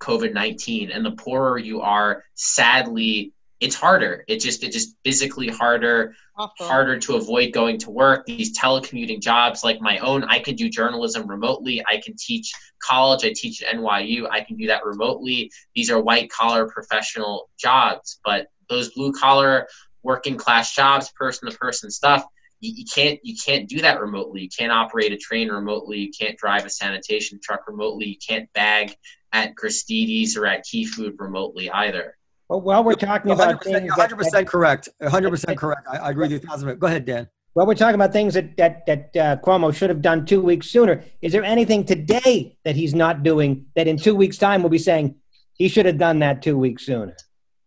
COVID 0.00 0.32
19. 0.32 0.90
And 0.90 1.04
the 1.04 1.12
poorer 1.12 1.58
you 1.58 1.80
are, 1.80 2.22
sadly, 2.34 3.32
it's 3.60 3.74
harder. 3.74 4.24
It 4.28 4.40
just 4.40 4.62
it 4.62 4.72
just 4.72 4.96
physically 5.04 5.48
harder, 5.48 6.14
Awful. 6.36 6.66
harder 6.66 6.98
to 6.98 7.16
avoid 7.16 7.52
going 7.52 7.78
to 7.78 7.90
work. 7.90 8.26
These 8.26 8.58
telecommuting 8.58 9.20
jobs 9.20 9.64
like 9.64 9.80
my 9.80 9.98
own, 9.98 10.24
I 10.24 10.40
can 10.40 10.56
do 10.56 10.68
journalism 10.68 11.26
remotely. 11.26 11.82
I 11.86 12.00
can 12.04 12.14
teach 12.18 12.52
college. 12.82 13.24
I 13.24 13.32
teach 13.34 13.62
at 13.62 13.74
NYU. 13.74 14.28
I 14.30 14.42
can 14.42 14.56
do 14.56 14.66
that 14.66 14.84
remotely. 14.84 15.50
These 15.74 15.90
are 15.90 16.00
white 16.00 16.30
collar 16.30 16.68
professional 16.68 17.48
jobs, 17.58 18.20
but 18.24 18.48
those 18.68 18.90
blue 18.92 19.12
collar 19.12 19.66
working 20.02 20.36
class 20.36 20.74
jobs, 20.74 21.10
person 21.12 21.50
to 21.50 21.56
person 21.56 21.90
stuff, 21.90 22.24
you, 22.60 22.72
you 22.76 22.84
can't 22.94 23.18
you 23.22 23.36
can't 23.44 23.68
do 23.68 23.80
that 23.80 24.00
remotely. 24.00 24.42
You 24.42 24.48
can't 24.48 24.72
operate 24.72 25.12
a 25.12 25.16
train 25.16 25.48
remotely. 25.48 25.98
You 25.98 26.10
can't 26.18 26.36
drive 26.36 26.64
a 26.66 26.70
sanitation 26.70 27.40
truck 27.42 27.66
remotely. 27.66 28.06
You 28.06 28.16
can't 28.26 28.52
bag 28.52 28.94
at 29.32 29.54
Gristedes 29.54 30.36
or 30.36 30.46
at 30.46 30.64
Key 30.64 30.84
Food 30.84 31.14
remotely 31.18 31.70
either. 31.70 32.16
Well, 32.48 32.60
while 32.60 32.84
we're 32.84 32.94
talking 32.94 33.32
about 33.32 33.60
100%, 33.60 33.64
things 33.64 33.92
100% 33.92 34.46
correct. 34.46 34.88
100% 35.02 35.56
correct. 35.56 35.86
I, 35.90 35.96
I 35.96 36.10
agree 36.10 36.22
with 36.22 36.32
you 36.32 36.38
thousand 36.38 36.66
percent. 36.66 36.80
Go 36.80 36.86
ahead, 36.86 37.04
Dan. 37.04 37.28
Well, 37.54 37.66
we're 37.66 37.74
talking 37.74 37.94
about 37.94 38.12
things 38.12 38.34
that 38.34 38.56
that 38.58 38.84
that 38.86 39.16
uh, 39.16 39.36
Cuomo 39.38 39.74
should 39.74 39.88
have 39.88 40.02
done 40.02 40.26
two 40.26 40.42
weeks 40.42 40.68
sooner. 40.68 41.02
Is 41.22 41.32
there 41.32 41.42
anything 41.42 41.84
today 41.84 42.58
that 42.64 42.76
he's 42.76 42.94
not 42.94 43.22
doing 43.22 43.66
that 43.74 43.88
in 43.88 43.96
two 43.96 44.14
weeks' 44.14 44.36
time 44.36 44.62
we'll 44.62 44.70
be 44.70 44.78
saying 44.78 45.16
he 45.54 45.68
should 45.68 45.86
have 45.86 45.98
done 45.98 46.18
that 46.20 46.42
two 46.42 46.58
weeks 46.58 46.84
sooner? 46.84 47.16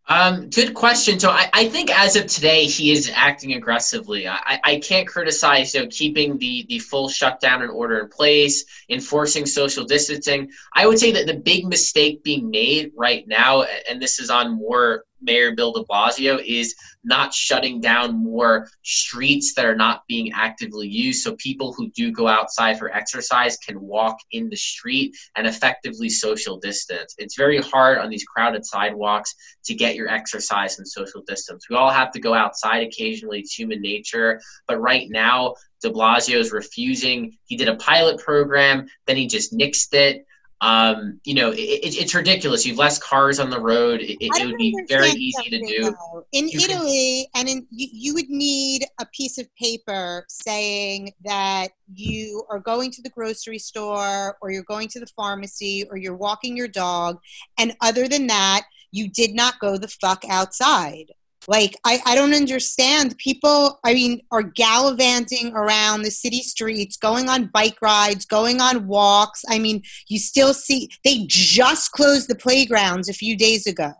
Um, 0.10 0.50
good 0.50 0.74
question. 0.74 1.20
So 1.20 1.30
I, 1.30 1.48
I 1.54 1.70
think 1.70 1.92
as 1.92 2.16
of 2.16 2.26
today, 2.26 2.66
he 2.66 2.92
is 2.92 3.12
acting 3.14 3.54
aggressively. 3.54 4.28
I, 4.28 4.60
I 4.64 4.80
can't 4.80 5.08
criticize 5.08 5.76
you 5.76 5.82
know, 5.82 5.88
keeping 5.92 6.40
the, 6.40 6.66
the 6.68 6.80
full 6.80 7.10
shutdown 7.10 7.62
and 7.62 7.70
order 7.70 8.00
in 8.00 8.10
place, 8.10 8.66
enforcing 8.90 9.46
social 9.46 9.86
distancing. 9.86 10.50
I 10.74 10.88
would 10.88 10.98
say 10.98 11.12
that 11.12 11.28
the 11.28 11.36
big 11.36 11.68
mistake 11.68 12.24
being 12.24 12.50
made 12.50 12.92
right 12.98 13.28
now, 13.28 13.66
and 13.88 14.02
this 14.02 14.20
is 14.20 14.32
on 14.32 14.58
more 14.58 15.06
Mayor 15.22 15.56
Bill 15.56 15.72
de 15.72 15.84
Blasio, 15.84 16.44
is 16.46 16.76
not 17.04 17.34
shutting 17.34 17.80
down 17.80 18.22
more 18.22 18.70
streets 18.84 19.54
that 19.54 19.66
are 19.66 19.76
not 19.76 20.04
being 20.08 20.32
actively 20.34 20.88
used 20.88 21.24
so 21.24 21.36
people 21.38 21.74
who 21.74 21.90
do 21.92 22.12
go 22.12 22.28
outside 22.28 22.78
for 22.78 22.94
exercise 22.94 23.58
can 23.58 23.80
walk 23.80 24.18
in 24.32 24.50
the 24.50 24.56
street 24.56 25.16
and 25.36 25.48
effectively 25.48 26.10
social 26.10 26.58
distance. 26.58 27.16
It's 27.18 27.38
very 27.38 27.60
hard 27.60 27.98
on 27.98 28.10
these 28.10 28.24
crowded 28.24 28.66
sidewalks 28.66 29.34
to 29.66 29.74
get 29.74 29.96
your 29.96 30.10
exercise 30.10 30.78
and 30.78 30.88
social 30.88 31.22
distance. 31.28 31.70
We 31.70 31.76
all 31.76 31.92
have 31.92 32.12
to 32.12 32.20
go 32.20 32.34
outside 32.34 32.84
occasionally, 32.84 33.40
it's 33.40 33.54
human 33.54 33.82
nature, 33.82 34.42
but 34.68 34.80
right 34.80 35.10
now, 35.10 35.56
de 35.82 35.90
Blasio 35.90 36.38
is 36.38 36.52
refusing. 36.52 37.38
He 37.46 37.56
did 37.56 37.70
a 37.70 37.76
pilot 37.78 38.20
program, 38.20 38.88
then 39.08 39.16
he 39.16 39.28
just 39.28 39.54
nixed 39.54 39.94
it 39.94 40.26
um, 40.62 41.20
you 41.24 41.34
know, 41.34 41.52
it, 41.52 41.58
it, 41.58 41.96
it's 41.96 42.14
ridiculous. 42.14 42.66
You've 42.66 42.78
less 42.78 43.00
cars 43.00 43.40
on 43.40 43.50
the 43.50 43.60
road. 43.60 44.02
It, 44.02 44.18
it, 44.20 44.46
would 44.46 44.58
be 44.58 44.76
very 44.90 45.10
easy 45.12 45.50
to 45.50 45.60
do. 45.60 45.84
though. 45.92 46.26
In 46.34 46.50
You 46.50 46.60
can- 46.60 46.72
Italy, 46.72 47.30
and 47.36 47.48
in 47.48 47.68
you, 47.72 47.88
you 47.92 48.14
would 48.14 48.30
need 48.30 48.86
a 49.00 49.06
piece 49.08 49.38
of 49.38 49.48
paper 49.56 50.26
saying 50.28 51.14
that 51.24 51.70
you 51.94 52.44
are 52.50 52.60
going 52.60 52.92
to 52.92 53.02
the 53.02 53.10
grocery 53.10 53.60
store, 53.60 54.38
or 54.42 54.52
you're 54.52 54.64
going 54.64 54.90
to 54.90 55.00
the 55.00 55.08
pharmacy, 55.16 55.86
or 55.90 55.98
you're 55.98 56.16
walking 56.16 56.58
your 56.58 56.68
dog, 56.68 57.20
and 57.58 57.74
other 57.82 58.08
than 58.08 58.28
that, 58.28 58.64
you 58.92 59.08
did 59.10 59.34
not 59.34 59.60
go 59.60 59.78
the 59.78 59.88
fuck 59.88 60.24
outside. 60.30 61.12
Like 61.50 61.76
I, 61.84 62.00
I 62.06 62.14
don't 62.14 62.36
understand. 62.36 63.18
People, 63.18 63.80
I 63.84 63.96
mean, 63.96 64.22
are 64.32 64.44
gallivanting 64.44 65.52
around 65.56 66.04
the 66.04 66.12
city 66.12 66.44
streets, 66.44 66.96
going 66.96 67.28
on 67.28 67.48
bike 67.52 67.82
rides, 67.82 68.24
going 68.24 68.62
on 68.62 68.86
walks. 68.86 69.44
I 69.50 69.58
mean, 69.58 69.82
you 70.10 70.20
still 70.20 70.54
see 70.54 70.90
they 71.04 71.26
just 71.28 71.92
closed 71.92 72.30
the 72.30 72.36
playgrounds 72.36 73.10
a 73.10 73.14
few 73.14 73.36
days 73.36 73.66
ago. 73.66 73.94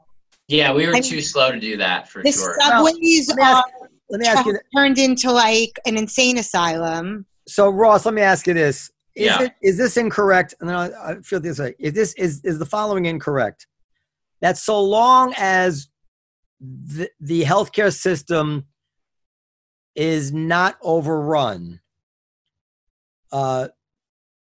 Yeah, 0.48 0.72
we 0.74 0.86
were 0.86 0.96
I- 0.96 1.02
too 1.02 1.22
slow 1.22 1.52
to 1.52 1.60
do 1.60 1.76
that 1.78 2.08
for 2.08 2.22
The 2.22 2.32
sure. 2.32 2.56
subways 2.62 3.30
Let 3.30 3.38
me 3.38 3.44
ask, 3.44 3.64
are 3.82 3.90
let 4.12 4.22
me 4.22 4.28
ask 4.28 4.46
you. 4.46 4.60
turned 4.76 5.00
into 5.00 5.32
like 5.32 5.80
an 5.88 5.98
insane 5.98 6.38
asylum. 6.38 7.26
So 7.48 7.68
Ross, 7.70 8.06
let 8.06 8.14
me 8.14 8.22
ask 8.22 8.46
you 8.46 8.54
this: 8.54 8.92
Is 9.16 9.26
Yeah. 9.26 9.42
it 9.42 9.54
is 9.64 9.76
this 9.76 9.98
incorrect? 9.98 10.54
And 10.60 10.70
then 10.70 10.76
I, 10.76 11.14
I 11.14 11.16
feel 11.22 11.40
this 11.40 11.58
way: 11.58 11.74
Is 11.80 11.94
this 11.94 12.14
is 12.14 12.42
is 12.46 12.60
the 12.60 12.66
following 12.68 13.06
incorrect? 13.08 13.66
That 14.42 14.58
so 14.60 14.80
long 14.82 15.34
as 15.36 15.89
the, 16.60 17.10
the 17.20 17.44
healthcare 17.44 17.94
system 17.94 18.66
is 19.96 20.32
not 20.32 20.78
overrun, 20.82 21.80
uh, 23.32 23.70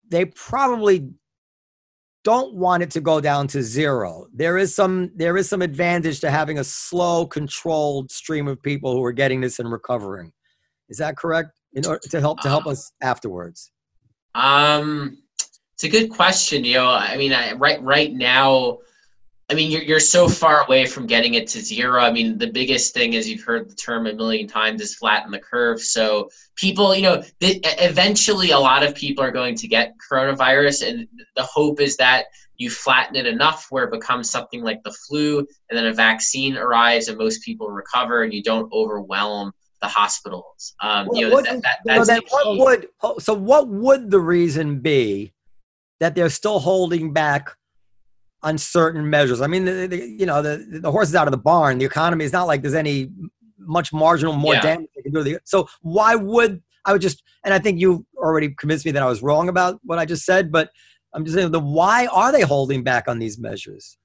they 0.08 0.24
probably 0.26 1.10
don't 2.24 2.54
want 2.54 2.82
it 2.82 2.90
to 2.92 3.00
go 3.00 3.20
down 3.20 3.48
to 3.48 3.62
zero. 3.62 4.26
There 4.32 4.56
is 4.56 4.74
some 4.74 5.10
there 5.16 5.36
is 5.36 5.48
some 5.48 5.62
advantage 5.62 6.20
to 6.20 6.30
having 6.30 6.58
a 6.58 6.64
slow, 6.64 7.26
controlled 7.26 8.10
stream 8.10 8.46
of 8.46 8.62
people 8.62 8.92
who 8.92 9.04
are 9.04 9.12
getting 9.12 9.40
this 9.40 9.58
and 9.58 9.70
recovering. 9.70 10.32
Is 10.88 10.98
that 10.98 11.16
correct? 11.16 11.58
In 11.72 11.86
order 11.86 12.00
to 12.10 12.20
help 12.20 12.40
to 12.42 12.48
help 12.48 12.66
us 12.66 12.92
afterwards. 13.02 13.72
Um, 14.34 15.18
it's 15.74 15.84
a 15.84 15.88
good 15.88 16.10
question. 16.10 16.64
You 16.64 16.74
know, 16.74 16.88
I 16.88 17.16
mean, 17.16 17.32
I, 17.32 17.54
right 17.54 17.82
right 17.82 18.12
now, 18.12 18.78
I 19.50 19.54
mean, 19.54 19.70
you're 19.70 19.82
you're 19.82 20.00
so 20.00 20.28
far 20.28 20.64
away 20.64 20.86
from 20.86 21.06
getting 21.06 21.34
it 21.34 21.46
to 21.48 21.60
zero. 21.60 22.02
I 22.02 22.10
mean, 22.10 22.38
the 22.38 22.46
biggest 22.50 22.94
thing 22.94 23.12
is 23.12 23.28
you've 23.28 23.42
heard 23.42 23.68
the 23.68 23.74
term 23.74 24.06
a 24.06 24.12
million 24.14 24.46
times 24.48 24.80
is 24.80 24.94
flatten 24.94 25.30
the 25.30 25.38
curve. 25.38 25.80
So 25.80 26.30
people, 26.56 26.94
you 26.94 27.02
know, 27.02 27.22
th- 27.40 27.60
eventually 27.62 28.52
a 28.52 28.58
lot 28.58 28.82
of 28.82 28.94
people 28.94 29.22
are 29.22 29.30
going 29.32 29.54
to 29.56 29.68
get 29.68 29.94
coronavirus, 30.10 30.88
and 30.88 31.08
the 31.36 31.42
hope 31.42 31.80
is 31.80 31.96
that 31.98 32.26
you 32.56 32.70
flatten 32.70 33.16
it 33.16 33.26
enough 33.26 33.66
where 33.70 33.84
it 33.84 33.90
becomes 33.90 34.30
something 34.30 34.62
like 34.62 34.82
the 34.84 34.92
flu, 34.92 35.38
and 35.38 35.76
then 35.76 35.86
a 35.86 35.92
vaccine 35.92 36.56
arrives, 36.56 37.08
and 37.08 37.18
most 37.18 37.42
people 37.42 37.68
recover, 37.68 38.22
and 38.22 38.32
you 38.32 38.42
don't 38.42 38.72
overwhelm 38.72 39.52
the 39.82 39.88
hospitals. 39.88 40.74
Um, 40.80 41.08
you 41.12 41.28
know, 41.28 41.34
What- 41.34 41.44
that, 41.44 41.62
that, 41.62 41.78
that's 41.84 42.06
then 42.06 42.20
what 42.30 42.58
would 42.58 43.22
so 43.22 43.34
what 43.34 43.68
would 43.68 44.10
the 44.10 44.20
reason 44.20 44.78
be 44.78 45.32
that 46.00 46.14
they're 46.14 46.30
still 46.30 46.60
holding 46.60 47.12
back 47.12 47.54
on 48.42 48.58
certain 48.58 49.08
measures? 49.08 49.40
I 49.40 49.46
mean, 49.46 49.64
the, 49.64 49.86
the, 49.86 49.98
you 49.98 50.26
know, 50.26 50.42
the 50.42 50.64
the 50.80 50.90
horse 50.90 51.08
is 51.08 51.14
out 51.14 51.26
of 51.26 51.32
the 51.32 51.38
barn. 51.38 51.78
The 51.78 51.84
economy 51.84 52.24
is 52.24 52.32
not 52.32 52.46
like 52.46 52.62
there's 52.62 52.74
any 52.74 53.10
much 53.58 53.92
marginal 53.92 54.32
more 54.34 54.54
Yeah. 54.54 54.60
damage 54.62 54.88
they 54.96 55.02
can 55.02 55.12
do. 55.12 55.18
to 55.18 55.24
the- 55.24 55.40
So 55.44 55.68
why 55.80 56.14
would 56.16 56.62
I 56.84 56.92
would 56.92 57.02
just 57.02 57.22
and 57.44 57.54
I 57.54 57.58
think 57.58 57.80
you 57.80 58.04
already 58.16 58.50
convinced 58.50 58.84
me 58.84 58.92
that 58.92 59.02
I 59.02 59.06
was 59.06 59.22
wrong 59.22 59.48
about 59.48 59.80
what 59.84 59.98
I 59.98 60.04
just 60.04 60.24
said, 60.24 60.50
but 60.50 60.70
I'm 61.14 61.24
just 61.24 61.36
saying 61.36 61.50
the 61.52 61.60
why 61.60 62.06
are 62.06 62.32
they 62.32 62.42
holding 62.42 62.82
back 62.82 63.06
on 63.08 63.18
these 63.18 63.38
measures? 63.38 63.96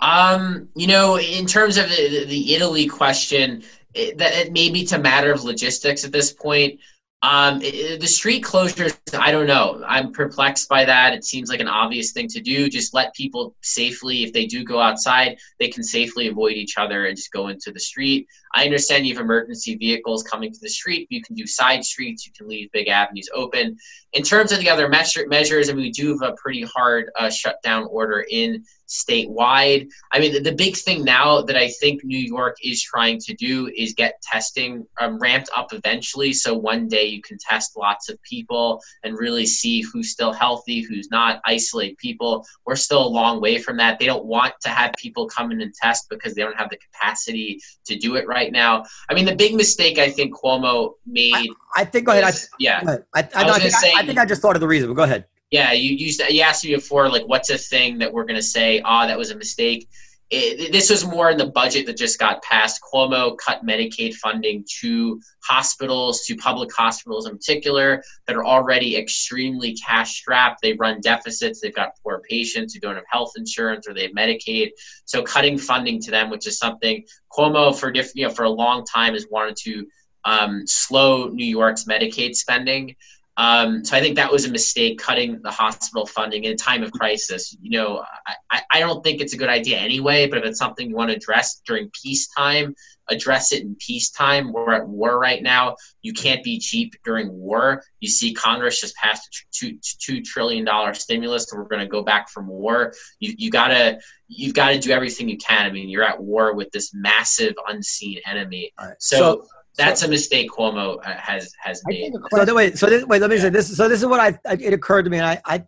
Um, 0.00 0.68
you 0.74 0.86
know, 0.86 1.18
in 1.18 1.46
terms 1.46 1.78
of 1.78 1.88
the, 1.88 2.24
the 2.26 2.54
Italy 2.54 2.86
question, 2.86 3.62
it, 3.94 4.18
that 4.18 4.34
it 4.34 4.52
may 4.52 4.68
be 4.70 4.84
to 4.86 4.98
matter 4.98 5.32
of 5.32 5.44
logistics 5.44 6.04
at 6.04 6.12
this 6.12 6.32
point. 6.32 6.80
Um, 7.24 7.60
the 7.60 8.06
street 8.06 8.44
closures, 8.44 8.98
I 9.18 9.32
don't 9.32 9.46
know. 9.46 9.82
I'm 9.86 10.12
perplexed 10.12 10.68
by 10.68 10.84
that. 10.84 11.14
It 11.14 11.24
seems 11.24 11.48
like 11.48 11.60
an 11.60 11.68
obvious 11.68 12.12
thing 12.12 12.28
to 12.28 12.40
do. 12.40 12.68
Just 12.68 12.92
let 12.92 13.14
people 13.14 13.56
safely, 13.62 14.24
if 14.24 14.34
they 14.34 14.44
do 14.44 14.62
go 14.62 14.78
outside, 14.78 15.38
they 15.58 15.68
can 15.68 15.82
safely 15.82 16.28
avoid 16.28 16.52
each 16.52 16.76
other 16.76 17.06
and 17.06 17.16
just 17.16 17.32
go 17.32 17.48
into 17.48 17.72
the 17.72 17.80
street. 17.80 18.28
I 18.54 18.64
understand 18.64 19.06
you 19.06 19.14
have 19.14 19.22
emergency 19.22 19.76
vehicles 19.76 20.22
coming 20.22 20.52
to 20.52 20.60
the 20.60 20.68
street. 20.68 21.08
You 21.10 21.22
can 21.22 21.34
do 21.34 21.46
side 21.46 21.84
streets. 21.84 22.26
You 22.26 22.32
can 22.32 22.48
leave 22.48 22.70
big 22.72 22.88
avenues 22.88 23.28
open. 23.34 23.76
In 24.12 24.22
terms 24.22 24.52
of 24.52 24.60
the 24.60 24.70
other 24.70 24.88
measure, 24.88 25.26
measures, 25.26 25.68
I 25.68 25.72
mean, 25.72 25.82
we 25.82 25.90
do 25.90 26.16
have 26.18 26.22
a 26.22 26.36
pretty 26.36 26.62
hard 26.62 27.10
uh, 27.18 27.30
shutdown 27.30 27.86
order 27.90 28.24
in 28.30 28.64
statewide. 28.88 29.88
I 30.12 30.20
mean, 30.20 30.32
the, 30.32 30.40
the 30.40 30.54
big 30.54 30.76
thing 30.76 31.04
now 31.04 31.42
that 31.42 31.56
I 31.56 31.68
think 31.68 32.04
New 32.04 32.18
York 32.18 32.56
is 32.62 32.82
trying 32.82 33.18
to 33.20 33.34
do 33.34 33.70
is 33.76 33.94
get 33.94 34.20
testing 34.22 34.86
um, 35.00 35.18
ramped 35.18 35.50
up 35.56 35.72
eventually. 35.72 36.32
So 36.32 36.54
one 36.54 36.86
day 36.88 37.06
you 37.06 37.22
can 37.22 37.38
test 37.38 37.76
lots 37.76 38.08
of 38.08 38.22
people 38.22 38.80
and 39.02 39.18
really 39.18 39.46
see 39.46 39.80
who's 39.80 40.10
still 40.10 40.32
healthy, 40.32 40.82
who's 40.82 41.10
not, 41.10 41.40
isolate 41.44 41.98
people. 41.98 42.46
We're 42.66 42.76
still 42.76 43.04
a 43.04 43.08
long 43.08 43.40
way 43.40 43.58
from 43.58 43.76
that. 43.78 43.98
They 43.98 44.06
don't 44.06 44.26
want 44.26 44.54
to 44.62 44.68
have 44.68 44.92
people 44.98 45.26
come 45.26 45.50
in 45.50 45.60
and 45.60 45.74
test 45.74 46.08
because 46.08 46.34
they 46.34 46.42
don't 46.42 46.56
have 46.56 46.70
the 46.70 46.78
capacity 46.78 47.60
to 47.86 47.96
do 47.96 48.16
it 48.16 48.26
right 48.26 48.43
now. 48.52 48.84
I 49.08 49.14
mean, 49.14 49.24
the 49.24 49.36
big 49.36 49.54
mistake 49.54 49.98
I 49.98 50.10
think 50.10 50.34
Cuomo 50.36 50.94
made. 51.06 51.48
I 51.76 51.84
think 51.84 52.06
go 52.06 52.12
ahead. 52.12 52.24
I, 52.24 52.32
yeah. 52.58 52.82
go 52.82 52.88
ahead. 52.88 53.04
I, 53.14 53.20
I, 53.20 53.28
I 53.34 53.46
no, 53.46 53.52
I, 53.54 53.58
think, 53.58 53.74
I, 53.74 54.00
I 54.00 54.06
think 54.06 54.18
I 54.18 54.24
just 54.24 54.42
thought 54.42 54.56
of 54.56 54.60
the 54.60 54.68
reason, 54.68 54.88
but 54.88 54.94
go 54.94 55.02
ahead. 55.02 55.26
Yeah, 55.50 55.72
you 55.72 55.94
used 55.94 56.20
you 56.28 56.40
asked 56.42 56.64
me 56.64 56.74
before, 56.74 57.08
like, 57.08 57.28
what's 57.28 57.50
a 57.50 57.58
thing 57.58 57.98
that 57.98 58.12
we're 58.12 58.24
gonna 58.24 58.42
say? 58.42 58.80
Ah, 58.84 59.06
that 59.06 59.16
was 59.16 59.30
a 59.30 59.36
mistake. 59.36 59.88
It, 60.30 60.72
this 60.72 60.90
was 60.90 61.06
more 61.06 61.30
in 61.30 61.38
the 61.38 61.46
budget 61.46 61.86
that 61.86 61.96
just 61.96 62.18
got 62.18 62.42
passed. 62.42 62.80
Cuomo 62.82 63.36
cut 63.36 63.64
Medicaid 63.64 64.14
funding 64.14 64.64
to 64.80 65.20
hospitals, 65.44 66.22
to 66.22 66.36
public 66.36 66.74
hospitals 66.74 67.28
in 67.28 67.36
particular, 67.36 68.02
that 68.26 68.34
are 68.34 68.44
already 68.44 68.96
extremely 68.96 69.74
cash 69.74 70.16
strapped. 70.16 70.62
They 70.62 70.72
run 70.72 71.00
deficits. 71.00 71.60
They've 71.60 71.74
got 71.74 71.92
poor 72.02 72.22
patients 72.28 72.74
who 72.74 72.80
don't 72.80 72.96
have 72.96 73.04
health 73.08 73.32
insurance 73.36 73.86
or 73.86 73.94
they 73.94 74.02
have 74.02 74.12
Medicaid. 74.12 74.70
So 75.04 75.22
cutting 75.22 75.58
funding 75.58 76.00
to 76.02 76.10
them, 76.10 76.30
which 76.30 76.46
is 76.46 76.58
something 76.58 77.04
Cuomo 77.30 77.78
for 77.78 77.92
diff, 77.92 78.10
you 78.14 78.26
know 78.26 78.32
for 78.32 78.44
a 78.44 78.50
long 78.50 78.84
time 78.84 79.12
has 79.12 79.26
wanted 79.30 79.56
to 79.64 79.86
um, 80.24 80.66
slow 80.66 81.28
New 81.28 81.44
York's 81.44 81.84
Medicaid 81.84 82.34
spending. 82.34 82.96
Um, 83.36 83.84
so 83.84 83.96
I 83.96 84.00
think 84.00 84.16
that 84.16 84.30
was 84.30 84.44
a 84.44 84.50
mistake, 84.50 84.98
cutting 84.98 85.40
the 85.42 85.50
hospital 85.50 86.06
funding 86.06 86.44
in 86.44 86.52
a 86.52 86.56
time 86.56 86.82
of 86.82 86.92
crisis. 86.92 87.56
You 87.60 87.78
know, 87.78 88.04
I, 88.50 88.62
I 88.72 88.80
don't 88.80 89.02
think 89.02 89.20
it's 89.20 89.34
a 89.34 89.36
good 89.36 89.48
idea 89.48 89.78
anyway, 89.78 90.28
but 90.28 90.38
if 90.38 90.44
it's 90.44 90.58
something 90.58 90.88
you 90.88 90.94
want 90.94 91.10
to 91.10 91.16
address 91.16 91.60
during 91.66 91.90
peacetime, 91.90 92.74
address 93.08 93.52
it 93.52 93.62
in 93.62 93.74
peacetime. 93.74 94.52
We're 94.52 94.72
at 94.74 94.88
war 94.88 95.18
right 95.18 95.42
now. 95.42 95.76
You 96.02 96.12
can't 96.12 96.42
be 96.44 96.58
cheap 96.58 96.94
during 97.04 97.32
war. 97.32 97.82
You 98.00 98.08
see 98.08 98.32
Congress 98.32 98.80
just 98.80 98.94
passed 98.96 99.26
a 99.26 99.46
two, 99.52 99.78
$2 99.78 100.24
trillion 100.24 100.66
stimulus 100.94 101.52
and 101.52 101.60
we're 101.60 101.68
going 101.68 101.82
to 101.82 101.88
go 101.88 102.02
back 102.02 102.30
from 102.30 102.46
war. 102.46 102.94
You, 103.18 103.34
you 103.36 103.50
gotta, 103.50 103.98
you've 104.28 104.54
got 104.54 104.70
to 104.70 104.78
do 104.78 104.92
everything 104.92 105.28
you 105.28 105.38
can. 105.38 105.66
I 105.66 105.70
mean, 105.70 105.88
you're 105.88 106.04
at 106.04 106.22
war 106.22 106.54
with 106.54 106.70
this 106.70 106.92
massive 106.94 107.54
unseen 107.68 108.20
enemy. 108.26 108.72
Right. 108.80 108.94
So, 109.00 109.16
So- 109.18 109.46
that's 109.76 110.02
a 110.02 110.08
mistake 110.08 110.50
Cuomo 110.50 110.98
uh, 111.04 111.14
has 111.14 111.52
has 111.62 111.82
made. 111.86 112.12
So 112.12 112.18
question- 112.18 112.46
th- 112.46 112.56
wait, 112.56 112.78
so 112.78 112.86
this, 112.86 113.04
wait, 113.06 113.20
let 113.20 113.30
me 113.30 113.38
say 113.38 113.48
this. 113.48 113.76
So 113.76 113.88
this 113.88 114.00
is 114.00 114.06
what 114.06 114.20
I, 114.20 114.38
I 114.48 114.54
it 114.54 114.72
occurred 114.72 115.04
to 115.04 115.10
me, 115.10 115.18
and 115.18 115.26
I, 115.26 115.40
I 115.44 115.64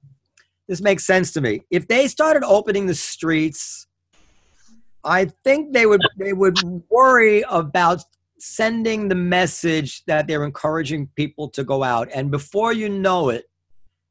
this 0.69 0.81
makes 0.81 1.07
sense 1.07 1.33
to 1.33 1.41
me. 1.41 1.63
If 1.71 1.89
they 1.89 2.09
started 2.09 2.45
opening 2.45 2.87
the 2.87 2.95
streets, 2.95 3.87
I 5.05 5.27
think 5.45 5.73
they 5.73 5.87
would 5.87 6.03
they 6.19 6.33
would 6.33 6.59
worry 6.89 7.45
about 7.49 8.03
sending 8.39 9.09
the 9.09 9.15
message 9.15 10.05
that 10.05 10.27
they're 10.27 10.45
encouraging 10.45 11.09
people 11.17 11.49
to 11.51 11.65
go 11.65 11.83
out, 11.83 12.09
and 12.15 12.31
before 12.31 12.73
you 12.73 12.89
know 12.89 13.31
it, 13.31 13.47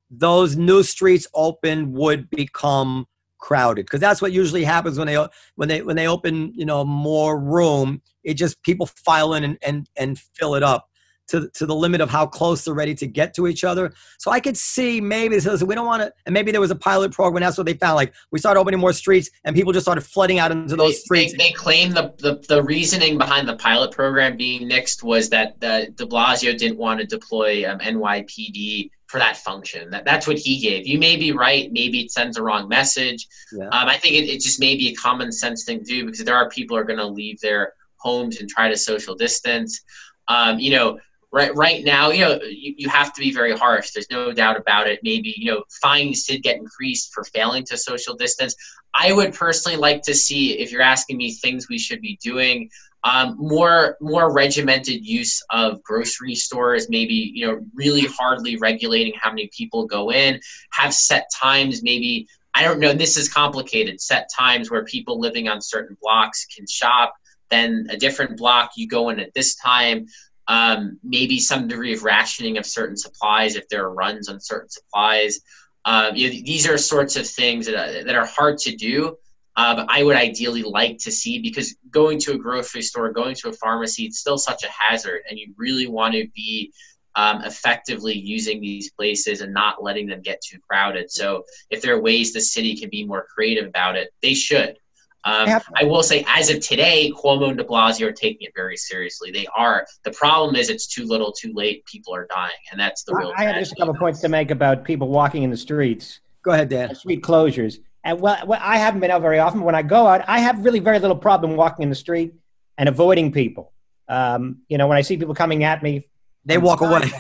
those 0.09 0.55
new 0.55 0.83
streets 0.83 1.27
open 1.33 1.93
would 1.93 2.29
become 2.29 3.07
crowded 3.45 3.85
because 3.85 3.99
that's 3.99 4.23
what 4.23 4.31
usually 4.31 4.63
happens 4.63 4.97
when 4.97 5.05
they 5.05 5.27
when 5.53 5.69
they 5.69 5.83
when 5.83 5.95
they 5.95 6.07
open 6.07 6.51
you 6.55 6.65
know 6.65 6.83
more 6.83 7.39
room 7.39 8.01
it 8.23 8.33
just 8.33 8.59
people 8.63 8.87
file 8.87 9.35
in 9.35 9.43
and 9.43 9.57
and, 9.61 9.87
and 9.97 10.17
fill 10.17 10.55
it 10.55 10.63
up 10.63 10.89
to, 11.27 11.49
to 11.55 11.65
the 11.65 11.75
limit 11.75 12.01
of 12.01 12.09
how 12.09 12.25
close 12.25 12.63
they're 12.63 12.73
ready 12.73 12.93
to 12.93 13.07
get 13.07 13.33
to 13.33 13.47
each 13.47 13.63
other. 13.63 13.91
So 14.19 14.29
I 14.29 14.39
could 14.39 14.55
see 14.55 15.01
maybe 15.01 15.39
so 15.39 15.57
we 15.65 15.73
don't 15.73 15.87
want 15.87 16.03
to, 16.03 16.13
and 16.27 16.33
maybe 16.33 16.51
there 16.51 16.61
was 16.61 16.69
a 16.69 16.75
pilot 16.75 17.11
program. 17.11 17.41
That's 17.41 17.57
what 17.57 17.65
they 17.65 17.73
found. 17.73 17.95
Like 17.95 18.13
we 18.31 18.37
started 18.37 18.59
opening 18.59 18.79
more 18.79 18.93
streets, 18.93 19.31
and 19.43 19.55
people 19.55 19.73
just 19.73 19.85
started 19.85 20.01
flooding 20.01 20.37
out 20.37 20.51
into 20.51 20.75
those 20.75 20.93
they, 20.93 20.99
streets. 20.99 21.31
They, 21.31 21.49
they 21.49 21.51
claim 21.51 21.93
the, 21.93 22.13
the, 22.19 22.45
the 22.47 22.61
reasoning 22.61 23.17
behind 23.17 23.47
the 23.47 23.55
pilot 23.55 23.91
program 23.91 24.37
being 24.37 24.69
nixed 24.69 25.01
was 25.01 25.29
that 25.29 25.59
the, 25.59 25.91
De 25.95 26.05
Blasio 26.05 26.55
didn't 26.55 26.77
want 26.77 26.99
to 26.99 27.07
deploy 27.07 27.67
um, 27.67 27.79
NYPD 27.79 28.91
for 29.07 29.19
that 29.19 29.37
function. 29.37 29.89
That, 29.91 30.05
that's 30.05 30.27
what 30.27 30.37
he 30.37 30.59
gave. 30.59 30.87
You 30.87 30.97
may 30.97 31.15
be 31.15 31.31
right. 31.31 31.71
Maybe 31.71 31.99
it 31.99 32.11
sends 32.11 32.37
a 32.37 32.43
wrong 32.43 32.67
message. 32.67 33.27
Yeah. 33.51 33.65
Um, 33.65 33.87
I 33.87 33.97
think 33.97 34.15
it, 34.15 34.29
it 34.29 34.41
just 34.41 34.59
may 34.59 34.75
be 34.75 34.89
a 34.89 34.95
common 34.95 35.31
sense 35.31 35.63
thing 35.63 35.79
to 35.79 35.85
do 35.85 36.05
because 36.05 36.23
there 36.23 36.35
are 36.35 36.49
people 36.49 36.75
who 36.75 36.81
are 36.81 36.85
going 36.85 36.99
to 36.99 37.05
leave 37.07 37.39
their 37.39 37.73
homes 37.97 38.39
and 38.39 38.49
try 38.49 38.69
to 38.69 38.77
social 38.77 39.15
distance. 39.15 39.81
Um, 40.27 40.59
you 40.59 40.71
know, 40.71 40.99
right 41.31 41.55
right 41.55 41.83
now, 41.83 42.09
you 42.09 42.21
know, 42.21 42.39
you, 42.41 42.73
you 42.77 42.89
have 42.89 43.13
to 43.13 43.21
be 43.21 43.31
very 43.31 43.55
harsh. 43.55 43.91
There's 43.91 44.09
no 44.09 44.31
doubt 44.31 44.57
about 44.57 44.87
it. 44.87 44.99
Maybe, 45.03 45.33
you 45.37 45.51
know, 45.51 45.63
fines 45.81 46.23
did 46.23 46.43
get 46.43 46.57
increased 46.57 47.13
for 47.13 47.23
failing 47.25 47.63
to 47.65 47.77
social 47.77 48.15
distance. 48.15 48.55
I 48.93 49.11
would 49.11 49.33
personally 49.33 49.77
like 49.77 50.01
to 50.03 50.13
see, 50.13 50.57
if 50.59 50.71
you're 50.71 50.81
asking 50.81 51.17
me 51.17 51.33
things 51.33 51.67
we 51.69 51.77
should 51.77 52.01
be 52.01 52.17
doing, 52.23 52.69
um, 53.05 53.35
more 53.37 53.97
more 54.01 54.33
regimented 54.33 55.05
use 55.05 55.41
of 55.51 55.81
grocery 55.83 56.33
stores. 56.33 56.89
Maybe 56.89 57.31
you 57.33 57.47
know, 57.47 57.63
really 57.73 58.07
hardly 58.07 58.57
regulating 58.57 59.13
how 59.21 59.29
many 59.29 59.49
people 59.55 59.85
go 59.85 60.11
in. 60.11 60.41
Have 60.71 60.93
set 60.93 61.29
times. 61.31 61.83
Maybe 61.83 62.27
I 62.55 62.63
don't 62.63 62.79
know. 62.79 62.93
This 62.93 63.15
is 63.15 63.31
complicated. 63.31 64.01
Set 64.01 64.27
times 64.35 64.71
where 64.71 64.83
people 64.83 65.19
living 65.19 65.47
on 65.47 65.61
certain 65.61 65.95
blocks 66.01 66.45
can 66.45 66.65
shop. 66.67 67.13
Then 67.51 67.87
a 67.91 67.97
different 67.97 68.37
block, 68.37 68.71
you 68.75 68.87
go 68.87 69.09
in 69.09 69.19
at 69.19 69.33
this 69.35 69.55
time. 69.55 70.07
Um, 70.47 70.99
maybe 71.03 71.39
some 71.39 71.67
degree 71.67 71.93
of 71.93 72.03
rationing 72.03 72.57
of 72.57 72.65
certain 72.65 72.97
supplies 72.97 73.55
if 73.55 73.67
there 73.69 73.83
are 73.85 73.93
runs 73.93 74.29
on 74.29 74.39
certain 74.39 74.69
supplies. 74.69 75.41
Um, 75.85 76.15
you 76.15 76.27
know, 76.27 76.33
these 76.43 76.67
are 76.67 76.79
sorts 76.79 77.15
of 77.15 77.27
things 77.27 77.67
that 77.67 78.05
that 78.05 78.15
are 78.15 78.25
hard 78.25 78.57
to 78.59 78.75
do. 78.75 79.17
Uh, 79.57 79.85
I 79.87 80.03
would 80.03 80.17
ideally 80.17 80.63
like 80.63 80.97
to 80.99 81.11
see 81.11 81.39
because 81.39 81.75
going 81.89 82.19
to 82.19 82.33
a 82.33 82.37
grocery 82.37 82.81
store, 82.81 83.11
going 83.11 83.35
to 83.35 83.49
a 83.49 83.53
pharmacy, 83.53 84.03
it's 84.03 84.19
still 84.19 84.37
such 84.37 84.63
a 84.63 84.69
hazard, 84.69 85.21
and 85.29 85.39
you 85.39 85.53
really 85.57 85.87
want 85.87 86.13
to 86.13 86.27
be 86.35 86.73
um, 87.15 87.41
effectively 87.43 88.13
using 88.13 88.59
these 88.59 88.91
places 88.91 89.39
and 89.39 89.53
not 89.53 89.81
letting 89.81 90.07
them 90.07 90.21
get 90.21 90.41
too 90.41 90.59
crowded. 90.59 91.09
So, 91.09 91.45
if 91.69 91.81
there 91.81 91.95
are 91.95 92.01
ways 92.01 92.33
the 92.33 92.41
city 92.41 92.75
can 92.75 92.89
be 92.89 93.05
more 93.05 93.25
creative 93.33 93.65
about 93.65 93.95
it, 93.95 94.11
they 94.21 94.33
should. 94.33 94.77
Um, 95.23 95.59
I 95.75 95.85
will 95.85 96.03
say, 96.03 96.23
as 96.27 96.51
of 96.51 96.59
today, 96.59 97.11
Cuomo 97.11 97.49
and 97.49 97.57
De 97.57 97.63
Blasio 97.63 98.07
are 98.07 98.11
taking 98.11 98.45
it 98.45 98.53
very 98.55 98.77
seriously. 98.77 99.31
They 99.31 99.47
are. 99.55 99.87
The 100.03 100.11
problem 100.11 100.55
is, 100.55 100.69
it's 100.69 100.85
too 100.85 101.05
little, 101.05 101.31
too 101.31 101.51
late. 101.53 101.83
People 101.85 102.13
are 102.13 102.27
dying, 102.27 102.51
and 102.71 102.79
that's 102.79 103.03
the 103.03 103.15
real. 103.15 103.33
I 103.35 103.45
have 103.45 103.55
just 103.55 103.71
a 103.71 103.75
tragedy. 103.75 103.79
couple 103.79 103.93
points 103.95 104.19
to 104.21 104.29
make 104.29 104.51
about 104.51 104.83
people 104.83 105.07
walking 105.07 105.41
in 105.41 105.49
the 105.49 105.57
streets. 105.57 106.19
Go 106.43 106.51
ahead, 106.51 106.69
Dan. 106.69 106.93
street 106.93 107.23
closures. 107.23 107.79
And 108.05 108.21
well, 108.21 108.37
well, 108.45 108.59
I 108.61 108.77
haven't 108.77 109.01
been 109.01 109.09
out 109.09 109.23
very 109.23 109.39
often. 109.39 109.61
When 109.61 109.73
I 109.75 109.81
go 109.81 110.05
out, 110.05 110.23
I 110.27 110.39
have 110.39 110.63
really 110.63 110.79
very 110.79 110.99
little 110.99 111.17
problem 111.17 111.55
walking 111.55 111.83
in 111.83 111.89
the 111.89 111.95
street 111.95 112.35
and 112.77 112.87
avoiding 112.87 113.31
people. 113.31 113.73
Um, 114.07 114.59
you 114.69 114.77
know, 114.77 114.87
when 114.87 114.97
I 114.97 115.01
see 115.01 115.17
people 115.17 115.33
coming 115.33 115.63
at 115.63 115.81
me 115.81 116.07
They 116.45 116.59
walk 116.59 116.81
away. 116.81 117.11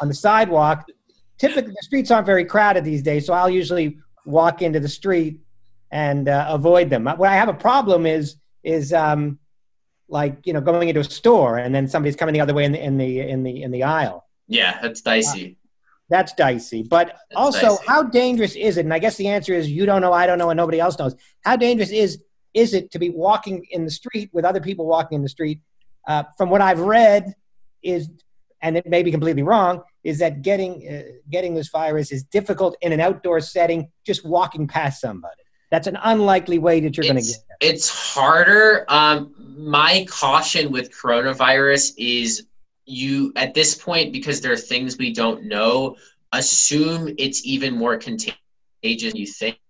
on 0.00 0.08
the 0.08 0.14
sidewalk, 0.14 0.86
typically 1.38 1.70
the 1.70 1.82
streets 1.82 2.10
aren't 2.10 2.26
very 2.26 2.44
crowded 2.44 2.84
these 2.84 3.02
days, 3.02 3.24
so 3.24 3.32
I'll 3.32 3.48
usually 3.48 3.98
walk 4.26 4.62
into 4.62 4.80
the 4.80 4.88
street 4.88 5.38
and 5.92 6.28
uh, 6.28 6.46
avoid 6.48 6.90
them. 6.90 7.04
What 7.04 7.30
I 7.30 7.36
have 7.36 7.48
a 7.48 7.54
problem 7.54 8.04
is 8.04 8.36
is 8.64 8.92
um, 8.92 9.38
like 10.08 10.44
you 10.44 10.52
know 10.52 10.60
going 10.60 10.88
into 10.88 11.00
a 11.00 11.04
store 11.04 11.58
and 11.58 11.72
then 11.72 11.86
somebody's 11.86 12.16
coming 12.16 12.32
the 12.32 12.40
other 12.40 12.52
way 12.54 12.64
in 12.64 12.72
the 12.72 12.82
in 12.82 12.98
the 12.98 13.20
in 13.20 13.44
the 13.44 13.62
in 13.62 13.70
the 13.70 13.84
aisle. 13.84 14.26
Yeah, 14.48 14.80
that's 14.82 15.00
dicey. 15.00 15.56
That's 16.10 16.32
dicey. 16.34 16.82
But 16.82 17.16
also, 17.36 17.76
dicey. 17.76 17.84
how 17.86 18.02
dangerous 18.02 18.56
is 18.56 18.76
it? 18.76 18.84
And 18.84 18.92
I 18.92 18.98
guess 18.98 19.16
the 19.16 19.28
answer 19.28 19.54
is 19.54 19.70
you 19.70 19.86
don't 19.86 20.02
know, 20.02 20.12
I 20.12 20.26
don't 20.26 20.38
know, 20.38 20.50
and 20.50 20.56
nobody 20.56 20.80
else 20.80 20.98
knows. 20.98 21.14
How 21.44 21.56
dangerous 21.56 21.90
is 21.90 22.22
is 22.52 22.74
it 22.74 22.90
to 22.90 22.98
be 22.98 23.10
walking 23.10 23.64
in 23.70 23.84
the 23.84 23.90
street 23.90 24.28
with 24.32 24.44
other 24.44 24.60
people 24.60 24.86
walking 24.86 25.16
in 25.16 25.22
the 25.22 25.28
street? 25.28 25.60
Uh, 26.06 26.24
from 26.36 26.50
what 26.50 26.60
I've 26.60 26.80
read, 26.80 27.34
is 27.82 28.10
and 28.62 28.76
it 28.76 28.86
may 28.86 29.02
be 29.02 29.10
completely 29.10 29.42
wrong, 29.42 29.82
is 30.04 30.18
that 30.18 30.42
getting 30.42 30.86
uh, 30.88 31.02
getting 31.30 31.54
this 31.54 31.68
virus 31.68 32.10
is 32.10 32.24
difficult 32.24 32.76
in 32.80 32.92
an 32.92 33.00
outdoor 33.00 33.40
setting, 33.40 33.88
just 34.04 34.26
walking 34.26 34.66
past 34.66 35.00
somebody. 35.00 35.34
That's 35.70 35.86
an 35.86 35.96
unlikely 36.02 36.58
way 36.58 36.80
that 36.80 36.96
you're 36.96 37.04
going 37.04 37.16
to 37.16 37.22
get. 37.22 37.36
it. 37.36 37.44
It's 37.60 37.88
harder. 37.88 38.84
Um, 38.88 39.32
my 39.56 40.04
caution 40.08 40.72
with 40.72 40.90
coronavirus 40.90 41.92
is 41.96 42.46
you, 42.86 43.32
at 43.36 43.54
this 43.54 43.74
point, 43.74 44.12
because 44.12 44.40
there 44.40 44.52
are 44.52 44.56
things 44.56 44.98
we 44.98 45.12
don't 45.12 45.44
know, 45.44 45.96
assume 46.32 47.14
it's 47.18 47.44
even 47.44 47.74
more 47.76 47.96
contagious 47.96 48.36
than 48.82 49.16
you 49.16 49.26
think 49.26 49.60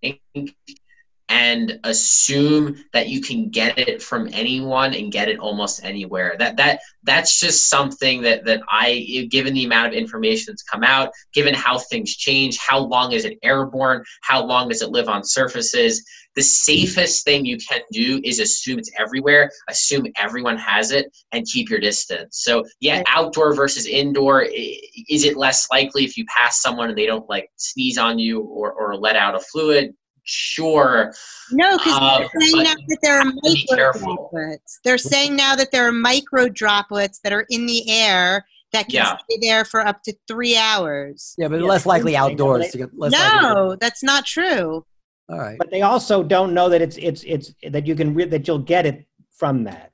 and 1.31 1.81
assume 1.85 2.77
that 2.93 3.09
you 3.09 3.23
can 3.23 3.49
get 3.49 3.79
it 3.79 4.03
from 4.03 4.29
anyone 4.33 4.93
and 4.93 5.13
get 5.13 5.29
it 5.29 5.39
almost 5.39 5.83
anywhere. 5.85 6.35
That 6.39 6.57
that 6.59 6.81
that's 7.03 7.41
just 7.41 7.69
something 7.71 8.23
that 8.23 8.45
that 8.45 8.61
i 8.69 9.27
given 9.31 9.55
the 9.55 9.65
amount 9.65 9.89
of 9.89 9.95
information 9.95 10.47
that's 10.49 10.63
come 10.63 10.85
out 10.85 11.11
given 11.33 11.55
how 11.55 11.79
things 11.79 12.15
change 12.15 12.59
how 12.59 12.79
long 12.79 13.13
is 13.13 13.25
it 13.25 13.39
airborne 13.43 14.05
how 14.23 14.45
long 14.45 14.69
does 14.69 14.83
it 14.83 14.91
live 14.91 15.09
on 15.09 15.25
surfaces 15.25 16.05
the 16.37 16.43
safest 16.43 17.25
thing 17.25 17.45
you 17.45 17.59
can 17.59 17.81
do 17.93 18.21
is 18.23 18.39
assume 18.39 18.79
it's 18.79 18.91
everywhere 18.99 19.51
assume 19.69 20.07
everyone 20.17 20.57
has 20.57 20.93
it 20.93 21.07
and 21.33 21.47
keep 21.47 21.69
your 21.69 21.81
distance. 21.81 22.41
So 22.43 22.65
yeah 22.81 23.03
outdoor 23.09 23.55
versus 23.55 23.87
indoor 23.87 24.43
is 24.43 25.25
it 25.25 25.37
less 25.37 25.69
likely 25.73 26.05
if 26.05 26.17
you 26.17 26.25
pass 26.27 26.63
someone 26.63 26.89
and 26.89 26.97
they 26.97 27.07
don't 27.07 27.29
like 27.29 27.51
sneeze 27.57 27.99
on 27.99 28.19
you 28.19 28.41
or, 28.41 28.73
or 28.73 28.97
let 28.97 29.17
out 29.17 29.35
a 29.35 29.41
fluid 29.41 29.93
sure 30.25 31.13
No, 31.51 31.77
because 31.79 31.95
Um, 31.95 32.29
they're 32.35 32.41
saying 32.49 32.63
now 32.65 32.75
that 32.75 32.99
there 33.03 33.19
are 33.19 33.25
have 33.25 33.35
micro 33.43 33.93
droplets. 33.93 34.81
They're 34.85 34.99
saying 34.99 35.37
now 35.37 35.57
that 35.57 35.73
there 35.73 35.87
are 35.87 35.93
micro 35.93 36.49
droplets 36.49 37.21
that 37.25 37.33
are 37.33 37.47
in 37.51 37.67
the 37.67 37.91
air 37.91 38.47
that 38.73 38.85
can 38.87 38.95
Yeah. 38.97 39.17
stay 39.29 39.39
there 39.41 39.65
for 39.65 39.85
up 39.87 40.03
to 40.05 40.15
three 40.29 40.57
hours. 40.57 41.35
yeah, 41.39 41.49
but 41.49 41.61
Yeah, 41.61 41.67
less 41.67 41.87
likely 41.87 42.17
outdoors 42.17 42.71
to 42.71 42.79
get 42.79 42.91
less 42.97 43.13
likely 43.13 43.41
No, 43.41 43.77
that's 43.81 44.03
not 44.03 44.27
true. 44.27 44.85
All 45.29 45.39
right. 45.39 45.59
But 45.59 45.71
they 45.71 45.83
also 45.83 46.23
don't 46.23 46.55
know 46.55 46.69
that 46.69 46.81
it's 46.83 46.97
it's 46.97 47.23
it's 47.25 47.53
that 47.71 47.87
you 47.87 47.95
can 47.95 48.15
re- 48.15 48.25
that 48.27 48.47
you'll 48.49 48.59
get 48.59 48.87
it 48.87 49.07
from 49.37 49.65
that. 49.65 49.93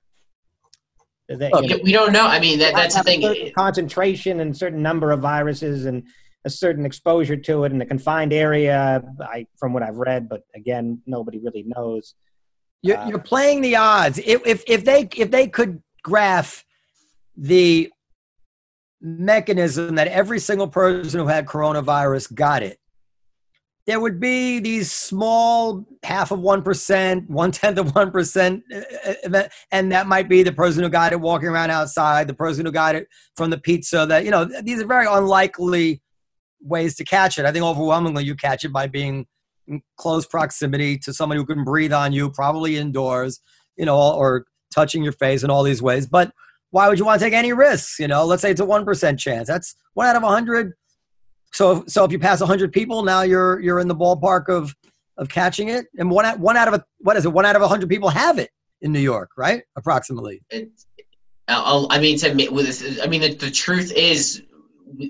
That, 1.28 1.50
you 1.62 1.68
know, 1.68 1.78
we 1.82 1.90
don't 1.90 2.12
know 2.12 2.24
i 2.24 2.38
mean 2.38 2.60
that, 2.60 2.72
that's 2.72 2.94
the 2.94 3.02
to 3.02 3.10
have 3.10 3.18
a 3.18 3.22
certain 3.22 3.34
thing 3.46 3.52
concentration 3.58 4.38
and 4.38 4.56
certain 4.56 4.80
number 4.80 5.10
of 5.10 5.18
viruses 5.18 5.84
and 5.84 6.04
a 6.46 6.50
certain 6.50 6.86
exposure 6.86 7.36
to 7.36 7.64
it 7.64 7.72
in 7.72 7.82
a 7.82 7.86
confined 7.86 8.32
area. 8.32 9.02
I, 9.20 9.46
from 9.58 9.72
what 9.72 9.82
I've 9.82 9.96
read, 9.96 10.28
but 10.28 10.42
again, 10.54 11.02
nobody 11.04 11.38
really 11.38 11.66
knows. 11.66 12.14
You're, 12.82 12.98
Uh, 12.98 13.08
you're 13.08 13.18
playing 13.18 13.60
the 13.60 13.76
odds. 13.76 14.18
If, 14.18 14.46
if 14.46 14.62
if 14.66 14.84
they 14.84 15.08
if 15.16 15.30
they 15.30 15.48
could 15.48 15.82
graph 16.02 16.64
the 17.36 17.90
mechanism 19.00 19.96
that 19.96 20.08
every 20.08 20.38
single 20.38 20.68
person 20.68 21.20
who 21.20 21.26
had 21.26 21.46
coronavirus 21.46 22.32
got 22.32 22.62
it, 22.62 22.78
there 23.86 24.00
would 24.00 24.18
be 24.20 24.58
these 24.58 24.90
small 24.90 25.84
half 26.02 26.30
of 26.30 26.40
1%, 26.40 27.28
one 27.28 27.52
tenth 27.52 27.78
of 27.78 27.88
1% 27.92 28.62
and 29.70 29.92
that 29.92 30.06
might 30.06 30.28
be 30.28 30.42
the 30.42 30.52
person 30.52 30.82
who 30.82 30.88
got 30.88 31.12
it 31.12 31.20
walking 31.20 31.48
around 31.48 31.70
outside, 31.70 32.26
the 32.26 32.34
person 32.34 32.66
who 32.66 32.72
got 32.72 32.94
it 32.94 33.06
from 33.36 33.50
the 33.50 33.58
pizza. 33.58 34.06
That, 34.08 34.24
you 34.24 34.30
know, 34.30 34.44
these 34.62 34.80
are 34.80 34.86
very 34.86 35.06
unlikely 35.06 36.02
ways 36.66 36.96
to 36.96 37.04
catch 37.04 37.38
it. 37.38 37.44
I 37.44 37.52
think 37.52 37.64
overwhelmingly 37.64 38.24
you 38.24 38.34
catch 38.34 38.64
it 38.64 38.72
by 38.72 38.86
being 38.86 39.26
in 39.66 39.82
close 39.96 40.26
proximity 40.26 40.98
to 40.98 41.12
someone 41.12 41.38
who 41.38 41.46
can 41.46 41.64
breathe 41.64 41.92
on 41.92 42.12
you, 42.12 42.30
probably 42.30 42.76
indoors, 42.76 43.40
you 43.76 43.84
know, 43.84 43.98
or 43.98 44.46
touching 44.74 45.02
your 45.02 45.12
face 45.12 45.42
in 45.42 45.50
all 45.50 45.62
these 45.62 45.82
ways. 45.82 46.06
But 46.06 46.32
why 46.70 46.88
would 46.88 46.98
you 46.98 47.04
want 47.04 47.20
to 47.20 47.24
take 47.24 47.34
any 47.34 47.52
risks? 47.52 47.98
You 47.98 48.08
know, 48.08 48.24
let's 48.24 48.42
say 48.42 48.50
it's 48.50 48.60
a 48.60 48.66
1% 48.66 49.18
chance. 49.18 49.48
That's 49.48 49.76
one 49.94 50.06
out 50.06 50.16
of 50.16 50.22
100 50.22 50.72
so 51.56 51.84
so 51.86 52.04
if 52.04 52.12
you 52.12 52.18
pass 52.18 52.40
100 52.40 52.70
people, 52.70 53.02
now 53.02 53.22
you're 53.22 53.60
you're 53.60 53.80
in 53.80 53.88
the 53.88 53.94
ballpark 53.94 54.48
of 54.48 54.74
of 55.16 55.30
catching 55.30 55.68
it. 55.68 55.86
And 55.98 56.10
one 56.10 56.38
one 56.38 56.56
out 56.56 56.68
of 56.68 56.74
a 56.74 56.84
what 56.98 57.16
is 57.16 57.24
it? 57.24 57.32
One 57.32 57.46
out 57.46 57.56
of 57.56 57.62
100 57.62 57.88
people 57.88 58.10
have 58.10 58.38
it 58.38 58.50
in 58.82 58.92
New 58.92 59.00
York, 59.00 59.30
right? 59.38 59.62
Approximately. 59.74 60.42
It, 60.50 60.68
I 61.48 61.98
mean, 61.98 62.18
to 62.18 62.30
I 62.30 63.06
mean, 63.06 63.20
the, 63.22 63.34
the 63.34 63.50
truth 63.50 63.90
is, 63.92 64.42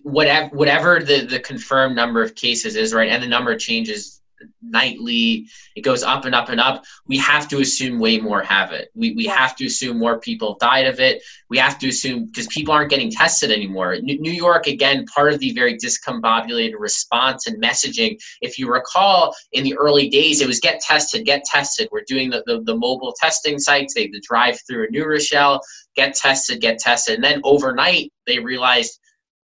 whatever 0.03 0.49
whatever 0.57 1.01
the 1.01 1.27
the 1.27 1.41
confirmed 1.41 1.95
number 1.95 2.23
of 2.23 2.35
cases 2.35 2.77
is, 2.77 2.95
right, 2.95 3.11
and 3.11 3.23
the 3.23 3.29
number 3.29 3.57
changes 3.57 4.17
nightly 4.63 5.47
it 5.77 5.83
goes 5.83 6.03
up 6.03 6.25
and 6.25 6.35
up 6.35 6.49
and 6.49 6.61
up 6.61 6.85
we 7.07 7.17
have 7.17 7.49
to 7.49 7.61
assume 7.61 7.99
way 7.99 8.19
more 8.19 8.43
have 8.43 8.73
it. 8.73 8.91
We, 8.95 9.13
we 9.13 9.27
have 9.27 9.57
to 9.57 9.67
assume 9.67 9.99
more 9.99 10.19
people 10.19 10.57
died 10.61 10.87
of 10.87 11.01
it. 11.01 11.23
We 11.49 11.59
have 11.59 11.79
to 11.79 11.89
assume 11.89 12.27
because 12.27 12.47
people 12.49 12.75
aren't 12.75 12.91
getting 12.91 13.11
tested 13.11 13.51
anymore. 13.51 13.97
New 14.03 14.33
york 14.33 14.67
again 14.67 15.07
part 15.07 15.33
of 15.33 15.39
the 15.39 15.53
very 15.53 15.79
discombobulated 15.79 16.75
response 16.79 17.47
and 17.47 17.63
messaging. 17.63 18.19
If 18.41 18.59
you 18.59 18.71
recall 18.71 19.35
in 19.53 19.65
the 19.65 19.77
early 19.77 20.09
days 20.09 20.41
it 20.41 20.49
was 20.49 20.61
get 20.61 20.81
tested 20.81 21.25
get 21.25 21.45
tested. 21.45 21.89
We're 21.93 22.05
doing 22.07 22.31
the, 22.31 22.43
the, 22.47 22.63
the 22.63 22.77
mobile 22.77 23.15
testing 23.21 23.59
sites 23.59 23.95
they 23.95 24.09
the 24.09 24.21
drive 24.21 24.59
through 24.67 24.85
in 24.85 24.91
new 24.91 25.07
rochelle 25.07 25.61
get 25.95 26.15
tested 26.15 26.61
get 26.61 26.79
tested. 26.79 27.15
And 27.15 27.25
then 27.25 27.41
overnight 27.45 28.13
they 28.27 28.39
realized 28.39 28.99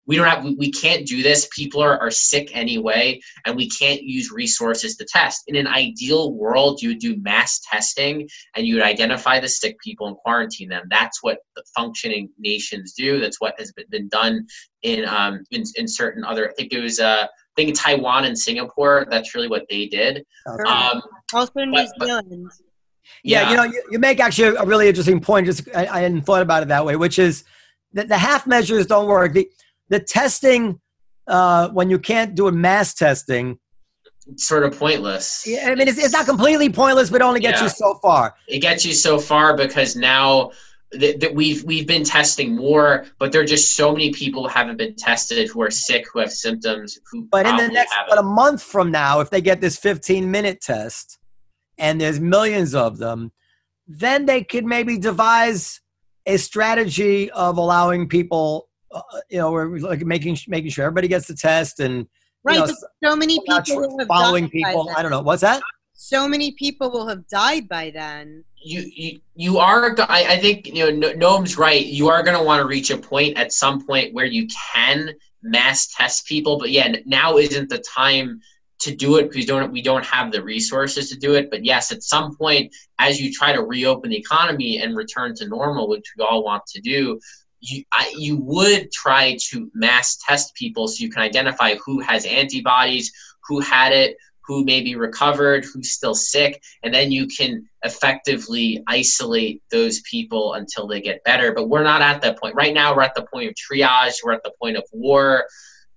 we 0.09 0.17
don't 0.17 0.27
have 0.27 0.43
we 0.57 0.73
can't 0.73 1.07
do 1.07 1.23
this 1.23 1.47
people 1.55 1.81
are, 1.81 2.01
are 2.01 2.11
sick 2.11 2.51
anyway 2.57 3.21
and 3.45 3.55
we 3.55 3.69
can't 3.69 4.03
use 4.03 4.33
resources 4.33 4.97
to 4.97 5.07
test 5.09 5.45
in 5.47 5.55
an 5.55 5.69
ideal 5.69 6.33
world 6.33 6.83
you 6.83 6.89
would 6.89 6.99
do 6.99 7.17
mass 7.21 7.61
testing 7.71 8.27
and 8.57 8.67
you 8.67 8.75
would 8.75 8.83
identify 8.83 9.39
the 9.39 9.49
sick 9.49 9.77
people 9.85 10.09
and 10.09 10.17
quarantine 10.17 10.69
them 10.69 10.83
that's 10.91 11.23
what 11.23 11.39
the 11.55 11.63
functioning 11.77 12.29
nations 12.39 12.95
do 12.97 13.21
that's 13.21 13.41
what 13.41 13.55
has 13.59 13.73
been 13.91 14.09
done 14.09 14.45
in 14.83 15.05
um 15.05 15.45
in, 15.53 15.63
in 15.77 15.87
certain 15.87 16.25
other 16.25 16.49
i 16.49 16.53
think 16.55 16.73
it 16.73 16.81
was 16.81 16.99
uh 16.99 17.27
I 17.57 17.65
think 17.65 17.77
Taiwan 17.77 18.25
and 18.25 18.39
Singapore, 18.39 19.05
that's 19.11 19.35
really 19.35 19.49
what 19.49 19.65
they 19.69 19.87
did. 19.87 20.25
Um, 20.65 21.03
also 21.35 21.65
New 21.65 21.73
but, 21.73 22.07
Zealand. 22.07 22.53
yeah, 23.25 23.41
yeah, 23.41 23.51
you 23.51 23.57
know, 23.57 23.63
you, 23.65 23.83
you, 23.91 23.99
make 23.99 24.21
actually 24.21 24.57
a 24.57 24.65
really 24.65 24.87
interesting 24.87 25.19
point. 25.19 25.47
Just 25.47 25.69
I, 25.75 25.89
I 25.89 26.01
hadn't 26.03 26.23
thought 26.23 26.43
about 26.43 26.63
it 26.63 26.69
that 26.69 26.85
way, 26.85 26.95
which 26.95 27.19
is 27.19 27.43
that 27.95 28.07
the 28.07 28.17
half 28.17 28.47
measures 28.47 28.87
don't 28.87 29.09
work. 29.09 29.33
The, 29.33 29.51
the 29.89 30.01
testing 30.01 30.81
uh, 31.27 31.69
when 31.71 31.91
you 31.91 31.99
can't 31.99 32.35
do 32.35 32.49
a 32.49 32.53
mass 32.53 32.95
testing 32.95 33.59
sort 34.37 34.65
of 34.65 34.79
pointless. 34.79 35.45
Yeah, 35.47 35.71
I 35.71 35.75
mean, 35.75 35.89
it's, 35.89 35.99
it's 35.99 36.13
not 36.13 36.27
completely 36.27 36.71
pointless, 36.71 37.11
but 37.11 37.23
only 37.23 37.41
gets 37.41 37.61
yeah. 37.61 37.65
you 37.65 37.71
so 37.71 37.95
far. 38.03 38.35
It 38.47 38.61
gets 38.61 38.85
you 38.85 38.93
so 38.93 39.19
far 39.19 39.57
because 39.57 39.97
now 39.97 40.51
that, 40.93 41.33
we've 41.35 41.65
we've 41.65 41.87
been 41.87 42.05
testing 42.05 42.55
more, 42.57 43.07
but 43.19 43.33
there 43.33 43.41
are 43.41 43.47
just 43.47 43.77
so 43.77 43.93
many 43.93 44.11
people 44.13 44.43
who 44.43 44.49
haven't 44.49 44.77
been 44.77 44.95
tested 44.95 45.49
who 45.49 45.63
are 45.63 45.71
sick, 45.71 46.07
who 46.13 46.21
have 46.21 46.33
symptoms. 46.33 46.99
Who 47.11 47.27
but 47.31 47.47
in 47.47 47.57
the 47.57 47.69
next, 47.69 47.95
but 48.09 48.19
a 48.19 48.23
month 48.23 48.63
from 48.63 48.91
now, 48.91 49.21
if 49.21 49.31
they 49.31 49.41
get 49.41 49.61
this 49.61 49.77
15 49.77 50.31
minute 50.31 50.61
test, 50.61 51.19
and 51.79 52.01
there's 52.01 52.21
millions 52.21 52.75
of 52.75 52.99
them, 52.99 53.33
then 53.87 54.27
they 54.27 54.43
could 54.43 54.65
maybe 54.65 54.99
devise 54.99 55.81
a 56.27 56.37
strategy 56.37 57.31
of 57.31 57.57
allowing 57.57 58.09
people 58.09 58.68
uh, 58.93 59.01
you 59.29 59.39
know, 59.39 59.51
we're 59.51 59.79
like 59.79 60.05
making 60.05 60.39
making 60.49 60.71
sure 60.71 60.85
everybody 60.85 61.09
gets 61.09 61.27
the 61.27 61.35
test 61.35 61.81
and 61.81 62.07
right. 62.45 62.55
You 62.55 62.67
know, 62.67 62.75
so 63.05 63.17
many 63.17 63.41
people 63.47 64.07
following 64.07 64.49
people. 64.49 64.91
I 64.97 65.03
don't 65.03 65.11
know 65.11 65.23
what's 65.23 65.43
that. 65.43 65.63
So 65.95 66.29
many 66.29 66.53
people 66.53 66.91
will 66.91 67.09
have 67.09 67.27
died 67.29 67.69
by 67.69 67.91
then. 67.91 68.45
You 68.57 68.89
you, 68.95 69.21
you 69.35 69.59
are. 69.59 69.95
I, 70.03 70.27
I 70.35 70.39
think 70.39 70.67
you 70.69 70.93
know. 70.93 71.13
Noam's 71.13 71.59
right. 71.59 71.85
You 71.85 72.09
are 72.09 72.23
going 72.23 72.37
to 72.37 72.43
want 72.43 72.61
to 72.61 72.67
reach 72.67 72.91
a 72.91 72.97
point 72.97 73.37
at 73.37 73.53
some 73.53 73.85
point 73.85 74.15
where 74.15 74.27
you 74.27 74.47
can 74.73 75.11
mass 75.43 75.93
test 75.95 76.27
people. 76.27 76.59
But 76.59 76.71
yeah, 76.71 76.95
now 77.05 77.37
isn't 77.37 77.69
the 77.69 77.79
time 77.79 78.41
to 78.81 78.95
do 78.95 79.17
it 79.17 79.29
because 79.29 79.47
don't 79.47 79.73
we 79.73 79.83
don't 79.83 80.05
have 80.05 80.31
the 80.31 80.43
resources 80.43 81.11
to 81.11 81.19
do 81.19 81.35
it. 81.35 81.51
But 81.51 81.65
yes, 81.65 81.91
at 81.91 82.03
some 82.03 82.37
point, 82.37 82.75
as 82.99 83.21
you 83.21 83.33
try 83.33 83.53
to 83.53 83.63
reopen 83.63 84.11
the 84.11 84.17
economy 84.17 84.79
and 84.79 84.97
return 84.97 85.35
to 85.37 85.49
normal, 85.49 85.89
which 85.89 86.05
we 86.17 86.25
all 86.25 86.45
want 86.45 86.65
to 86.67 86.81
do, 86.81 87.19
you, 87.61 87.85
I, 87.93 88.13
you 88.17 88.37
would 88.37 88.93
try 88.93 89.37
to 89.51 89.71
mass 89.75 90.19
test 90.27 90.55
people 90.55 90.89
so 90.89 91.03
you 91.03 91.11
can 91.11 91.23
identify 91.23 91.75
who 91.85 92.01
has 92.01 92.25
antibodies, 92.25 93.13
who 93.47 93.61
had 93.61 93.93
it, 93.93 94.17
who 94.49 94.65
may 94.65 94.81
be 94.81 94.97
recovered, 94.97 95.65
who's 95.65 95.93
still 95.93 96.15
sick, 96.15 96.63
and 96.83 96.93
then 96.93 97.13
you 97.13 97.27
can 97.27 97.69
effectively 97.85 98.83
isolate 98.87 99.63
those 99.71 100.01
people 100.01 100.55
until 100.55 100.87
they 100.87 101.03
get 101.03 101.23
better. 101.25 101.53
But 101.53 101.69
we're 101.69 101.83
not 101.83 102.01
at 102.01 102.23
that 102.23 102.41
point. 102.41 102.55
Right 102.55 102.73
now, 102.73 102.97
we're 102.97 103.03
at 103.03 103.15
the 103.15 103.27
point 103.33 103.49
of 103.49 103.55
triage, 103.55 104.15
we're 104.25 104.33
at 104.33 104.43
the 104.43 104.53
point 104.61 104.79
of 104.79 104.85
war. 104.91 105.45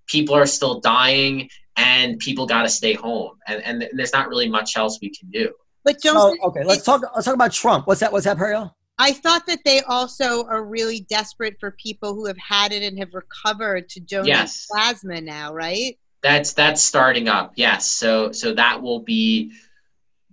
People 0.08 0.36
are 0.36 0.46
still 0.46 0.82
dying, 0.82 1.50
and 1.78 2.20
people 2.20 2.46
got 2.46 2.64
to 2.64 2.70
stay 2.70 2.94
home. 2.94 3.38
And, 3.48 3.64
and 3.64 3.90
there's 3.94 4.12
not 4.12 4.28
really 4.28 4.50
much 4.50 4.76
else 4.76 5.00
we 5.02 5.10
can 5.10 5.30
do. 5.30 5.54
But 5.86 6.02
don't. 6.02 6.38
So, 6.38 6.48
okay, 6.50 6.66
let's 6.66 6.84
talk. 6.84 7.02
Let's 7.16 7.26
talk 7.26 7.36
about 7.36 7.54
Trump. 7.54 7.88
What's 7.88 8.02
that? 8.02 8.12
What's 8.12 8.26
that, 8.26 8.38
Periel? 8.38 8.74
I 9.02 9.14
thought 9.14 9.48
that 9.48 9.64
they 9.66 9.82
also 9.82 10.46
are 10.46 10.64
really 10.64 11.00
desperate 11.10 11.58
for 11.60 11.72
people 11.72 12.14
who 12.14 12.28
have 12.28 12.38
had 12.38 12.72
it 12.72 12.84
and 12.84 13.00
have 13.00 13.16
recovered 13.16 13.90
to 13.90 14.00
donate 14.00 14.28
yes. 14.28 14.68
plasma 14.72 15.20
now, 15.20 15.52
right? 15.52 15.98
That's 16.22 16.54
that's 16.54 16.84
starting 16.84 17.28
up. 17.28 17.54
Yes. 17.56 17.88
So 17.88 18.32
so 18.32 18.54
that 18.54 18.80
will 18.80 19.00
be 19.00 19.54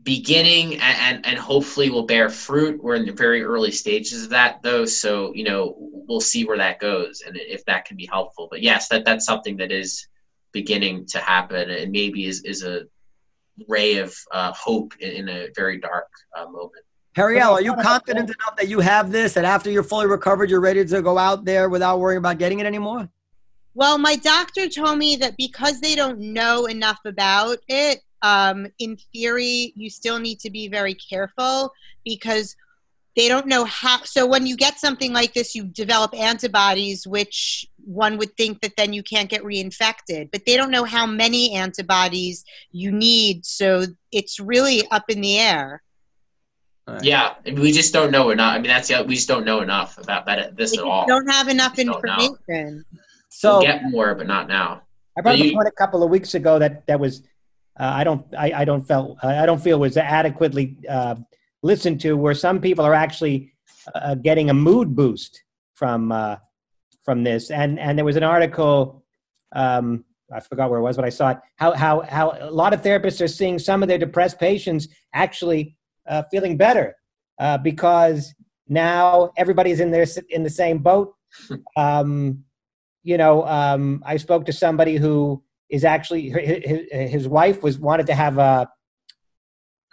beginning 0.03 0.75
and, 0.75 0.83
and, 0.83 1.27
and 1.27 1.39
hopefully 1.39 1.89
will 1.89 2.05
bear 2.05 2.29
fruit. 2.29 2.83
We're 2.83 2.97
in 2.97 3.07
the 3.07 3.13
very 3.13 3.43
early 3.43 3.71
stages 3.71 4.25
of 4.25 4.31
that 4.31 4.63
though. 4.63 4.85
So, 4.85 5.33
you 5.35 5.45
know, 5.45 5.75
we'll 5.79 6.21
see 6.21 6.45
where 6.45 6.59
that 6.59 6.79
goes 6.79 7.23
and 7.27 7.39
if 7.39 7.65
that 7.65 7.87
can 7.87 7.97
be 7.97 8.07
helpful. 8.07 8.49
But 8.51 8.63
yes, 8.63 8.89
that 8.89 9.07
that's 9.07 9.25
something 9.25 9.57
that 9.57 9.73
is 9.73 10.07
beginning 10.53 11.07
to 11.07 11.21
happen 11.21 11.71
and 11.71 11.91
maybe 11.91 12.27
is, 12.27 12.43
is 12.45 12.65
a 12.65 12.83
ray 13.67 13.97
of 13.97 14.15
uh, 14.31 14.53
hope 14.53 14.93
in, 15.01 15.11
in, 15.11 15.29
a 15.29 15.49
very 15.55 15.79
dark 15.79 16.09
uh, 16.37 16.45
moment. 16.45 16.85
Periel, 17.19 17.51
are 17.51 17.61
you 17.61 17.75
confident 17.75 18.31
enough 18.31 18.57
that 18.57 18.69
you 18.69 18.79
have 18.79 19.11
this, 19.11 19.35
that 19.35 19.45
after 19.45 19.73
you're 19.73 19.83
fully 19.83 20.07
recovered, 20.07 20.49
you're 20.49 20.61
ready 20.61 20.85
to 20.85 21.03
go 21.03 21.19
out 21.19 21.45
there 21.45 21.69
without 21.69 21.99
worrying 21.99 22.19
about 22.19 22.39
getting 22.39 22.61
it 22.61 22.67
anymore? 22.67 23.09
Well, 23.75 23.99
my 23.99 24.15
doctor 24.15 24.69
told 24.69 24.99
me 24.99 25.17
that 25.17 25.37
because 25.37 25.81
they 25.81 25.97
don't 25.97 26.21
know 26.21 26.67
enough 26.67 27.01
about 27.05 27.59
it, 27.67 28.03
um, 28.23 28.69
in 28.79 28.97
theory, 29.13 29.73
you 29.75 29.91
still 29.91 30.21
need 30.21 30.39
to 30.41 30.51
be 30.51 30.69
very 30.69 30.95
careful 30.95 31.73
because 32.05 32.55
they 33.17 33.27
don't 33.27 33.49
know 33.49 33.65
how. 33.65 34.05
So 34.05 34.25
when 34.25 34.47
you 34.47 34.57
get 34.57 34.79
something 34.79 35.13
like 35.13 35.35
this, 35.35 35.57
you 35.57 35.65
develop 35.65 36.15
antibodies, 36.15 37.05
which 37.05 37.67
one 37.85 38.17
would 38.19 38.37
think 38.37 38.61
that 38.61 38.77
then 38.77 38.93
you 38.93 39.03
can't 39.03 39.29
get 39.29 39.43
reinfected, 39.43 40.31
but 40.31 40.47
they 40.47 40.57
don't 40.57 40.71
know 40.71 40.85
how 40.85 41.05
many 41.05 41.53
antibodies 41.55 42.45
you 42.71 42.93
need. 42.93 43.45
So 43.45 43.87
it's 44.13 44.39
really 44.39 44.87
up 44.93 45.07
in 45.09 45.21
the 45.21 45.39
air. 45.39 45.83
Right. 46.89 47.05
Yeah, 47.05 47.35
we 47.45 47.71
just 47.71 47.93
don't 47.93 48.11
know 48.11 48.31
enough. 48.31 48.55
I 48.55 48.59
mean, 48.59 48.69
that's 48.69 48.89
the 48.89 49.05
we 49.05 49.15
just 49.15 49.29
don't 49.29 49.45
know 49.45 49.61
enough 49.61 49.99
about 49.99 50.25
that, 50.25 50.57
this 50.57 50.73
we 50.73 50.79
at 50.79 50.85
all. 50.85 51.07
Don't 51.07 51.31
have 51.31 51.49
enough 51.49 51.79
information. 51.79 52.83
So 53.29 53.59
we'll 53.59 53.63
get 53.63 53.83
more, 53.91 54.15
but 54.15 54.27
not 54.27 54.49
now. 54.49 54.83
I 55.17 55.21
brought 55.21 55.35
up 55.35 55.41
a 55.45 55.53
point 55.53 55.69
a 55.69 55.73
couple 55.73 56.03
of 56.03 56.09
weeks 56.09 56.35
ago 56.35 56.59
that 56.59 56.87
that 56.87 56.99
was 56.99 57.23
uh, 57.79 57.93
I 57.95 58.05
don't 58.05 58.25
I, 58.37 58.53
I 58.53 58.65
don't 58.65 58.87
felt 58.87 59.23
I 59.23 59.45
don't 59.45 59.63
feel 59.63 59.79
was 59.79 59.99
adequately 59.99 60.79
uh, 60.89 61.17
listened 61.63 62.01
to. 62.03 62.17
Where 62.17 62.35
some 62.35 62.59
people 62.59 62.87
are 62.87 62.95
actually 62.95 63.53
uh, 63.95 64.15
getting 64.15 64.49
a 64.49 64.55
mood 64.55 64.97
boost 64.97 65.43
from 65.75 66.11
uh, 66.11 66.37
from 67.05 67.23
this, 67.23 67.51
and 67.51 67.79
and 67.79 67.99
there 67.99 68.05
was 68.07 68.17
an 68.17 68.23
article. 68.23 69.05
Um, 69.53 70.05
I 70.33 70.41
forgot 70.41 70.71
where 70.71 70.79
it 70.79 70.83
was, 70.83 70.97
but 70.97 71.05
I 71.05 71.11
saw 71.11 71.31
it. 71.31 71.39
How 71.57 71.73
how 71.75 72.01
how 72.01 72.35
a 72.41 72.51
lot 72.51 72.73
of 72.73 72.81
therapists 72.81 73.23
are 73.23 73.29
seeing 73.29 73.59
some 73.59 73.83
of 73.83 73.89
their 73.91 73.99
depressed 73.99 74.39
patients 74.39 74.89
actually 75.13 75.77
uh, 76.09 76.23
feeling 76.31 76.57
better 76.57 76.97
uh, 77.39 77.59
because 77.59 78.35
now 78.69 79.31
everybody's 79.37 79.81
in 79.81 79.91
there 79.91 80.07
in 80.31 80.43
the 80.43 80.51
same 80.51 80.79
boat. 80.79 81.15
Um, 81.77 82.45
you 83.03 83.17
know, 83.17 83.47
um, 83.47 84.03
I 84.05 84.17
spoke 84.17 84.47
to 84.47 84.53
somebody 84.53 84.97
who 84.97 85.43
is 85.71 85.85
actually 85.85 86.31
his, 86.31 87.11
his 87.11 87.29
wife 87.29 87.63
was 87.63 87.79
wanted 87.79 88.07
to 88.07 88.15
have 88.15 88.39
a 88.39 88.69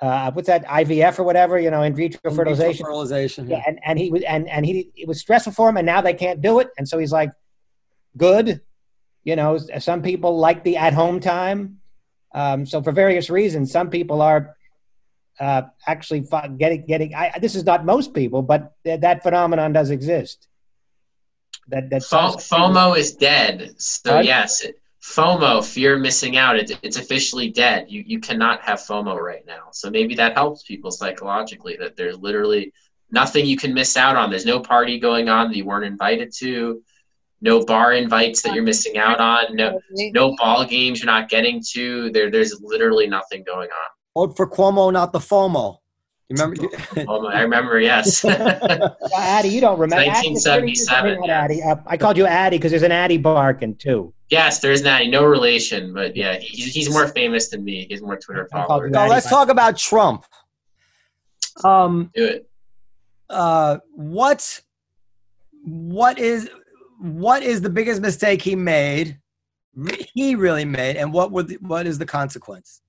uh, 0.02 0.32
what's 0.32 0.48
that 0.48 0.66
IVF 0.66 1.20
or 1.20 1.24
whatever 1.24 1.58
you 1.58 1.72
know 1.72 1.82
in 1.84 1.96
vitro 1.96 2.20
in 2.30 2.36
fertilization. 2.36 2.78
Vitro 2.78 2.86
fertilization. 2.88 3.48
Yeah. 3.48 3.58
yeah, 3.58 3.64
and 3.68 3.80
and 3.86 4.00
he 4.00 4.10
was 4.10 4.24
and 4.24 4.50
and 4.50 4.66
he 4.66 4.92
it 4.96 5.08
was 5.08 5.20
stressful 5.20 5.54
for 5.54 5.70
him, 5.70 5.78
and 5.78 5.86
now 5.86 6.02
they 6.02 6.14
can't 6.14 6.42
do 6.42 6.60
it, 6.60 6.70
and 6.78 6.88
so 6.88 6.98
he's 6.98 7.12
like, 7.12 7.32
good. 8.18 8.62
You 9.24 9.36
know, 9.36 9.58
some 9.80 10.02
people 10.02 10.38
like 10.38 10.64
the 10.64 10.78
at 10.78 10.94
home 10.94 11.20
time. 11.20 11.80
Um, 12.34 12.66
so 12.66 12.82
for 12.84 12.92
various 12.92 13.30
reasons, 13.30 13.72
some 13.72 13.90
people 13.90 14.22
are 14.22 14.55
uh, 15.40 15.64
actually 15.86 16.26
getting 16.58 16.86
getting. 16.86 17.14
I, 17.14 17.38
this 17.40 17.56
is 17.56 17.64
not 17.64 17.86
most 17.86 18.14
people, 18.14 18.42
but 18.42 18.74
th- 18.84 19.02
that 19.02 19.24
phenomenon 19.24 19.74
does 19.74 19.90
exist. 19.90 20.48
That 21.68 21.90
that 21.90 22.04
Fo- 22.04 22.38
FOMO 22.38 22.98
is 22.98 23.16
dead. 23.16 23.76
So 23.78 24.20
yes, 24.20 24.62
it, 24.62 24.80
FOMO, 25.02 25.64
fear 25.64 25.96
of 25.96 26.02
missing 26.02 26.38
out, 26.38 26.58
it, 26.58 26.78
it's 26.82 26.98
officially 26.98 27.52
dead. 27.52 27.88
You 27.90 28.04
you 28.06 28.20
cannot 28.20 28.62
have 28.62 28.80
FOMO 28.80 29.18
right 29.20 29.46
now. 29.46 29.70
So 29.72 29.90
maybe 29.90 30.16
that 30.16 30.34
helps 30.34 30.64
people 30.64 30.92
psychologically 30.92 31.78
that 31.78 31.96
there's 31.96 32.18
literally 32.18 32.74
nothing 33.12 33.46
you 33.46 33.58
can 33.58 33.74
miss 33.74 33.98
out 33.98 34.16
on. 34.16 34.30
There's 34.30 34.46
no 34.46 34.60
party 34.60 35.00
going 35.00 35.30
on 35.30 35.50
that 35.50 35.58
you 35.58 35.66
weren't 35.66 35.86
invited 35.86 36.34
to, 36.38 36.82
no 37.42 37.64
bar 37.64 37.94
invites 37.94 38.42
that 38.42 38.54
you're 38.54 38.64
missing 38.64 38.98
out 38.98 39.20
on, 39.20 39.56
no 39.56 39.80
no 39.92 40.36
ball 40.38 40.66
games 40.66 41.00
you're 41.00 41.06
not 41.06 41.30
getting 41.30 41.62
to. 41.74 42.10
There 42.12 42.32
there's 42.32 42.60
literally 42.62 43.08
nothing 43.08 43.44
going 43.44 43.70
on. 43.70 43.95
Vote 44.16 44.36
for 44.38 44.50
Cuomo, 44.50 44.92
not 44.94 45.12
the 45.12 45.20
FOMO. 45.20 45.78
You 46.30 46.38
remember? 46.38 46.56
FOMO, 46.96 47.32
I 47.32 47.42
remember, 47.42 47.80
yes. 47.80 48.24
Uh, 48.36 48.90
Addy, 49.16 49.50
you 49.50 49.62
don't 49.62 49.78
remember. 49.78 50.06
1977, 50.06 51.20
not 51.20 51.28
yeah. 51.28 51.42
Addy. 51.44 51.62
Uh, 51.62 51.76
I 51.86 51.98
called 51.98 52.18
you 52.18 52.26
Addy 52.26 52.58
because 52.58 52.72
there's 52.72 52.84
an 52.84 52.92
Addy 52.92 53.20
Barkan 53.20 53.78
too. 53.78 54.14
yes, 54.30 54.60
there's 54.60 54.82
Natty, 54.84 55.10
no 55.10 55.26
relation, 55.26 55.94
but 55.94 56.16
yeah, 56.16 56.38
he's, 56.38 56.74
he's 56.74 56.90
more 56.90 57.08
famous 57.10 57.50
than 57.50 57.64
me. 57.64 57.86
He's 57.90 58.02
more 58.02 58.18
Twitter 58.18 58.48
I 58.52 58.56
called 58.56 58.68
followers. 58.68 58.92
you 58.94 59.10
let's 59.10 59.30
talk 59.30 59.50
about 59.50 59.78
Trump. 59.78 60.26
Um, 61.64 62.12
Do 62.16 62.26
it. 62.26 62.50
uh, 63.30 63.78
what, 63.94 64.62
what 65.64 66.18
is, 66.20 66.50
what 67.00 67.44
is 67.44 67.62
the 67.62 67.70
biggest 67.70 68.02
mistake 68.02 68.42
he 68.42 68.56
made? 68.56 69.20
He 70.14 70.36
really 70.36 70.66
made, 70.66 70.96
and 70.96 71.14
what 71.14 71.32
would, 71.32 71.52
what 71.62 71.86
is 71.86 71.98
the 71.98 72.06
consequence? 72.06 72.82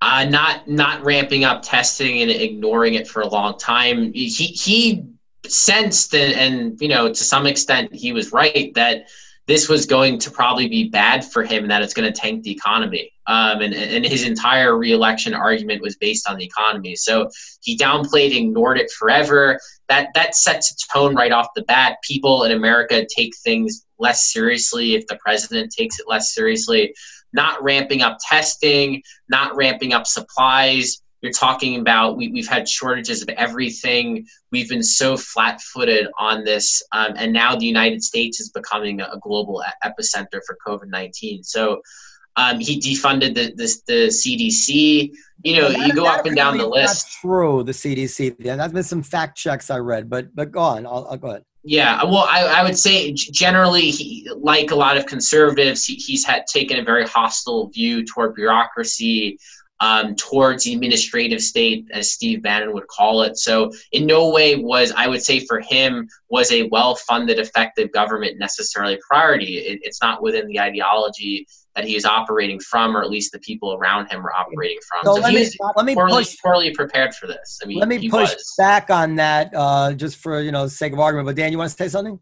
Uh, 0.00 0.24
not 0.24 0.68
not 0.68 1.02
ramping 1.04 1.44
up 1.44 1.62
testing 1.62 2.22
and 2.22 2.30
ignoring 2.30 2.94
it 2.94 3.08
for 3.08 3.22
a 3.22 3.28
long 3.28 3.58
time. 3.58 4.12
He 4.12 4.28
he 4.28 5.06
sensed 5.46 6.14
and, 6.14 6.32
and 6.34 6.80
you 6.80 6.88
know 6.88 7.08
to 7.08 7.24
some 7.24 7.46
extent 7.46 7.94
he 7.94 8.12
was 8.12 8.32
right 8.32 8.72
that 8.74 9.06
this 9.46 9.68
was 9.68 9.86
going 9.86 10.18
to 10.18 10.30
probably 10.30 10.68
be 10.68 10.88
bad 10.88 11.24
for 11.24 11.44
him 11.44 11.62
and 11.62 11.70
that 11.70 11.80
it's 11.80 11.94
going 11.94 12.12
to 12.12 12.20
tank 12.20 12.42
the 12.42 12.50
economy. 12.50 13.12
Um, 13.28 13.60
and, 13.60 13.72
and 13.74 14.04
his 14.04 14.24
entire 14.24 14.76
reelection 14.76 15.34
argument 15.34 15.82
was 15.82 15.96
based 15.96 16.28
on 16.28 16.36
the 16.36 16.44
economy. 16.44 16.96
So 16.96 17.30
he 17.62 17.76
downplayed, 17.76 18.36
ignored 18.36 18.78
it 18.78 18.90
forever. 18.90 19.60
That 19.88 20.08
that 20.14 20.34
sets 20.34 20.72
a 20.72 20.92
tone 20.92 21.14
right 21.14 21.32
off 21.32 21.48
the 21.54 21.62
bat. 21.62 21.98
People 22.02 22.42
in 22.42 22.52
America 22.52 23.06
take 23.16 23.36
things 23.36 23.86
less 23.98 24.32
seriously 24.32 24.94
if 24.94 25.06
the 25.06 25.16
president 25.16 25.72
takes 25.72 25.98
it 25.98 26.06
less 26.08 26.34
seriously 26.34 26.92
not 27.36 27.62
ramping 27.62 28.02
up 28.02 28.18
testing, 28.20 29.02
not 29.28 29.54
ramping 29.54 29.92
up 29.92 30.06
supplies. 30.06 31.00
You're 31.22 31.32
talking 31.32 31.80
about 31.80 32.16
we, 32.16 32.28
we've 32.28 32.48
had 32.48 32.68
shortages 32.68 33.22
of 33.22 33.28
everything. 33.30 34.26
We've 34.50 34.68
been 34.68 34.82
so 34.82 35.16
flat 35.16 35.60
footed 35.60 36.08
on 36.18 36.44
this. 36.44 36.82
Um, 36.92 37.12
and 37.16 37.32
now 37.32 37.54
the 37.54 37.66
United 37.66 38.02
States 38.02 38.40
is 38.40 38.50
becoming 38.50 39.00
a, 39.00 39.18
global 39.20 39.62
epicenter 39.84 40.40
for 40.46 40.56
COVID 40.66 40.88
19. 40.88 41.42
So 41.44 41.80
um, 42.36 42.60
he 42.60 42.78
defunded 42.80 43.34
the, 43.34 43.52
the, 43.56 43.76
the 43.86 44.06
CDC. 44.08 45.10
You 45.42 45.56
know, 45.56 45.68
That- 45.70 45.86
you 45.86 45.94
go 45.94 46.06
up 46.06 46.26
and 46.26 46.36
down 46.36 46.58
the 46.58 46.64
really 46.64 46.82
is 46.82 46.86
not 46.86 46.90
list. 46.90 47.12
True, 47.20 47.62
the 47.62 47.72
CDC. 47.72 48.36
Yeah, 48.38 48.56
there's 48.56 48.72
been 48.72 48.82
some 48.82 49.02
fact 49.02 49.36
checks 49.36 49.70
I 49.70 49.78
read, 49.78 50.08
but 50.08 50.34
but 50.34 50.50
go 50.52 50.60
on. 50.60 50.86
I'll, 50.86 51.06
I'll 51.10 51.16
go 51.16 51.28
ahead. 51.28 51.44
Yeah, 51.68 52.04
well, 52.04 52.28
I, 52.30 52.44
I 52.44 52.62
would 52.62 52.78
say 52.78 53.12
generally, 53.12 53.90
he, 53.90 54.30
like 54.36 54.70
a 54.70 54.76
lot 54.76 54.96
of 54.96 55.06
conservatives, 55.06 55.84
he, 55.84 55.96
he's 55.96 56.24
had 56.24 56.46
taken 56.46 56.78
a 56.78 56.84
very 56.84 57.04
hostile 57.04 57.70
view 57.70 58.04
toward 58.04 58.36
bureaucracy, 58.36 59.36
um, 59.80 60.14
towards 60.14 60.62
the 60.62 60.74
administrative 60.74 61.42
state, 61.42 61.88
as 61.92 62.12
Steve 62.12 62.40
Bannon 62.40 62.72
would 62.72 62.86
call 62.86 63.22
it. 63.22 63.36
So, 63.36 63.72
in 63.90 64.06
no 64.06 64.30
way 64.30 64.54
was 64.54 64.92
I 64.92 65.08
would 65.08 65.24
say 65.24 65.40
for 65.40 65.58
him 65.58 66.08
was 66.30 66.52
a 66.52 66.68
well-funded, 66.68 67.40
effective 67.40 67.90
government 67.90 68.38
necessarily 68.38 69.00
priority. 69.10 69.58
It, 69.58 69.80
it's 69.82 70.00
not 70.00 70.22
within 70.22 70.46
the 70.46 70.60
ideology 70.60 71.48
that 71.76 71.84
he 71.84 71.94
is 71.94 72.04
operating 72.04 72.58
from, 72.58 72.96
or 72.96 73.02
at 73.02 73.10
least 73.10 73.30
the 73.32 73.38
people 73.40 73.74
around 73.74 74.10
him 74.10 74.26
are 74.26 74.32
operating 74.32 74.78
from. 74.88 75.04
So 75.04 75.16
So, 75.16 75.20
let 75.20 75.30
he 75.30 75.36
me 75.36 75.42
was 75.42 75.74
let 75.76 75.86
me 75.86 75.94
poorly, 75.94 76.12
push 76.24 76.36
poorly 76.42 76.70
prepared 76.74 77.14
for 77.14 77.26
this. 77.26 77.60
I 77.62 77.66
mean, 77.66 77.78
let 77.78 77.88
me 77.88 78.08
push 78.08 78.34
was. 78.34 78.54
back 78.58 78.90
on 78.90 79.14
that 79.16 79.52
uh, 79.54 79.92
just 79.92 80.16
for 80.16 80.40
you 80.40 80.50
know 80.50 80.64
the 80.64 80.70
sake 80.70 80.92
of 80.94 80.98
argument. 80.98 81.26
But 81.26 81.36
Dan, 81.36 81.52
you 81.52 81.58
want 81.58 81.70
to 81.70 81.76
say 81.76 81.88
something? 81.88 82.18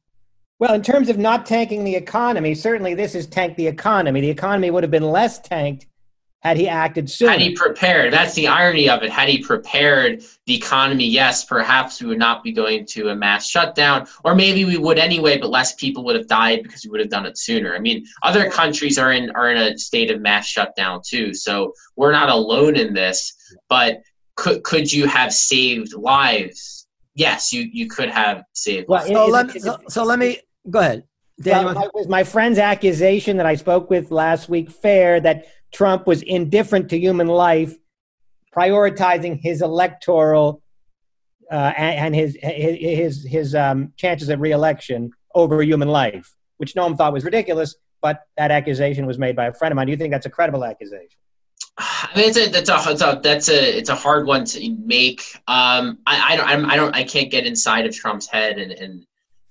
Well, 0.58 0.74
in 0.74 0.82
terms 0.82 1.08
of 1.08 1.18
not 1.18 1.46
tanking 1.46 1.84
the 1.84 1.94
economy, 1.94 2.54
certainly 2.54 2.94
this 2.94 3.12
has 3.14 3.26
tanked 3.26 3.56
the 3.56 3.66
economy. 3.66 4.20
The 4.20 4.30
economy 4.30 4.70
would 4.70 4.82
have 4.82 4.90
been 4.90 5.10
less 5.10 5.38
tanked 5.38 5.86
had 6.44 6.58
he 6.58 6.68
acted 6.68 7.10
sooner. 7.10 7.32
Had 7.32 7.40
he 7.40 7.54
prepared, 7.54 8.12
that's 8.12 8.34
the 8.34 8.46
irony 8.46 8.88
of 8.90 9.02
it. 9.02 9.10
Had 9.10 9.30
he 9.30 9.38
prepared 9.38 10.22
the 10.44 10.54
economy, 10.54 11.06
yes, 11.06 11.42
perhaps 11.42 12.02
we 12.02 12.08
would 12.08 12.18
not 12.18 12.44
be 12.44 12.52
going 12.52 12.84
to 12.84 13.08
a 13.08 13.16
mass 13.16 13.48
shutdown, 13.48 14.06
or 14.24 14.34
maybe 14.34 14.66
we 14.66 14.76
would 14.76 14.98
anyway, 14.98 15.38
but 15.38 15.48
less 15.48 15.74
people 15.74 16.04
would 16.04 16.16
have 16.16 16.28
died 16.28 16.62
because 16.62 16.84
we 16.84 16.90
would 16.90 17.00
have 17.00 17.08
done 17.08 17.24
it 17.24 17.38
sooner. 17.38 17.74
I 17.74 17.78
mean, 17.78 18.04
other 18.22 18.50
countries 18.50 18.98
are 18.98 19.12
in 19.12 19.30
are 19.30 19.50
in 19.50 19.56
a 19.56 19.78
state 19.78 20.10
of 20.10 20.20
mass 20.20 20.46
shutdown 20.46 21.00
too, 21.02 21.32
so 21.32 21.72
we're 21.96 22.12
not 22.12 22.28
alone 22.28 22.76
in 22.76 22.92
this. 22.92 23.32
But 23.70 24.02
could 24.36 24.62
could 24.64 24.92
you 24.92 25.06
have 25.06 25.32
saved 25.32 25.94
lives? 25.94 26.86
Yes, 27.14 27.54
you 27.54 27.62
you 27.72 27.88
could 27.88 28.10
have 28.10 28.44
saved. 28.52 28.86
Well, 28.86 28.98
lives. 29.00 29.10
it- 29.10 29.14
So 29.14 29.26
let, 29.28 29.56
it- 29.56 29.62
so, 29.62 29.78
so 29.88 30.04
let 30.04 30.18
me 30.18 30.40
go 30.68 30.80
ahead. 30.80 31.04
Dan, 31.40 31.60
you 31.60 31.66
Well, 31.66 31.74
my, 31.74 31.88
was 31.94 32.08
my 32.08 32.22
friend's 32.22 32.58
accusation 32.60 33.38
that 33.38 33.46
I 33.46 33.56
spoke 33.56 33.90
with 33.90 34.10
last 34.12 34.48
week 34.48 34.70
fair 34.70 35.18
that 35.20 35.46
Trump 35.74 36.06
was 36.06 36.22
indifferent 36.22 36.88
to 36.90 36.98
human 36.98 37.26
life, 37.26 37.74
prioritizing 38.56 39.40
his 39.42 39.60
electoral 39.60 40.62
uh, 41.50 41.72
and, 41.76 41.96
and 42.06 42.14
his 42.14 42.38
his 42.40 43.24
his, 43.24 43.54
um, 43.54 43.92
chances 43.96 44.28
of 44.30 44.40
reelection 44.40 45.10
over 45.34 45.62
human 45.62 45.88
life, 45.88 46.34
which 46.56 46.74
Noam 46.74 46.96
thought 46.96 47.12
was 47.12 47.24
ridiculous. 47.24 47.74
But 48.00 48.16
that 48.36 48.50
accusation 48.50 49.06
was 49.06 49.18
made 49.18 49.34
by 49.34 49.46
a 49.46 49.52
friend 49.52 49.72
of 49.72 49.76
mine. 49.76 49.86
Do 49.86 49.90
you 49.92 49.96
think 49.96 50.12
that's 50.12 50.26
a 50.26 50.30
credible 50.30 50.64
accusation? 50.64 51.18
I 51.76 52.10
mean, 52.14 52.28
it's 52.28 52.36
a, 52.36 52.48
that's 52.50 52.70
a, 52.70 52.90
it's 52.92 53.02
a, 53.02 53.20
that's 53.22 53.48
a, 53.48 53.78
it's 53.78 53.88
a 53.88 53.94
hard 53.96 54.26
one 54.26 54.44
to 54.44 54.76
make. 54.84 55.22
Um, 55.48 55.98
I, 56.06 56.34
I 56.34 56.36
don't, 56.36 56.48
I'm, 56.48 56.70
I 56.70 56.76
don't, 56.76 56.94
I 56.94 57.02
can't 57.02 57.30
get 57.30 57.46
inside 57.46 57.86
of 57.86 57.94
Trump's 57.94 58.28
head 58.28 58.58
and, 58.58 58.72
and, 58.72 59.06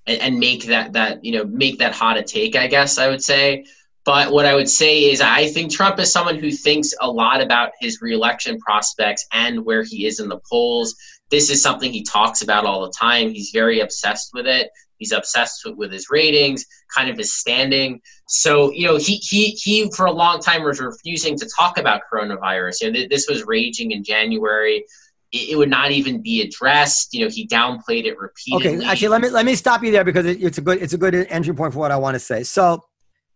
and 0.05 0.21
and 0.21 0.39
make 0.39 0.65
that, 0.67 0.93
that, 0.93 1.26
you 1.26 1.34
know, 1.36 1.45
make 1.45 1.80
that 1.80 1.93
hot 1.93 2.17
a 2.17 2.24
take, 2.24 2.55
I 2.55 2.67
guess 2.67 2.97
I 2.97 3.09
would 3.09 3.24
say. 3.24 3.65
But 4.06 4.32
what 4.32 4.45
I 4.45 4.54
would 4.54 4.70
say 4.70 5.06
is 5.12 5.22
I 5.22 5.47
think 5.47 5.72
Trump 5.72 5.99
is 5.99 6.12
someone 6.12 6.38
who 6.38 6.51
thinks 6.51 6.93
a 6.99 7.10
lot 7.10 7.41
about 7.41 7.72
his 7.80 8.01
reelection 8.01 8.60
prospects 8.60 9.26
and 9.32 9.64
where 9.64 9.84
he 9.84 10.06
is 10.06 10.20
in 10.20 10.28
the 10.28 10.39
polls. 10.49 10.95
This 11.30 11.49
is 11.49 11.62
something 11.62 11.91
he 11.91 12.04
talks 12.04 12.41
about 12.41 12.66
all 12.66 12.82
the 12.82 12.93
time. 12.99 13.30
He's 13.30 13.51
very 13.51 13.80
obsessed 13.80 14.32
with 14.34 14.45
it. 14.45 14.70
He's 14.97 15.12
obsessed 15.12 15.62
with, 15.66 15.76
with 15.76 15.91
his 15.91 16.08
ratings, 16.10 16.66
kind 16.95 17.10
of 17.10 17.18
his 17.18 17.34
standing. 17.34 18.01
So, 18.28 18.72
you 18.72 18.88
know, 18.88 18.97
he, 18.97 19.16
he, 19.16 19.49
he 19.51 19.89
for 19.95 20.06
a 20.06 20.12
long 20.12 20.39
time 20.39 20.64
was 20.64 20.80
refusing 20.80 21.38
to 21.38 21.49
talk 21.58 21.78
about 21.78 22.01
coronavirus. 22.12 22.82
You 22.82 22.88
know, 22.88 22.93
th- 22.93 23.10
this 23.10 23.28
was 23.28 23.45
raging 23.45 23.91
in 23.91 24.04
January. 24.04 24.86
It, 25.32 25.51
it 25.51 25.58
would 25.58 25.70
not 25.70 25.91
even 25.91 26.22
be 26.22 26.41
addressed. 26.41 27.14
You 27.14 27.26
know, 27.26 27.32
he 27.32 27.47
downplayed 27.47 28.06
it 28.06 28.18
repeatedly. 28.18 28.78
Okay, 28.78 28.86
actually, 28.86 29.08
let 29.10 29.22
me 29.22 29.30
let 29.30 29.45
me 29.45 29.56
stop 29.56 29.84
you 29.84 29.91
there 29.91 30.04
because 30.04 30.26
it, 30.26 30.41
it's 30.41 30.58
a 30.58 30.62
good 30.62 30.82
it's 30.82 30.93
a 30.93 30.97
good 30.97 31.16
entry 31.16 31.54
point 31.54 31.74
for 31.74 31.80
what 31.80 31.91
I 31.91 31.97
want 31.97 32.16
to 32.16 32.20
say. 32.20 32.43
So, 32.43 32.86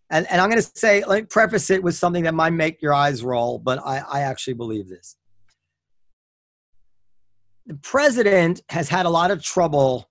and 0.09 0.25
and 0.29 0.41
I'm 0.41 0.49
going 0.49 0.61
to 0.61 0.71
say 0.75 1.03
let 1.05 1.23
me 1.23 1.25
preface 1.25 1.69
it 1.69 1.83
with 1.83 1.95
something 1.95 2.23
that 2.23 2.33
might 2.33 2.53
make 2.53 2.81
your 2.81 2.93
eyes 2.93 3.23
roll, 3.23 3.59
but 3.59 3.79
I 3.85 3.99
I 3.99 4.21
actually 4.21 4.53
believe 4.53 4.87
this. 4.87 5.15
The 7.65 7.75
president 7.75 8.61
has 8.69 8.87
had 8.87 9.05
a 9.05 9.09
lot 9.09 9.31
of 9.31 9.43
trouble 9.43 10.09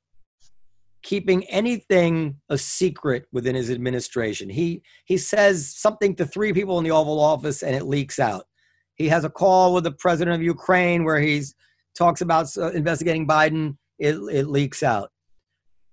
keeping 1.03 1.45
anything 1.45 2.37
a 2.49 2.59
secret 2.59 3.27
within 3.33 3.55
his 3.55 3.71
administration. 3.71 4.51
He 4.51 4.83
he 5.05 5.17
says 5.17 5.75
something 5.75 6.17
to 6.17 6.27
three 6.27 6.53
people 6.53 6.79
in 6.79 6.85
the 6.85 6.91
Oval 6.91 7.21
Office 7.21 7.63
and 7.63 7.75
it 7.75 7.85
leaks 7.85 8.19
out. 8.19 8.47
He 8.95 9.09
has 9.09 9.25
a 9.25 9.31
call 9.31 9.73
with 9.73 9.85
the 9.85 9.93
president 9.93 10.35
of 10.35 10.43
Ukraine 10.43 11.05
where 11.05 11.21
he 11.21 11.43
talks 11.95 12.21
about 12.21 12.49
uh, 12.59 12.71
investigating 12.73 13.27
Biden. 13.27 13.77
It 13.99 14.17
it 14.31 14.49
leaks 14.49 14.83
out. 14.83 15.11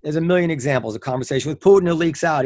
There's 0.01 0.17
a 0.17 0.21
million 0.21 0.51
examples. 0.51 0.95
A 0.95 0.99
conversation 0.99 1.49
with 1.49 1.59
Putin, 1.59 1.87
it 1.87 1.93
leaks 1.93 2.23
out. 2.23 2.43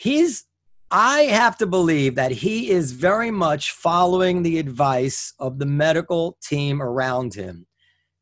He's, 0.00 0.44
I 0.90 1.24
have 1.24 1.58
to 1.58 1.66
believe 1.66 2.14
that 2.14 2.32
he 2.32 2.70
is 2.70 2.92
very 2.92 3.30
much 3.30 3.72
following 3.72 4.42
the 4.42 4.58
advice 4.58 5.34
of 5.38 5.58
the 5.58 5.66
medical 5.66 6.38
team 6.42 6.80
around 6.80 7.34
him 7.34 7.66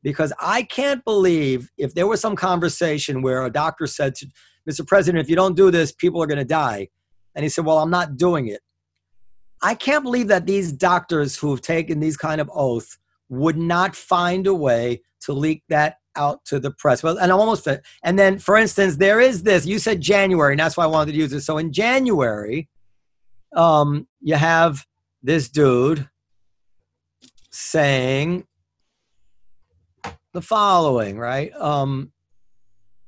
because 0.03 0.33
I 0.41 0.65
can't 0.65 1.05
believe 1.05 1.71
if 1.79 1.95
there 1.95 2.09
was 2.09 2.21
some 2.21 2.35
conversation 2.35 3.23
where 3.23 3.45
a 3.45 3.51
doctor 3.51 3.87
said 3.87 4.17
to 4.17 4.27
Mr. 4.69 4.85
President, 4.85 5.23
if 5.23 5.31
you 5.31 5.37
don't 5.37 5.55
do 5.55 5.71
this, 5.71 5.93
people 5.93 6.21
are 6.21 6.27
going 6.27 6.39
to 6.39 6.45
die. 6.45 6.89
And 7.37 7.45
he 7.45 7.49
said, 7.49 7.65
Well, 7.65 7.79
I'm 7.79 7.91
not 7.91 8.17
doing 8.17 8.49
it. 8.49 8.61
I 9.63 9.77
can't 9.77 10.03
believe 10.03 10.27
that 10.27 10.47
these 10.47 10.73
doctors 10.73 11.37
who 11.37 11.51
have 11.51 11.61
taken 11.61 12.01
these 12.01 12.17
kind 12.17 12.41
of 12.41 12.51
oath 12.53 12.99
would 13.29 13.57
not 13.57 13.95
find 13.95 14.49
a 14.49 14.55
way 14.55 15.03
to 15.21 15.33
leak 15.33 15.63
that 15.69 15.99
out 16.19 16.45
to 16.47 16.59
the 16.59 16.71
press. 16.71 17.03
Well, 17.03 17.19
and 17.19 17.33
I'm 17.33 17.39
almost 17.39 17.67
and 18.03 18.19
then 18.19 18.39
for 18.39 18.57
instance, 18.57 18.97
there 18.97 19.21
is 19.21 19.45
this, 19.45 19.65
you 19.65 19.79
said 19.79 20.01
January, 20.01 20.53
and 20.53 20.61
that's 20.61 20.77
why 20.77 20.85
I 20.85 20.89
wanted 20.89 21.13
to 21.13 21.19
use 21.19 21.33
it. 21.33 21.41
So 21.43 21.57
in 21.57 21.73
January, 21.73 22.69
um, 23.55 24.07
you 24.21 24.35
have 24.35 24.85
this 25.23 25.49
dude 25.49 26.09
saying 27.51 28.47
the 30.33 30.43
following, 30.43 31.19
right? 31.19 31.53
Um, 31.55 32.13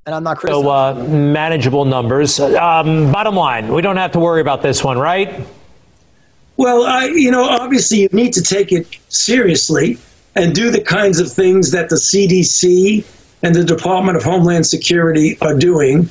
and 0.06 0.14
I'm 0.14 0.22
not 0.22 0.38
criticizing. 0.38 0.64
So 0.64 0.70
uh, 0.70 0.94
manageable 1.08 1.84
numbers. 1.84 2.40
Um, 2.40 3.12
bottom 3.12 3.36
line, 3.36 3.72
we 3.72 3.82
don't 3.82 3.96
have 3.96 4.12
to 4.12 4.20
worry 4.20 4.40
about 4.40 4.62
this 4.62 4.82
one, 4.82 4.98
right? 4.98 5.46
Well, 6.56 6.84
I, 6.84 7.06
you 7.06 7.30
know, 7.30 7.44
obviously 7.44 8.00
you 8.00 8.08
need 8.12 8.32
to 8.34 8.42
take 8.42 8.72
it 8.72 8.86
seriously 9.08 9.98
and 10.34 10.54
do 10.54 10.70
the 10.70 10.80
kinds 10.80 11.18
of 11.20 11.30
things 11.32 11.70
that 11.72 11.88
the 11.88 11.96
CDC 11.96 13.04
and 13.42 13.54
the 13.54 13.64
Department 13.64 14.16
of 14.16 14.22
Homeland 14.22 14.66
Security 14.66 15.38
are 15.40 15.54
doing. 15.54 16.08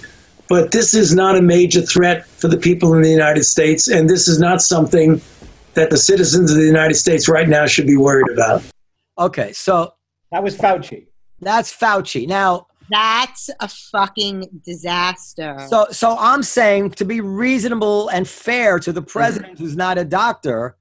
But 0.48 0.72
this 0.72 0.94
is 0.94 1.14
not 1.14 1.38
a 1.38 1.42
major 1.42 1.82
threat 1.82 2.26
for 2.28 2.48
the 2.48 2.58
people 2.58 2.94
in 2.96 3.02
the 3.04 3.10
United 3.10 3.44
States, 3.44 3.88
and 3.88 4.10
this 4.10 4.28
is 4.28 4.40
not 4.40 4.62
something 4.62 5.22
that 5.76 5.92
the 5.92 5.98
citizens 5.98 6.50
of 6.52 6.58
the 6.58 6.66
United 6.66 6.96
States 6.96 7.30
right 7.30 7.48
now 7.48 7.68
should 7.68 7.86
be 7.86 7.96
worried 7.98 8.28
about. 8.34 8.64
Okay, 9.18 9.54
so 9.54 9.94
That 10.32 10.42
was 10.44 10.58
Fauci. 10.58 11.06
that's 11.40 11.72
Fauci. 11.76 12.28
Now, 12.28 12.66
That's 12.90 13.52
a 13.60 13.68
fucking 13.68 14.62
disaster. 14.66 15.56
So, 15.70 15.86
so 15.92 16.18
I'm 16.20 16.42
saying 16.42 16.92
to 16.92 17.06
be 17.06 17.22
reasonable 17.22 18.10
and 18.10 18.28
fair 18.28 18.80
to 18.80 18.92
the 18.92 19.04
president 19.04 19.60
who's 19.60 19.76
not 19.76 20.00
a 20.00 20.04
doctor, 20.04 20.76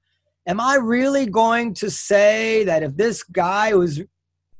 am 0.48 0.60
I 0.60 0.76
really 0.76 1.26
going 1.26 1.74
to 1.74 1.90
say 1.90 2.64
that 2.64 2.82
if 2.82 2.96
this 2.96 3.22
guy 3.22 3.70
who's 3.70 4.02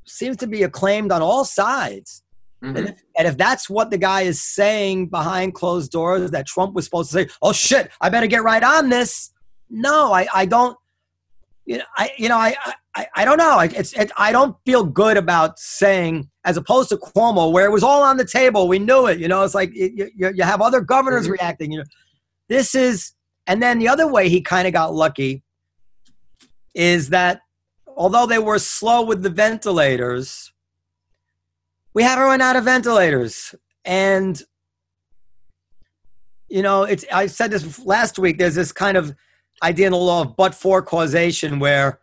seems 0.07 0.37
to 0.39 0.47
be 0.47 0.63
acclaimed 0.63 1.11
on 1.11 1.21
all 1.21 1.45
sides, 1.45 2.23
Mhm. 2.63 2.77
and, 2.77 2.89
if, 2.89 3.03
and 3.17 3.29
if 3.29 3.37
that's 3.37 3.71
what 3.71 3.91
the 3.91 3.99
guy 3.99 4.23
is 4.23 4.41
saying 4.41 5.09
behind 5.09 5.55
closed 5.55 5.93
doors, 5.93 6.31
that 6.33 6.47
Trump 6.47 6.75
was 6.75 6.85
supposed 6.85 7.11
to 7.13 7.19
say, 7.23 7.29
"Oh 7.41 7.53
shit, 7.53 7.91
I 8.01 8.09
better 8.09 8.27
get 8.27 8.43
right 8.43 8.63
on 8.63 8.89
this." 8.89 9.31
No, 9.71 10.13
I, 10.13 10.27
I 10.35 10.47
don't. 10.47 10.77
You 11.67 11.79
know, 11.79 11.85
I, 11.99 12.11
you 12.17 12.29
know, 12.31 12.37
I, 12.39 12.57
I, 12.97 13.07
I 13.15 13.25
don't 13.27 13.37
know. 13.37 13.59
I, 13.59 13.67
it's, 13.67 13.93
it, 13.93 14.11
I 14.17 14.33
don't 14.33 14.57
feel 14.65 14.83
good 14.83 15.19
about 15.19 15.59
saying, 15.59 16.31
as 16.47 16.57
opposed 16.57 16.89
to 16.89 16.97
Cuomo, 16.97 17.53
where 17.53 17.67
it 17.67 17.71
was 17.71 17.83
all 17.83 18.03
on 18.03 18.17
the 18.17 18.25
table. 18.25 18.67
We 18.69 18.79
knew 18.79 19.07
it. 19.07 19.19
You 19.19 19.29
know, 19.29 19.45
it's 19.45 19.55
like 19.55 19.75
you, 19.75 20.11
you, 20.17 20.33
you 20.35 20.43
have 20.45 20.63
other 20.63 20.81
governors 20.81 21.29
reacting. 21.29 21.71
You 21.71 21.79
know, 21.81 21.85
this 22.49 22.75
is, 22.75 23.13
and 23.47 23.63
then 23.63 23.79
the 23.79 23.89
other 23.89 24.11
way 24.11 24.31
he 24.31 24.41
kind 24.41 24.67
of 24.67 24.73
got 24.73 24.95
lucky 24.95 25.43
is 26.79 27.09
that 27.09 27.43
although 27.97 28.25
they 28.25 28.39
were 28.39 28.59
slow 28.61 29.03
with 29.03 29.25
the 29.25 29.29
ventilators, 29.29 30.53
we 31.93 32.05
haven't 32.05 32.25
run 32.25 32.41
out 32.41 32.55
of 32.55 32.63
ventilators. 32.63 33.53
And, 33.85 34.41
you 36.49 36.63
know, 36.63 36.85
it's, 36.85 37.05
I 37.13 37.27
said 37.27 37.51
this 37.51 37.85
last 37.85 38.17
week, 38.17 38.39
there's 38.39 38.55
this 38.55 38.71
kind 38.71 38.97
of 38.97 39.13
idea 39.61 39.87
in 39.87 39.93
the 39.93 39.99
law 39.99 40.23
of 40.23 40.37
but 40.37 40.55
for 40.55 40.81
causation 40.81 41.59
where, 41.59 41.99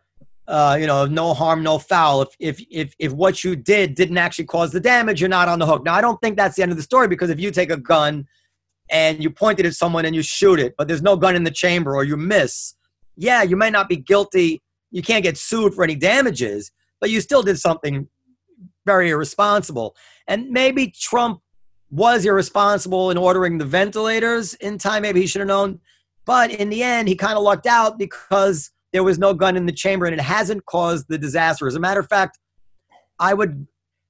uh, 0.46 0.76
you 0.78 0.86
know, 0.86 1.06
no 1.06 1.32
harm, 1.32 1.62
no 1.62 1.78
foul. 1.78 2.20
If, 2.20 2.36
if, 2.38 2.66
if, 2.70 2.94
if 2.98 3.12
what 3.12 3.42
you 3.42 3.56
did 3.56 3.94
didn't 3.94 4.18
actually 4.18 4.44
cause 4.44 4.72
the 4.72 4.80
damage, 4.80 5.22
you're 5.22 5.30
not 5.30 5.48
on 5.48 5.58
the 5.58 5.64
hook. 5.64 5.86
Now, 5.86 5.94
I 5.94 6.02
don't 6.02 6.20
think 6.20 6.36
that's 6.36 6.54
the 6.54 6.62
end 6.62 6.70
of 6.70 6.76
the 6.76 6.82
story 6.82 7.08
because 7.08 7.30
if 7.30 7.40
you 7.40 7.50
take 7.50 7.70
a 7.70 7.78
gun 7.78 8.26
and 8.90 9.22
you 9.22 9.30
point 9.30 9.58
it 9.58 9.64
at 9.64 9.72
someone 9.72 10.04
and 10.04 10.14
you 10.14 10.22
shoot 10.22 10.60
it, 10.60 10.74
but 10.76 10.86
there's 10.86 11.00
no 11.00 11.16
gun 11.16 11.34
in 11.34 11.44
the 11.44 11.50
chamber 11.50 11.96
or 11.96 12.04
you 12.04 12.18
miss, 12.18 12.74
yeah, 13.16 13.42
you 13.42 13.56
may 13.56 13.70
not 13.70 13.88
be 13.88 13.96
guilty. 13.96 14.62
You 14.90 15.02
can't 15.02 15.22
get 15.22 15.36
sued 15.36 15.74
for 15.74 15.84
any 15.84 15.94
damages, 15.94 16.70
but 17.00 17.10
you 17.10 17.20
still 17.20 17.42
did 17.42 17.58
something 17.58 18.08
very 18.84 19.10
irresponsible. 19.10 19.96
And 20.28 20.50
maybe 20.50 20.92
Trump 20.98 21.40
was 21.90 22.24
irresponsible 22.24 23.10
in 23.10 23.18
ordering 23.18 23.58
the 23.58 23.64
ventilators 23.64 24.54
in 24.54 24.78
time. 24.78 25.02
Maybe 25.02 25.20
he 25.20 25.26
should 25.26 25.40
have 25.40 25.48
known. 25.48 25.80
But 26.24 26.50
in 26.50 26.68
the 26.68 26.82
end, 26.82 27.08
he 27.08 27.14
kind 27.14 27.36
of 27.36 27.42
lucked 27.42 27.66
out 27.66 27.98
because 27.98 28.70
there 28.92 29.04
was 29.04 29.18
no 29.18 29.34
gun 29.34 29.56
in 29.56 29.66
the 29.66 29.72
chamber 29.72 30.06
and 30.06 30.14
it 30.14 30.22
hasn't 30.22 30.64
caused 30.66 31.06
the 31.08 31.18
disaster. 31.18 31.66
As 31.66 31.74
a 31.74 31.80
matter 31.80 32.00
of 32.00 32.08
fact, 32.08 32.38
I 33.18 33.34
would, 33.34 33.66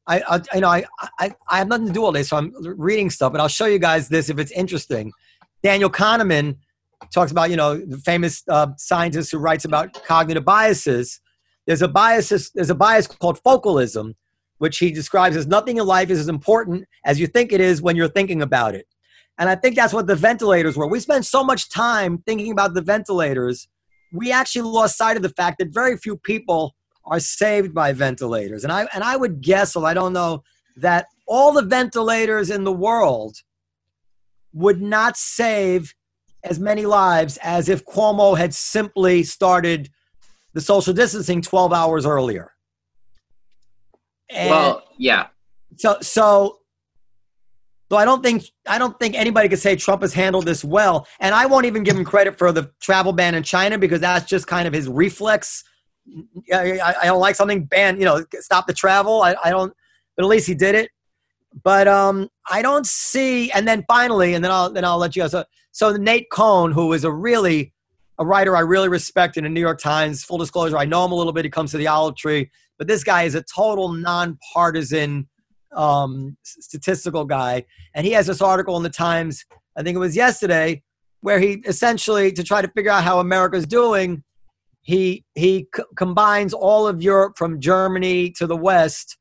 I, 0.06 0.20
I 0.20 0.40
you 0.54 0.60
know, 0.60 0.68
I, 0.68 0.84
I, 1.18 1.34
I 1.48 1.58
have 1.58 1.68
nothing 1.68 1.88
to 1.88 1.92
do 1.92 2.04
all 2.04 2.12
day, 2.12 2.22
so 2.22 2.36
I'm 2.36 2.52
reading 2.62 3.10
stuff, 3.10 3.32
but 3.32 3.40
I'll 3.40 3.48
show 3.48 3.66
you 3.66 3.78
guys 3.78 4.08
this 4.08 4.30
if 4.30 4.38
it's 4.38 4.52
interesting. 4.52 5.12
Daniel 5.62 5.90
Kahneman 5.90 6.56
talks 7.12 7.30
about, 7.30 7.50
you 7.50 7.56
know, 7.56 7.76
the 7.76 7.98
famous 7.98 8.42
uh, 8.48 8.68
scientist 8.76 9.32
who 9.32 9.38
writes 9.38 9.64
about 9.64 9.92
cognitive 10.04 10.44
biases. 10.44 11.20
There's 11.66 11.82
a 11.82 11.88
bias, 11.88 12.50
there's 12.54 12.70
a 12.70 12.74
bias 12.74 13.06
called 13.06 13.38
focalism, 13.42 14.14
which 14.58 14.78
he 14.78 14.90
describes 14.90 15.36
as 15.36 15.46
nothing 15.46 15.76
in 15.78 15.86
life 15.86 16.10
is 16.10 16.18
as 16.18 16.28
important 16.28 16.84
as 17.04 17.20
you 17.20 17.26
think 17.26 17.52
it 17.52 17.60
is 17.60 17.82
when 17.82 17.96
you're 17.96 18.08
thinking 18.08 18.42
about 18.42 18.74
it. 18.74 18.86
And 19.38 19.50
I 19.50 19.54
think 19.54 19.76
that's 19.76 19.92
what 19.92 20.06
the 20.06 20.16
ventilators 20.16 20.76
were. 20.76 20.86
We 20.86 21.00
spent 21.00 21.26
so 21.26 21.44
much 21.44 21.68
time 21.68 22.18
thinking 22.26 22.52
about 22.52 22.74
the 22.74 22.80
ventilators, 22.80 23.68
we 24.12 24.32
actually 24.32 24.62
lost 24.62 24.96
sight 24.96 25.16
of 25.16 25.22
the 25.22 25.28
fact 25.30 25.58
that 25.58 25.68
very 25.68 25.96
few 25.96 26.16
people 26.16 26.74
are 27.04 27.20
saved 27.20 27.74
by 27.74 27.92
ventilators. 27.92 28.64
And 28.64 28.72
I 28.72 28.86
and 28.94 29.04
I 29.04 29.16
would 29.16 29.40
guess, 29.40 29.76
well, 29.76 29.84
I 29.84 29.94
don't 29.94 30.12
know, 30.12 30.42
that 30.76 31.06
all 31.26 31.52
the 31.52 31.62
ventilators 31.62 32.50
in 32.50 32.64
the 32.64 32.72
world 32.72 33.36
would 34.52 34.80
not 34.80 35.16
save 35.16 35.94
as 36.46 36.58
many 36.58 36.86
lives 36.86 37.38
as 37.42 37.68
if 37.68 37.84
Cuomo 37.84 38.36
had 38.36 38.54
simply 38.54 39.22
started 39.22 39.90
the 40.54 40.60
social 40.60 40.94
distancing 40.94 41.42
12 41.42 41.72
hours 41.72 42.06
earlier. 42.06 42.52
And 44.30 44.50
well, 44.50 44.84
yeah. 44.98 45.26
so 45.76 45.98
so 46.00 46.58
though 47.88 47.96
I 47.96 48.04
don't 48.04 48.22
think 48.22 48.44
I 48.66 48.78
don't 48.78 48.98
think 48.98 49.14
anybody 49.14 49.48
could 49.48 49.58
say 49.58 49.76
Trump 49.76 50.02
has 50.02 50.12
handled 50.12 50.46
this 50.46 50.64
well, 50.64 51.06
and 51.20 51.34
I 51.34 51.46
won't 51.46 51.66
even 51.66 51.82
give 51.82 51.96
him 51.96 52.04
credit 52.04 52.36
for 52.38 52.50
the 52.52 52.70
travel 52.80 53.12
ban 53.12 53.34
in 53.34 53.42
China 53.42 53.78
because 53.78 54.00
that's 54.00 54.26
just 54.26 54.46
kind 54.46 54.66
of 54.66 54.74
his 54.74 54.88
reflex. 54.88 55.62
I, 56.52 56.80
I, 56.80 57.06
don't 57.06 57.20
like 57.20 57.34
something 57.34 57.64
banned, 57.64 57.98
you 57.98 58.04
know, 58.04 58.24
stop 58.34 58.68
the 58.68 58.72
travel. 58.72 59.22
I, 59.22 59.34
I 59.44 59.50
don't, 59.50 59.72
but 60.16 60.24
at 60.24 60.28
least 60.28 60.46
he 60.46 60.54
did 60.54 60.76
it. 60.76 60.88
But 61.64 61.88
um, 61.88 62.28
I 62.48 62.62
don't 62.62 62.86
see. 62.86 63.50
And 63.50 63.66
then 63.66 63.84
finally, 63.88 64.34
and 64.34 64.44
then 64.44 64.52
I'll 64.52 64.70
then 64.70 64.84
I'll 64.84 64.98
let 64.98 65.16
you 65.16 65.22
go. 65.22 65.28
So 65.28 65.44
so 65.76 65.94
Nate 65.94 66.30
Cohn, 66.30 66.72
who 66.72 66.94
is 66.94 67.04
a 67.04 67.12
really 67.12 67.74
a 68.18 68.24
writer 68.24 68.56
I 68.56 68.60
really 68.60 68.88
respect 68.88 69.36
in 69.36 69.44
the 69.44 69.50
New 69.50 69.60
York 69.60 69.78
Times. 69.78 70.24
Full 70.24 70.38
disclosure, 70.38 70.78
I 70.78 70.86
know 70.86 71.04
him 71.04 71.12
a 71.12 71.14
little 71.14 71.34
bit. 71.34 71.44
He 71.44 71.50
comes 71.50 71.70
to 71.72 71.76
the 71.76 71.86
Olive 71.86 72.16
Tree, 72.16 72.50
but 72.78 72.88
this 72.88 73.04
guy 73.04 73.24
is 73.24 73.34
a 73.34 73.42
total 73.42 73.92
nonpartisan 73.92 75.28
um, 75.74 76.38
statistical 76.44 77.26
guy, 77.26 77.66
and 77.94 78.06
he 78.06 78.12
has 78.12 78.26
this 78.26 78.40
article 78.40 78.78
in 78.78 78.84
the 78.84 78.88
Times. 78.88 79.44
I 79.76 79.82
think 79.82 79.96
it 79.96 79.98
was 79.98 80.16
yesterday, 80.16 80.82
where 81.20 81.38
he 81.38 81.62
essentially 81.66 82.32
to 82.32 82.42
try 82.42 82.62
to 82.62 82.68
figure 82.68 82.90
out 82.90 83.04
how 83.04 83.20
America's 83.20 83.66
doing. 83.66 84.24
He 84.80 85.26
he 85.34 85.68
c- 85.76 85.82
combines 85.94 86.54
all 86.54 86.86
of 86.88 87.02
Europe 87.02 87.36
from 87.36 87.60
Germany 87.60 88.30
to 88.38 88.46
the 88.46 88.56
West 88.56 89.18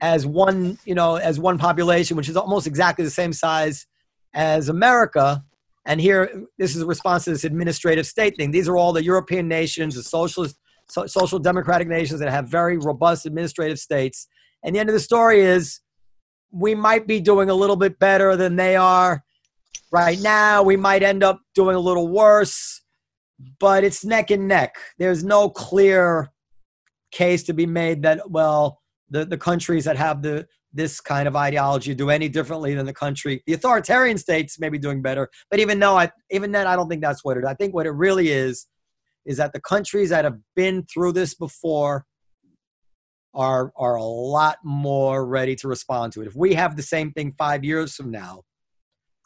as 0.00 0.26
one 0.26 0.78
you 0.84 0.96
know 0.96 1.14
as 1.14 1.38
one 1.38 1.58
population, 1.58 2.16
which 2.16 2.28
is 2.28 2.36
almost 2.36 2.66
exactly 2.66 3.04
the 3.04 3.10
same 3.12 3.32
size 3.32 3.86
as 4.34 4.68
America. 4.68 5.44
And 5.86 6.00
here, 6.00 6.44
this 6.58 6.74
is 6.74 6.82
a 6.82 6.86
response 6.86 7.24
to 7.24 7.30
this 7.30 7.44
administrative 7.44 8.06
state 8.06 8.36
thing. 8.36 8.50
These 8.50 8.68
are 8.68 8.76
all 8.76 8.92
the 8.92 9.04
European 9.04 9.46
nations, 9.46 9.94
the 9.94 10.02
socialist, 10.02 10.56
so, 10.88 11.06
social 11.06 11.38
democratic 11.38 11.88
nations 11.88 12.20
that 12.20 12.30
have 12.30 12.48
very 12.48 12.76
robust 12.76 13.24
administrative 13.24 13.78
states. 13.78 14.26
And 14.64 14.74
the 14.74 14.80
end 14.80 14.88
of 14.88 14.94
the 14.94 15.00
story 15.00 15.40
is 15.40 15.80
we 16.50 16.74
might 16.74 17.06
be 17.06 17.20
doing 17.20 17.50
a 17.50 17.54
little 17.54 17.76
bit 17.76 17.98
better 17.98 18.36
than 18.36 18.56
they 18.56 18.76
are 18.76 19.22
right 19.92 20.18
now. 20.20 20.62
We 20.62 20.76
might 20.76 21.02
end 21.02 21.22
up 21.22 21.40
doing 21.54 21.76
a 21.76 21.80
little 21.80 22.08
worse, 22.08 22.82
but 23.60 23.84
it's 23.84 24.04
neck 24.04 24.30
and 24.30 24.48
neck. 24.48 24.74
There's 24.98 25.22
no 25.22 25.48
clear 25.48 26.32
case 27.12 27.44
to 27.44 27.52
be 27.52 27.66
made 27.66 28.02
that, 28.02 28.30
well, 28.30 28.80
the, 29.10 29.24
the 29.24 29.38
countries 29.38 29.84
that 29.84 29.96
have 29.96 30.22
the 30.22 30.46
this 30.72 31.00
kind 31.00 31.26
of 31.26 31.34
ideology 31.34 31.94
do 31.94 32.10
any 32.10 32.28
differently 32.28 32.74
than 32.74 32.84
the 32.84 32.92
country. 32.92 33.42
The 33.46 33.54
authoritarian 33.54 34.18
states 34.18 34.60
may 34.60 34.68
be 34.68 34.78
doing 34.78 35.00
better, 35.00 35.30
but 35.50 35.58
even 35.58 35.78
though 35.78 35.96
I 35.96 36.10
even 36.30 36.52
then 36.52 36.66
I 36.66 36.76
don't 36.76 36.88
think 36.88 37.02
that's 37.02 37.24
what 37.24 37.36
it. 37.36 37.44
I 37.44 37.54
think 37.54 37.74
what 37.74 37.86
it 37.86 37.92
really 37.92 38.28
is 38.28 38.66
is 39.24 39.38
that 39.38 39.52
the 39.52 39.60
countries 39.60 40.10
that 40.10 40.24
have 40.24 40.38
been 40.54 40.84
through 40.84 41.12
this 41.12 41.34
before 41.34 42.04
are 43.34 43.72
are 43.76 43.96
a 43.96 44.04
lot 44.04 44.58
more 44.64 45.26
ready 45.26 45.54
to 45.56 45.68
respond 45.68 46.12
to 46.14 46.22
it. 46.22 46.26
If 46.26 46.34
we 46.34 46.54
have 46.54 46.76
the 46.76 46.82
same 46.82 47.12
thing 47.12 47.34
five 47.38 47.64
years 47.64 47.94
from 47.94 48.10
now, 48.10 48.42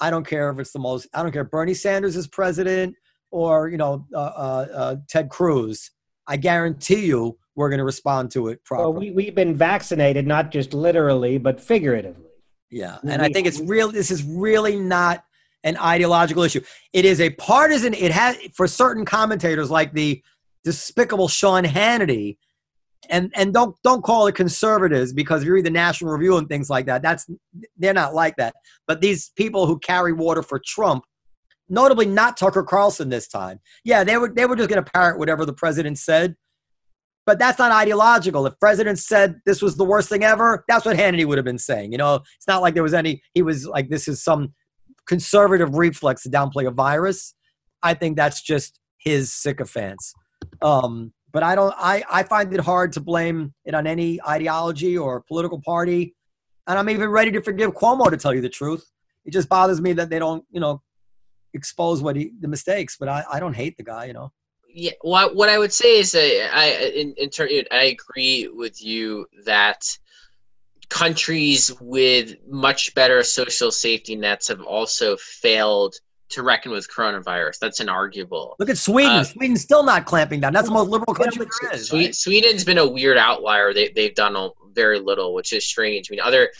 I 0.00 0.10
don't 0.10 0.26
care 0.26 0.50
if 0.50 0.58
it's 0.58 0.72
the 0.72 0.78
most. 0.78 1.08
I 1.14 1.22
don't 1.22 1.32
care 1.32 1.42
if 1.42 1.50
Bernie 1.50 1.74
Sanders 1.74 2.16
is 2.16 2.26
president 2.26 2.96
or 3.30 3.68
you 3.68 3.76
know 3.76 4.06
uh, 4.14 4.18
uh, 4.18 4.66
uh, 4.74 4.96
Ted 5.08 5.30
Cruz. 5.30 5.90
I 6.30 6.36
guarantee 6.36 7.06
you 7.06 7.36
we're 7.56 7.70
going 7.70 7.78
to 7.78 7.84
respond 7.84 8.30
to 8.30 8.48
it 8.48 8.64
properly. 8.64 8.92
Well, 8.92 9.00
we, 9.00 9.10
we've 9.10 9.34
been 9.34 9.54
vaccinated, 9.54 10.28
not 10.28 10.52
just 10.52 10.72
literally, 10.72 11.38
but 11.38 11.60
figuratively. 11.60 12.24
Yeah, 12.70 12.98
and 13.02 13.20
I 13.20 13.28
think 13.30 13.48
it's 13.48 13.58
real. 13.58 13.90
This 13.90 14.12
is 14.12 14.22
really 14.22 14.76
not 14.76 15.24
an 15.64 15.76
ideological 15.76 16.44
issue. 16.44 16.60
It 16.92 17.04
is 17.04 17.20
a 17.20 17.30
partisan. 17.30 17.94
It 17.94 18.12
has 18.12 18.36
for 18.54 18.68
certain 18.68 19.04
commentators 19.04 19.72
like 19.72 19.92
the 19.92 20.22
despicable 20.62 21.26
Sean 21.26 21.64
Hannity, 21.64 22.38
and 23.08 23.32
and 23.34 23.52
don't 23.52 23.74
don't 23.82 24.04
call 24.04 24.28
it 24.28 24.36
conservatives 24.36 25.12
because 25.12 25.42
if 25.42 25.46
you 25.48 25.54
read 25.54 25.66
the 25.66 25.70
National 25.70 26.12
Review 26.12 26.36
and 26.36 26.48
things 26.48 26.70
like 26.70 26.86
that, 26.86 27.02
that's 27.02 27.28
they're 27.76 27.92
not 27.92 28.14
like 28.14 28.36
that. 28.36 28.54
But 28.86 29.00
these 29.00 29.30
people 29.34 29.66
who 29.66 29.80
carry 29.80 30.12
water 30.12 30.44
for 30.44 30.60
Trump 30.64 31.02
notably 31.70 32.04
not 32.04 32.36
Tucker 32.36 32.62
Carlson 32.62 33.08
this 33.08 33.28
time. 33.28 33.60
Yeah, 33.84 34.04
they 34.04 34.18
were 34.18 34.28
they 34.28 34.44
were 34.44 34.56
just 34.56 34.68
going 34.68 34.84
to 34.84 34.90
parrot 34.90 35.18
whatever 35.18 35.46
the 35.46 35.52
president 35.52 35.98
said, 35.98 36.36
but 37.24 37.38
that's 37.38 37.58
not 37.58 37.72
ideological. 37.72 38.46
If 38.46 38.58
president 38.58 38.98
said 38.98 39.40
this 39.46 39.62
was 39.62 39.76
the 39.76 39.84
worst 39.84 40.08
thing 40.08 40.24
ever, 40.24 40.64
that's 40.68 40.84
what 40.84 40.96
Hannity 40.96 41.24
would 41.24 41.38
have 41.38 41.44
been 41.44 41.58
saying. 41.58 41.92
You 41.92 41.98
know, 41.98 42.16
it's 42.16 42.48
not 42.48 42.60
like 42.60 42.74
there 42.74 42.82
was 42.82 42.94
any. 42.94 43.22
He 43.32 43.42
was 43.42 43.66
like, 43.66 43.88
this 43.88 44.08
is 44.08 44.22
some 44.22 44.52
conservative 45.06 45.74
reflex 45.74 46.22
to 46.24 46.28
downplay 46.28 46.66
a 46.66 46.70
virus. 46.70 47.34
I 47.82 47.94
think 47.94 48.16
that's 48.16 48.42
just 48.42 48.78
his 48.98 49.32
sycophants. 49.32 50.12
Um, 50.60 51.12
but 51.32 51.42
I 51.42 51.54
don't. 51.54 51.74
I 51.78 52.02
I 52.10 52.22
find 52.24 52.52
it 52.52 52.60
hard 52.60 52.92
to 52.94 53.00
blame 53.00 53.54
it 53.64 53.74
on 53.74 53.86
any 53.86 54.20
ideology 54.26 54.98
or 54.98 55.22
political 55.22 55.60
party, 55.64 56.16
and 56.66 56.78
I'm 56.78 56.90
even 56.90 57.08
ready 57.08 57.30
to 57.32 57.42
forgive 57.42 57.72
Cuomo 57.74 58.10
to 58.10 58.16
tell 58.16 58.34
you 58.34 58.40
the 58.40 58.48
truth. 58.48 58.84
It 59.24 59.32
just 59.32 59.48
bothers 59.48 59.80
me 59.80 59.92
that 59.92 60.10
they 60.10 60.18
don't, 60.18 60.44
you 60.50 60.60
know, 60.60 60.82
expose 61.54 62.02
what 62.02 62.16
he 62.16 62.32
the 62.40 62.48
mistakes. 62.48 62.96
But 62.98 63.08
I 63.08 63.24
I 63.32 63.40
don't 63.40 63.54
hate 63.54 63.76
the 63.76 63.82
guy, 63.82 64.06
you 64.06 64.12
know. 64.12 64.32
Yeah, 64.72 64.92
what 65.00 65.34
what 65.34 65.48
I 65.48 65.58
would 65.58 65.72
say 65.72 65.98
is 65.98 66.12
that 66.12 66.50
I 66.54 66.70
in, 66.94 67.14
in 67.16 67.30
turn 67.30 67.48
I 67.70 67.84
agree 67.84 68.48
with 68.48 68.82
you 68.82 69.26
that 69.44 69.82
countries 70.88 71.72
with 71.80 72.34
much 72.48 72.94
better 72.94 73.22
social 73.22 73.70
safety 73.70 74.16
nets 74.16 74.48
have 74.48 74.60
also 74.60 75.16
failed 75.16 75.94
to 76.30 76.42
reckon 76.42 76.70
with 76.72 76.88
coronavirus. 76.88 77.58
That's 77.58 77.80
inarguable. 77.80 78.54
Look 78.58 78.70
at 78.70 78.78
Sweden. 78.78 79.12
Uh, 79.12 79.24
Sweden's 79.24 79.62
still 79.62 79.82
not 79.82 80.06
clamping 80.06 80.40
down. 80.40 80.52
That's 80.52 80.68
the 80.68 80.74
most 80.74 80.88
liberal 80.88 81.14
country 81.14 81.46
there 81.60 81.72
is. 81.72 81.88
Sweden? 81.88 82.12
Sweden's 82.12 82.64
been 82.64 82.78
a 82.78 82.88
weird 82.88 83.18
outlier. 83.18 83.74
They, 83.74 83.88
they've 83.88 84.14
done 84.14 84.36
very 84.74 85.00
little, 85.00 85.34
which 85.34 85.52
is 85.52 85.66
strange. 85.66 86.08
I 86.10 86.12
mean, 86.12 86.20
other 86.20 86.50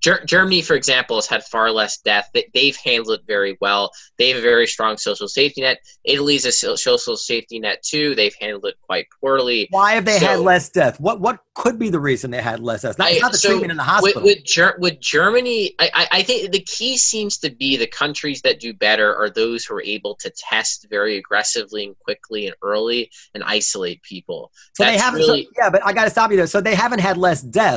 Ger- 0.00 0.24
Germany, 0.24 0.62
for 0.62 0.74
example, 0.74 1.16
has 1.16 1.26
had 1.26 1.44
far 1.44 1.70
less 1.70 1.98
death. 1.98 2.30
They, 2.32 2.66
have 2.66 2.76
handled 2.76 3.18
it 3.18 3.26
very 3.26 3.56
well. 3.60 3.90
They 4.18 4.28
have 4.28 4.38
a 4.38 4.42
very 4.42 4.66
strong 4.66 4.96
social 4.96 5.26
safety 5.26 5.62
net. 5.62 5.78
Italy's 6.04 6.44
a 6.44 6.52
social 6.52 7.16
safety 7.16 7.58
net 7.58 7.82
too. 7.82 8.14
They've 8.14 8.34
handled 8.40 8.66
it 8.66 8.74
quite 8.82 9.06
poorly. 9.20 9.66
Why 9.70 9.92
have 9.92 10.04
they 10.04 10.18
so, 10.18 10.26
had 10.26 10.40
less 10.40 10.68
death? 10.68 11.00
What 11.00 11.20
what 11.20 11.40
could 11.54 11.78
be 11.78 11.90
the 11.90 11.98
reason 11.98 12.30
they 12.30 12.40
had 12.40 12.60
less 12.60 12.82
death? 12.82 12.98
Not, 12.98 13.08
I, 13.08 13.18
not 13.18 13.32
the 13.32 13.38
so 13.38 13.48
treatment 13.50 13.72
in 13.72 13.76
the 13.76 13.82
hospital. 13.82 14.22
With, 14.22 14.36
with, 14.36 14.44
Ger- 14.44 14.76
with 14.78 15.00
Germany, 15.00 15.74
I, 15.78 16.08
I 16.12 16.22
think 16.22 16.52
the 16.52 16.60
key 16.60 16.96
seems 16.96 17.38
to 17.38 17.50
be 17.50 17.76
the 17.76 17.86
countries 17.86 18.42
that 18.42 18.60
do 18.60 18.72
better 18.72 19.14
are 19.16 19.28
those 19.28 19.64
who 19.64 19.74
are 19.74 19.82
able 19.82 20.14
to 20.16 20.30
test 20.36 20.86
very 20.88 21.16
aggressively 21.16 21.84
and 21.84 21.98
quickly 21.98 22.46
and 22.46 22.54
early 22.62 23.10
and 23.34 23.42
isolate 23.44 24.02
people. 24.02 24.52
So 24.74 24.84
That's 24.84 24.96
they 24.96 25.02
haven't. 25.02 25.20
Really, 25.20 25.44
so, 25.44 25.50
yeah, 25.58 25.70
but 25.70 25.84
I 25.84 25.92
got 25.92 26.04
to 26.04 26.10
stop 26.10 26.30
you 26.30 26.36
there. 26.36 26.46
So 26.46 26.60
they 26.60 26.74
haven't 26.74 27.00
had 27.00 27.16
less 27.16 27.42
death 27.42 27.69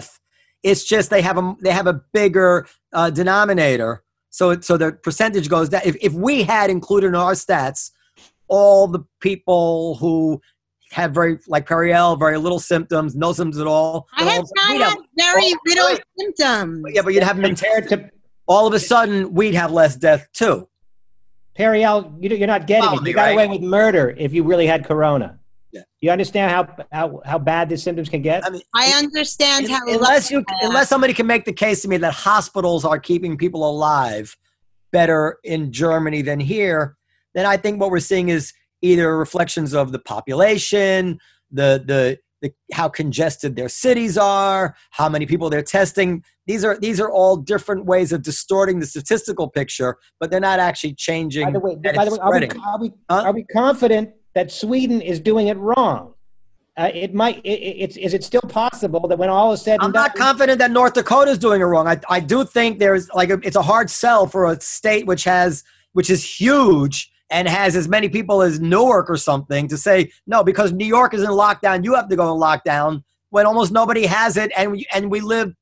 it's 0.63 0.83
just 0.83 1.09
they 1.09 1.21
have 1.21 1.37
a 1.37 1.55
they 1.61 1.71
have 1.71 1.87
a 1.87 2.01
bigger 2.13 2.65
uh, 2.93 3.09
denominator, 3.09 4.03
so 4.29 4.51
it, 4.51 4.63
so 4.63 4.77
the 4.77 4.93
percentage 4.93 5.49
goes 5.49 5.69
down. 5.69 5.81
If 5.85 5.95
if 6.01 6.13
we 6.13 6.43
had 6.43 6.69
included 6.69 7.07
in 7.07 7.15
our 7.15 7.33
stats 7.33 7.91
all 8.47 8.87
the 8.87 8.99
people 9.19 9.95
who 9.95 10.41
have 10.91 11.11
very 11.11 11.39
like 11.47 11.67
Periel, 11.67 12.17
very 12.17 12.37
little 12.37 12.59
symptoms, 12.59 13.15
no 13.15 13.33
symptoms 13.33 13.59
at 13.59 13.67
all. 13.67 14.07
I 14.15 14.23
have 14.25 14.45
not 14.55 14.77
had 14.77 14.97
very 15.17 15.51
all, 15.51 15.59
little 15.65 15.87
right. 15.87 16.03
symptoms. 16.19 16.85
Yeah, 16.89 17.01
but 17.01 17.13
you'd 17.13 17.23
have 17.23 17.39
compared 17.39 17.89
to 17.89 18.09
all 18.47 18.67
of 18.67 18.73
a 18.73 18.79
sudden 18.79 19.33
we'd 19.33 19.55
have 19.55 19.71
less 19.71 19.95
death 19.95 20.27
too. 20.33 20.67
Periel, 21.57 22.15
you're 22.19 22.47
not 22.47 22.67
getting 22.67 22.83
Follow 22.83 22.97
it. 22.97 23.01
You 23.01 23.05
me, 23.05 23.13
got 23.13 23.23
right? 23.23 23.33
away 23.33 23.47
with 23.47 23.61
murder 23.61 24.13
if 24.17 24.33
you 24.33 24.43
really 24.43 24.65
had 24.65 24.85
corona. 24.85 25.39
Yeah. 26.03 26.09
You 26.09 26.11
understand 26.11 26.51
how, 26.51 26.85
how 26.91 27.21
how 27.23 27.39
bad 27.39 27.69
the 27.69 27.77
symptoms 27.77 28.09
can 28.09 28.21
get? 28.21 28.45
I 28.45 28.49
mean, 28.49 28.61
I 28.75 28.89
understand 28.97 29.69
how 29.69 29.79
unless 29.87 30.29
you 30.29 30.43
unless 30.61 30.89
somebody 30.89 31.13
can 31.13 31.25
make 31.25 31.45
the 31.45 31.53
case 31.53 31.81
to 31.83 31.87
me 31.87 31.95
that 31.95 32.13
hospitals 32.13 32.83
are 32.83 32.99
keeping 32.99 33.37
people 33.37 33.69
alive 33.69 34.35
better 34.91 35.39
in 35.45 35.71
Germany 35.71 36.21
than 36.21 36.41
here, 36.41 36.97
then 37.33 37.45
I 37.45 37.55
think 37.55 37.79
what 37.79 37.89
we're 37.89 38.01
seeing 38.01 38.27
is 38.27 38.51
either 38.81 39.17
reflections 39.17 39.73
of 39.73 39.93
the 39.93 39.99
population, 39.99 41.19
the 41.51 41.81
the 41.85 42.19
the, 42.41 42.53
how 42.73 42.89
congested 42.89 43.55
their 43.55 43.69
cities 43.69 44.17
are, 44.17 44.75
how 44.89 45.07
many 45.07 45.25
people 45.25 45.49
they're 45.49 45.61
testing. 45.61 46.21
These 46.47 46.65
are 46.65 46.77
these 46.77 46.99
are 46.99 47.09
all 47.09 47.37
different 47.37 47.85
ways 47.85 48.11
of 48.11 48.23
distorting 48.23 48.81
the 48.81 48.85
statistical 48.85 49.49
picture, 49.49 49.95
but 50.19 50.31
they're 50.31 50.41
not 50.41 50.59
actually 50.59 50.95
changing. 50.95 51.45
By 51.45 51.51
the 51.51 51.59
way, 51.61 51.75
by 51.75 52.03
the 52.03 52.11
way, 52.11 52.17
are 52.19 52.39
we, 52.41 52.47
are 52.49 52.79
we, 52.81 52.91
huh? 53.09 53.23
are 53.27 53.33
we 53.33 53.45
confident 53.45 54.09
that 54.35 54.51
Sweden 54.51 55.01
is 55.01 55.19
doing 55.19 55.47
it 55.47 55.57
wrong. 55.57 56.13
Uh, 56.75 56.89
it 56.93 57.13
might. 57.13 57.37
It, 57.45 57.49
it's. 57.49 57.97
Is 57.97 58.13
it 58.15 58.23
still 58.23 58.41
possible 58.41 59.07
that 59.07 59.17
when 59.17 59.29
all 59.29 59.53
is 59.53 59.61
said 59.61 59.77
I'm 59.79 59.91
not 59.91 60.15
confident 60.15 60.57
that 60.57 60.71
North 60.71 60.93
Dakota 60.93 61.29
is 61.29 61.37
doing 61.37 61.61
it 61.61 61.65
wrong. 61.65 61.87
I, 61.87 61.99
I 62.09 62.19
do 62.19 62.43
think 62.43 62.79
there's 62.79 63.09
like 63.11 63.29
a, 63.29 63.39
it's 63.43 63.55
a 63.55 63.61
hard 63.61 63.91
sell 63.91 64.25
for 64.25 64.51
a 64.51 64.59
state 64.59 65.05
which 65.05 65.23
has 65.25 65.63
which 65.91 66.09
is 66.09 66.23
huge 66.23 67.11
and 67.29 67.47
has 67.47 67.75
as 67.75 67.87
many 67.87 68.09
people 68.09 68.41
as 68.41 68.59
Newark 68.59 69.09
or 69.09 69.17
something 69.17 69.67
to 69.67 69.77
say 69.77 70.11
no 70.25 70.43
because 70.43 70.71
New 70.71 70.85
York 70.85 71.13
is 71.13 71.21
in 71.21 71.29
lockdown. 71.29 71.83
You 71.83 71.93
have 71.93 72.09
to 72.09 72.15
go 72.15 72.33
in 72.33 72.39
lockdown 72.39 73.03
when 73.29 73.45
almost 73.45 73.71
nobody 73.71 74.05
has 74.05 74.37
it, 74.37 74.51
and 74.55 74.71
we, 74.71 74.87
and 74.93 75.09
we 75.09 75.19
live 75.19 75.55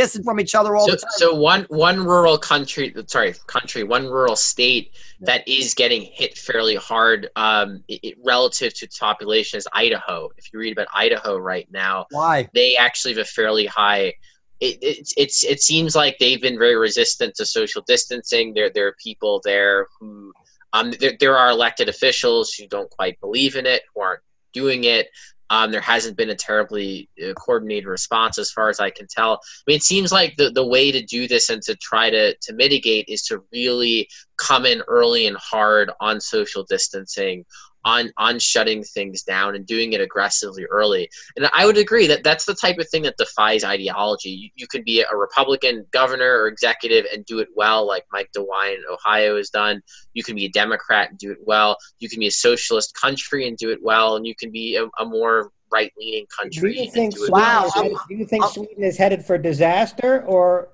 distant 0.00 0.24
from 0.24 0.40
each 0.40 0.54
other 0.54 0.76
all 0.76 0.86
so, 0.86 0.92
the 0.92 0.96
time. 0.98 1.10
So 1.16 1.34
one 1.34 1.66
one 1.68 2.04
rural 2.04 2.38
country, 2.38 2.94
sorry, 3.06 3.34
country, 3.46 3.84
one 3.84 4.06
rural 4.06 4.36
state 4.36 4.92
that 5.20 5.46
is 5.46 5.74
getting 5.74 6.02
hit 6.02 6.36
fairly 6.36 6.76
hard 6.76 7.28
um, 7.36 7.82
it, 7.88 8.00
it, 8.02 8.14
relative 8.24 8.74
to 8.74 8.88
population 8.88 9.58
is 9.58 9.68
Idaho. 9.72 10.30
If 10.36 10.52
you 10.52 10.58
read 10.58 10.72
about 10.72 10.88
Idaho 10.94 11.36
right 11.36 11.68
now, 11.70 12.06
why 12.10 12.48
they 12.54 12.76
actually 12.76 13.14
have 13.14 13.22
a 13.22 13.24
fairly 13.26 13.66
high. 13.66 14.14
It, 14.60 14.76
it, 14.82 15.12
it's 15.16 15.42
it 15.44 15.62
seems 15.62 15.96
like 15.96 16.16
they've 16.18 16.40
been 16.40 16.58
very 16.58 16.76
resistant 16.76 17.34
to 17.36 17.46
social 17.46 17.82
distancing. 17.86 18.52
There 18.54 18.70
there 18.70 18.88
are 18.88 18.96
people 19.02 19.40
there 19.44 19.86
who 19.98 20.32
um 20.72 20.92
there, 21.00 21.12
there 21.18 21.36
are 21.36 21.50
elected 21.50 21.88
officials 21.88 22.52
who 22.52 22.66
don't 22.66 22.90
quite 22.90 23.18
believe 23.20 23.56
in 23.56 23.66
it, 23.66 23.82
who 23.94 24.02
aren't 24.02 24.20
doing 24.52 24.84
it. 24.84 25.08
Um, 25.50 25.72
there 25.72 25.80
hasn't 25.80 26.16
been 26.16 26.30
a 26.30 26.34
terribly 26.34 27.08
uh, 27.22 27.32
coordinated 27.34 27.86
response, 27.86 28.38
as 28.38 28.52
far 28.52 28.68
as 28.68 28.80
I 28.80 28.90
can 28.90 29.06
tell. 29.08 29.32
I 29.34 29.38
mean, 29.66 29.76
it 29.76 29.82
seems 29.82 30.12
like 30.12 30.36
the, 30.36 30.50
the 30.50 30.66
way 30.66 30.92
to 30.92 31.02
do 31.02 31.26
this 31.26 31.50
and 31.50 31.60
to 31.62 31.74
try 31.76 32.08
to, 32.08 32.34
to 32.36 32.52
mitigate 32.54 33.06
is 33.08 33.22
to 33.24 33.42
really 33.52 34.08
come 34.38 34.64
in 34.64 34.82
early 34.88 35.26
and 35.26 35.36
hard 35.36 35.90
on 36.00 36.20
social 36.20 36.64
distancing, 36.64 37.44
on 37.84 38.10
on 38.16 38.38
shutting 38.38 38.82
things 38.82 39.22
down 39.22 39.54
and 39.54 39.66
doing 39.66 39.92
it 39.92 40.00
aggressively 40.00 40.64
early. 40.64 41.08
And 41.36 41.48
I 41.52 41.66
would 41.66 41.78
agree 41.78 42.06
that 42.08 42.22
that's 42.22 42.44
the 42.44 42.54
type 42.54 42.78
of 42.78 42.88
thing 42.88 43.02
that 43.02 43.16
defies 43.16 43.64
ideology. 43.64 44.30
You, 44.30 44.50
you 44.54 44.66
could 44.66 44.84
be 44.84 45.02
a 45.02 45.16
Republican 45.16 45.86
governor 45.90 46.40
or 46.40 46.48
executive 46.48 47.06
and 47.12 47.24
do 47.24 47.38
it 47.38 47.48
well, 47.54 47.86
like 47.86 48.04
Mike 48.12 48.30
DeWine 48.36 48.76
in 48.76 48.82
Ohio 48.90 49.36
has 49.36 49.50
done. 49.50 49.82
You 50.12 50.22
can 50.22 50.34
be 50.36 50.46
a 50.46 50.50
Democrat 50.50 51.10
and 51.10 51.18
do 51.18 51.32
it 51.32 51.38
well. 51.44 51.76
You 51.98 52.08
can 52.08 52.20
be 52.20 52.26
a 52.26 52.32
socialist 52.32 52.94
country 53.00 53.48
and 53.48 53.56
do 53.56 53.70
it 53.70 53.82
well, 53.82 54.16
and 54.16 54.26
you 54.26 54.34
can 54.34 54.50
be 54.50 54.76
a, 54.76 54.86
a 55.02 55.06
more 55.06 55.50
right-leaning 55.72 56.26
country. 56.36 56.74
Do 56.74 56.82
you 56.82 56.90
think? 56.90 57.14
wow. 57.30 57.70
Do 57.74 58.14
you 58.14 58.26
think 58.26 58.44
Sweden 58.46 58.82
is 58.82 58.96
headed 58.96 59.24
for 59.24 59.38
disaster, 59.38 60.22
or 60.24 60.68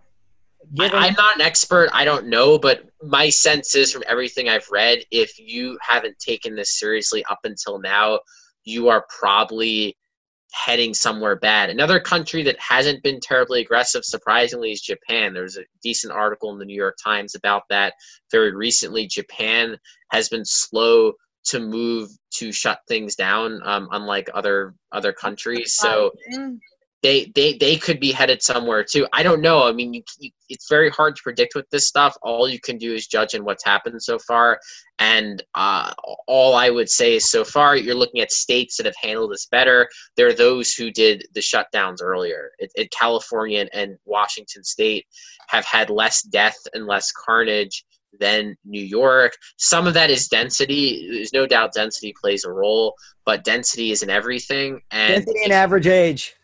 Given- 0.74 0.98
I, 0.98 1.08
am 1.08 1.14
not 1.14 1.36
an 1.36 1.42
expert. 1.42 1.90
I 1.92 2.04
don't 2.04 2.26
know, 2.26 2.58
but 2.58 2.84
my 3.02 3.28
sense 3.28 3.74
is 3.74 3.92
from 3.92 4.04
everything 4.06 4.48
I've 4.48 4.68
read, 4.70 5.04
if 5.10 5.38
you 5.38 5.78
haven't 5.80 6.18
taken 6.18 6.54
this 6.54 6.78
seriously 6.78 7.24
up 7.30 7.40
until 7.44 7.78
now, 7.78 8.20
you 8.64 8.88
are 8.88 9.06
probably 9.18 9.96
heading 10.52 10.94
somewhere 10.94 11.36
bad. 11.36 11.70
Another 11.70 12.00
country 12.00 12.42
that 12.44 12.58
hasn't 12.58 13.02
been 13.02 13.20
terribly 13.20 13.60
aggressive, 13.60 14.04
surprisingly, 14.04 14.72
is 14.72 14.80
Japan. 14.80 15.34
There's 15.34 15.56
a 15.56 15.64
decent 15.82 16.12
article 16.12 16.50
in 16.52 16.58
the 16.58 16.64
New 16.64 16.76
York 16.76 16.96
Times 17.02 17.34
about 17.34 17.62
that 17.70 17.94
very 18.30 18.54
recently. 18.54 19.06
Japan 19.06 19.76
has 20.10 20.28
been 20.28 20.44
slow 20.44 21.12
to 21.46 21.60
move 21.60 22.10
to 22.34 22.52
shut 22.52 22.80
things 22.88 23.14
down, 23.14 23.60
um, 23.64 23.88
unlike 23.92 24.28
other 24.34 24.74
other 24.92 25.12
countries. 25.12 25.74
So 25.74 26.12
they 27.06 27.32
they 27.36 27.56
they 27.58 27.76
could 27.76 28.00
be 28.00 28.10
headed 28.10 28.42
somewhere 28.42 28.82
too. 28.82 29.06
I 29.12 29.22
don't 29.22 29.40
know. 29.40 29.68
I 29.68 29.72
mean, 29.72 29.94
you, 29.94 30.02
you, 30.18 30.30
it's 30.48 30.68
very 30.68 30.90
hard 30.90 31.14
to 31.14 31.22
predict 31.22 31.54
with 31.54 31.68
this 31.70 31.86
stuff. 31.86 32.16
All 32.22 32.48
you 32.48 32.58
can 32.60 32.78
do 32.78 32.94
is 32.94 33.06
judge 33.06 33.34
in 33.34 33.44
what's 33.44 33.64
happened 33.64 34.02
so 34.02 34.18
far. 34.18 34.58
And 34.98 35.42
uh, 35.54 35.92
all 36.26 36.56
I 36.56 36.70
would 36.70 36.88
say 36.88 37.14
is 37.14 37.30
so 37.30 37.44
far, 37.44 37.76
you're 37.76 37.94
looking 37.94 38.22
at 38.22 38.32
states 38.32 38.76
that 38.76 38.86
have 38.86 38.96
handled 39.00 39.30
this 39.32 39.46
better. 39.46 39.88
There 40.16 40.26
are 40.26 40.34
those 40.34 40.72
who 40.72 40.90
did 40.90 41.26
the 41.34 41.40
shutdowns 41.40 41.98
earlier. 42.02 42.50
It, 42.58 42.72
it, 42.74 42.90
California 42.90 43.68
and 43.72 43.96
Washington 44.04 44.64
State 44.64 45.06
have 45.48 45.64
had 45.64 45.90
less 45.90 46.22
death 46.22 46.56
and 46.74 46.86
less 46.86 47.12
carnage 47.12 47.84
than 48.18 48.56
New 48.64 48.82
York. 48.82 49.36
Some 49.58 49.86
of 49.86 49.94
that 49.94 50.10
is 50.10 50.26
density. 50.26 51.08
There's 51.12 51.32
no 51.32 51.46
doubt 51.46 51.74
density 51.74 52.14
plays 52.20 52.44
a 52.44 52.50
role, 52.50 52.94
but 53.24 53.44
density 53.44 53.92
isn't 53.92 54.10
everything. 54.10 54.80
And 54.90 55.24
density 55.24 55.44
and 55.44 55.52
average 55.52 55.86
age. 55.86 56.34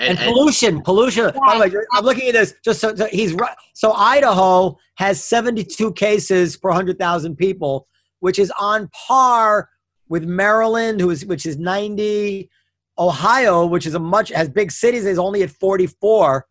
And, 0.00 0.18
and, 0.18 0.32
pollution, 0.32 0.76
and, 0.76 0.84
pollution. 0.84 1.24
Yeah. 1.24 1.40
By 1.40 1.68
the 1.68 1.76
way, 1.76 1.84
I'm 1.92 2.04
looking 2.04 2.28
at 2.28 2.32
this. 2.32 2.54
Just 2.64 2.80
so, 2.80 2.94
so 2.94 3.06
he's 3.06 3.34
right. 3.34 3.54
So 3.74 3.92
Idaho 3.92 4.76
has 4.96 5.22
72 5.22 5.92
cases 5.92 6.56
per 6.56 6.70
100,000 6.70 7.36
people, 7.36 7.86
which 8.20 8.38
is 8.38 8.52
on 8.58 8.88
par 9.06 9.68
with 10.08 10.24
Maryland, 10.24 11.00
who 11.00 11.10
is 11.10 11.24
which 11.24 11.46
is 11.46 11.58
90. 11.58 12.50
Ohio, 12.98 13.64
which 13.64 13.86
is 13.86 13.94
a 13.94 13.98
much 13.98 14.28
has 14.28 14.50
big 14.50 14.70
cities, 14.70 15.06
is 15.06 15.18
only 15.18 15.42
at 15.42 15.50
44. 15.50 16.46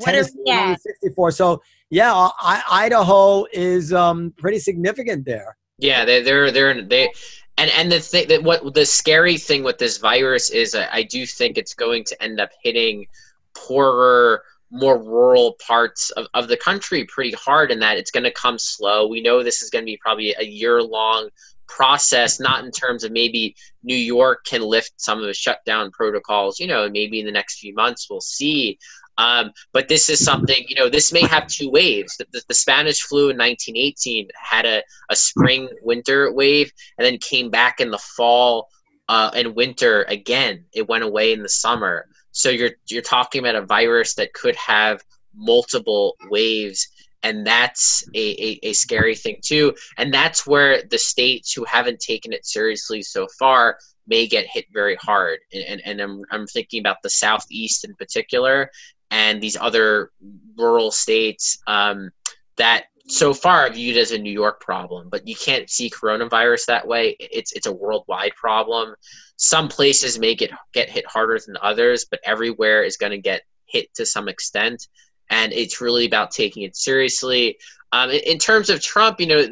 Tennessee 0.00 0.38
is 0.46 0.82
64. 0.82 1.30
So 1.32 1.62
yeah, 1.90 2.12
I, 2.14 2.62
Idaho 2.70 3.46
is 3.52 3.92
um, 3.92 4.32
pretty 4.36 4.58
significant 4.58 5.24
there. 5.24 5.56
Yeah, 5.78 6.04
they 6.04 6.22
they're 6.22 6.50
they're 6.50 6.82
they 6.82 7.10
and 7.56 7.70
and 7.70 7.90
the 7.90 8.00
thing 8.00 8.28
that 8.28 8.42
what 8.42 8.74
the 8.74 8.84
scary 8.84 9.36
thing 9.36 9.62
with 9.62 9.78
this 9.78 9.98
virus 9.98 10.50
is 10.50 10.74
I, 10.74 10.88
I 10.92 11.02
do 11.02 11.26
think 11.26 11.56
it's 11.56 11.74
going 11.74 12.04
to 12.04 12.22
end 12.22 12.40
up 12.40 12.50
hitting 12.62 13.06
poorer 13.54 14.42
more 14.70 14.98
rural 15.00 15.56
parts 15.64 16.10
of, 16.10 16.26
of 16.34 16.48
the 16.48 16.56
country 16.56 17.04
pretty 17.04 17.32
hard 17.32 17.70
in 17.70 17.78
that 17.78 17.96
it's 17.96 18.10
going 18.10 18.24
to 18.24 18.32
come 18.32 18.58
slow. 18.58 19.06
We 19.06 19.22
know 19.22 19.42
this 19.42 19.62
is 19.62 19.70
going 19.70 19.84
to 19.84 19.86
be 19.86 19.98
probably 19.98 20.34
a 20.36 20.44
year 20.44 20.82
long 20.82 21.28
process 21.66 22.40
not 22.40 22.64
in 22.64 22.70
terms 22.70 23.04
of 23.04 23.12
maybe 23.12 23.56
new 23.82 23.96
york 23.96 24.44
can 24.44 24.60
lift 24.60 24.92
some 24.96 25.18
of 25.18 25.24
the 25.24 25.32
shutdown 25.32 25.90
protocols 25.90 26.60
you 26.60 26.66
know 26.66 26.88
maybe 26.90 27.20
in 27.20 27.26
the 27.26 27.32
next 27.32 27.58
few 27.58 27.74
months 27.74 28.08
we'll 28.10 28.20
see 28.20 28.78
um, 29.18 29.52
but 29.72 29.88
this 29.88 30.08
is 30.08 30.24
something, 30.24 30.64
you 30.68 30.74
know, 30.74 30.88
this 30.88 31.12
may 31.12 31.22
have 31.22 31.46
two 31.46 31.70
waves. 31.70 32.16
The, 32.16 32.26
the, 32.32 32.42
the, 32.48 32.54
Spanish 32.54 33.02
flu 33.02 33.30
in 33.30 33.36
1918 33.36 34.28
had 34.34 34.66
a, 34.66 34.82
a 35.08 35.16
spring 35.16 35.68
winter 35.82 36.32
wave 36.32 36.72
and 36.98 37.06
then 37.06 37.18
came 37.18 37.50
back 37.50 37.80
in 37.80 37.90
the 37.90 37.98
fall 37.98 38.68
uh, 39.08 39.30
and 39.34 39.54
winter 39.54 40.02
again. 40.08 40.64
It 40.72 40.88
went 40.88 41.04
away 41.04 41.32
in 41.32 41.42
the 41.42 41.48
summer. 41.48 42.06
So 42.32 42.50
you're, 42.50 42.72
you're 42.88 43.02
talking 43.02 43.40
about 43.40 43.54
a 43.54 43.64
virus 43.64 44.14
that 44.14 44.32
could 44.32 44.56
have 44.56 45.02
multiple 45.34 46.16
waves. 46.28 46.88
And 47.22 47.46
that's 47.46 48.04
a, 48.14 48.18
a, 48.18 48.58
a 48.64 48.72
scary 48.72 49.14
thing, 49.14 49.38
too. 49.42 49.74
And 49.96 50.12
that's 50.12 50.46
where 50.46 50.82
the 50.82 50.98
states 50.98 51.52
who 51.52 51.64
haven't 51.64 52.00
taken 52.00 52.32
it 52.32 52.44
seriously 52.44 53.02
so 53.02 53.28
far 53.38 53.78
may 54.06 54.26
get 54.26 54.46
hit 54.46 54.66
very 54.72 54.96
hard. 54.96 55.38
And, 55.52 55.64
and, 55.64 55.82
and 55.84 56.00
I'm, 56.00 56.22
I'm 56.30 56.46
thinking 56.46 56.80
about 56.80 56.98
the 57.02 57.10
Southeast 57.10 57.84
in 57.84 57.94
particular 57.94 58.70
and 59.14 59.40
these 59.40 59.56
other 59.56 60.10
rural 60.58 60.90
states 60.90 61.58
um, 61.68 62.10
that 62.56 62.86
so 63.06 63.32
far 63.32 63.66
are 63.66 63.70
viewed 63.70 63.96
as 63.96 64.10
a 64.10 64.18
New 64.18 64.32
York 64.32 64.60
problem, 64.60 65.08
but 65.08 65.28
you 65.28 65.36
can't 65.36 65.70
see 65.70 65.88
coronavirus 65.88 66.66
that 66.66 66.86
way. 66.86 67.16
It's 67.20 67.52
it's 67.52 67.68
a 67.68 67.72
worldwide 67.72 68.34
problem. 68.34 68.94
Some 69.36 69.68
places 69.68 70.18
may 70.18 70.34
get 70.34 70.50
get 70.72 70.90
hit 70.90 71.06
harder 71.06 71.38
than 71.38 71.56
others, 71.62 72.06
but 72.10 72.18
everywhere 72.24 72.82
is 72.82 72.96
going 72.96 73.12
to 73.12 73.18
get 73.18 73.42
hit 73.66 73.94
to 73.94 74.04
some 74.04 74.28
extent, 74.28 74.88
and 75.30 75.52
it's 75.52 75.80
really 75.80 76.06
about 76.06 76.32
taking 76.32 76.64
it 76.64 76.74
seriously. 76.74 77.58
Um, 77.92 78.10
in, 78.10 78.20
in 78.26 78.38
terms 78.38 78.68
of 78.68 78.82
Trump, 78.82 79.20
you 79.20 79.28
know, 79.28 79.46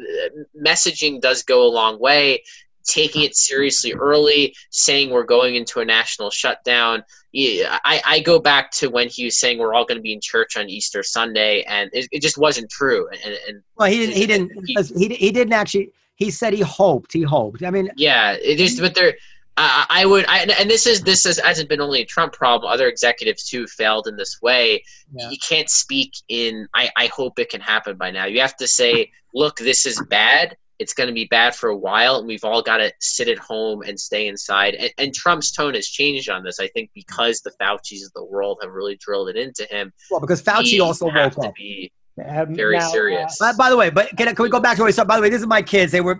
messaging 0.61 1.21
does 1.21 1.43
go 1.43 1.65
a 1.65 1.71
long 1.71 2.01
way. 2.01 2.43
Taking 2.85 3.23
it 3.23 3.35
seriously 3.35 3.93
early, 3.93 4.55
saying 4.69 5.09
we're 5.09 5.23
going 5.23 5.55
into 5.55 5.79
a 5.79 5.85
national 5.85 6.29
shutdown 6.29 7.03
yeah, 7.33 7.79
I, 7.83 8.01
I 8.05 8.19
go 8.19 8.39
back 8.39 8.69
to 8.73 8.89
when 8.89 9.09
he 9.09 9.25
was 9.25 9.39
saying 9.39 9.57
we're 9.57 9.73
all 9.73 9.85
going 9.85 9.97
to 9.97 10.03
be 10.03 10.13
in 10.13 10.21
church 10.21 10.55
on 10.55 10.69
Easter 10.69 11.01
Sunday, 11.01 11.63
and 11.63 11.89
it, 11.91 12.07
it 12.11 12.21
just 12.21 12.37
wasn't 12.37 12.69
true. 12.69 13.09
And, 13.09 13.37
and 13.47 13.63
well, 13.75 13.89
he 13.89 13.97
didn't. 13.97 14.15
He 14.15 14.27
didn't. 14.27 14.97
He, 14.97 15.15
he 15.15 15.31
didn't 15.31 15.53
actually. 15.53 15.91
He 16.15 16.29
said 16.29 16.53
he 16.53 16.61
hoped. 16.61 17.11
He 17.11 17.23
hoped. 17.23 17.63
I 17.63 17.71
mean, 17.71 17.89
yeah, 17.97 18.33
it 18.33 18.57
just. 18.57 18.79
But 18.79 18.93
there, 18.93 19.15
uh, 19.57 19.85
I 19.89 20.05
would. 20.05 20.25
I, 20.27 20.43
and 20.43 20.69
this 20.69 20.85
is 20.85 21.01
this 21.01 21.25
is, 21.25 21.39
hasn't 21.39 21.69
been 21.69 21.81
only 21.81 22.01
a 22.01 22.05
Trump 22.05 22.33
problem. 22.33 22.71
Other 22.71 22.87
executives 22.87 23.49
too 23.49 23.65
failed 23.65 24.07
in 24.07 24.15
this 24.15 24.39
way. 24.43 24.83
Yeah. 25.11 25.31
You 25.31 25.37
can't 25.39 25.71
speak 25.71 26.13
in. 26.27 26.67
I 26.75 26.91
I 26.95 27.07
hope 27.07 27.39
it 27.39 27.49
can 27.49 27.61
happen 27.61 27.97
by 27.97 28.11
now. 28.11 28.25
You 28.25 28.41
have 28.41 28.57
to 28.57 28.67
say, 28.67 29.09
look, 29.33 29.57
this 29.57 29.87
is 29.87 29.99
bad 30.07 30.55
it's 30.79 30.93
going 30.93 31.07
to 31.07 31.13
be 31.13 31.25
bad 31.25 31.55
for 31.55 31.69
a 31.69 31.77
while, 31.77 32.17
and 32.17 32.27
we've 32.27 32.43
all 32.43 32.61
got 32.61 32.77
to 32.77 32.91
sit 32.99 33.27
at 33.27 33.37
home 33.37 33.83
and 33.83 33.99
stay 33.99 34.27
inside. 34.27 34.75
And, 34.75 34.91
and, 34.97 35.13
Trump's 35.13 35.51
tone 35.51 35.75
has 35.75 35.87
changed 35.87 36.29
on 36.29 36.43
this, 36.43 36.59
I 36.59 36.67
think, 36.69 36.89
because 36.95 37.41
the 37.41 37.51
Fauci's 37.61 38.05
of 38.05 38.13
the 38.13 38.25
world 38.25 38.59
have 38.61 38.71
really 38.71 38.97
drilled 38.97 39.29
it 39.29 39.37
into 39.37 39.65
him. 39.69 39.93
Well, 40.09 40.19
because 40.19 40.41
Fauci 40.41 40.81
also 40.81 41.05
woke 41.05 41.37
up. 41.37 41.53
Be 41.55 41.91
um, 42.23 42.53
very 42.53 42.77
now, 42.77 42.89
serious. 42.89 43.39
Uh, 43.41 43.53
by 43.57 43.69
the 43.69 43.77
way, 43.77 43.89
but 43.89 44.09
can, 44.17 44.33
can 44.35 44.43
we 44.43 44.49
go 44.49 44.59
back 44.59 44.77
to 44.77 44.83
what 44.83 44.87
we 44.87 44.91
said? 44.91 45.07
By 45.07 45.15
the 45.15 45.21
way, 45.21 45.29
this 45.29 45.41
is 45.41 45.47
my 45.47 45.61
kids. 45.61 45.91
They 45.91 46.01
were 46.01 46.19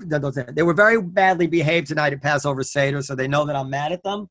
they 0.50 0.64
were 0.64 0.74
very 0.74 1.02
badly 1.02 1.48
behaved 1.48 1.88
tonight 1.88 2.14
at 2.14 2.22
Passover 2.22 2.64
Seder, 2.64 3.02
so 3.02 3.16
they 3.16 3.28
know 3.28 3.46
that 3.46 3.56
I'm 3.56 3.70
mad 3.70 3.92
at 3.92 4.04
them. 4.04 4.28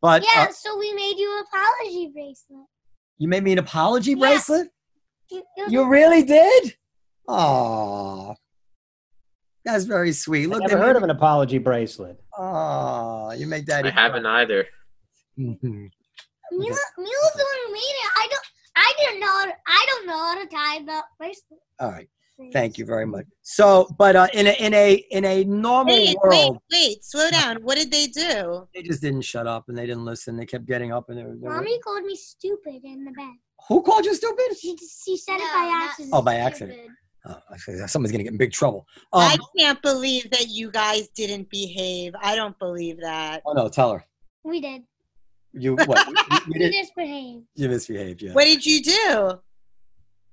But 0.00 0.22
yeah, 0.22 0.46
uh, 0.48 0.52
so 0.52 0.78
we 0.78 0.92
made 0.92 1.16
you 1.18 1.38
an 1.38 1.44
apology 1.46 2.10
bracelet. 2.14 2.66
You 3.18 3.28
made 3.28 3.42
me 3.42 3.52
an 3.52 3.58
apology 3.58 4.12
yeah. 4.12 4.18
bracelet. 4.18 4.68
You, 5.30 5.42
you 5.68 5.88
really 5.88 6.22
did? 6.22 6.76
Oh, 7.28 8.36
that's 9.66 9.84
very 9.84 10.12
sweet. 10.12 10.46
Look, 10.46 10.62
I 10.62 10.66
never 10.66 10.80
heard 10.80 10.96
of 10.96 11.02
an 11.02 11.10
apology 11.10 11.58
bracelet. 11.58 12.18
Oh, 12.38 13.32
you 13.32 13.46
make 13.48 13.66
that. 13.66 13.84
I 13.84 13.90
haven't 13.90 14.24
either. 14.24 14.64
Mm-hmm. 15.38 15.86
Mila, 16.52 16.78
Mila's 16.98 17.32
the 17.34 17.44
one 17.44 17.58
who 17.66 17.72
made 17.72 17.80
it. 17.80 18.10
I 18.16 18.28
don't. 18.30 18.46
I 18.76 18.92
didn't 18.98 19.20
know. 19.20 19.52
I 19.66 19.86
don't 19.88 20.06
know 20.06 20.18
how 20.18 20.40
to 20.40 20.46
tie 20.46 20.84
that 20.86 21.04
bracelet. 21.18 21.60
All 21.80 21.90
right. 21.90 22.08
Thank 22.52 22.76
you 22.76 22.84
very 22.84 23.06
much. 23.06 23.24
So, 23.42 23.88
but 23.98 24.14
uh, 24.14 24.28
in 24.34 24.46
a 24.46 24.52
in 24.60 24.74
a 24.74 25.04
in 25.10 25.24
a 25.24 25.44
normal 25.44 25.94
wait, 25.94 26.16
world, 26.22 26.58
wait, 26.70 26.88
wait, 26.88 27.04
slow 27.04 27.30
down. 27.30 27.56
What 27.62 27.76
did 27.76 27.90
they 27.90 28.06
do? 28.06 28.68
They 28.74 28.82
just 28.82 29.00
didn't 29.00 29.22
shut 29.22 29.46
up 29.46 29.64
and 29.68 29.76
they 29.76 29.86
didn't 29.86 30.04
listen. 30.04 30.36
They 30.36 30.46
kept 30.46 30.66
getting 30.66 30.92
up 30.92 31.08
and 31.08 31.18
they 31.18 31.24
were. 31.24 31.34
They 31.34 31.48
Mommy 31.48 31.78
called 31.80 32.04
me 32.04 32.14
stupid 32.14 32.84
in 32.84 33.04
the 33.04 33.12
bed. 33.12 33.32
Who 33.68 33.82
called 33.82 34.04
you 34.04 34.14
stupid? 34.14 34.56
She 34.60 34.76
she 34.76 35.16
said 35.16 35.38
no, 35.38 35.44
it 35.44 35.52
by 35.52 35.86
accident. 35.86 36.14
Oh, 36.14 36.22
by 36.22 36.34
accident. 36.36 36.78
Stupid. 36.78 36.96
Oh, 37.28 37.86
someone's 37.86 38.12
gonna 38.12 38.24
get 38.24 38.32
in 38.32 38.38
big 38.38 38.52
trouble. 38.52 38.86
Um, 39.12 39.22
I 39.22 39.38
can't 39.58 39.80
believe 39.82 40.30
that 40.30 40.48
you 40.48 40.70
guys 40.70 41.08
didn't 41.08 41.50
behave. 41.50 42.14
I 42.20 42.36
don't 42.36 42.58
believe 42.58 43.00
that. 43.00 43.42
Oh 43.44 43.52
no, 43.52 43.68
tell 43.68 43.92
her. 43.92 44.04
We 44.44 44.60
did. 44.60 44.82
You 45.52 45.76
what? 45.86 46.06
You, 46.48 46.60
you 46.60 46.70
we 46.70 46.70
misbehaved. 46.70 47.44
You 47.54 47.68
misbehaved, 47.68 48.22
yeah. 48.22 48.32
What 48.32 48.44
did 48.44 48.64
you 48.64 48.82
do? 48.82 49.40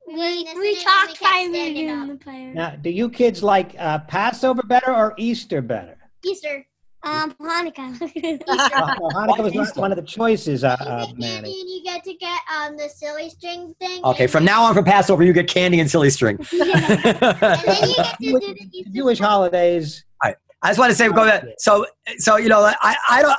We 0.05 0.47
we 0.55 0.83
talked 0.83 1.17
five 1.17 1.49
minutes 1.49 1.79
in 1.79 2.07
the 2.07 2.15
prayer. 2.15 2.53
Now, 2.53 2.75
do 2.75 2.89
you 2.89 3.09
kids 3.09 3.41
like 3.41 3.73
uh, 3.79 3.99
Passover 3.99 4.61
better 4.63 4.93
or 4.93 5.13
Easter 5.17 5.61
better? 5.61 5.97
Easter. 6.25 6.65
Um, 7.03 7.33
Hanukkah. 7.33 8.41
oh, 8.47 9.09
Hanukkah 9.13 9.43
was 9.43 9.53
not 9.53 9.75
one 9.77 9.91
of 9.91 9.97
the 9.97 10.03
choices, 10.03 10.63
uh, 10.63 10.77
uh, 10.79 11.07
Manny. 11.17 11.59
And 11.59 11.69
you 11.69 11.81
get 11.83 12.03
to 12.05 12.13
get 12.13 12.39
um 12.55 12.77
the 12.77 12.87
silly 12.87 13.29
string 13.29 13.75
thing. 13.79 14.03
Okay, 14.05 14.25
from 14.25 14.45
now 14.45 14.63
on 14.63 14.73
for 14.73 14.83
Passover, 14.83 15.23
you 15.23 15.33
get 15.33 15.49
candy 15.49 15.81
and 15.81 15.91
silly 15.91 16.09
string. 16.09 16.37
yeah. 16.53 16.73
and 16.73 17.19
then 17.41 17.89
you 18.19 18.39
get 18.39 18.57
to 18.57 18.65
do 18.67 18.83
the 18.83 18.89
Jewish 18.93 19.19
holidays. 19.19 20.05
All 20.23 20.29
right. 20.29 20.37
I 20.61 20.69
just 20.69 20.79
want 20.79 20.91
to 20.91 20.95
say, 20.95 21.09
go 21.09 21.25
that. 21.25 21.45
So, 21.59 21.85
so 22.19 22.37
you 22.37 22.47
know, 22.47 22.61
I, 22.61 22.95
I 23.09 23.21
don't. 23.21 23.37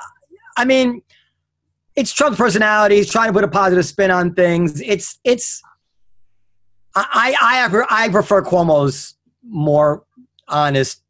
I 0.58 0.66
mean, 0.66 1.00
it's 1.96 2.12
Trump's 2.12 2.36
personality. 2.36 2.96
He's 2.96 3.10
trying 3.10 3.28
to 3.28 3.32
put 3.32 3.44
a 3.44 3.48
positive 3.48 3.86
spin 3.86 4.10
on 4.10 4.34
things. 4.34 4.80
It's, 4.82 5.18
it's. 5.24 5.62
I, 6.94 7.34
I, 7.40 7.84
I 7.90 8.08
prefer 8.10 8.42
Cuomo's 8.42 9.14
more 9.42 10.04
honest 10.48 11.03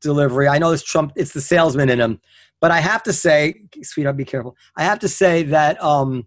delivery. 0.00 0.48
I 0.48 0.58
know 0.58 0.72
it's 0.72 0.82
Trump, 0.82 1.12
it's 1.16 1.32
the 1.32 1.40
salesman 1.40 1.88
in 1.88 2.00
him, 2.00 2.20
but 2.60 2.70
I 2.70 2.80
have 2.80 3.02
to 3.04 3.12
say, 3.12 3.62
sweetheart, 3.82 4.16
be 4.16 4.24
careful. 4.24 4.56
I 4.76 4.84
have 4.84 4.98
to 5.00 5.08
say 5.08 5.44
that 5.44 5.82
um, 5.82 6.26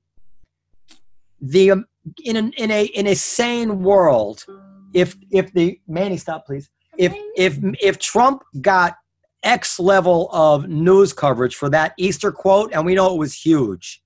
the 1.40 1.72
um, 1.72 1.86
in 2.24 2.38
a, 2.38 2.62
in 2.62 2.72
a 2.72 2.86
in 2.86 3.08
a 3.08 3.16
sane 3.16 3.84
world, 3.84 4.46
if 4.94 5.16
if 5.32 5.54
the 5.54 5.80
Manny 5.88 6.18
stop 6.18 6.46
please, 6.46 6.70
if 6.98 7.14
if 7.36 7.58
if 7.82 8.00
Trump 8.00 8.44
got 8.62 8.96
X 9.44 9.80
level 9.80 10.30
of 10.32 10.68
news 10.68 11.14
coverage 11.14 11.56
for 11.56 11.70
that 11.70 11.94
Easter 11.98 12.32
quote, 12.32 12.72
and 12.74 12.86
we 12.86 12.96
know 12.96 13.14
it 13.14 13.18
was 13.18 13.34
huge, 13.34 14.02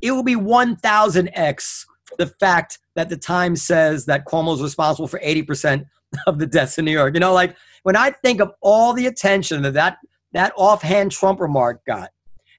it 0.00 0.12
will 0.12 0.22
be 0.22 0.34
1,000x 0.34 1.86
the 2.18 2.26
fact 2.26 2.78
that 2.94 3.08
the 3.08 3.16
Times 3.16 3.62
says 3.62 4.04
that 4.06 4.26
Cuomo 4.26 4.54
is 4.54 4.62
responsible 4.62 5.08
for 5.08 5.18
80% 5.20 5.86
of 6.26 6.38
the 6.38 6.46
deaths 6.46 6.78
in 6.78 6.84
New 6.84 6.92
York. 6.92 7.14
You 7.14 7.20
know, 7.20 7.32
like 7.32 7.56
when 7.82 7.96
I 7.96 8.10
think 8.10 8.40
of 8.40 8.52
all 8.60 8.92
the 8.92 9.06
attention 9.06 9.62
that 9.62 9.74
that, 9.74 9.98
that 10.32 10.52
offhand 10.56 11.12
Trump 11.12 11.40
remark 11.40 11.84
got, 11.86 12.10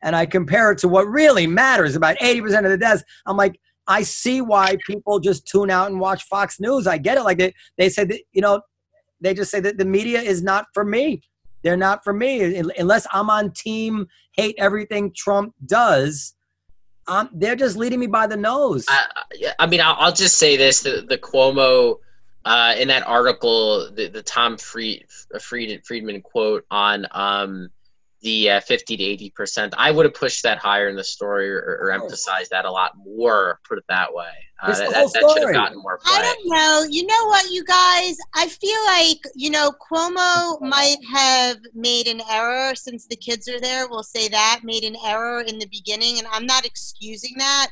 and 0.01 0.15
I 0.15 0.25
compare 0.25 0.71
it 0.71 0.79
to 0.79 0.87
what 0.87 1.07
really 1.07 1.47
matters 1.47 1.95
about 1.95 2.17
80% 2.17 2.65
of 2.65 2.71
the 2.71 2.77
deaths, 2.77 3.03
I'm 3.25 3.37
like, 3.37 3.59
I 3.87 4.03
see 4.03 4.41
why 4.41 4.77
people 4.85 5.19
just 5.19 5.47
tune 5.47 5.69
out 5.69 5.89
and 5.89 5.99
watch 5.99 6.23
Fox 6.23 6.59
News. 6.59 6.87
I 6.87 6.97
get 6.97 7.17
it. 7.17 7.23
Like 7.23 7.37
they, 7.37 7.53
they 7.77 7.89
said 7.89 8.09
that, 8.09 8.21
you 8.31 8.41
know, 8.41 8.61
they 9.21 9.33
just 9.33 9.51
say 9.51 9.59
that 9.61 9.77
the 9.77 9.85
media 9.85 10.21
is 10.21 10.43
not 10.43 10.65
for 10.73 10.83
me. 10.83 11.21
They're 11.63 11.77
not 11.77 12.03
for 12.03 12.13
me 12.13 12.61
unless 12.77 13.07
I'm 13.11 13.29
on 13.29 13.51
team 13.51 14.07
hate 14.33 14.55
everything 14.57 15.13
Trump 15.15 15.53
does. 15.65 16.33
Um, 17.07 17.29
they're 17.33 17.55
just 17.55 17.77
leading 17.77 17.99
me 17.99 18.07
by 18.07 18.27
the 18.27 18.37
nose. 18.37 18.85
I, 18.87 19.05
I 19.59 19.65
mean, 19.67 19.81
I'll, 19.81 19.95
I'll, 19.97 20.13
just 20.13 20.37
say 20.37 20.55
this: 20.55 20.81
the, 20.81 21.05
the 21.07 21.17
Cuomo 21.17 21.97
uh, 22.45 22.75
in 22.77 22.87
that 22.89 23.07
article, 23.07 23.91
the, 23.91 24.07
the 24.07 24.21
Tom 24.21 24.57
Fried, 24.57 25.05
Fried, 25.41 25.85
Friedman 25.85 26.21
quote 26.21 26.65
on 26.69 27.07
um, 27.11 27.69
the 28.21 28.49
uh, 28.49 28.59
50 28.61 28.97
to 28.97 29.03
80 29.03 29.29
percent, 29.31 29.73
I 29.77 29.91
would 29.91 30.05
have 30.05 30.13
pushed 30.13 30.43
that 30.43 30.57
higher 30.57 30.89
in 30.89 30.95
the 30.95 31.03
story 31.03 31.49
or, 31.51 31.79
or 31.81 31.91
emphasized 31.91 32.51
that 32.51 32.65
a 32.65 32.71
lot 32.71 32.93
more. 32.97 33.59
Put 33.67 33.77
it 33.77 33.83
that 33.89 34.13
way. 34.13 34.31
Uh, 34.61 34.67
that, 34.69 34.77
that, 34.91 35.13
that 35.13 35.33
should 35.33 35.43
have 35.43 35.53
gotten 35.53 35.77
more 35.81 35.97
play. 35.97 36.15
I 36.17 36.21
don't 36.21 36.49
know. 36.49 36.85
You 36.89 37.05
know 37.05 37.25
what, 37.25 37.49
you 37.51 37.65
guys? 37.65 38.17
I 38.33 38.47
feel 38.47 38.79
like 38.87 39.21
you 39.35 39.49
know 39.49 39.71
Cuomo 39.71 40.59
might 40.61 41.03
have 41.11 41.57
made 41.73 42.07
an 42.07 42.21
error 42.29 42.73
since 42.75 43.05
the 43.05 43.17
kids 43.17 43.47
are 43.49 43.59
there. 43.59 43.87
We'll 43.89 44.03
say 44.03 44.29
that 44.29 44.61
made 44.63 44.83
an 44.83 44.95
error 45.05 45.41
in 45.41 45.59
the 45.59 45.67
beginning, 45.67 46.17
and 46.17 46.27
I'm 46.31 46.45
not 46.45 46.65
excusing 46.65 47.33
that 47.37 47.67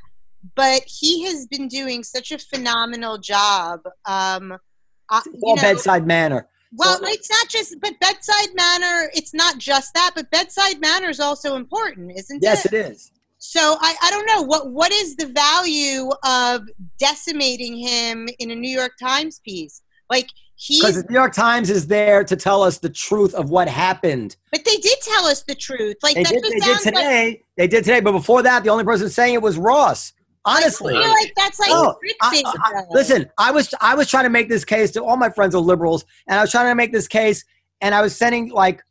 but 0.55 0.83
he 0.85 1.23
has 1.25 1.47
been 1.47 1.67
doing 1.67 2.03
such 2.03 2.31
a 2.31 2.37
phenomenal 2.37 3.17
job. 3.17 3.81
Um, 4.05 4.53
uh, 5.09 5.21
all 5.43 5.55
know, 5.55 5.61
bedside 5.61 6.07
manner. 6.07 6.47
Well, 6.73 6.99
it's 7.03 7.29
not 7.29 7.49
just, 7.49 7.75
but 7.81 7.99
bedside 7.99 8.55
manner. 8.55 9.09
It's 9.13 9.33
not 9.33 9.57
just 9.57 9.93
that, 9.93 10.11
but 10.15 10.31
bedside 10.31 10.79
manner 10.79 11.09
is 11.09 11.19
also 11.19 11.55
important, 11.55 12.11
isn't 12.17 12.41
Yes, 12.41 12.65
it? 12.65 12.71
Yes, 12.71 12.87
it 12.87 12.91
is. 12.91 13.11
So 13.39 13.77
I, 13.81 13.95
I 14.03 14.11
don't 14.11 14.25
know 14.27 14.43
what 14.43 14.71
what 14.71 14.91
is 14.91 15.15
the 15.15 15.25
value 15.25 16.11
of 16.23 16.61
decimating 16.99 17.75
him 17.75 18.29
in 18.37 18.51
a 18.51 18.55
New 18.55 18.69
York 18.69 18.93
Times 19.01 19.41
piece? 19.43 19.81
Like 20.11 20.29
he 20.55 20.79
Because 20.79 21.01
the 21.01 21.09
New 21.09 21.15
York 21.15 21.33
Times 21.33 21.71
is 21.71 21.87
there 21.87 22.23
to 22.23 22.35
tell 22.35 22.61
us 22.61 22.77
the 22.77 22.89
truth 22.89 23.33
of 23.33 23.49
what 23.49 23.67
happened. 23.67 24.35
but 24.51 24.63
they 24.63 24.77
did 24.77 24.97
tell 25.01 25.25
us 25.25 25.41
the 25.43 25.55
truth. 25.55 25.97
Like 26.03 26.15
They 26.15 26.23
that 26.23 26.33
did, 26.33 26.43
just 26.43 26.53
they 26.53 26.59
did 26.59 26.63
sounds 26.63 26.85
like 26.85 26.93
today. 26.95 27.43
They 27.57 27.67
did 27.67 27.83
today, 27.83 27.99
but 27.99 28.11
before 28.11 28.43
that, 28.43 28.63
the 28.63 28.69
only 28.69 28.83
person 28.83 29.09
saying 29.09 29.33
it 29.33 29.41
was 29.41 29.57
Ross. 29.57 30.13
Honestly. 30.45 30.95
I 30.95 31.01
feel 31.01 31.11
like 31.11 31.33
that's 31.35 31.59
like 31.59 31.69
Oh, 31.71 31.95
I- 32.21 32.41
I- 32.45 32.83
listen, 32.91 33.29
I 33.37 33.51
was 33.51 33.73
I 33.79 33.93
was 33.95 34.09
trying 34.09 34.23
to 34.23 34.29
make 34.29 34.49
this 34.49 34.65
case 34.65 34.91
to 34.91 35.03
all 35.03 35.17
my 35.17 35.29
friends 35.29 35.53
are 35.55 35.61
liberals, 35.61 36.03
and 36.27 36.37
I 36.39 36.41
was 36.41 36.51
trying 36.51 36.67
to 36.69 36.75
make 36.75 36.91
this 36.91 37.07
case, 37.07 37.43
and 37.81 37.93
I 37.93 38.01
was 38.01 38.15
sending 38.15 38.49
like 38.49 38.81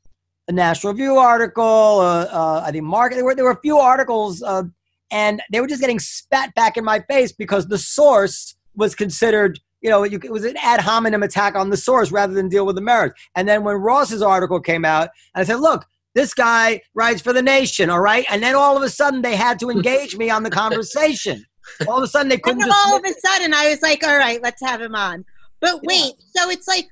a 0.49 0.53
National 0.53 0.93
Review 0.93 1.17
article, 1.17 1.65
uh, 2.01 2.25
uh, 2.31 2.63
I 2.65 2.71
think 2.71 2.85
Market. 2.85 3.17
There 3.17 3.25
were 3.25 3.35
there 3.35 3.45
were 3.45 3.51
a 3.53 3.61
few 3.61 3.79
articles, 3.79 4.43
uh, 4.43 4.63
and 5.11 5.43
they 5.51 5.61
were 5.61 5.67
just 5.67 5.81
getting 5.81 5.99
spat 5.99 6.55
back 6.55 6.77
in 6.77 6.85
my 6.85 7.01
face 7.01 7.33
because 7.33 7.67
the 7.67 7.79
source 7.79 8.55
was 8.77 8.95
considered. 8.95 9.59
You 9.81 9.89
know, 9.89 10.05
it 10.05 10.31
was 10.31 10.45
an 10.45 10.57
ad 10.59 10.81
hominem 10.81 11.23
attack 11.23 11.57
on 11.57 11.71
the 11.71 11.77
source 11.77 12.13
rather 12.13 12.35
than 12.35 12.49
deal 12.51 12.67
with 12.67 12.77
the 12.77 12.83
merits. 12.83 13.15
And 13.35 13.49
then 13.49 13.65
when 13.65 13.77
Ross's 13.77 14.21
article 14.23 14.61
came 14.61 14.85
out, 14.85 15.09
and 15.35 15.41
I 15.43 15.45
said, 15.45 15.57
"Look, 15.61 15.87
this 16.15 16.35
guy 16.35 16.81
writes 16.95 17.21
for 17.21 17.33
the 17.33 17.43
Nation, 17.43 17.91
all 17.91 18.01
right." 18.01 18.25
And 18.31 18.43
then 18.43 18.55
all 18.55 18.77
of 18.77 18.83
a 18.83 18.89
sudden, 18.91 19.23
they 19.23 19.37
had 19.37 19.59
to 19.61 19.71
engage 19.77 20.17
me 20.17 20.31
on 20.31 20.43
the 20.43 20.51
conversation. 20.51 21.45
All 21.87 21.99
of 21.99 22.03
a 22.03 22.07
sudden, 22.07 22.29
they 22.29 22.35
And 22.37 22.43
couldn't 22.43 22.61
then 22.61 22.69
just 22.69 22.87
all 22.87 22.97
of 22.97 23.05
a 23.05 23.13
sudden, 23.27 23.55
I 23.55 23.71
was 23.71 23.83
like, 23.83 24.05
all 24.05 24.17
right, 24.17 24.43
let's 24.43 24.63
have 24.63 24.81
him 24.81 24.95
on. 24.95 25.25
But 25.61 25.81
wait, 25.85 26.15
so 26.35 26.51
it's 26.51 26.67
like, 26.67 26.89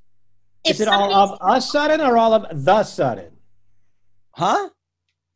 if 0.65 0.75
Is 0.75 0.81
it 0.83 0.89
all 0.89 1.13
of 1.13 1.39
us 1.41 1.71
sudden 1.71 2.01
or 2.01 2.19
all 2.19 2.35
of 2.35 2.65
the 2.65 2.83
sudden? 2.83 3.33
Huh? 4.33 4.71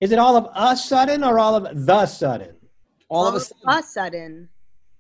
Is 0.01 0.13
it 0.13 0.19
all 0.19 0.37
of 0.37 0.49
us 0.55 0.85
sudden 0.89 1.25
or 1.25 1.39
all 1.39 1.55
of 1.55 1.87
the 1.87 2.07
sudden? 2.07 2.57
All 3.09 3.27
of 3.27 3.35
a 3.35 3.41
sudden. 3.41 3.63
a 3.69 3.83
sudden. 3.83 4.49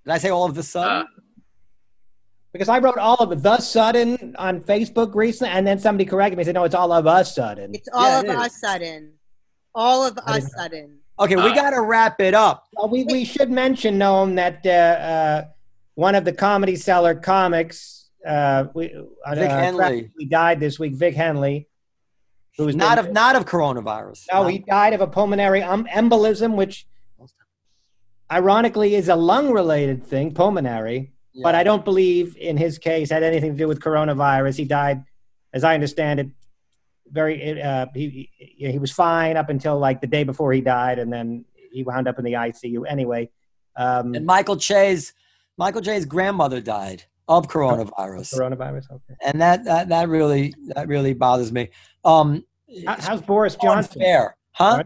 Did 0.05 0.13
I 0.13 0.19
say 0.19 0.31
all 0.31 0.45
of 0.45 0.55
the 0.55 0.63
sudden? 0.63 1.07
Uh, 1.07 1.22
Because 2.53 2.69
I 2.69 2.79
wrote 2.79 2.99
all 2.99 3.16
of 3.16 3.43
the 3.43 3.59
sudden 3.59 4.35
on 4.39 4.61
Facebook 4.61 5.15
recently, 5.15 5.53
and 5.55 5.66
then 5.66 5.79
somebody 5.79 6.05
corrected 6.05 6.37
me 6.37 6.43
and 6.43 6.47
said, 6.47 6.55
no, 6.55 6.65
it's 6.65 6.74
all 6.74 6.93
of 6.93 7.07
us 7.07 7.35
sudden. 7.35 7.74
It's 7.74 7.89
all 7.93 8.03
Yeah, 8.03 8.19
of 8.20 8.24
it 8.27 8.47
a 8.47 8.51
sudden. 8.51 9.12
All 9.74 10.05
of 10.07 10.19
I 10.27 10.39
a 10.39 10.41
sudden. 10.43 10.99
okay, 11.19 11.37
we 11.37 11.43
uh, 11.43 11.55
got 11.55 11.70
to 11.70 11.81
wrap 11.81 12.20
it 12.20 12.35
up. 12.35 12.66
Well, 12.74 12.91
we, 12.91 13.05
we 13.05 13.24
should 13.24 13.51
mention, 13.51 13.99
Noam, 13.99 14.35
that 14.37 14.66
uh, 14.66 14.70
uh, 14.70 15.45
one 15.95 16.15
of 16.15 16.27
the 16.27 16.33
Comedy 16.33 16.77
Cellar 16.77 17.15
comics, 17.15 18.11
uh, 18.27 18.65
we, 18.74 18.95
uh, 19.24 19.35
Vic 19.35 19.51
uh, 19.51 19.59
Henley. 19.59 20.11
He 20.19 20.27
died 20.27 20.61
this 20.61 20.79
week, 20.79 20.93
Vic 20.95 21.15
Henley. 21.15 21.69
Who's 22.59 22.77
Not 22.77 22.97
been- 22.97 23.07
of 23.07 23.12
not 23.15 23.35
of 23.35 23.47
coronavirus. 23.47 24.27
No, 24.31 24.43
Not- 24.43 24.53
he 24.53 24.59
died 24.59 24.93
of 24.93 25.01
a 25.01 25.07
pulmonary 25.07 25.62
um, 25.62 25.87
embolism, 25.87 26.55
which 26.55 26.87
ironically 28.31 28.95
is 28.95 29.09
a 29.09 29.16
lung-related 29.16 30.05
thing, 30.05 30.35
pulmonary. 30.35 31.15
Yeah. 31.33 31.43
But 31.43 31.55
I 31.55 31.63
don't 31.63 31.85
believe 31.85 32.37
in 32.37 32.57
his 32.57 32.79
case 32.79 33.11
had 33.11 33.23
anything 33.23 33.53
to 33.53 33.59
do 33.59 33.69
with 33.69 33.81
coronavirus. 33.81 34.57
He 34.57 34.65
died, 34.65 35.03
as 35.53 35.65
I 35.65 35.75
understand 35.75 36.21
it, 36.21 36.29
very. 37.11 37.61
Uh, 37.61 37.87
he 37.95 38.31
he 38.39 38.73
he 38.73 38.79
was 38.79 38.93
fine 38.93 39.37
up 39.37 39.49
until 39.49 39.79
like 39.79 40.01
the 40.01 40.07
day 40.07 40.25
before 40.25 40.53
he 40.53 40.61
died, 40.61 40.99
and 40.99 41.13
then 41.13 41.45
he 41.73 41.83
wound 41.83 42.09
up 42.09 42.19
in 42.19 42.25
the 42.25 42.33
ICU. 42.35 42.85
Anyway, 42.89 43.31
um, 43.77 44.15
and 44.15 44.27
Michael 44.27 44.57
Che's 44.57 45.13
Michael 45.59 45.81
Che's 45.83 46.05
grandmother 46.05 46.61
died 46.61 47.05
of 47.29 47.49
coronavirus, 47.49 48.35
coronavirus. 48.35 48.91
Okay. 48.91 49.15
and 49.25 49.41
that, 49.41 49.65
that 49.65 49.89
that 49.91 50.09
really 50.09 50.55
that 50.75 50.89
really 50.89 51.15
bothers 51.15 51.53
me. 51.53 51.71
Um, 52.05 52.45
How- 52.87 52.97
How's 53.01 53.23
Boris 53.23 53.57
Johnson? 53.57 54.01
unfair, 54.03 54.37
huh? 54.53 54.83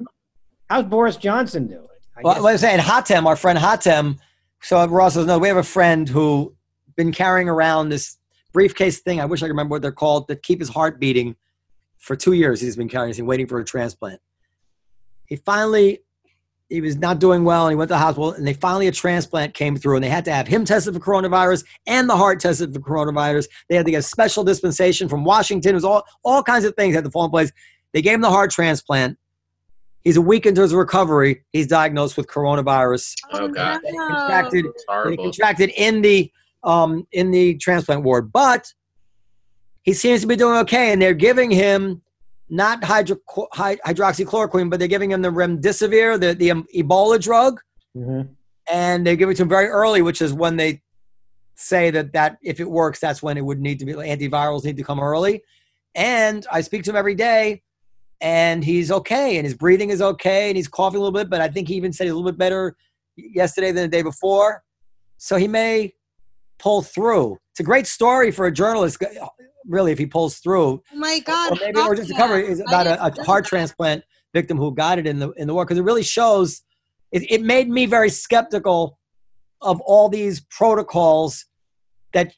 How's 0.69 0.85
Boris 0.85 1.17
Johnson 1.17 1.67
doing? 1.69 1.87
I 2.17 2.21
Well, 2.23 2.35
guess- 2.35 2.43
what 2.43 2.53
I'm 2.53 2.59
saying, 2.59 2.81
Hatem, 2.81 3.27
our 3.27 3.37
friend 3.37 3.59
Hatem. 3.59 4.19
So 4.67 4.81
uh, 4.81 4.87
Ross 4.87 5.15
doesn't 5.15 5.29
know. 5.29 5.39
We 5.39 5.47
have 5.47 5.57
a 5.57 5.63
friend 5.63 6.09
who 6.09 6.53
been 6.97 7.13
carrying 7.13 7.49
around 7.49 7.89
this 7.89 8.19
briefcase 8.53 8.99
thing. 8.99 9.21
I 9.21 9.25
wish 9.25 9.41
I 9.41 9.47
could 9.47 9.53
remember 9.53 9.75
what 9.75 9.83
they're 9.83 9.93
called 9.93 10.27
that 10.27 10.43
keep 10.43 10.59
his 10.59 10.69
heart 10.69 10.99
beating 10.99 11.37
for 11.99 12.17
two 12.17 12.33
years. 12.33 12.61
He's 12.61 12.75
been 12.75 12.89
carrying 12.89 13.11
this 13.11 13.17
thing, 13.17 13.27
waiting 13.27 13.47
for 13.47 13.61
a 13.61 13.65
transplant. 13.65 14.21
He 15.27 15.37
finally, 15.37 16.01
he 16.69 16.81
was 16.81 16.97
not 16.97 17.21
doing 17.21 17.45
well, 17.45 17.67
and 17.67 17.75
he 17.75 17.77
went 17.77 17.91
to 17.91 17.95
the 17.95 17.99
hospital. 17.99 18.33
And 18.33 18.45
they 18.45 18.55
finally 18.55 18.89
a 18.89 18.93
transplant 18.93 19.55
came 19.55 19.77
through, 19.77 19.95
and 19.95 20.03
they 20.03 20.09
had 20.09 20.25
to 20.25 20.33
have 20.33 20.49
him 20.49 20.65
tested 20.65 20.95
for 20.95 21.01
coronavirus 21.01 21.65
and 21.87 22.11
the 22.11 22.17
heart 22.17 22.41
tested 22.41 22.75
for 22.75 22.81
coronavirus. 22.81 23.47
They 23.69 23.77
had 23.77 23.87
to 23.87 23.93
get 23.93 23.99
a 23.99 24.03
special 24.03 24.43
dispensation 24.43 25.09
from 25.09 25.23
Washington. 25.23 25.71
It 25.71 25.75
was 25.75 25.85
all 25.85 26.03
all 26.25 26.43
kinds 26.43 26.65
of 26.65 26.75
things 26.75 26.97
had 26.97 27.05
to 27.05 27.11
fall 27.13 27.27
in 27.27 27.31
place. 27.31 27.53
They 27.93 28.03
gave 28.03 28.15
him 28.15 28.21
the 28.21 28.31
heart 28.31 28.51
transplant. 28.51 29.17
He's 30.07 30.17
a 30.17 30.23
week 30.23 30.47
into 30.47 30.63
his 30.63 30.73
recovery. 30.73 31.43
He's 31.51 31.67
diagnosed 31.67 32.17
with 32.17 32.29
coronavirus. 32.29 33.13
Oh, 33.33 33.49
God. 33.49 33.81
He 33.85 33.97
contracted, 33.97 34.65
he 34.65 34.71
horrible. 34.87 35.25
contracted 35.25 35.71
in 35.71 36.01
the 36.01 36.31
um, 36.63 37.09
in 37.11 37.33
the 37.33 37.57
transplant 37.57 38.05
ward, 38.05 38.31
but 38.31 38.73
he 39.83 39.93
seems 39.93 40.21
to 40.21 40.29
be 40.29 40.37
doing 40.37 40.59
okay. 40.59 40.93
And 40.93 41.03
they're 41.03 41.13
giving 41.13 41.51
him 41.51 42.03
not 42.49 42.85
hydro, 42.85 43.17
hydroxychloroquine, 43.53 44.71
but 44.71 44.79
they're 44.79 44.87
giving 44.87 45.11
him 45.11 45.23
the 45.23 45.33
remdesivir, 45.33 46.21
the 46.21 46.35
the 46.35 46.53
um, 46.53 46.67
Ebola 46.73 47.21
drug, 47.21 47.61
mm-hmm. 47.97 48.33
and 48.71 49.05
they 49.05 49.17
give 49.17 49.29
it 49.29 49.35
to 49.39 49.43
him 49.43 49.49
very 49.49 49.67
early, 49.67 50.03
which 50.03 50.23
is 50.23 50.33
when 50.33 50.57
they 50.57 50.83
say 51.57 51.91
that 51.91 52.13
that 52.13 52.39
if 52.43 52.61
it 52.61 52.71
works, 52.71 53.01
that's 53.01 53.25
when 53.25 53.37
it 53.37 53.45
would 53.45 53.61
need 53.61 53.81
to 53.81 53.85
be 53.85 53.95
antivirals 53.95 54.65
need 54.65 54.77
to 54.77 54.85
come 54.85 55.01
early. 55.01 55.43
And 55.97 56.47
I 56.53 56.61
speak 56.61 56.85
to 56.85 56.91
him 56.91 56.97
every 56.97 57.17
day, 57.17 57.65
and 58.21 58.65
he's 58.65 58.91
okay, 58.91 59.37
and 59.37 59.45
his 59.45 59.55
breathing 59.55 59.91
is 59.91 60.01
okay, 60.01 60.49
and 60.49 60.57
he's 60.57 60.69
coughing 60.69 60.99
a 60.99 61.03
little 61.03 61.19
bit, 61.19 61.29
but 61.29 61.41
I 61.41 61.49
think 61.49 61.69
he 61.69 61.75
even 61.75 61.93
said 61.93 62.05
he's 62.05 62.13
a 62.13 62.17
little 62.17 62.31
bit 62.31 62.39
better 62.39 62.77
yesterday 63.17 63.73
than 63.73 63.83
the 63.85 63.89
day 63.89 64.03
before. 64.03 64.63
So 65.19 65.37
he 65.37 65.49
may 65.49 65.95
pull 66.59 66.83
through. 66.83 67.39
It's 67.53 67.61
a 67.61 67.65
great 67.65 67.87
story 67.87 68.31
for 68.31 68.47
a 68.47 68.53
journalist, 68.53 69.03
really, 69.67 69.93
if 69.93 69.99
he 69.99 70.07
pulls 70.07 70.39
through. 70.39 70.83
Oh 70.93 70.97
my 70.97 71.19
God. 71.21 71.53
Or 71.53 71.65
maybe, 71.65 71.81
or 71.81 71.95
just 71.95 72.11
a 72.11 72.15
cover 72.15 72.39
is 72.39 72.61
about 72.61 72.87
a, 72.87 73.07
a 73.07 73.25
heart 73.25 73.47
transplant 73.47 74.05
victim 74.35 74.59
who 74.59 74.75
got 74.75 74.99
it 74.99 75.07
in 75.07 75.19
the 75.19 75.31
in 75.33 75.47
the 75.47 75.55
war 75.55 75.65
because 75.65 75.79
it 75.79 75.85
really 75.85 76.03
shows. 76.03 76.63
It, 77.13 77.31
it 77.31 77.43
made 77.43 77.69
me 77.69 77.87
very 77.87 78.11
skeptical 78.11 78.99
of 79.63 79.81
all 79.83 80.09
these 80.09 80.41
protocols 80.41 81.47
that 82.13 82.33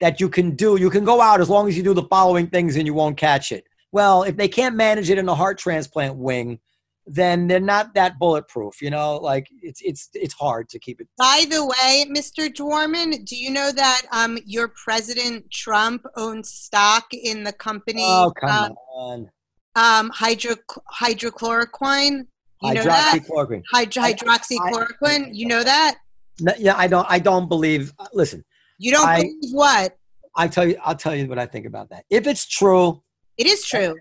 that 0.00 0.20
you 0.20 0.28
can 0.28 0.56
do. 0.56 0.76
You 0.76 0.90
can 0.90 1.04
go 1.04 1.20
out 1.20 1.40
as 1.40 1.50
long 1.50 1.68
as 1.68 1.76
you 1.76 1.82
do 1.82 1.94
the 1.94 2.04
following 2.04 2.46
things 2.46 2.76
and 2.76 2.86
you 2.86 2.94
won't 2.94 3.16
catch 3.16 3.52
it. 3.52 3.64
Well, 3.92 4.22
if 4.22 4.36
they 4.36 4.48
can't 4.48 4.76
manage 4.76 5.10
it 5.10 5.18
in 5.18 5.26
the 5.26 5.34
heart 5.34 5.58
transplant 5.58 6.16
wing, 6.16 6.60
then 7.06 7.48
they're 7.48 7.58
not 7.60 7.94
that 7.94 8.18
bulletproof. 8.18 8.80
You 8.80 8.90
know, 8.90 9.16
like 9.16 9.48
it's 9.62 9.80
it's 9.82 10.08
it's 10.14 10.34
hard 10.34 10.68
to 10.70 10.78
keep 10.78 11.00
it. 11.00 11.08
By 11.18 11.44
the 11.50 11.64
way, 11.64 12.06
Mr. 12.08 12.48
Dworman, 12.48 13.24
do 13.24 13.36
you 13.36 13.50
know 13.50 13.72
that 13.72 14.02
um, 14.12 14.38
your 14.44 14.68
President 14.68 15.50
Trump 15.50 16.04
owns 16.16 16.50
stock 16.50 17.06
in 17.12 17.42
the 17.42 17.52
company 17.52 18.02
Oh 18.04 18.32
come 18.38 18.72
uh, 18.72 18.96
on, 18.96 19.30
um, 19.74 20.10
hydro, 20.10 20.54
hydrochloroquine? 20.94 22.26
You 22.62 22.74
know 22.74 22.82
that? 22.84 23.18
hydroxychloroquine. 23.18 23.62
Hydro, 23.72 24.02
hydroxychloroquine? 24.02 25.30
You 25.32 25.46
know 25.46 25.64
that? 25.64 25.96
No, 26.40 26.52
yeah, 26.58 26.76
I 26.76 26.86
don't. 26.86 27.06
I 27.08 27.18
don't 27.18 27.48
believe. 27.48 27.92
Listen, 28.12 28.44
You 28.78 28.92
don't 28.92 29.08
I- 29.08 29.16
believe 29.22 29.52
what? 29.52 29.96
I 30.36 30.46
tell 30.46 30.66
you. 30.66 30.76
I'll 30.84 30.94
tell 30.94 31.14
you 31.14 31.26
what 31.26 31.38
I 31.40 31.46
think 31.46 31.66
about 31.66 31.90
that. 31.90 32.04
If 32.08 32.26
it's 32.28 32.46
true, 32.46 33.02
It 33.40 33.46
is 33.46 33.64
true. 33.64 33.96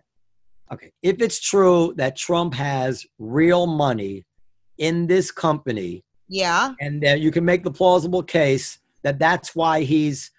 okay. 0.73 0.91
If 1.01 1.21
it's 1.21 1.39
true 1.39 1.93
that 1.97 2.15
Trump 2.17 2.53
has 2.55 3.05
real 3.17 3.65
money 3.67 4.25
in 4.77 5.07
this 5.07 5.31
company, 5.31 6.03
Yeah. 6.27 6.73
and 6.81 7.01
that 7.03 7.21
you 7.21 7.31
can 7.31 7.45
make 7.45 7.63
the 7.63 7.71
plausible 7.71 8.21
case 8.23 8.79
that 9.03 9.17
that's 9.17 9.55
why 9.55 9.81
he's 9.83 10.31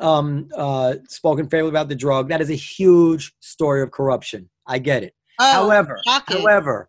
um, 0.00 0.48
uh, 0.56 0.94
spoken 1.08 1.48
favorably 1.48 1.70
about 1.70 1.88
the 1.88 1.94
drug, 1.94 2.28
that 2.30 2.40
is 2.40 2.50
a 2.50 2.54
huge 2.54 3.34
story 3.40 3.82
of 3.82 3.90
corruption. 3.90 4.48
I 4.66 4.78
get 4.78 5.02
it. 5.02 5.14
Oh, 5.38 5.52
however, 5.52 6.00
shocking. 6.06 6.38
however, 6.40 6.88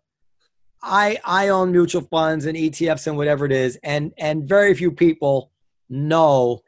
I 0.82 1.18
I 1.24 1.48
own 1.48 1.70
mutual 1.72 2.02
funds 2.02 2.46
and 2.46 2.56
ETFs 2.56 3.06
and 3.06 3.16
whatever 3.16 3.44
it 3.46 3.52
is, 3.52 3.78
and 3.82 4.12
and 4.18 4.48
very 4.48 4.74
few 4.74 4.90
people 4.90 5.50
know 5.90 6.62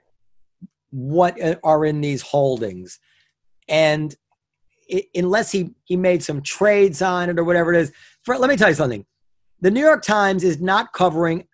what 0.90 1.38
are 1.64 1.84
in 1.84 2.00
these 2.00 2.22
holdings, 2.22 2.98
and 3.68 4.14
unless 5.14 5.52
he 5.52 5.74
he 5.84 5.96
made 5.96 6.22
some 6.22 6.42
trades 6.42 7.02
on 7.02 7.30
it 7.30 7.38
or 7.38 7.44
whatever 7.44 7.72
it 7.72 7.80
is. 7.80 7.92
For, 8.22 8.36
let 8.38 8.50
me 8.50 8.56
tell 8.56 8.68
you 8.68 8.74
something: 8.74 9.04
the 9.60 9.70
New 9.70 9.80
York 9.80 10.02
Times 10.02 10.44
is 10.44 10.60
not 10.60 10.92
covering 10.92 11.46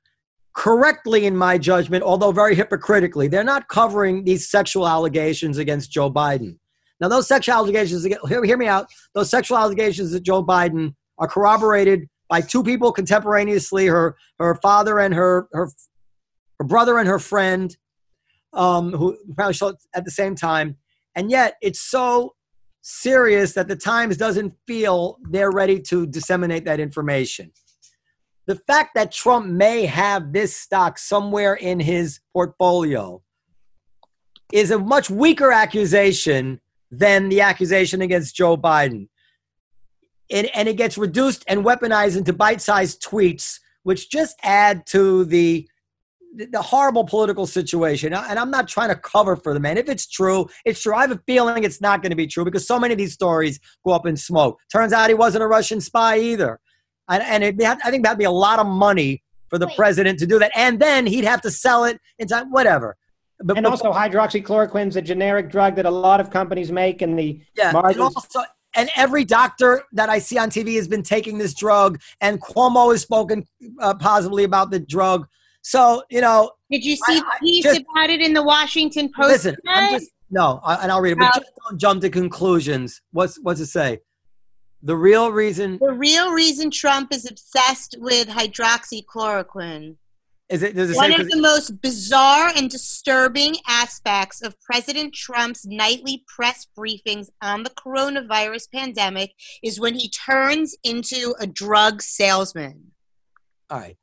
correctly, 0.56 1.26
in 1.26 1.36
my 1.36 1.58
judgment, 1.58 2.02
although 2.02 2.32
very 2.32 2.54
hypocritically, 2.54 3.28
they're 3.28 3.44
not 3.44 3.68
covering 3.68 4.24
these 4.24 4.48
sexual 4.48 4.88
allegations 4.88 5.58
against 5.58 5.92
Joe 5.92 6.10
Biden. 6.10 6.56
Now, 6.98 7.08
those 7.08 7.28
sexual 7.28 7.54
allegations, 7.56 8.04
hear, 8.04 8.42
hear 8.42 8.56
me 8.56 8.66
out, 8.66 8.88
those 9.14 9.28
sexual 9.28 9.58
allegations 9.58 10.12
that 10.12 10.22
Joe 10.22 10.42
Biden 10.42 10.94
are 11.18 11.28
corroborated 11.28 12.08
by 12.30 12.40
two 12.40 12.62
people 12.62 12.90
contemporaneously 12.90 13.86
her, 13.86 14.16
her 14.38 14.54
father 14.56 14.98
and 14.98 15.14
her, 15.14 15.46
her, 15.52 15.68
her 16.58 16.64
brother 16.64 16.98
and 16.98 17.06
her 17.06 17.18
friend, 17.18 17.76
um, 18.54 18.92
who 18.92 19.14
probably 19.34 19.52
saw 19.52 19.68
it 19.68 19.76
at 19.94 20.06
the 20.06 20.10
same 20.10 20.34
time. 20.34 20.76
And 21.14 21.30
yet, 21.30 21.56
it's 21.60 21.80
so 21.80 22.34
serious 22.88 23.52
that 23.54 23.66
the 23.66 23.74
Times 23.74 24.16
doesn't 24.16 24.54
feel 24.64 25.18
they're 25.30 25.50
ready 25.50 25.80
to 25.80 26.06
disseminate 26.06 26.64
that 26.66 26.78
information. 26.78 27.50
The 28.46 28.54
fact 28.54 28.94
that 28.94 29.10
Trump 29.10 29.46
may 29.46 29.86
have 29.86 30.32
this 30.32 30.56
stock 30.56 30.96
somewhere 30.96 31.54
in 31.54 31.80
his 31.80 32.20
portfolio 32.32 33.20
is 34.52 34.70
a 34.70 34.78
much 34.78 35.10
weaker 35.10 35.50
accusation 35.50 36.60
than 36.92 37.28
the 37.28 37.40
accusation 37.40 38.02
against 38.02 38.36
Joe 38.36 38.56
Biden. 38.56 39.08
It, 40.28 40.48
and 40.54 40.68
it 40.68 40.76
gets 40.76 40.96
reduced 40.96 41.44
and 41.48 41.64
weaponized 41.64 42.16
into 42.16 42.32
bite 42.32 42.60
sized 42.60 43.02
tweets, 43.02 43.58
which 43.82 44.10
just 44.10 44.36
add 44.44 44.86
to 44.86 45.24
the 45.24 45.68
the 46.36 46.62
horrible 46.62 47.04
political 47.04 47.46
situation. 47.46 48.12
And 48.12 48.38
I'm 48.38 48.50
not 48.50 48.68
trying 48.68 48.90
to 48.90 48.96
cover 48.96 49.36
for 49.36 49.54
the 49.54 49.60
man. 49.60 49.78
If 49.78 49.88
it's 49.88 50.06
true, 50.06 50.48
it's 50.64 50.82
true. 50.82 50.94
I 50.94 51.02
have 51.02 51.10
a 51.10 51.20
feeling 51.26 51.64
it's 51.64 51.80
not 51.80 52.02
going 52.02 52.10
to 52.10 52.16
be 52.16 52.26
true 52.26 52.44
because 52.44 52.66
so 52.66 52.78
many 52.78 52.92
of 52.92 52.98
these 52.98 53.12
stories 53.12 53.58
go 53.84 53.92
up 53.92 54.06
in 54.06 54.16
smoke. 54.16 54.58
Turns 54.70 54.92
out 54.92 55.08
he 55.08 55.14
wasn't 55.14 55.44
a 55.44 55.46
Russian 55.46 55.80
spy 55.80 56.18
either. 56.18 56.60
And, 57.08 57.22
and 57.22 57.44
it, 57.44 57.62
I 57.84 57.90
think 57.90 58.04
that'd 58.04 58.18
be 58.18 58.24
a 58.24 58.30
lot 58.30 58.58
of 58.58 58.66
money 58.66 59.22
for 59.48 59.58
the 59.58 59.66
Wait. 59.66 59.76
president 59.76 60.18
to 60.18 60.26
do 60.26 60.38
that. 60.38 60.50
And 60.54 60.80
then 60.80 61.06
he'd 61.06 61.24
have 61.24 61.40
to 61.42 61.50
sell 61.50 61.84
it 61.84 62.00
into 62.18 62.46
whatever. 62.50 62.96
But, 63.38 63.58
and 63.58 63.64
but, 63.64 63.70
also, 63.70 63.92
hydroxychloroquine 63.92 64.88
is 64.88 64.96
a 64.96 65.02
generic 65.02 65.50
drug 65.50 65.76
that 65.76 65.84
a 65.84 65.90
lot 65.90 66.20
of 66.20 66.30
companies 66.30 66.72
make, 66.72 67.02
and 67.02 67.18
the 67.18 67.38
yeah, 67.54 67.70
margins. 67.70 67.96
And, 67.96 68.02
also, 68.02 68.40
and 68.74 68.90
every 68.96 69.24
doctor 69.24 69.82
that 69.92 70.08
I 70.08 70.18
see 70.18 70.38
on 70.38 70.50
TV 70.50 70.76
has 70.76 70.88
been 70.88 71.02
taking 71.02 71.36
this 71.36 71.54
drug, 71.54 72.00
and 72.20 72.40
Cuomo 72.40 72.92
has 72.92 73.02
spoken 73.02 73.46
uh, 73.80 73.94
positively 73.94 74.44
about 74.44 74.70
the 74.70 74.80
drug. 74.80 75.26
So 75.66 76.04
you 76.10 76.20
know, 76.20 76.52
did 76.70 76.84
you 76.84 76.94
see 76.94 77.02
I, 77.08 77.18
the 77.18 77.26
piece 77.40 77.64
just, 77.64 77.80
about 77.80 78.08
it 78.08 78.20
in 78.20 78.32
the 78.32 78.42
Washington 78.42 79.10
Post? 79.12 79.30
Listen, 79.30 79.56
I'm 79.66 79.98
just, 79.98 80.12
no, 80.30 80.60
I, 80.62 80.76
and 80.76 80.92
I'll 80.92 81.00
read 81.00 81.14
it, 81.14 81.18
but 81.18 81.26
uh, 81.26 81.40
just 81.40 81.52
don't 81.68 81.80
jump 81.80 82.02
to 82.02 82.08
conclusions. 82.08 83.02
What's 83.10 83.36
what's 83.40 83.58
it 83.58 83.66
say? 83.66 83.98
The 84.84 84.96
real 84.96 85.32
reason. 85.32 85.78
The 85.80 85.92
real 85.92 86.30
reason 86.30 86.70
Trump 86.70 87.12
is 87.12 87.28
obsessed 87.28 87.96
with 87.98 88.28
hydroxychloroquine. 88.28 89.96
Is 90.48 90.62
it, 90.62 90.78
it 90.78 90.94
one 90.94 91.20
of 91.20 91.28
the 91.28 91.40
most 91.40 91.82
bizarre 91.82 92.52
and 92.56 92.70
disturbing 92.70 93.56
aspects 93.66 94.42
of 94.42 94.54
President 94.60 95.14
Trump's 95.14 95.66
nightly 95.66 96.22
press 96.28 96.68
briefings 96.78 97.26
on 97.42 97.64
the 97.64 97.70
coronavirus 97.70 98.70
pandemic 98.72 99.32
is 99.64 99.80
when 99.80 99.96
he 99.96 100.08
turns 100.10 100.76
into 100.84 101.34
a 101.40 101.46
drug 101.48 102.02
salesman. 102.02 102.92
All 103.68 103.80
right, 103.80 103.96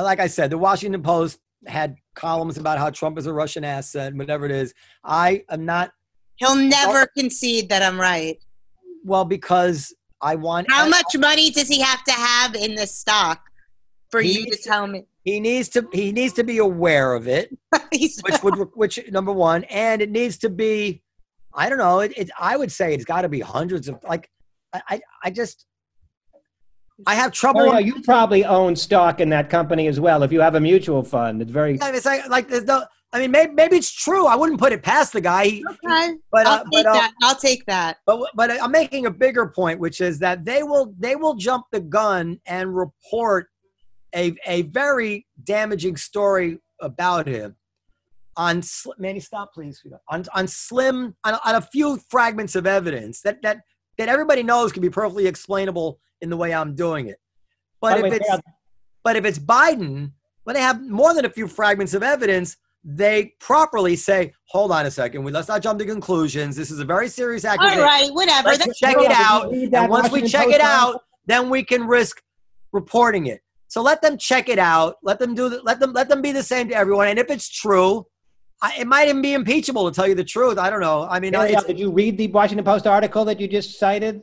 like 0.00 0.20
I 0.20 0.26
said, 0.26 0.50
the 0.50 0.58
Washington 0.58 1.02
Post 1.02 1.38
had 1.66 1.96
columns 2.14 2.58
about 2.58 2.78
how 2.78 2.90
Trump 2.90 3.18
is 3.18 3.26
a 3.26 3.32
Russian 3.32 3.64
asset, 3.64 4.14
whatever 4.14 4.44
it 4.44 4.50
is. 4.50 4.74
I 5.04 5.44
am 5.50 5.64
not. 5.64 5.92
He'll 6.36 6.56
never 6.56 7.06
concede 7.16 7.68
that 7.68 7.82
I'm 7.82 8.00
right. 8.00 8.38
Well, 9.04 9.24
because 9.24 9.94
I 10.20 10.34
want. 10.36 10.70
How 10.70 10.84
I, 10.84 10.88
much 10.88 11.16
money 11.18 11.50
does 11.50 11.68
he 11.68 11.80
have 11.80 12.02
to 12.04 12.12
have 12.12 12.54
in 12.54 12.74
the 12.74 12.86
stock 12.86 13.42
for 14.10 14.20
you 14.20 14.46
to 14.46 14.56
tell 14.56 14.86
me? 14.86 15.06
He 15.24 15.38
needs 15.38 15.68
to. 15.70 15.86
He 15.92 16.12
needs 16.12 16.32
to 16.34 16.44
be 16.44 16.58
aware 16.58 17.14
of 17.14 17.28
it, 17.28 17.56
which 17.92 18.42
would 18.42 18.68
which 18.74 18.98
number 19.10 19.32
one, 19.32 19.64
and 19.64 20.02
it 20.02 20.10
needs 20.10 20.38
to 20.38 20.50
be. 20.50 21.02
I 21.52 21.68
don't 21.68 21.78
know. 21.78 22.00
It. 22.00 22.12
it 22.16 22.30
I 22.38 22.56
would 22.56 22.72
say 22.72 22.94
it's 22.94 23.04
got 23.04 23.22
to 23.22 23.28
be 23.28 23.40
hundreds 23.40 23.88
of 23.88 23.98
like. 24.08 24.30
I. 24.72 25.00
I 25.24 25.30
just. 25.30 25.66
I 27.06 27.14
have 27.14 27.32
trouble. 27.32 27.62
Oh, 27.62 27.72
yeah, 27.72 27.78
you 27.78 28.02
probably 28.02 28.44
own 28.44 28.76
stock 28.76 29.20
in 29.20 29.28
that 29.30 29.50
company 29.50 29.86
as 29.88 30.00
well. 30.00 30.22
If 30.22 30.32
you 30.32 30.40
have 30.40 30.54
a 30.54 30.60
mutual 30.60 31.02
fund, 31.02 31.42
it's 31.42 31.50
very. 31.50 31.78
It's 31.80 32.06
like, 32.06 32.28
like 32.28 32.48
there's 32.48 32.64
no. 32.64 32.84
I 33.12 33.18
mean, 33.18 33.32
maybe, 33.32 33.52
maybe 33.52 33.76
it's 33.76 33.90
true. 33.90 34.26
I 34.26 34.36
wouldn't 34.36 34.60
put 34.60 34.72
it 34.72 34.82
past 34.82 35.12
the 35.12 35.20
guy. 35.20 35.60
Okay, 35.68 36.14
but 36.30 36.46
I'll 36.46 36.60
uh, 36.60 36.64
take 36.64 36.70
but, 36.72 36.86
uh, 36.86 36.92
that. 36.92 37.12
I'll 37.22 37.34
take 37.34 37.66
that. 37.66 37.98
But 38.06 38.30
but 38.34 38.62
I'm 38.62 38.70
making 38.70 39.06
a 39.06 39.10
bigger 39.10 39.48
point, 39.48 39.80
which 39.80 40.00
is 40.00 40.18
that 40.20 40.44
they 40.44 40.62
will 40.62 40.94
they 40.98 41.16
will 41.16 41.34
jump 41.34 41.66
the 41.72 41.80
gun 41.80 42.40
and 42.46 42.74
report 42.74 43.48
a 44.14 44.34
a 44.46 44.62
very 44.62 45.26
damaging 45.42 45.96
story 45.96 46.58
about 46.80 47.26
him 47.26 47.56
on 48.36 48.62
Manny. 48.98 49.20
Stop, 49.20 49.52
please. 49.54 49.82
On 50.08 50.24
on 50.34 50.46
slim 50.46 51.16
on, 51.24 51.38
on 51.44 51.56
a 51.56 51.60
few 51.60 51.98
fragments 52.10 52.54
of 52.54 52.66
evidence 52.66 53.22
that 53.22 53.42
that 53.42 53.62
that 53.98 54.08
everybody 54.08 54.42
knows 54.42 54.72
can 54.72 54.82
be 54.82 54.90
perfectly 54.90 55.26
explainable 55.26 55.98
in 56.20 56.30
the 56.30 56.36
way 56.36 56.52
I'm 56.52 56.74
doing 56.74 57.06
it. 57.06 57.18
But 57.80 58.04
if 58.04 58.12
it's 58.12 58.28
but 59.02 59.16
if 59.16 59.24
it's 59.24 59.38
Biden, 59.38 60.12
when 60.44 60.54
they 60.54 60.60
have 60.60 60.82
more 60.82 61.14
than 61.14 61.24
a 61.24 61.30
few 61.30 61.48
fragments 61.48 61.94
of 61.94 62.02
evidence, 62.02 62.56
they 62.84 63.34
properly 63.40 63.96
say, 63.96 64.32
hold 64.44 64.72
on 64.72 64.86
a 64.86 64.90
second, 64.90 65.24
we, 65.24 65.32
let's 65.32 65.48
not 65.48 65.62
jump 65.62 65.78
to 65.78 65.86
conclusions. 65.86 66.56
This 66.56 66.70
is 66.70 66.80
a 66.80 66.84
very 66.84 67.08
serious 67.08 67.44
accusation. 67.44 67.80
All 67.80 67.84
right, 67.84 68.10
whatever. 68.12 68.48
Let's 68.48 68.66
That's 68.66 68.78
check 68.78 68.96
it 68.98 69.10
out. 69.10 69.52
And 69.52 69.88
once 69.88 70.10
we 70.10 70.22
check 70.28 70.48
it 70.48 70.60
out, 70.60 71.02
then 71.26 71.50
we 71.50 71.62
can 71.64 71.86
risk 71.86 72.22
reporting 72.72 73.26
it. 73.26 73.40
So 73.68 73.82
let 73.82 74.02
them 74.02 74.18
check 74.18 74.48
it 74.48 74.58
out. 74.58 74.96
Let 75.02 75.18
them 75.18 75.34
do 75.34 75.48
the, 75.48 75.62
let 75.62 75.78
them 75.78 75.92
let 75.92 76.08
them 76.08 76.20
be 76.22 76.32
the 76.32 76.42
same 76.42 76.68
to 76.68 76.74
everyone. 76.74 77.08
And 77.08 77.18
if 77.18 77.30
it's 77.30 77.48
true, 77.48 78.06
I, 78.60 78.74
it 78.80 78.86
might 78.86 79.08
even 79.08 79.22
be 79.22 79.34
impeachable 79.34 79.88
to 79.88 79.94
tell 79.94 80.08
you 80.08 80.14
the 80.14 80.24
truth. 80.24 80.58
I 80.58 80.70
don't 80.70 80.80
know. 80.80 81.06
I 81.08 81.20
mean, 81.20 81.32
yeah, 81.32 81.44
yeah. 81.44 81.60
did 81.60 81.78
you 81.78 81.90
read 81.90 82.18
the 82.18 82.26
Washington 82.28 82.64
Post 82.64 82.86
article 82.86 83.24
that 83.26 83.38
you 83.40 83.46
just 83.46 83.78
cited? 83.78 84.22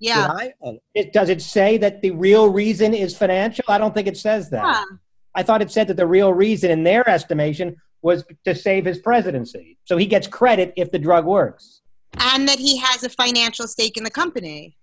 Yeah. 0.00 0.50
Oh. 0.62 0.78
It, 0.94 1.12
does 1.12 1.28
it 1.28 1.40
say 1.40 1.78
that 1.78 2.02
the 2.02 2.10
real 2.10 2.48
reason 2.50 2.94
is 2.94 3.16
financial? 3.16 3.64
I 3.68 3.78
don't 3.78 3.94
think 3.94 4.06
it 4.06 4.16
says 4.16 4.50
that. 4.50 4.64
Yeah. 4.64 4.84
I 5.34 5.42
thought 5.42 5.62
it 5.62 5.70
said 5.70 5.88
that 5.88 5.96
the 5.96 6.06
real 6.06 6.32
reason, 6.32 6.70
in 6.70 6.84
their 6.84 7.08
estimation, 7.08 7.76
was 8.02 8.24
to 8.44 8.54
save 8.54 8.84
his 8.84 8.98
presidency. 8.98 9.78
So 9.84 9.96
he 9.96 10.06
gets 10.06 10.26
credit 10.26 10.74
if 10.76 10.92
the 10.92 10.98
drug 10.98 11.24
works. 11.24 11.80
And 12.18 12.46
that 12.48 12.58
he 12.58 12.76
has 12.78 13.02
a 13.02 13.08
financial 13.08 13.66
stake 13.66 13.96
in 13.96 14.04
the 14.04 14.10
company. 14.10 14.76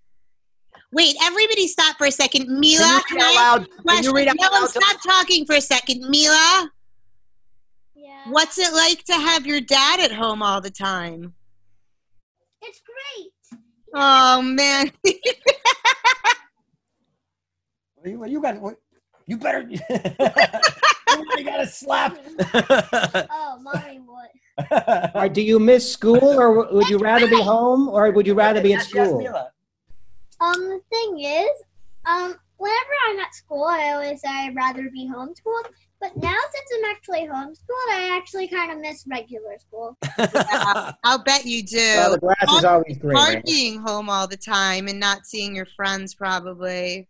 Wait, 0.92 1.16
everybody 1.22 1.68
stop 1.68 1.98
for 1.98 2.08
a 2.08 2.12
second. 2.12 2.50
Mila, 2.50 3.02
can 3.08 3.18
you 3.18 3.24
read 3.24 3.38
out 3.38 3.60
loud? 3.60 3.68
Can 3.88 4.04
you 4.04 4.14
read 4.14 4.28
out 4.28 4.36
no, 4.40 4.50
loud? 4.50 4.70
stop 4.70 4.98
talking 5.06 5.46
for 5.46 5.56
a 5.56 5.62
second. 5.62 6.10
Mila? 6.10 6.70
Yeah. 7.96 8.24
What's 8.30 8.58
it 8.58 8.74
like 8.74 9.04
to 9.06 9.14
have 9.14 9.46
your 9.46 9.62
dad 9.62 10.02
at 10.02 10.12
home 10.12 10.42
all 10.44 10.60
the 10.60 10.72
time? 10.72 11.34
It's 12.62 12.82
great. 12.82 13.32
Oh, 13.94 14.42
man. 14.42 14.92
you, 18.06 18.26
you 18.26 18.42
got 18.42 18.60
what? 18.62 18.76
You 19.28 19.38
better. 19.38 19.62
you 19.70 19.78
got 21.44 21.58
to 21.58 21.68
slap. 21.68 22.18
oh, 22.54 23.60
mommy, 23.62 24.00
what? 24.06 24.32
Right, 25.16 25.34
do 25.34 25.42
you 25.42 25.60
miss 25.60 25.92
school, 25.92 26.18
or 26.24 26.72
would 26.74 26.90
you 26.90 26.98
rather 26.98 27.28
be 27.28 27.42
home, 27.42 27.88
or 27.90 28.12
would 28.12 28.28
you 28.28 28.34
rather 28.34 28.62
be 28.62 28.74
at 28.74 28.84
school? 28.84 29.28
Um, 30.40 30.60
the 30.60 30.82
thing 30.90 31.20
is, 31.20 31.50
um, 32.06 32.36
whenever 32.36 32.36
I'm 32.36 32.36
at 32.36 32.41
school, 33.52 33.66
I 33.66 33.92
always 33.92 34.22
say 34.22 34.30
I'd 34.30 34.56
rather 34.56 34.90
be 34.90 35.10
homeschooled. 35.14 35.68
But 36.00 36.18
now, 36.18 36.36
since 36.52 36.84
I'm 36.84 36.92
actually 36.92 37.28
homeschooled, 37.28 37.92
I 37.92 38.18
actually 38.18 38.48
kind 38.48 38.72
of 38.72 38.80
miss 38.80 39.06
regular 39.08 39.58
school. 39.60 39.98
yeah, 40.18 40.94
I'll 41.04 41.24
bet 41.24 41.46
you 41.46 41.62
do. 41.62 41.78
Well, 41.78 42.12
the 42.12 42.20
grass 42.20 42.58
is 42.58 42.64
always 42.64 42.98
greener. 42.98 43.20
Hard 43.20 43.44
being 43.46 43.82
home 43.82 44.10
all 44.10 44.28
the 44.28 44.38
time 44.38 44.88
and 44.88 45.00
not 45.00 45.26
seeing 45.26 45.56
your 45.56 45.68
friends, 45.68 46.16
probably 46.16 47.08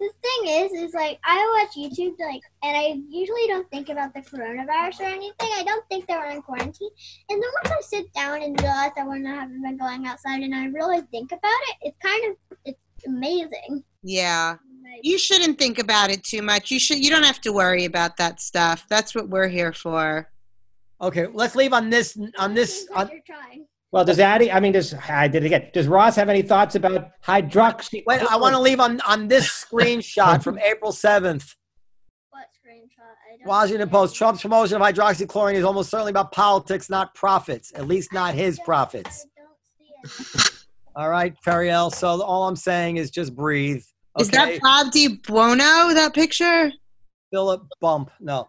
the 0.00 0.10
thing 0.22 0.64
is, 0.64 0.72
is 0.72 0.92
like 0.92 1.18
I 1.24 1.38
watch 1.56 1.76
YouTube, 1.76 2.18
like, 2.18 2.42
and 2.62 2.76
I 2.76 3.00
usually 3.08 3.46
don't 3.46 3.70
think 3.70 3.88
about 3.88 4.12
the 4.12 4.20
coronavirus 4.20 5.00
or 5.00 5.04
anything. 5.04 5.34
I 5.40 5.62
don't 5.64 5.86
think 5.88 6.06
they 6.06 6.14
are 6.14 6.30
in 6.30 6.42
quarantine. 6.42 6.90
And 7.30 7.42
then 7.42 7.50
once 7.62 7.72
I 7.72 7.80
sit 7.80 8.12
down 8.12 8.42
and 8.42 8.60
realize 8.60 8.90
that 8.96 9.06
we're 9.06 9.18
not 9.18 9.38
having 9.38 9.62
been 9.62 9.78
going 9.78 10.06
outside, 10.06 10.42
and 10.42 10.54
I 10.54 10.66
really 10.66 11.00
think 11.10 11.32
about 11.32 11.40
it, 11.44 11.76
it's 11.82 11.98
kind 12.02 12.32
of 12.32 12.58
it's 12.66 13.06
amazing. 13.06 13.84
Yeah, 14.02 14.56
you 15.02 15.18
shouldn't 15.18 15.58
think 15.58 15.78
about 15.78 16.10
it 16.10 16.22
too 16.24 16.42
much. 16.42 16.70
You 16.70 16.78
should. 16.78 17.04
You 17.04 17.10
don't 17.10 17.24
have 17.24 17.40
to 17.42 17.52
worry 17.52 17.84
about 17.84 18.16
that 18.18 18.40
stuff. 18.40 18.86
That's 18.88 19.14
what 19.14 19.28
we're 19.28 19.48
here 19.48 19.72
for. 19.72 20.30
Okay, 21.00 21.26
let's 21.32 21.54
leave 21.54 21.72
on 21.72 21.90
this. 21.90 22.18
On 22.38 22.54
this. 22.54 22.86
On, 22.94 23.10
well, 23.92 24.04
does 24.04 24.18
Addie? 24.18 24.50
I 24.50 24.60
mean, 24.60 24.72
does 24.72 24.94
I 25.08 25.28
did 25.28 25.44
it 25.44 25.46
again? 25.46 25.70
Does 25.72 25.86
Ross 25.86 26.16
have 26.16 26.28
any 26.28 26.42
thoughts 26.42 26.74
about 26.74 27.10
hydroxy? 27.24 28.02
Wait, 28.06 28.22
I 28.22 28.36
want 28.36 28.54
to 28.54 28.60
leave 28.60 28.80
on 28.80 29.00
on 29.02 29.28
this 29.28 29.48
screenshot 29.48 30.42
from 30.42 30.58
April 30.58 30.92
seventh. 30.92 31.54
What 32.30 32.46
screenshot? 32.46 33.46
Washington 33.46 33.88
Post. 33.88 34.16
Trump's 34.16 34.42
promotion 34.42 34.80
of 34.80 34.82
hydroxychloroquine 34.82 35.54
is 35.54 35.64
almost 35.64 35.90
certainly 35.90 36.10
about 36.10 36.32
politics, 36.32 36.90
not 36.90 37.14
profits. 37.14 37.72
At 37.74 37.86
least 37.86 38.12
not 38.12 38.34
his 38.34 38.58
profits. 38.64 39.26
All 40.96 41.10
right, 41.10 41.34
Periel. 41.44 41.92
So 41.92 42.22
all 42.22 42.46
I'm 42.48 42.56
saying 42.56 42.96
is 42.96 43.10
just 43.10 43.34
breathe. 43.34 43.82
Okay? 44.16 44.22
Is 44.22 44.30
that 44.30 44.60
Bob 44.60 44.92
Di 44.92 45.08
Buono? 45.26 45.94
That 45.94 46.12
picture? 46.14 46.72
Philip 47.32 47.66
Bump. 47.80 48.10
No. 48.20 48.48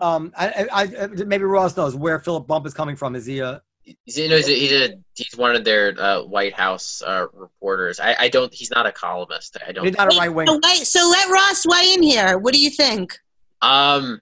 Um, 0.00 0.32
I, 0.36 0.66
I, 0.72 0.82
I, 0.82 1.06
maybe 1.24 1.44
Ross 1.44 1.76
knows 1.76 1.94
where 1.94 2.18
Philip 2.18 2.46
Bump 2.46 2.66
is 2.66 2.74
coming 2.74 2.96
from. 2.96 3.16
Is 3.16 3.26
he 3.26 3.40
a 3.40 3.62
He's, 4.04 4.18
you 4.18 4.28
know, 4.28 4.36
he's, 4.36 4.48
a, 4.48 4.52
he's, 4.52 4.72
a, 4.72 4.94
he's 5.14 5.34
one 5.34 5.54
of 5.54 5.64
their 5.64 5.98
uh, 5.98 6.22
White 6.22 6.52
House 6.52 7.00
uh, 7.06 7.24
reporters. 7.32 7.98
I, 7.98 8.16
I 8.18 8.28
don't. 8.28 8.52
He's 8.52 8.70
not 8.70 8.84
a 8.84 8.92
columnist. 8.92 9.56
I 9.66 9.72
don't. 9.72 9.86
He's 9.86 9.96
not 9.96 10.12
a 10.12 10.18
right 10.18 10.28
wing. 10.28 10.46
So, 10.46 10.84
so 10.84 11.08
let 11.08 11.30
Ross 11.30 11.64
weigh 11.66 11.94
in 11.94 12.02
here. 12.02 12.36
What 12.36 12.52
do 12.52 12.60
you 12.60 12.68
think? 12.68 13.18
Um, 13.62 14.20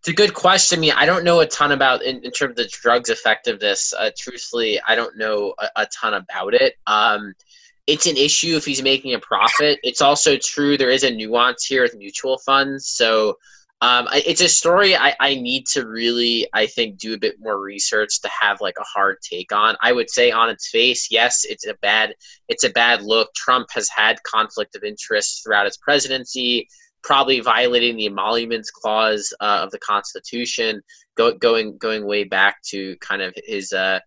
It's 0.00 0.08
a 0.08 0.12
good 0.12 0.34
question. 0.34 0.78
I 0.78 0.80
mean, 0.80 0.92
I 0.96 1.04
don't 1.06 1.24
know 1.24 1.40
a 1.40 1.46
ton 1.46 1.72
about 1.72 2.02
in, 2.02 2.24
in 2.24 2.30
terms 2.30 2.52
of 2.52 2.56
the 2.56 2.68
drugs 2.68 3.10
effectiveness. 3.10 3.92
Uh, 3.98 4.10
truthfully, 4.16 4.80
I 4.86 4.94
don't 4.94 5.16
know 5.18 5.54
a, 5.58 5.82
a 5.82 5.86
ton 5.86 6.14
about 6.14 6.54
it. 6.54 6.74
Um, 6.86 7.34
it's 7.88 8.06
an 8.06 8.18
issue 8.18 8.54
if 8.54 8.66
he's 8.66 8.82
making 8.82 9.14
a 9.14 9.18
profit. 9.18 9.80
It's 9.82 10.02
also 10.02 10.36
true 10.36 10.76
there 10.76 10.90
is 10.90 11.04
a 11.04 11.10
nuance 11.10 11.64
here 11.64 11.82
with 11.82 11.96
mutual 11.96 12.38
funds. 12.38 12.86
So 12.86 13.38
um, 13.80 14.08
it's 14.12 14.42
a 14.42 14.48
story 14.48 14.94
I, 14.94 15.14
I 15.20 15.36
need 15.36 15.66
to 15.68 15.86
really, 15.86 16.46
I 16.52 16.66
think, 16.66 16.98
do 16.98 17.14
a 17.14 17.18
bit 17.18 17.36
more 17.40 17.58
research 17.58 18.20
to 18.20 18.28
have 18.28 18.60
like 18.60 18.74
a 18.78 18.84
hard 18.84 19.16
take 19.22 19.52
on. 19.52 19.74
I 19.80 19.92
would 19.92 20.10
say 20.10 20.30
on 20.30 20.50
its 20.50 20.68
face, 20.68 21.08
yes, 21.10 21.46
it's 21.48 21.66
a 21.66 21.74
bad, 21.80 22.14
it's 22.48 22.64
a 22.64 22.70
bad 22.70 23.00
look. 23.02 23.32
Trump 23.34 23.68
has 23.72 23.88
had 23.88 24.22
conflict 24.22 24.76
of 24.76 24.84
interest 24.84 25.42
throughout 25.42 25.64
his 25.64 25.78
presidency, 25.78 26.68
probably 27.02 27.40
violating 27.40 27.96
the 27.96 28.06
emoluments 28.06 28.70
clause 28.70 29.32
uh, 29.40 29.60
of 29.62 29.70
the 29.70 29.78
Constitution, 29.78 30.82
go, 31.16 31.32
going 31.32 31.78
going 31.78 32.04
way 32.04 32.24
back 32.24 32.60
to 32.64 32.96
kind 32.96 33.22
of 33.22 33.32
his 33.46 33.72
uh, 33.72 34.00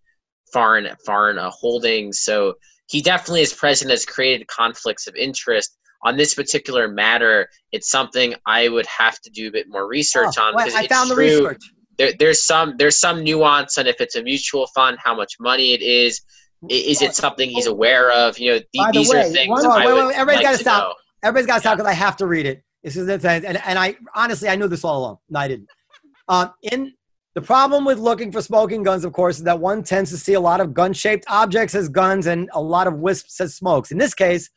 foreign 0.52 0.88
foreign 1.04 1.38
uh, 1.38 1.50
holdings. 1.50 2.20
So 2.20 2.54
he 2.92 3.00
definitely, 3.00 3.40
as 3.42 3.52
president, 3.54 3.90
has 3.92 4.04
created 4.04 4.46
conflicts 4.48 5.06
of 5.06 5.14
interest 5.16 5.76
on 6.04 6.16
this 6.16 6.34
particular 6.34 6.88
matter, 6.88 7.48
it's 7.72 7.90
something 7.90 8.34
I 8.46 8.68
would 8.68 8.86
have 8.86 9.18
to 9.20 9.30
do 9.30 9.48
a 9.48 9.50
bit 9.50 9.66
more 9.68 9.88
research 9.88 10.34
Oh, 10.38 10.42
on. 10.42 10.54
well, 10.54 10.66
I 10.76 10.82
it's 10.84 10.94
found 10.94 11.10
the 11.10 11.14
true, 11.14 11.24
research. 11.24 11.62
There, 11.98 12.12
there's 12.18 12.42
some 12.44 12.74
there's 12.76 12.98
some 12.98 13.22
nuance 13.22 13.78
on 13.78 13.86
if 13.86 14.00
it's 14.00 14.16
a 14.16 14.22
mutual 14.22 14.66
fund, 14.74 14.98
how 15.02 15.14
much 15.14 15.34
money 15.40 15.72
it 15.72 15.80
is. 15.82 16.20
Is 16.68 17.02
it 17.02 17.14
something 17.14 17.48
he's 17.50 17.66
aware 17.66 18.10
of? 18.12 18.38
You 18.38 18.52
know, 18.52 18.58
th- 18.58 18.68
the 18.72 18.90
these 18.92 19.10
way, 19.10 19.20
are 19.20 19.24
things 19.30 19.62
one- 19.62 19.66
I 19.70 19.86
wait, 19.86 19.92
would 19.94 20.06
wait, 20.08 20.16
everybody's 20.16 20.36
like 20.36 20.44
gotta 20.44 20.56
to 20.58 20.62
stop. 20.62 20.82
know. 20.88 20.94
Everybody's 21.24 21.46
got 21.46 21.54
to 21.54 21.60
stop 21.60 21.76
because 21.78 21.90
I 21.90 21.94
have 21.94 22.16
to 22.18 22.26
read 22.26 22.46
it. 22.46 22.62
This 22.82 22.96
is 22.96 23.06
the 23.06 23.18
thing, 23.18 23.44
and 23.46 23.56
and 23.64 23.78
I 23.78 23.96
honestly 24.14 24.48
I 24.48 24.56
knew 24.56 24.68
this 24.68 24.84
all 24.84 24.98
along. 24.98 25.18
No, 25.30 25.38
I 25.40 25.48
didn't. 25.48 25.68
Um, 26.28 26.52
in 26.62 26.92
the 27.34 27.42
problem 27.42 27.84
with 27.84 27.98
looking 27.98 28.30
for 28.30 28.42
smoking 28.42 28.82
guns, 28.82 29.04
of 29.04 29.12
course, 29.12 29.38
is 29.38 29.44
that 29.44 29.60
one 29.60 29.82
tends 29.82 30.10
to 30.10 30.18
see 30.18 30.34
a 30.34 30.40
lot 30.40 30.60
of 30.60 30.74
gun-shaped 30.74 31.24
objects 31.28 31.74
as 31.74 31.88
guns 31.88 32.26
and 32.26 32.50
a 32.52 32.60
lot 32.60 32.86
of 32.86 32.94
wisps 32.94 33.40
as 33.40 33.54
smokes. 33.54 33.90
In 33.90 33.98
this 33.98 34.14
case, 34.14 34.50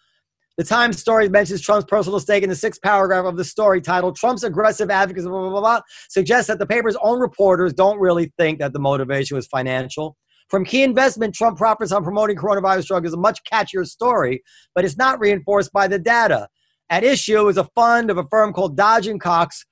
the 0.57 0.63
Times 0.63 0.99
story 0.99 1.27
mentions 1.27 1.61
Trump's 1.61 1.85
personal 1.85 2.19
stake 2.19 2.43
in 2.43 2.49
the 2.49 2.55
sixth 2.55 2.81
paragraph 2.81 3.25
of 3.25 3.35
the 3.35 3.43
story 3.43 3.81
titled 3.81 4.15
"Trump's 4.15 4.43
aggressive 4.43 4.89
advocacy." 4.89 5.27
Blah, 5.27 5.41
blah, 5.41 5.49
blah, 5.49 5.59
blah, 5.59 5.81
suggests 6.09 6.47
that 6.47 6.59
the 6.59 6.65
paper's 6.65 6.95
own 7.01 7.19
reporters 7.19 7.73
don't 7.73 7.99
really 7.99 8.31
think 8.37 8.59
that 8.59 8.71
the 8.71 8.79
motivation 8.79 9.35
was 9.35 9.47
financial. 9.47 10.15
From 10.49 10.63
key 10.63 10.83
investment, 10.83 11.33
Trump 11.33 11.57
profits 11.57 11.91
on 11.91 12.03
promoting 12.03 12.37
coronavirus 12.37 12.85
drug 12.85 13.05
is 13.05 13.13
a 13.13 13.17
much 13.17 13.41
catchier 13.51 13.85
story, 13.85 14.43
but 14.73 14.85
it's 14.85 14.95
not 14.97 15.19
reinforced 15.19 15.73
by 15.73 15.87
the 15.87 15.99
data. 15.99 16.47
At 16.89 17.03
issue 17.03 17.47
is 17.47 17.57
a 17.57 17.63
fund 17.75 18.09
of 18.09 18.17
a 18.17 18.27
firm 18.29 18.53
called 18.53 18.77
Dodge 18.77 19.07
and 19.07 19.19
Cox, 19.19 19.65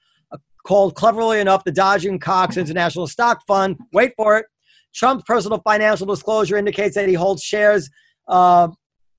called 0.64 0.96
cleverly 0.96 1.40
enough 1.40 1.64
the 1.64 1.72
Dodge 1.72 2.06
and 2.06 2.22
Cox 2.22 2.58
International 2.58 3.08
Stock 3.08 3.42
Fund. 3.46 3.78
Wait 3.92 4.14
for 4.16 4.38
it. 4.38 4.46
Trump's 4.94 5.24
personal 5.26 5.60
financial 5.64 6.06
disclosure 6.06 6.56
indicates 6.56 6.96
that 6.96 7.08
he 7.08 7.16
holds 7.16 7.44
shares. 7.44 7.90
Uh, 8.28 8.70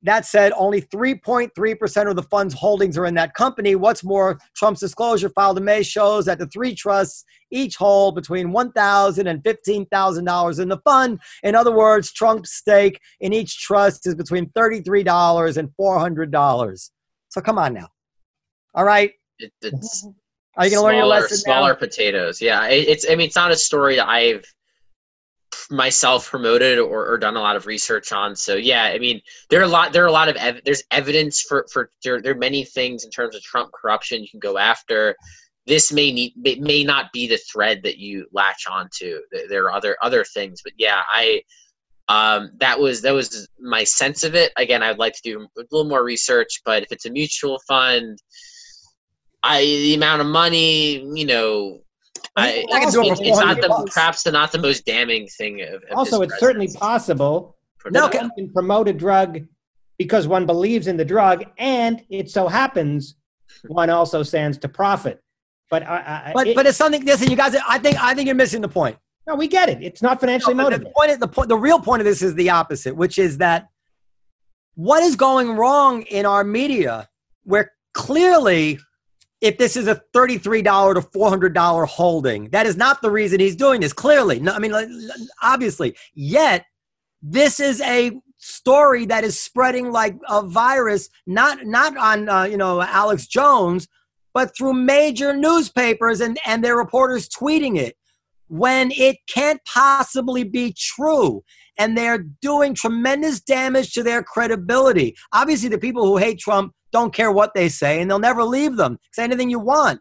that 0.05 0.27
said, 0.27 0.53
only 0.57 0.83
3.3% 0.83 2.11
of 2.11 2.17
the 2.17 2.23
fund's 2.25 2.55
holdings 2.55 2.99
are 2.99 3.07
in 3.07 3.15
that 3.15 3.33
company. 3.33 3.75
What's 3.75 4.05
more, 4.05 4.39
Trump's 4.55 4.81
disclosure 4.81 5.31
filed 5.31 5.57
in 5.57 5.65
May 5.65 5.83
shows 5.83 6.27
that 6.27 6.39
the 6.39 6.47
three 6.47 6.75
trusts 6.75 7.25
each 7.51 7.77
hold 7.77 8.15
between 8.15 8.49
$1,000 8.49 9.27
and 9.27 9.43
$15,000 9.43 10.61
in 10.61 10.69
the 10.69 10.79
fund. 10.79 11.21
In 11.43 11.55
other 11.55 11.73
words, 11.73 12.13
Trump's 12.13 12.53
stake 12.53 13.01
in 13.21 13.33
each 13.33 13.59
trust 13.61 14.07
is 14.07 14.15
between 14.15 14.51
$33 14.51 15.57
and 15.57 15.71
$400. 15.81 16.91
So 17.31 17.41
come 17.41 17.59
on 17.59 17.73
now. 17.73 17.89
All 18.75 18.85
right. 18.85 19.13
It, 19.39 19.53
it's 19.63 20.07
Are 20.57 20.67
you 20.67 20.71
going 20.71 20.81
to 20.81 20.87
learn 20.87 20.95
your 20.97 21.05
smaller- 21.05 21.21
lesson 21.21 21.37
Smaller 21.39 21.73
now? 21.73 21.79
potatoes. 21.79 22.41
Yeah, 22.41 22.67
it, 22.69 22.89
it's. 22.89 23.07
I 23.11 23.17
mean, 23.17 23.27
it's 23.27 23.37
not 23.37 23.51
a 23.51 23.57
story 23.57 23.97
that 23.97 24.09
I've 24.09 24.45
myself 25.71 26.29
promoted 26.31 26.79
or, 26.79 27.07
or 27.07 27.19
done 27.19 27.37
a 27.37 27.41
lot 27.41 27.57
of 27.57 27.67
research 27.67 28.13
on. 28.13 28.37
So 28.37 28.55
yeah, 28.57 28.85
I 28.85 28.99
mean, 28.99 29.21
there 29.51 29.61
are 29.61 29.65
a 29.65 29.69
lot. 29.69 29.93
There 29.93 30.05
are 30.05 30.09
a 30.09 30.13
lot 30.13 30.29
of 30.29 30.37
ev- 30.37 30.61
there's 30.65 30.83
evidence 30.91 31.43
for 31.43 31.67
for 31.73 31.91
there, 32.03 32.21
there 32.21 32.33
are 32.33 32.39
many 32.39 32.65
things 32.65 33.05
in 33.05 33.11
terms 33.11 33.35
of 33.35 33.43
Trump 33.43 33.73
corruption 33.73 34.23
you 34.23 34.29
can 34.29 34.41
go 34.41 34.59
after. 34.59 35.17
This 35.67 35.93
may 35.93 36.13
need 36.13 36.35
may, 36.37 36.57
may 36.57 36.85
not 36.85 37.13
be 37.13 37.27
the 37.27 37.39
thread 37.39 37.83
that 37.85 37.99
you 37.99 38.27
latch 38.33 38.67
onto. 38.71 39.21
There, 39.33 39.49
there 39.49 39.65
are 39.65 39.73
other 39.73 39.97
other 40.03 40.25
things, 40.25 40.61
but 40.63 40.75
yeah, 40.77 41.03
I 41.11 41.43
um 42.09 42.51
that 42.59 42.79
was 42.79 43.01
that 43.03 43.13
was 43.15 43.49
my 43.59 43.83
sense 43.85 44.25
of 44.25 44.35
it. 44.35 44.53
Again, 44.57 44.83
I'd 44.83 44.99
like 44.99 45.15
to 45.15 45.23
do 45.23 45.41
a 45.41 45.63
little 45.71 45.89
more 45.89 46.05
research, 46.05 46.61
but 46.65 46.83
if 46.83 46.93
it's 46.93 47.07
a 47.07 47.11
mutual 47.11 47.61
fund. 47.67 48.19
I 49.47 49.61
the 49.63 49.95
amount 49.95 50.23
of 50.23 50.27
money, 50.29 51.01
you 51.15 51.27
know, 51.27 51.81
I, 52.37 52.65
I 52.73 52.81
can 52.81 52.91
do 52.91 53.03
it 53.03 53.13
it's, 53.13 53.21
it's 53.21 53.39
not 53.39 53.61
the 53.61 53.69
bucks. 53.69 53.93
perhaps 53.95 54.23
the, 54.23 54.33
not 54.33 54.51
the 54.53 54.59
most 54.59 54.85
damning 54.87 55.27
thing 55.29 55.61
of, 55.63 55.75
of 55.75 55.83
Also, 55.95 56.21
his 56.23 56.31
it's 56.33 56.41
certainly 56.41 56.69
possible 56.69 57.57
For 57.79 57.91
No, 57.91 58.01
that 58.03 58.09
okay. 58.15 58.19
one 58.21 58.31
can 58.37 58.53
promote 58.53 58.89
a 58.89 58.93
drug 58.93 59.41
because 59.99 60.27
one 60.27 60.47
believes 60.47 60.87
in 60.87 60.97
the 60.97 61.05
drug, 61.05 61.45
and 61.59 62.03
it 62.09 62.31
so 62.31 62.49
happens 62.49 63.17
one 63.69 63.91
also 63.91 64.23
stands 64.23 64.57
to 64.59 64.69
profit. 64.69 65.21
But 65.71 65.83
I, 65.87 65.97
I, 66.29 66.33
But 66.35 66.47
it- 66.49 66.57
but 66.57 66.67
it's 66.67 66.79
something. 66.79 67.05
Listen, 67.05 67.31
you 67.31 67.37
guys. 67.37 67.55
I 67.69 67.79
think 67.79 68.03
I 68.03 68.15
think 68.15 68.27
you're 68.27 68.35
missing 68.45 68.61
the 68.63 68.69
point. 68.69 68.97
no, 69.29 69.35
we 69.37 69.47
get 69.49 69.69
it. 69.69 69.79
It's 69.83 70.03
not 70.03 70.19
financially 70.21 70.55
No, 70.55 70.65
but 70.65 70.71
the 70.71 70.85
motivated. 70.85 70.95
point, 70.95 71.21
the 71.21 71.29
point, 71.29 71.49
the 71.49 71.57
real 71.69 71.81
point 71.81 72.01
of 72.03 72.07
this 72.07 72.23
is 72.23 72.35
the 72.35 72.51
opposite, 72.51 72.95
which 72.97 73.19
is 73.19 73.39
that 73.39 73.69
what 74.75 75.03
is 75.03 75.15
going 75.17 75.49
wrong 75.57 76.03
in 76.03 76.27
our 76.27 76.45
media, 76.45 77.09
where 77.45 77.73
clearly, 77.95 78.79
if 79.45 79.59
this 79.59 79.77
is 79.77 79.87
a 79.87 79.97
thirty-three 80.15 80.63
dollar 80.63 80.95
to 80.95 81.03
four 81.03 81.29
hundred 81.29 81.53
dollar 81.53 81.85
holding, 81.85 82.49
that 82.51 82.65
is 82.65 82.77
not 82.79 83.03
the 83.03 83.11
reason 83.11 83.41
he's 83.41 83.57
doing 83.57 83.83
this. 83.83 83.93
Clearly, 83.93 84.41
no, 84.41 84.53
I 84.53 84.59
mean, 84.59 84.73
obviously, 85.43 85.95
yet 86.15 86.65
this 87.23 87.61
is 87.61 87.81
a 87.83 88.19
story 88.39 89.05
that 89.07 89.23
is 89.23 89.39
spreading 89.39 89.93
like 89.93 90.17
a 90.29 90.43
virus, 90.43 91.11
not 91.27 91.67
not 91.67 91.95
on 91.97 92.29
uh, 92.29 92.45
you 92.45 92.57
know 92.57 92.81
Alex 92.81 93.27
Jones, 93.27 93.87
but 94.33 94.57
through 94.57 94.73
major 94.73 95.37
newspapers 95.37 96.23
and 96.23 96.39
and 96.47 96.65
their 96.65 96.77
reporters 96.77 97.29
tweeting 97.29 97.77
it 97.77 97.97
when 98.49 98.93
it 98.93 99.19
can't 99.29 99.61
possibly 99.67 100.43
be 100.43 100.75
true. 100.77 101.45
And 101.77 101.99
they're 101.99 102.25
doing 102.41 102.73
tremendous 102.73 103.41
damage 103.41 103.93
to 103.95 104.03
their 104.03 104.23
credibility. 104.23 105.17
Obviously, 105.33 105.69
the 105.69 105.77
people 105.77 106.07
who 106.07 106.17
hate 106.17 106.39
Trump 106.39 106.73
don't 106.95 107.13
care 107.13 107.33
what 107.33 107.55
they 107.55 107.69
say, 107.69 108.01
and 108.01 108.09
they'll 108.09 108.21
never 108.21 108.45
leave 108.45 108.77
them. 108.77 108.99
Say 109.13 109.25
anything 109.25 109.51
you 109.51 109.59
want. 109.59 110.01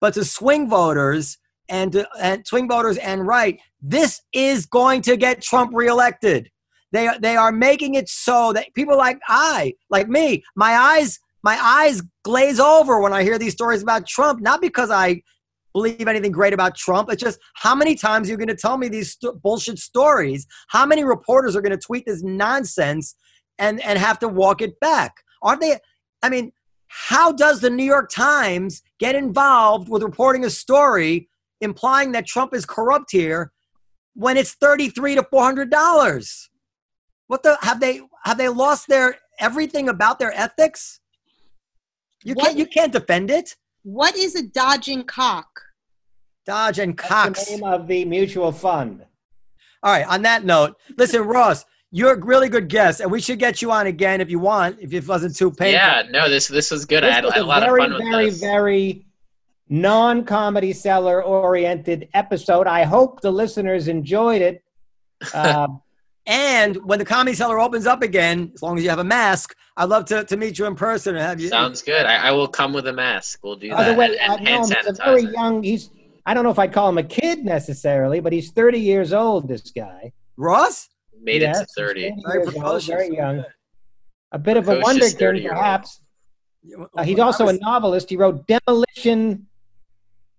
But 0.00 0.12
to 0.14 0.24
swing 0.24 0.68
voters 0.68 1.38
and, 1.68 2.04
and 2.20 2.44
swing 2.44 2.68
voters 2.68 2.98
and 2.98 3.24
right, 3.24 3.60
this 3.80 4.20
is 4.32 4.66
going 4.66 5.02
to 5.02 5.16
get 5.16 5.40
Trump 5.40 5.70
reelected. 5.72 6.50
They, 6.90 7.08
they 7.20 7.36
are 7.36 7.52
making 7.52 7.94
it 7.94 8.08
so 8.08 8.52
that 8.54 8.74
people 8.74 8.96
like 8.98 9.20
I, 9.28 9.74
like 9.88 10.08
me, 10.08 10.42
my 10.56 10.72
eyes, 10.72 11.18
my 11.44 11.56
eyes 11.62 12.02
glaze 12.24 12.58
over 12.58 13.00
when 13.00 13.12
I 13.12 13.22
hear 13.22 13.38
these 13.38 13.52
stories 13.52 13.82
about 13.82 14.06
Trump, 14.06 14.40
not 14.40 14.60
because 14.60 14.90
I 14.90 15.22
believe 15.72 16.08
anything 16.08 16.32
great 16.32 16.54
about 16.54 16.74
Trump. 16.74 17.08
It's 17.12 17.22
just 17.22 17.38
how 17.54 17.76
many 17.76 17.94
times 17.94 18.26
are 18.26 18.30
you're 18.30 18.38
going 18.38 18.48
to 18.48 18.56
tell 18.56 18.78
me 18.78 18.88
these 18.88 19.12
st- 19.12 19.40
bullshit 19.42 19.78
stories? 19.78 20.44
How 20.68 20.86
many 20.86 21.04
reporters 21.04 21.54
are 21.54 21.60
going 21.60 21.78
to 21.78 21.86
tweet 21.86 22.04
this 22.04 22.22
nonsense 22.22 23.14
and 23.58 23.80
and 23.82 23.96
have 23.98 24.18
to 24.20 24.28
walk 24.28 24.60
it 24.60 24.80
back? 24.80 25.12
Aren't 25.42 25.60
they? 25.60 25.78
I 26.26 26.28
mean, 26.28 26.50
how 26.88 27.30
does 27.30 27.60
the 27.60 27.70
New 27.70 27.84
York 27.84 28.10
Times 28.10 28.82
get 28.98 29.14
involved 29.14 29.88
with 29.88 30.02
reporting 30.02 30.44
a 30.44 30.50
story 30.50 31.28
implying 31.60 32.10
that 32.12 32.26
Trump 32.26 32.52
is 32.52 32.66
corrupt 32.66 33.12
here 33.12 33.52
when 34.14 34.36
it's 34.36 34.54
thirty-three 34.54 35.14
to 35.14 35.22
four 35.22 35.44
hundred 35.44 35.70
dollars? 35.70 36.50
What 37.28 37.44
the 37.44 37.56
have 37.62 37.78
they 37.78 38.00
have 38.24 38.38
they 38.38 38.48
lost 38.48 38.88
their 38.88 39.14
everything 39.38 39.88
about 39.88 40.18
their 40.18 40.32
ethics? 40.32 40.98
You 42.24 42.34
What- 42.34 42.46
can't 42.46 42.58
you 42.58 42.66
can't 42.66 42.92
defend 42.92 43.30
it. 43.30 43.54
What 43.84 44.16
is 44.16 44.34
a 44.34 44.42
dodging 44.42 45.04
cock? 45.04 45.46
Dodge 46.44 46.80
and 46.80 46.96
That's 46.96 47.08
Cox. 47.08 47.44
the 47.44 47.52
name 47.52 47.64
of 47.64 47.86
the 47.86 48.04
mutual 48.04 48.50
fund. 48.50 49.04
All 49.84 49.92
right. 49.92 50.06
On 50.08 50.22
that 50.22 50.44
note, 50.44 50.76
listen, 50.96 51.22
Ross, 51.22 51.64
you're 51.96 52.12
a 52.12 52.20
really 52.22 52.50
good 52.50 52.68
guest, 52.68 53.00
and 53.00 53.10
we 53.10 53.22
should 53.22 53.38
get 53.38 53.62
you 53.62 53.72
on 53.72 53.86
again 53.86 54.20
if 54.20 54.30
you 54.30 54.38
want, 54.38 54.78
if 54.80 54.92
it 54.92 55.08
wasn't 55.08 55.34
too 55.34 55.50
painful. 55.50 55.72
Yeah, 55.72 56.02
no, 56.10 56.28
this 56.28 56.46
this 56.46 56.70
was 56.70 56.84
good. 56.84 57.02
I 57.02 57.10
had, 57.10 57.24
was 57.24 57.32
I 57.32 57.36
had 57.36 57.44
a 57.44 57.46
lot 57.46 57.62
very, 57.62 57.84
of 57.84 57.90
fun 57.90 57.94
with 57.94 58.12
very, 58.12 58.30
this. 58.30 58.40
very 58.40 59.06
non-Comedy 59.70 60.74
Cellar 60.74 61.24
oriented 61.24 62.08
episode. 62.12 62.66
I 62.66 62.84
hope 62.84 63.22
the 63.22 63.30
listeners 63.30 63.88
enjoyed 63.88 64.42
it. 64.42 64.62
Uh, 65.32 65.68
And 66.28 66.76
when 66.84 66.98
the 66.98 67.04
Comedy 67.04 67.36
Cellar 67.36 67.60
opens 67.60 67.86
up 67.86 68.02
again, 68.02 68.50
as 68.52 68.60
long 68.60 68.76
as 68.76 68.82
you 68.82 68.90
have 68.90 68.98
a 68.98 69.04
mask, 69.04 69.54
I'd 69.76 69.88
love 69.88 70.06
to, 70.06 70.24
to 70.24 70.36
meet 70.36 70.58
you 70.58 70.66
in 70.66 70.74
person 70.74 71.14
and 71.14 71.24
have 71.24 71.40
you. 71.40 71.48
Sounds 71.48 71.82
good. 71.82 72.04
I, 72.04 72.16
I 72.16 72.30
will 72.32 72.48
come 72.48 72.72
with 72.72 72.88
a 72.88 72.92
mask. 72.92 73.38
We'll 73.44 73.54
do 73.54 73.70
by 73.70 73.84
that. 73.84 73.92
the 73.92 73.96
way, 73.96 74.18
and, 74.18 74.40
and 74.40 74.48
hand 74.48 74.74
he's 74.74 74.86
a 74.86 74.92
very 75.04 75.22
young. 75.22 75.62
He's 75.62 75.90
I 76.26 76.34
don't 76.34 76.42
know 76.42 76.50
if 76.50 76.58
I'd 76.58 76.72
call 76.72 76.88
him 76.88 76.98
a 76.98 77.04
kid 77.04 77.44
necessarily, 77.44 78.18
but 78.18 78.32
he's 78.32 78.50
30 78.50 78.80
years 78.80 79.12
old. 79.12 79.46
This 79.46 79.70
guy 79.70 80.12
Ross? 80.36 80.88
Made 81.22 81.42
Yes, 81.42 81.56
it 81.56 81.60
he's 81.60 81.74
to 81.74 81.80
30. 81.82 82.00
Very, 82.00 82.12
Very 82.24 82.38
years 82.38 82.46
old, 82.46 82.54
precocious. 82.54 82.86
very 82.88 83.16
young. 83.16 83.44
A 84.32 84.38
bit 84.38 84.56
of 84.56 84.68
a 84.68 84.80
wonder 84.80 85.04
wonderkind, 85.06 85.18
30-year-old. 85.18 85.58
perhaps. 85.58 86.00
Uh, 86.96 87.04
he's 87.04 87.18
also 87.18 87.48
a 87.48 87.52
novelist. 87.54 88.10
He 88.10 88.16
wrote 88.16 88.46
Demolition 88.46 89.46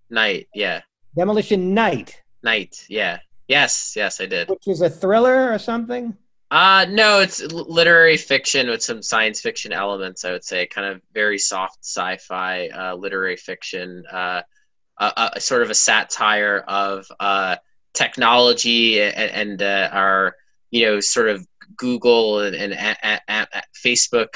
Night, 0.10 0.48
yeah. 0.54 0.82
Demolition 1.16 1.74
Night, 1.74 2.22
Night. 2.44 2.86
Yeah. 2.90 3.20
Yes. 3.48 3.94
Yes, 3.96 4.20
I 4.22 4.26
did. 4.26 4.50
which 4.50 4.68
is 4.68 4.82
a 4.82 4.90
thriller 4.90 5.52
or 5.52 5.58
something. 5.58 6.16
Uh, 6.52 6.86
no, 6.90 7.20
it's 7.20 7.42
literary 7.52 8.16
fiction 8.18 8.70
with 8.70 8.82
some 8.84 9.02
science 9.02 9.42
fiction 9.42 9.74
elements. 9.74 10.24
I 10.24 10.32
would 10.32 10.44
say, 10.46 10.66
kind 10.66 10.88
of 10.88 11.02
very 11.14 11.38
soft 11.38 11.80
sci-fi, 11.84 12.68
uh, 12.70 12.96
literary 12.96 13.36
fiction, 13.36 14.04
uh, 14.12 14.42
a, 15.00 15.32
a 15.36 15.42
sort 15.42 15.62
of 15.62 15.70
a 15.70 15.76
satire 15.76 16.60
of 16.68 17.06
uh, 17.20 17.58
technology 17.94 19.02
and, 19.02 19.16
and 19.32 19.62
uh, 19.62 19.90
our, 19.92 20.36
you 20.72 20.86
know, 20.86 21.00
sort 21.00 21.30
of 21.30 21.46
Google 21.78 22.42
and, 22.42 22.56
and 22.56 22.74
a, 22.74 23.20
a, 23.28 23.48
a, 23.54 23.62
Facebook 23.86 24.30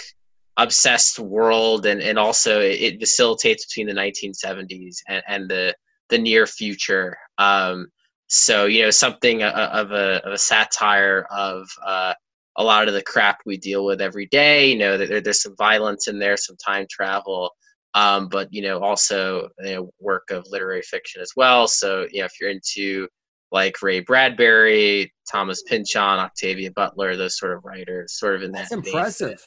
obsessed 0.57 1.19
world, 1.19 1.85
and 1.85 2.01
and 2.01 2.17
also 2.19 2.59
it, 2.59 2.81
it 2.81 2.99
facilitates 2.99 3.65
between 3.65 3.87
the 3.87 4.01
1970s 4.01 4.97
and, 5.07 5.23
and 5.27 5.49
the 5.49 5.75
the 6.09 6.17
near 6.17 6.45
future. 6.45 7.17
Um, 7.37 7.87
so 8.33 8.65
you 8.65 8.81
know 8.81 8.91
something 8.91 9.43
uh, 9.43 9.69
of 9.73 9.91
a, 9.91 10.25
of 10.25 10.31
a 10.31 10.37
satire 10.37 11.27
of 11.31 11.67
uh, 11.85 12.13
a 12.57 12.63
lot 12.63 12.87
of 12.87 12.93
the 12.93 13.03
crap 13.03 13.39
we 13.45 13.57
deal 13.57 13.83
with 13.83 13.99
every 13.99 14.25
day 14.27 14.71
you 14.71 14.77
know 14.77 14.97
there, 14.97 15.19
there's 15.19 15.43
some 15.43 15.55
violence 15.57 16.07
in 16.07 16.17
there 16.17 16.37
some 16.37 16.55
time 16.55 16.85
travel 16.89 17.51
um, 17.93 18.29
but 18.29 18.47
you 18.49 18.61
know 18.61 18.79
also 18.79 19.49
you 19.59 19.75
know, 19.75 19.91
work 19.99 20.31
of 20.31 20.45
literary 20.49 20.81
fiction 20.81 21.21
as 21.21 21.33
well 21.35 21.67
so 21.67 22.07
you 22.09 22.21
know 22.21 22.25
if 22.25 22.31
you're 22.39 22.49
into 22.49 23.05
like 23.52 23.82
ray 23.82 23.99
bradbury 23.99 25.11
thomas 25.30 25.61
pynchon 25.64 26.19
octavia 26.19 26.72
butler 26.72 27.15
those 27.15 27.38
sort 27.38 27.56
of 27.56 27.64
writers 27.65 28.14
sort 28.14 28.36
of 28.36 28.44
in 28.44 28.52
That's 28.52 28.69
that 28.69 28.84
vein. 28.84 28.94
impressive. 28.94 29.45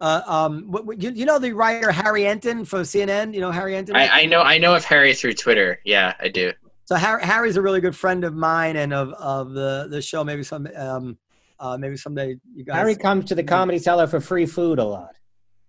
Uh, 0.00 0.20
um, 0.26 0.64
what, 0.70 0.84
what- 0.86 1.00
you, 1.02 1.10
you 1.12 1.24
know 1.24 1.38
the 1.38 1.52
writer 1.52 1.92
Harry 1.92 2.22
Enten 2.22 2.66
for 2.66 2.80
CNN. 2.80 3.32
You 3.32 3.40
know 3.40 3.50
Harry 3.52 3.76
Enton. 3.76 3.94
I, 3.96 4.08
I 4.22 4.26
know 4.26 4.42
i 4.42 4.58
know 4.58 4.74
of 4.74 4.84
harry 4.84 5.14
through 5.14 5.34
twitter 5.34 5.78
yeah 5.84 6.14
i 6.20 6.28
do 6.28 6.52
So 6.86 6.96
Harry, 6.96 7.22
Harry's 7.22 7.56
a 7.56 7.62
really 7.62 7.80
good 7.80 7.96
friend 7.96 8.24
of 8.24 8.34
mine 8.34 8.76
and 8.76 8.92
of, 8.92 9.10
of 9.14 9.52
the, 9.54 9.86
the 9.88 10.02
show. 10.02 10.22
Maybe 10.24 10.42
some 10.42 10.66
um, 10.76 11.16
uh, 11.60 11.78
maybe 11.78 11.96
someday 11.96 12.36
you 12.54 12.64
guys. 12.64 12.76
Harry 12.76 12.96
comes 12.96 13.24
to 13.26 13.34
the 13.34 13.42
Comedy 13.44 13.78
Cellar 13.78 14.06
for 14.08 14.20
free 14.20 14.44
food 14.46 14.78
a 14.78 14.84
lot. 14.84 15.14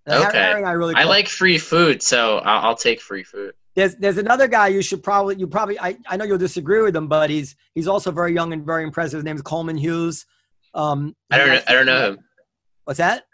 Harry- 0.06 0.26
Okay. 0.26 0.38
Harry 0.38 0.58
and 0.60 0.66
I 0.68 0.72
really. 0.72 0.94
i 0.94 1.02
click. 1.04 1.08
like 1.08 1.28
free 1.28 1.58
food 1.58 2.02
so 2.02 2.38
i'll, 2.38 2.66
I'll 2.70 2.76
take 2.76 3.00
free 3.00 3.22
food 3.24 3.54
There's 3.76 3.94
there's 3.96 4.18
another 4.18 4.48
guy 4.48 4.68
you 4.68 4.82
should 4.82 5.02
probably 5.04 5.36
you 5.36 5.46
probably 5.46 5.78
I, 5.78 5.96
I 6.08 6.16
know 6.16 6.24
you'll 6.24 6.38
disagree 6.38 6.82
with 6.82 6.96
him, 6.96 7.06
but 7.06 7.30
he's 7.30 7.54
he's 7.74 7.86
also 7.86 8.10
very 8.10 8.32
young 8.34 8.52
and 8.52 8.64
very 8.66 8.82
impressive. 8.82 9.18
His 9.18 9.24
name 9.24 9.36
is 9.36 9.42
Coleman 9.42 9.76
Hughes. 9.76 10.26
Um, 10.74 11.14
i 11.30 11.38
don't 11.38 11.48
know 11.48 11.60
i 11.68 11.72
don't 11.72 11.86
know 11.86 12.10
him 12.10 12.18
What's 12.84 12.98
that? 12.98 13.24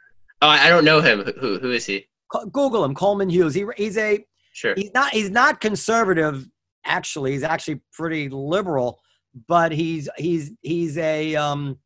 oh 0.43 0.49
i 0.49 0.69
don't 0.69 0.85
know 0.85 1.01
him 1.01 1.25
who, 1.41 1.59
who 1.59 1.73
is 1.73 1.85
he 1.85 2.07
Google 2.53 2.83
him, 2.85 2.95
Coleman 2.95 3.29
Hughes. 3.29 3.53
He, 3.53 3.67
he's 3.77 3.99
a 3.99 4.25
sure 4.53 4.75
he's 4.77 4.93
not 4.95 5.13
he's 5.13 5.31
not 5.31 5.61
conservative 5.61 6.49
actually 6.85 7.33
he's 7.33 7.43
actually 7.43 7.81
pretty 7.93 8.29
liberal 8.29 9.01
but 9.49 9.73
he's 9.73 10.09
he's 10.17 10.53
he's 10.63 10.97
a 10.99 11.35
um 11.37 11.79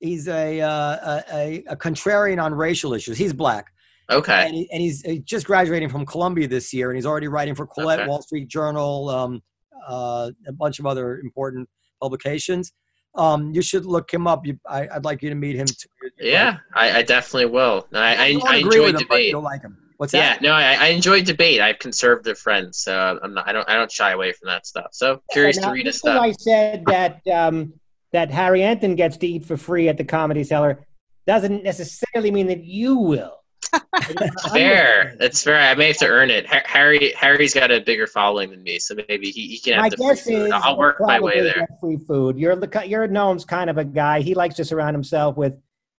he's 0.00 0.28
a 0.28 0.60
uh, 0.60 0.70
a, 0.70 1.24
a, 1.32 1.64
a 1.68 1.76
contrarian 1.76 2.42
on 2.42 2.52
racial 2.54 2.94
issues 2.94 3.16
he's 3.16 3.32
black 3.32 3.72
okay 4.10 4.46
and, 4.46 4.54
he, 4.54 4.68
and 4.72 4.80
he's 4.80 5.02
just 5.24 5.46
graduating 5.46 5.88
from 5.88 6.04
columbia 6.06 6.46
this 6.48 6.72
year 6.72 6.90
and 6.90 6.96
he's 6.96 7.06
already 7.06 7.28
writing 7.28 7.54
for 7.54 7.66
Quillette 7.66 7.98
Okay. 8.00 8.06
wall 8.06 8.22
street 8.22 8.48
journal 8.48 9.08
um 9.08 9.42
uh, 9.88 10.30
a 10.46 10.52
bunch 10.52 10.78
of 10.78 10.86
other 10.86 11.18
important 11.20 11.68
publications 12.00 12.72
um 13.14 13.52
you 13.52 13.62
should 13.62 13.84
look 13.86 14.12
him 14.12 14.26
up 14.26 14.46
you, 14.46 14.58
I, 14.68 14.88
i'd 14.92 15.04
like 15.04 15.22
you 15.22 15.28
to 15.30 15.34
meet 15.34 15.56
him 15.56 15.66
too. 15.66 15.88
Yeah, 16.20 16.58
I, 16.74 16.98
I 16.98 17.02
definitely 17.02 17.46
will. 17.46 17.86
No, 17.92 18.00
I, 18.00 18.12
I, 18.12 18.40
I 18.46 18.54
enjoy 18.56 18.88
him, 18.88 18.96
debate. 18.96 19.30
you'll 19.30 19.42
like 19.42 19.62
him 19.62 19.78
what's 19.98 20.12
Yeah, 20.14 20.34
that 20.34 20.42
no, 20.42 20.52
I, 20.52 20.74
I 20.74 20.86
enjoy 20.88 21.22
debate. 21.22 21.60
I 21.60 21.68
have 21.68 21.78
conservative 21.78 22.38
friends, 22.38 22.78
so 22.78 23.18
I'm 23.22 23.34
not. 23.34 23.46
I 23.48 23.52
don't. 23.52 23.68
I 23.68 23.74
don't 23.74 23.90
shy 23.90 24.12
away 24.12 24.32
from 24.32 24.46
that 24.48 24.66
stuff. 24.66 24.88
So 24.92 25.20
curious 25.30 25.58
Now, 25.58 25.66
to 25.66 25.72
read 25.72 25.86
his 25.86 25.96
even 26.04 26.12
stuff. 26.12 26.22
I 26.22 26.32
said 26.32 26.84
that 26.86 27.20
um, 27.32 27.74
that 28.12 28.30
Harry 28.30 28.60
Enten 28.60 28.96
gets 28.96 29.16
to 29.18 29.26
eat 29.26 29.44
for 29.44 29.56
free 29.56 29.88
at 29.88 29.96
the 29.98 30.04
Comedy 30.04 30.44
Cellar 30.44 30.84
doesn't 31.26 31.62
necessarily 31.62 32.30
mean 32.30 32.46
that 32.46 32.64
you 32.64 32.96
will. 32.96 33.44
Fair. 34.52 35.12
Oh. 35.12 35.16
That's 35.18 35.42
fair. 35.42 35.58
I 35.58 35.74
may 35.74 35.88
have 35.88 35.98
to 35.98 36.06
earn 36.06 36.30
it. 36.30 36.46
Harry 36.46 37.12
Harry's 37.16 37.52
got 37.52 37.70
a 37.70 37.80
bigger 37.80 38.06
following 38.06 38.50
than 38.50 38.62
me, 38.62 38.78
so 38.78 38.94
maybe 39.08 39.30
he, 39.30 39.48
he 39.48 39.58
can 39.58 39.74
have 39.74 39.82
My 39.82 39.88
the 39.90 39.96
free 39.96 40.34
food. 40.34 40.46
is 40.46 40.52
I'll 40.52 40.78
work 40.78 40.96
my 41.00 41.20
way 41.20 41.40
there. 41.40 41.66
Free 41.80 41.98
food. 41.98 42.38
You're 42.38 42.56
the 42.56 42.84
you're 42.86 43.06
Noam's 43.08 43.44
kind 43.44 43.68
of 43.68 43.76
a 43.76 43.84
guy. 43.84 44.20
He 44.20 44.34
likes 44.34 44.54
to 44.56 44.64
surround 44.64 44.94
himself 44.94 45.36
with 45.36 45.54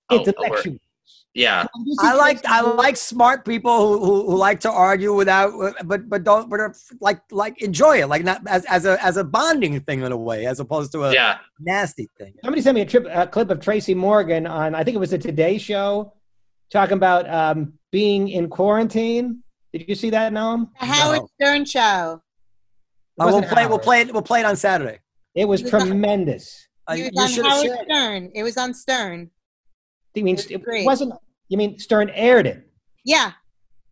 oh, 0.10 0.18
I'll- 0.18 0.20
I'll 0.20 0.26
intellectuals. 0.26 0.80
Yeah, 1.36 1.68
I 2.00 2.16
like 2.16 2.44
I 2.46 2.62
like 2.62 2.98
smart 2.98 3.46
people 3.46 3.78
who, 3.78 4.04
who, 4.04 4.32
who 4.32 4.36
like 4.36 4.60
to 4.62 4.72
argue 4.72 5.14
without 5.14 5.76
but 5.86 6.10
but 6.10 6.24
don't 6.24 6.50
but 6.50 6.60
are 6.60 6.74
like 7.02 7.22
like 7.32 7.62
enjoy 7.62 8.02
it 8.02 8.08
like 8.08 8.24
not 8.24 8.41
as, 8.48 8.66
as 8.66 8.86
a 8.86 9.02
as 9.04 9.16
a 9.16 9.24
bonding 9.24 9.80
thing 9.82 10.02
in 10.02 10.12
a 10.12 10.18
way 10.18 10.48
as 10.48 10.60
opposed 10.60 10.91
to 10.94 11.04
a 11.04 11.14
yeah. 11.14 11.38
nasty 11.60 12.10
thing. 12.18 12.34
Somebody 12.44 12.64
sent 12.64 12.74
me 12.74 12.82
a, 12.82 12.86
trip, 12.86 13.06
a 13.12 13.28
clip 13.28 13.52
of 13.52 13.60
Tracy 13.60 13.94
Morgan 13.94 14.48
on 14.48 14.74
I 14.74 14.84
think 14.84 14.96
it 14.96 15.00
was 15.00 15.12
the 15.12 15.20
Today 15.20 15.60
Show, 15.60 16.14
talking 16.72 16.98
about 16.98 17.30
um, 17.30 17.74
being 17.91 18.30
in 18.30 18.50
quarantine. 18.50 19.44
Did 19.74 19.86
you 19.88 19.96
see 19.96 20.10
that, 20.12 20.32
Noam? 20.34 20.70
The 20.80 20.86
Howard 20.86 21.20
No. 21.20 21.30
Stern 21.40 21.66
show. 21.66 21.80
Uh, 21.82 22.20
we'll 23.18 23.26
wasn't 23.28 23.48
play 23.52 23.68
we'll 23.68 23.80
play 23.80 24.02
it 24.02 24.14
we'll 24.14 24.22
play 24.22 24.40
it 24.40 24.46
on 24.46 24.56
Saturday. 24.56 25.00
It 25.36 25.46
was 25.46 25.62
It 25.62 25.66
was 25.66 25.74
on- 25.74 25.88
tremendous. 25.88 26.68
Uh, 26.88 26.96
He 26.96 27.04
you 27.04 27.10
was 27.14 27.34
should 27.34 27.46
on 27.46 27.52
have 27.52 27.58
Howard 27.60 27.66
shared 27.68 27.80
it. 27.80 27.86
Stern. 27.91 28.32
It 28.36 28.44
was 28.44 28.58
on 28.58 28.74
Stern. 28.74 29.32
You 30.16 30.24
mean 30.24 30.36
It 30.36 30.58
was 30.66 30.82
it 30.82 30.86
wasn't? 30.86 31.14
You 31.50 31.58
mean 31.58 31.78
Stern 31.80 32.10
aired 32.12 32.48
it, 32.48 32.68
Yeah. 33.06 33.34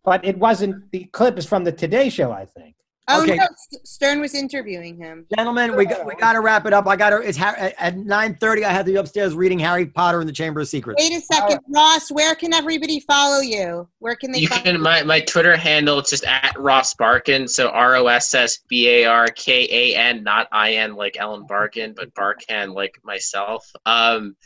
but 0.04 0.24
it 0.24 0.38
wasn't. 0.38 0.90
The 0.92 1.04
clip 1.04 1.38
is 1.38 1.46
from 1.46 1.64
the 1.64 1.72
Today 1.72 2.08
Show, 2.10 2.32
I 2.32 2.44
think. 2.46 2.74
Oh 3.10 3.22
Okay. 3.22 3.36
no, 3.36 3.46
St- 3.56 3.86
Stern 3.86 4.20
was 4.20 4.34
interviewing 4.34 4.96
him. 4.96 5.26
Gentlemen, 5.34 5.76
we 5.76 5.86
got 5.86 6.04
we 6.04 6.14
got 6.16 6.34
to 6.34 6.40
wrap 6.40 6.66
it 6.66 6.72
up. 6.72 6.86
I 6.86 6.94
got 6.96 7.10
to. 7.10 7.16
It's 7.18 7.38
Har- 7.38 7.56
at- 7.56 7.74
at 7.78 7.96
nine 7.96 8.34
thirty. 8.34 8.64
I 8.64 8.70
have 8.70 8.84
to 8.86 8.92
be 8.92 8.96
upstairs 8.96 9.34
reading 9.34 9.58
Harry 9.58 9.86
Potter 9.86 10.20
and 10.20 10.28
the 10.28 10.32
Chamber 10.32 10.60
of 10.60 10.68
Secrets. 10.68 11.02
Wait 11.02 11.16
a 11.16 11.20
second, 11.20 11.60
Ross. 11.68 12.10
Where 12.10 12.34
can 12.34 12.52
everybody 12.52 13.00
follow 13.00 13.40
you? 13.40 13.88
Where 13.98 14.14
can 14.14 14.32
they? 14.32 14.40
You 14.40 14.48
follow 14.48 14.62
can 14.62 14.80
my, 14.80 15.02
my 15.02 15.20
Twitter 15.20 15.56
handle 15.56 15.98
it's 15.98 16.10
just 16.10 16.24
at 16.24 16.54
Ross 16.58 16.94
Barkan, 16.94 17.48
so 17.48 17.68
R 17.68 17.96
O 17.96 18.06
S 18.08 18.34
S 18.34 18.58
B 18.68 18.88
A 18.88 19.04
R 19.06 19.26
K 19.28 19.66
A 19.70 19.96
N, 19.96 20.22
not 20.22 20.46
I 20.52 20.74
N 20.74 20.94
like 20.94 21.16
Ellen 21.18 21.46
Barkin, 21.46 21.94
but 21.96 22.12
Barkan 22.14 22.74
like 22.74 22.98
myself. 23.04 23.66
Um, 23.86 24.36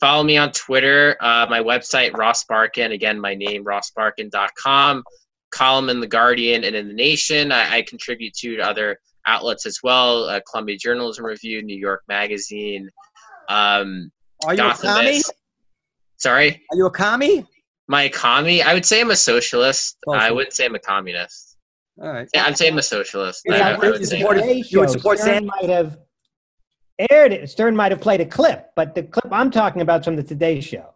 follow 0.00 0.22
me 0.22 0.36
on 0.36 0.52
Twitter. 0.52 1.16
Uh, 1.20 1.46
my 1.50 1.60
website 1.60 2.16
Ross 2.16 2.44
Barkan. 2.44 2.92
Again, 2.92 3.18
my 3.20 3.34
name 3.34 3.64
rossbarkan.com. 3.64 5.02
Column 5.54 5.88
in 5.88 6.00
the 6.00 6.06
Guardian 6.06 6.64
and 6.64 6.74
in 6.74 6.88
the 6.88 6.94
Nation. 6.94 7.52
I, 7.52 7.76
I 7.76 7.82
contribute 7.82 8.34
to 8.34 8.58
other 8.60 8.98
outlets 9.26 9.66
as 9.66 9.78
well. 9.82 10.24
Uh, 10.24 10.40
Columbia 10.50 10.76
Journalism 10.76 11.24
Review, 11.24 11.62
New 11.62 11.78
York 11.78 12.02
Magazine. 12.08 12.90
Um, 13.48 14.10
Are 14.44 14.54
you 14.54 14.64
a 14.68 14.74
commie? 14.74 15.22
Sorry. 16.16 16.62
Are 16.72 16.76
you 16.76 16.86
a 16.86 16.90
commie? 16.90 17.46
My 17.86 18.08
commie, 18.08 18.62
I 18.62 18.74
would 18.74 18.84
say 18.84 19.00
I'm 19.00 19.10
a 19.10 19.16
socialist. 19.16 19.96
I 20.12 20.30
wouldn't 20.32 20.54
say 20.54 20.64
I'm 20.64 20.74
a 20.74 20.78
communist. 20.78 21.56
All 22.02 22.08
right. 22.12 22.28
Yeah, 22.34 22.44
I'm 22.44 22.54
saying 22.56 22.72
I'm 22.72 22.78
a 22.78 22.82
socialist. 22.82 23.42
Yeah, 23.44 23.54
I- 23.54 23.70
I 23.70 23.84
you 23.84 23.90
would 23.92 24.06
say 24.06 24.18
support 24.18 24.36
that. 24.38 24.70
You 24.72 24.80
would 24.80 24.90
support 24.90 25.18
Stern 25.18 25.34
Sam- 25.34 25.46
might 25.46 25.68
have 25.70 25.98
aired 27.10 27.32
it. 27.32 27.48
Stern 27.48 27.76
might 27.76 27.92
have 27.92 28.00
played 28.00 28.20
a 28.20 28.26
clip, 28.26 28.70
but 28.74 28.94
the 28.94 29.04
clip 29.04 29.32
I'm 29.32 29.50
talking 29.50 29.82
about 29.82 30.00
is 30.00 30.04
from 30.06 30.16
the 30.16 30.22
Today 30.22 30.60
Show. 30.60 30.93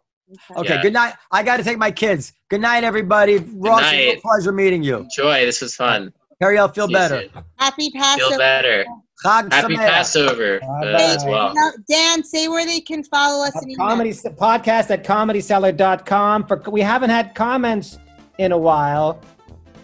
Okay. 0.55 0.75
Yeah. 0.75 0.81
Good 0.81 0.93
night. 0.93 1.13
I 1.31 1.43
got 1.43 1.57
to 1.57 1.63
take 1.63 1.77
my 1.77 1.91
kids. 1.91 2.33
Good 2.49 2.61
night, 2.61 2.83
everybody. 2.83 3.37
Ross, 3.37 3.81
it's 3.85 3.91
a 3.93 4.13
night. 4.13 4.21
pleasure 4.21 4.51
meeting 4.51 4.83
you. 4.83 4.97
Enjoy. 4.97 5.45
This 5.45 5.61
was 5.61 5.75
fun. 5.75 6.13
Harry, 6.41 6.57
I'll 6.57 6.69
feel 6.69 6.87
See 6.87 6.93
better. 6.93 7.23
soon. 7.33 7.43
Happy 7.57 7.89
Feel 7.89 8.37
better. 8.37 8.85
Chag 9.25 9.51
Happy 9.51 9.75
Sameach. 9.75 9.89
Passover 9.89 10.59
uh, 10.63 10.85
as 10.97 11.25
well. 11.25 11.53
Now, 11.53 11.71
Dan, 11.89 12.23
say 12.23 12.47
where 12.47 12.65
they 12.65 12.79
can 12.79 13.03
follow 13.03 13.45
us. 13.45 13.53
A 13.55 13.59
and 13.59 13.71
email. 13.71 13.87
comedy 13.87 14.11
podcast 14.11 14.89
at 14.91 15.03
comedycellar.com. 15.03 16.47
For 16.47 16.61
we 16.69 16.79
haven't 16.79 17.09
had 17.09 17.35
comments 17.35 17.97
in 18.37 18.53
a 18.53 18.57
while. 18.57 19.19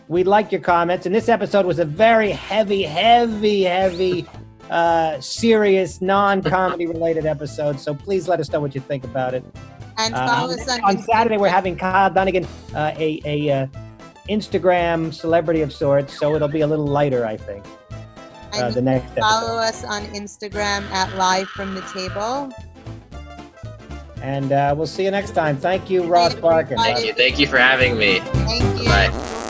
We'd 0.08 0.28
like 0.28 0.52
your 0.52 0.62
comments. 0.62 1.06
And 1.06 1.14
this 1.14 1.28
episode 1.28 1.66
was 1.66 1.80
a 1.80 1.86
very 1.86 2.32
heavy, 2.32 2.84
heavy, 2.84 3.64
heavy, 3.64 4.26
uh, 4.70 5.20
serious, 5.20 6.00
non-comedy 6.02 6.86
related 6.88 7.26
episode. 7.26 7.80
So 7.80 7.94
please 7.94 8.30
let 8.30 8.40
us 8.40 8.50
know 8.52 8.62
what 8.62 8.74
you 8.74 8.82
think 8.82 9.04
about 9.04 9.34
it. 9.34 9.44
And 9.98 10.14
Uh, 10.14 10.28
follow 10.28 10.54
us 10.54 10.68
on, 10.68 10.82
on 10.84 11.02
Saturday, 11.02 11.38
we're 11.38 11.48
having 11.48 11.76
Kyle 11.78 12.10
Dunnigan, 12.10 12.46
uh, 12.76 12.92
a, 12.98 13.22
a 13.26 13.50
uh, 13.52 13.68
Instagram 14.30 15.14
celebrity 15.14 15.62
of 15.62 15.72
sorts. 15.72 16.18
So 16.20 16.36
it'll 16.36 16.48
be 16.48 16.62
a 16.62 16.68
little 16.68 16.88
lighter, 16.88 17.26
I 17.26 17.38
think, 17.38 17.66
uh, 17.92 17.96
and 18.54 18.74
the 18.74 18.82
next 18.82 19.12
episode. 19.12 19.22
follow 19.22 19.58
us 19.58 19.84
on 19.84 20.04
Instagram 20.08 20.84
at 20.92 21.16
Live 21.16 21.48
from 21.50 21.76
the 21.76 21.82
Table. 21.82 22.52
And 24.22 24.52
uh, 24.52 24.74
we'll 24.76 24.88
see 24.88 25.04
you 25.04 25.12
next 25.12 25.32
time. 25.32 25.56
Thank 25.58 25.90
you, 25.90 26.04
Ross 26.04 26.34
Barkan. 26.34 26.78
Thank 26.78 27.06
you. 27.06 27.14
Thank 27.14 27.38
you 27.38 27.48
for 27.48 27.58
having 27.58 27.96
me. 27.98 28.20
Thank 28.20 28.80
you. 28.82 28.86
Bye. 28.86 29.42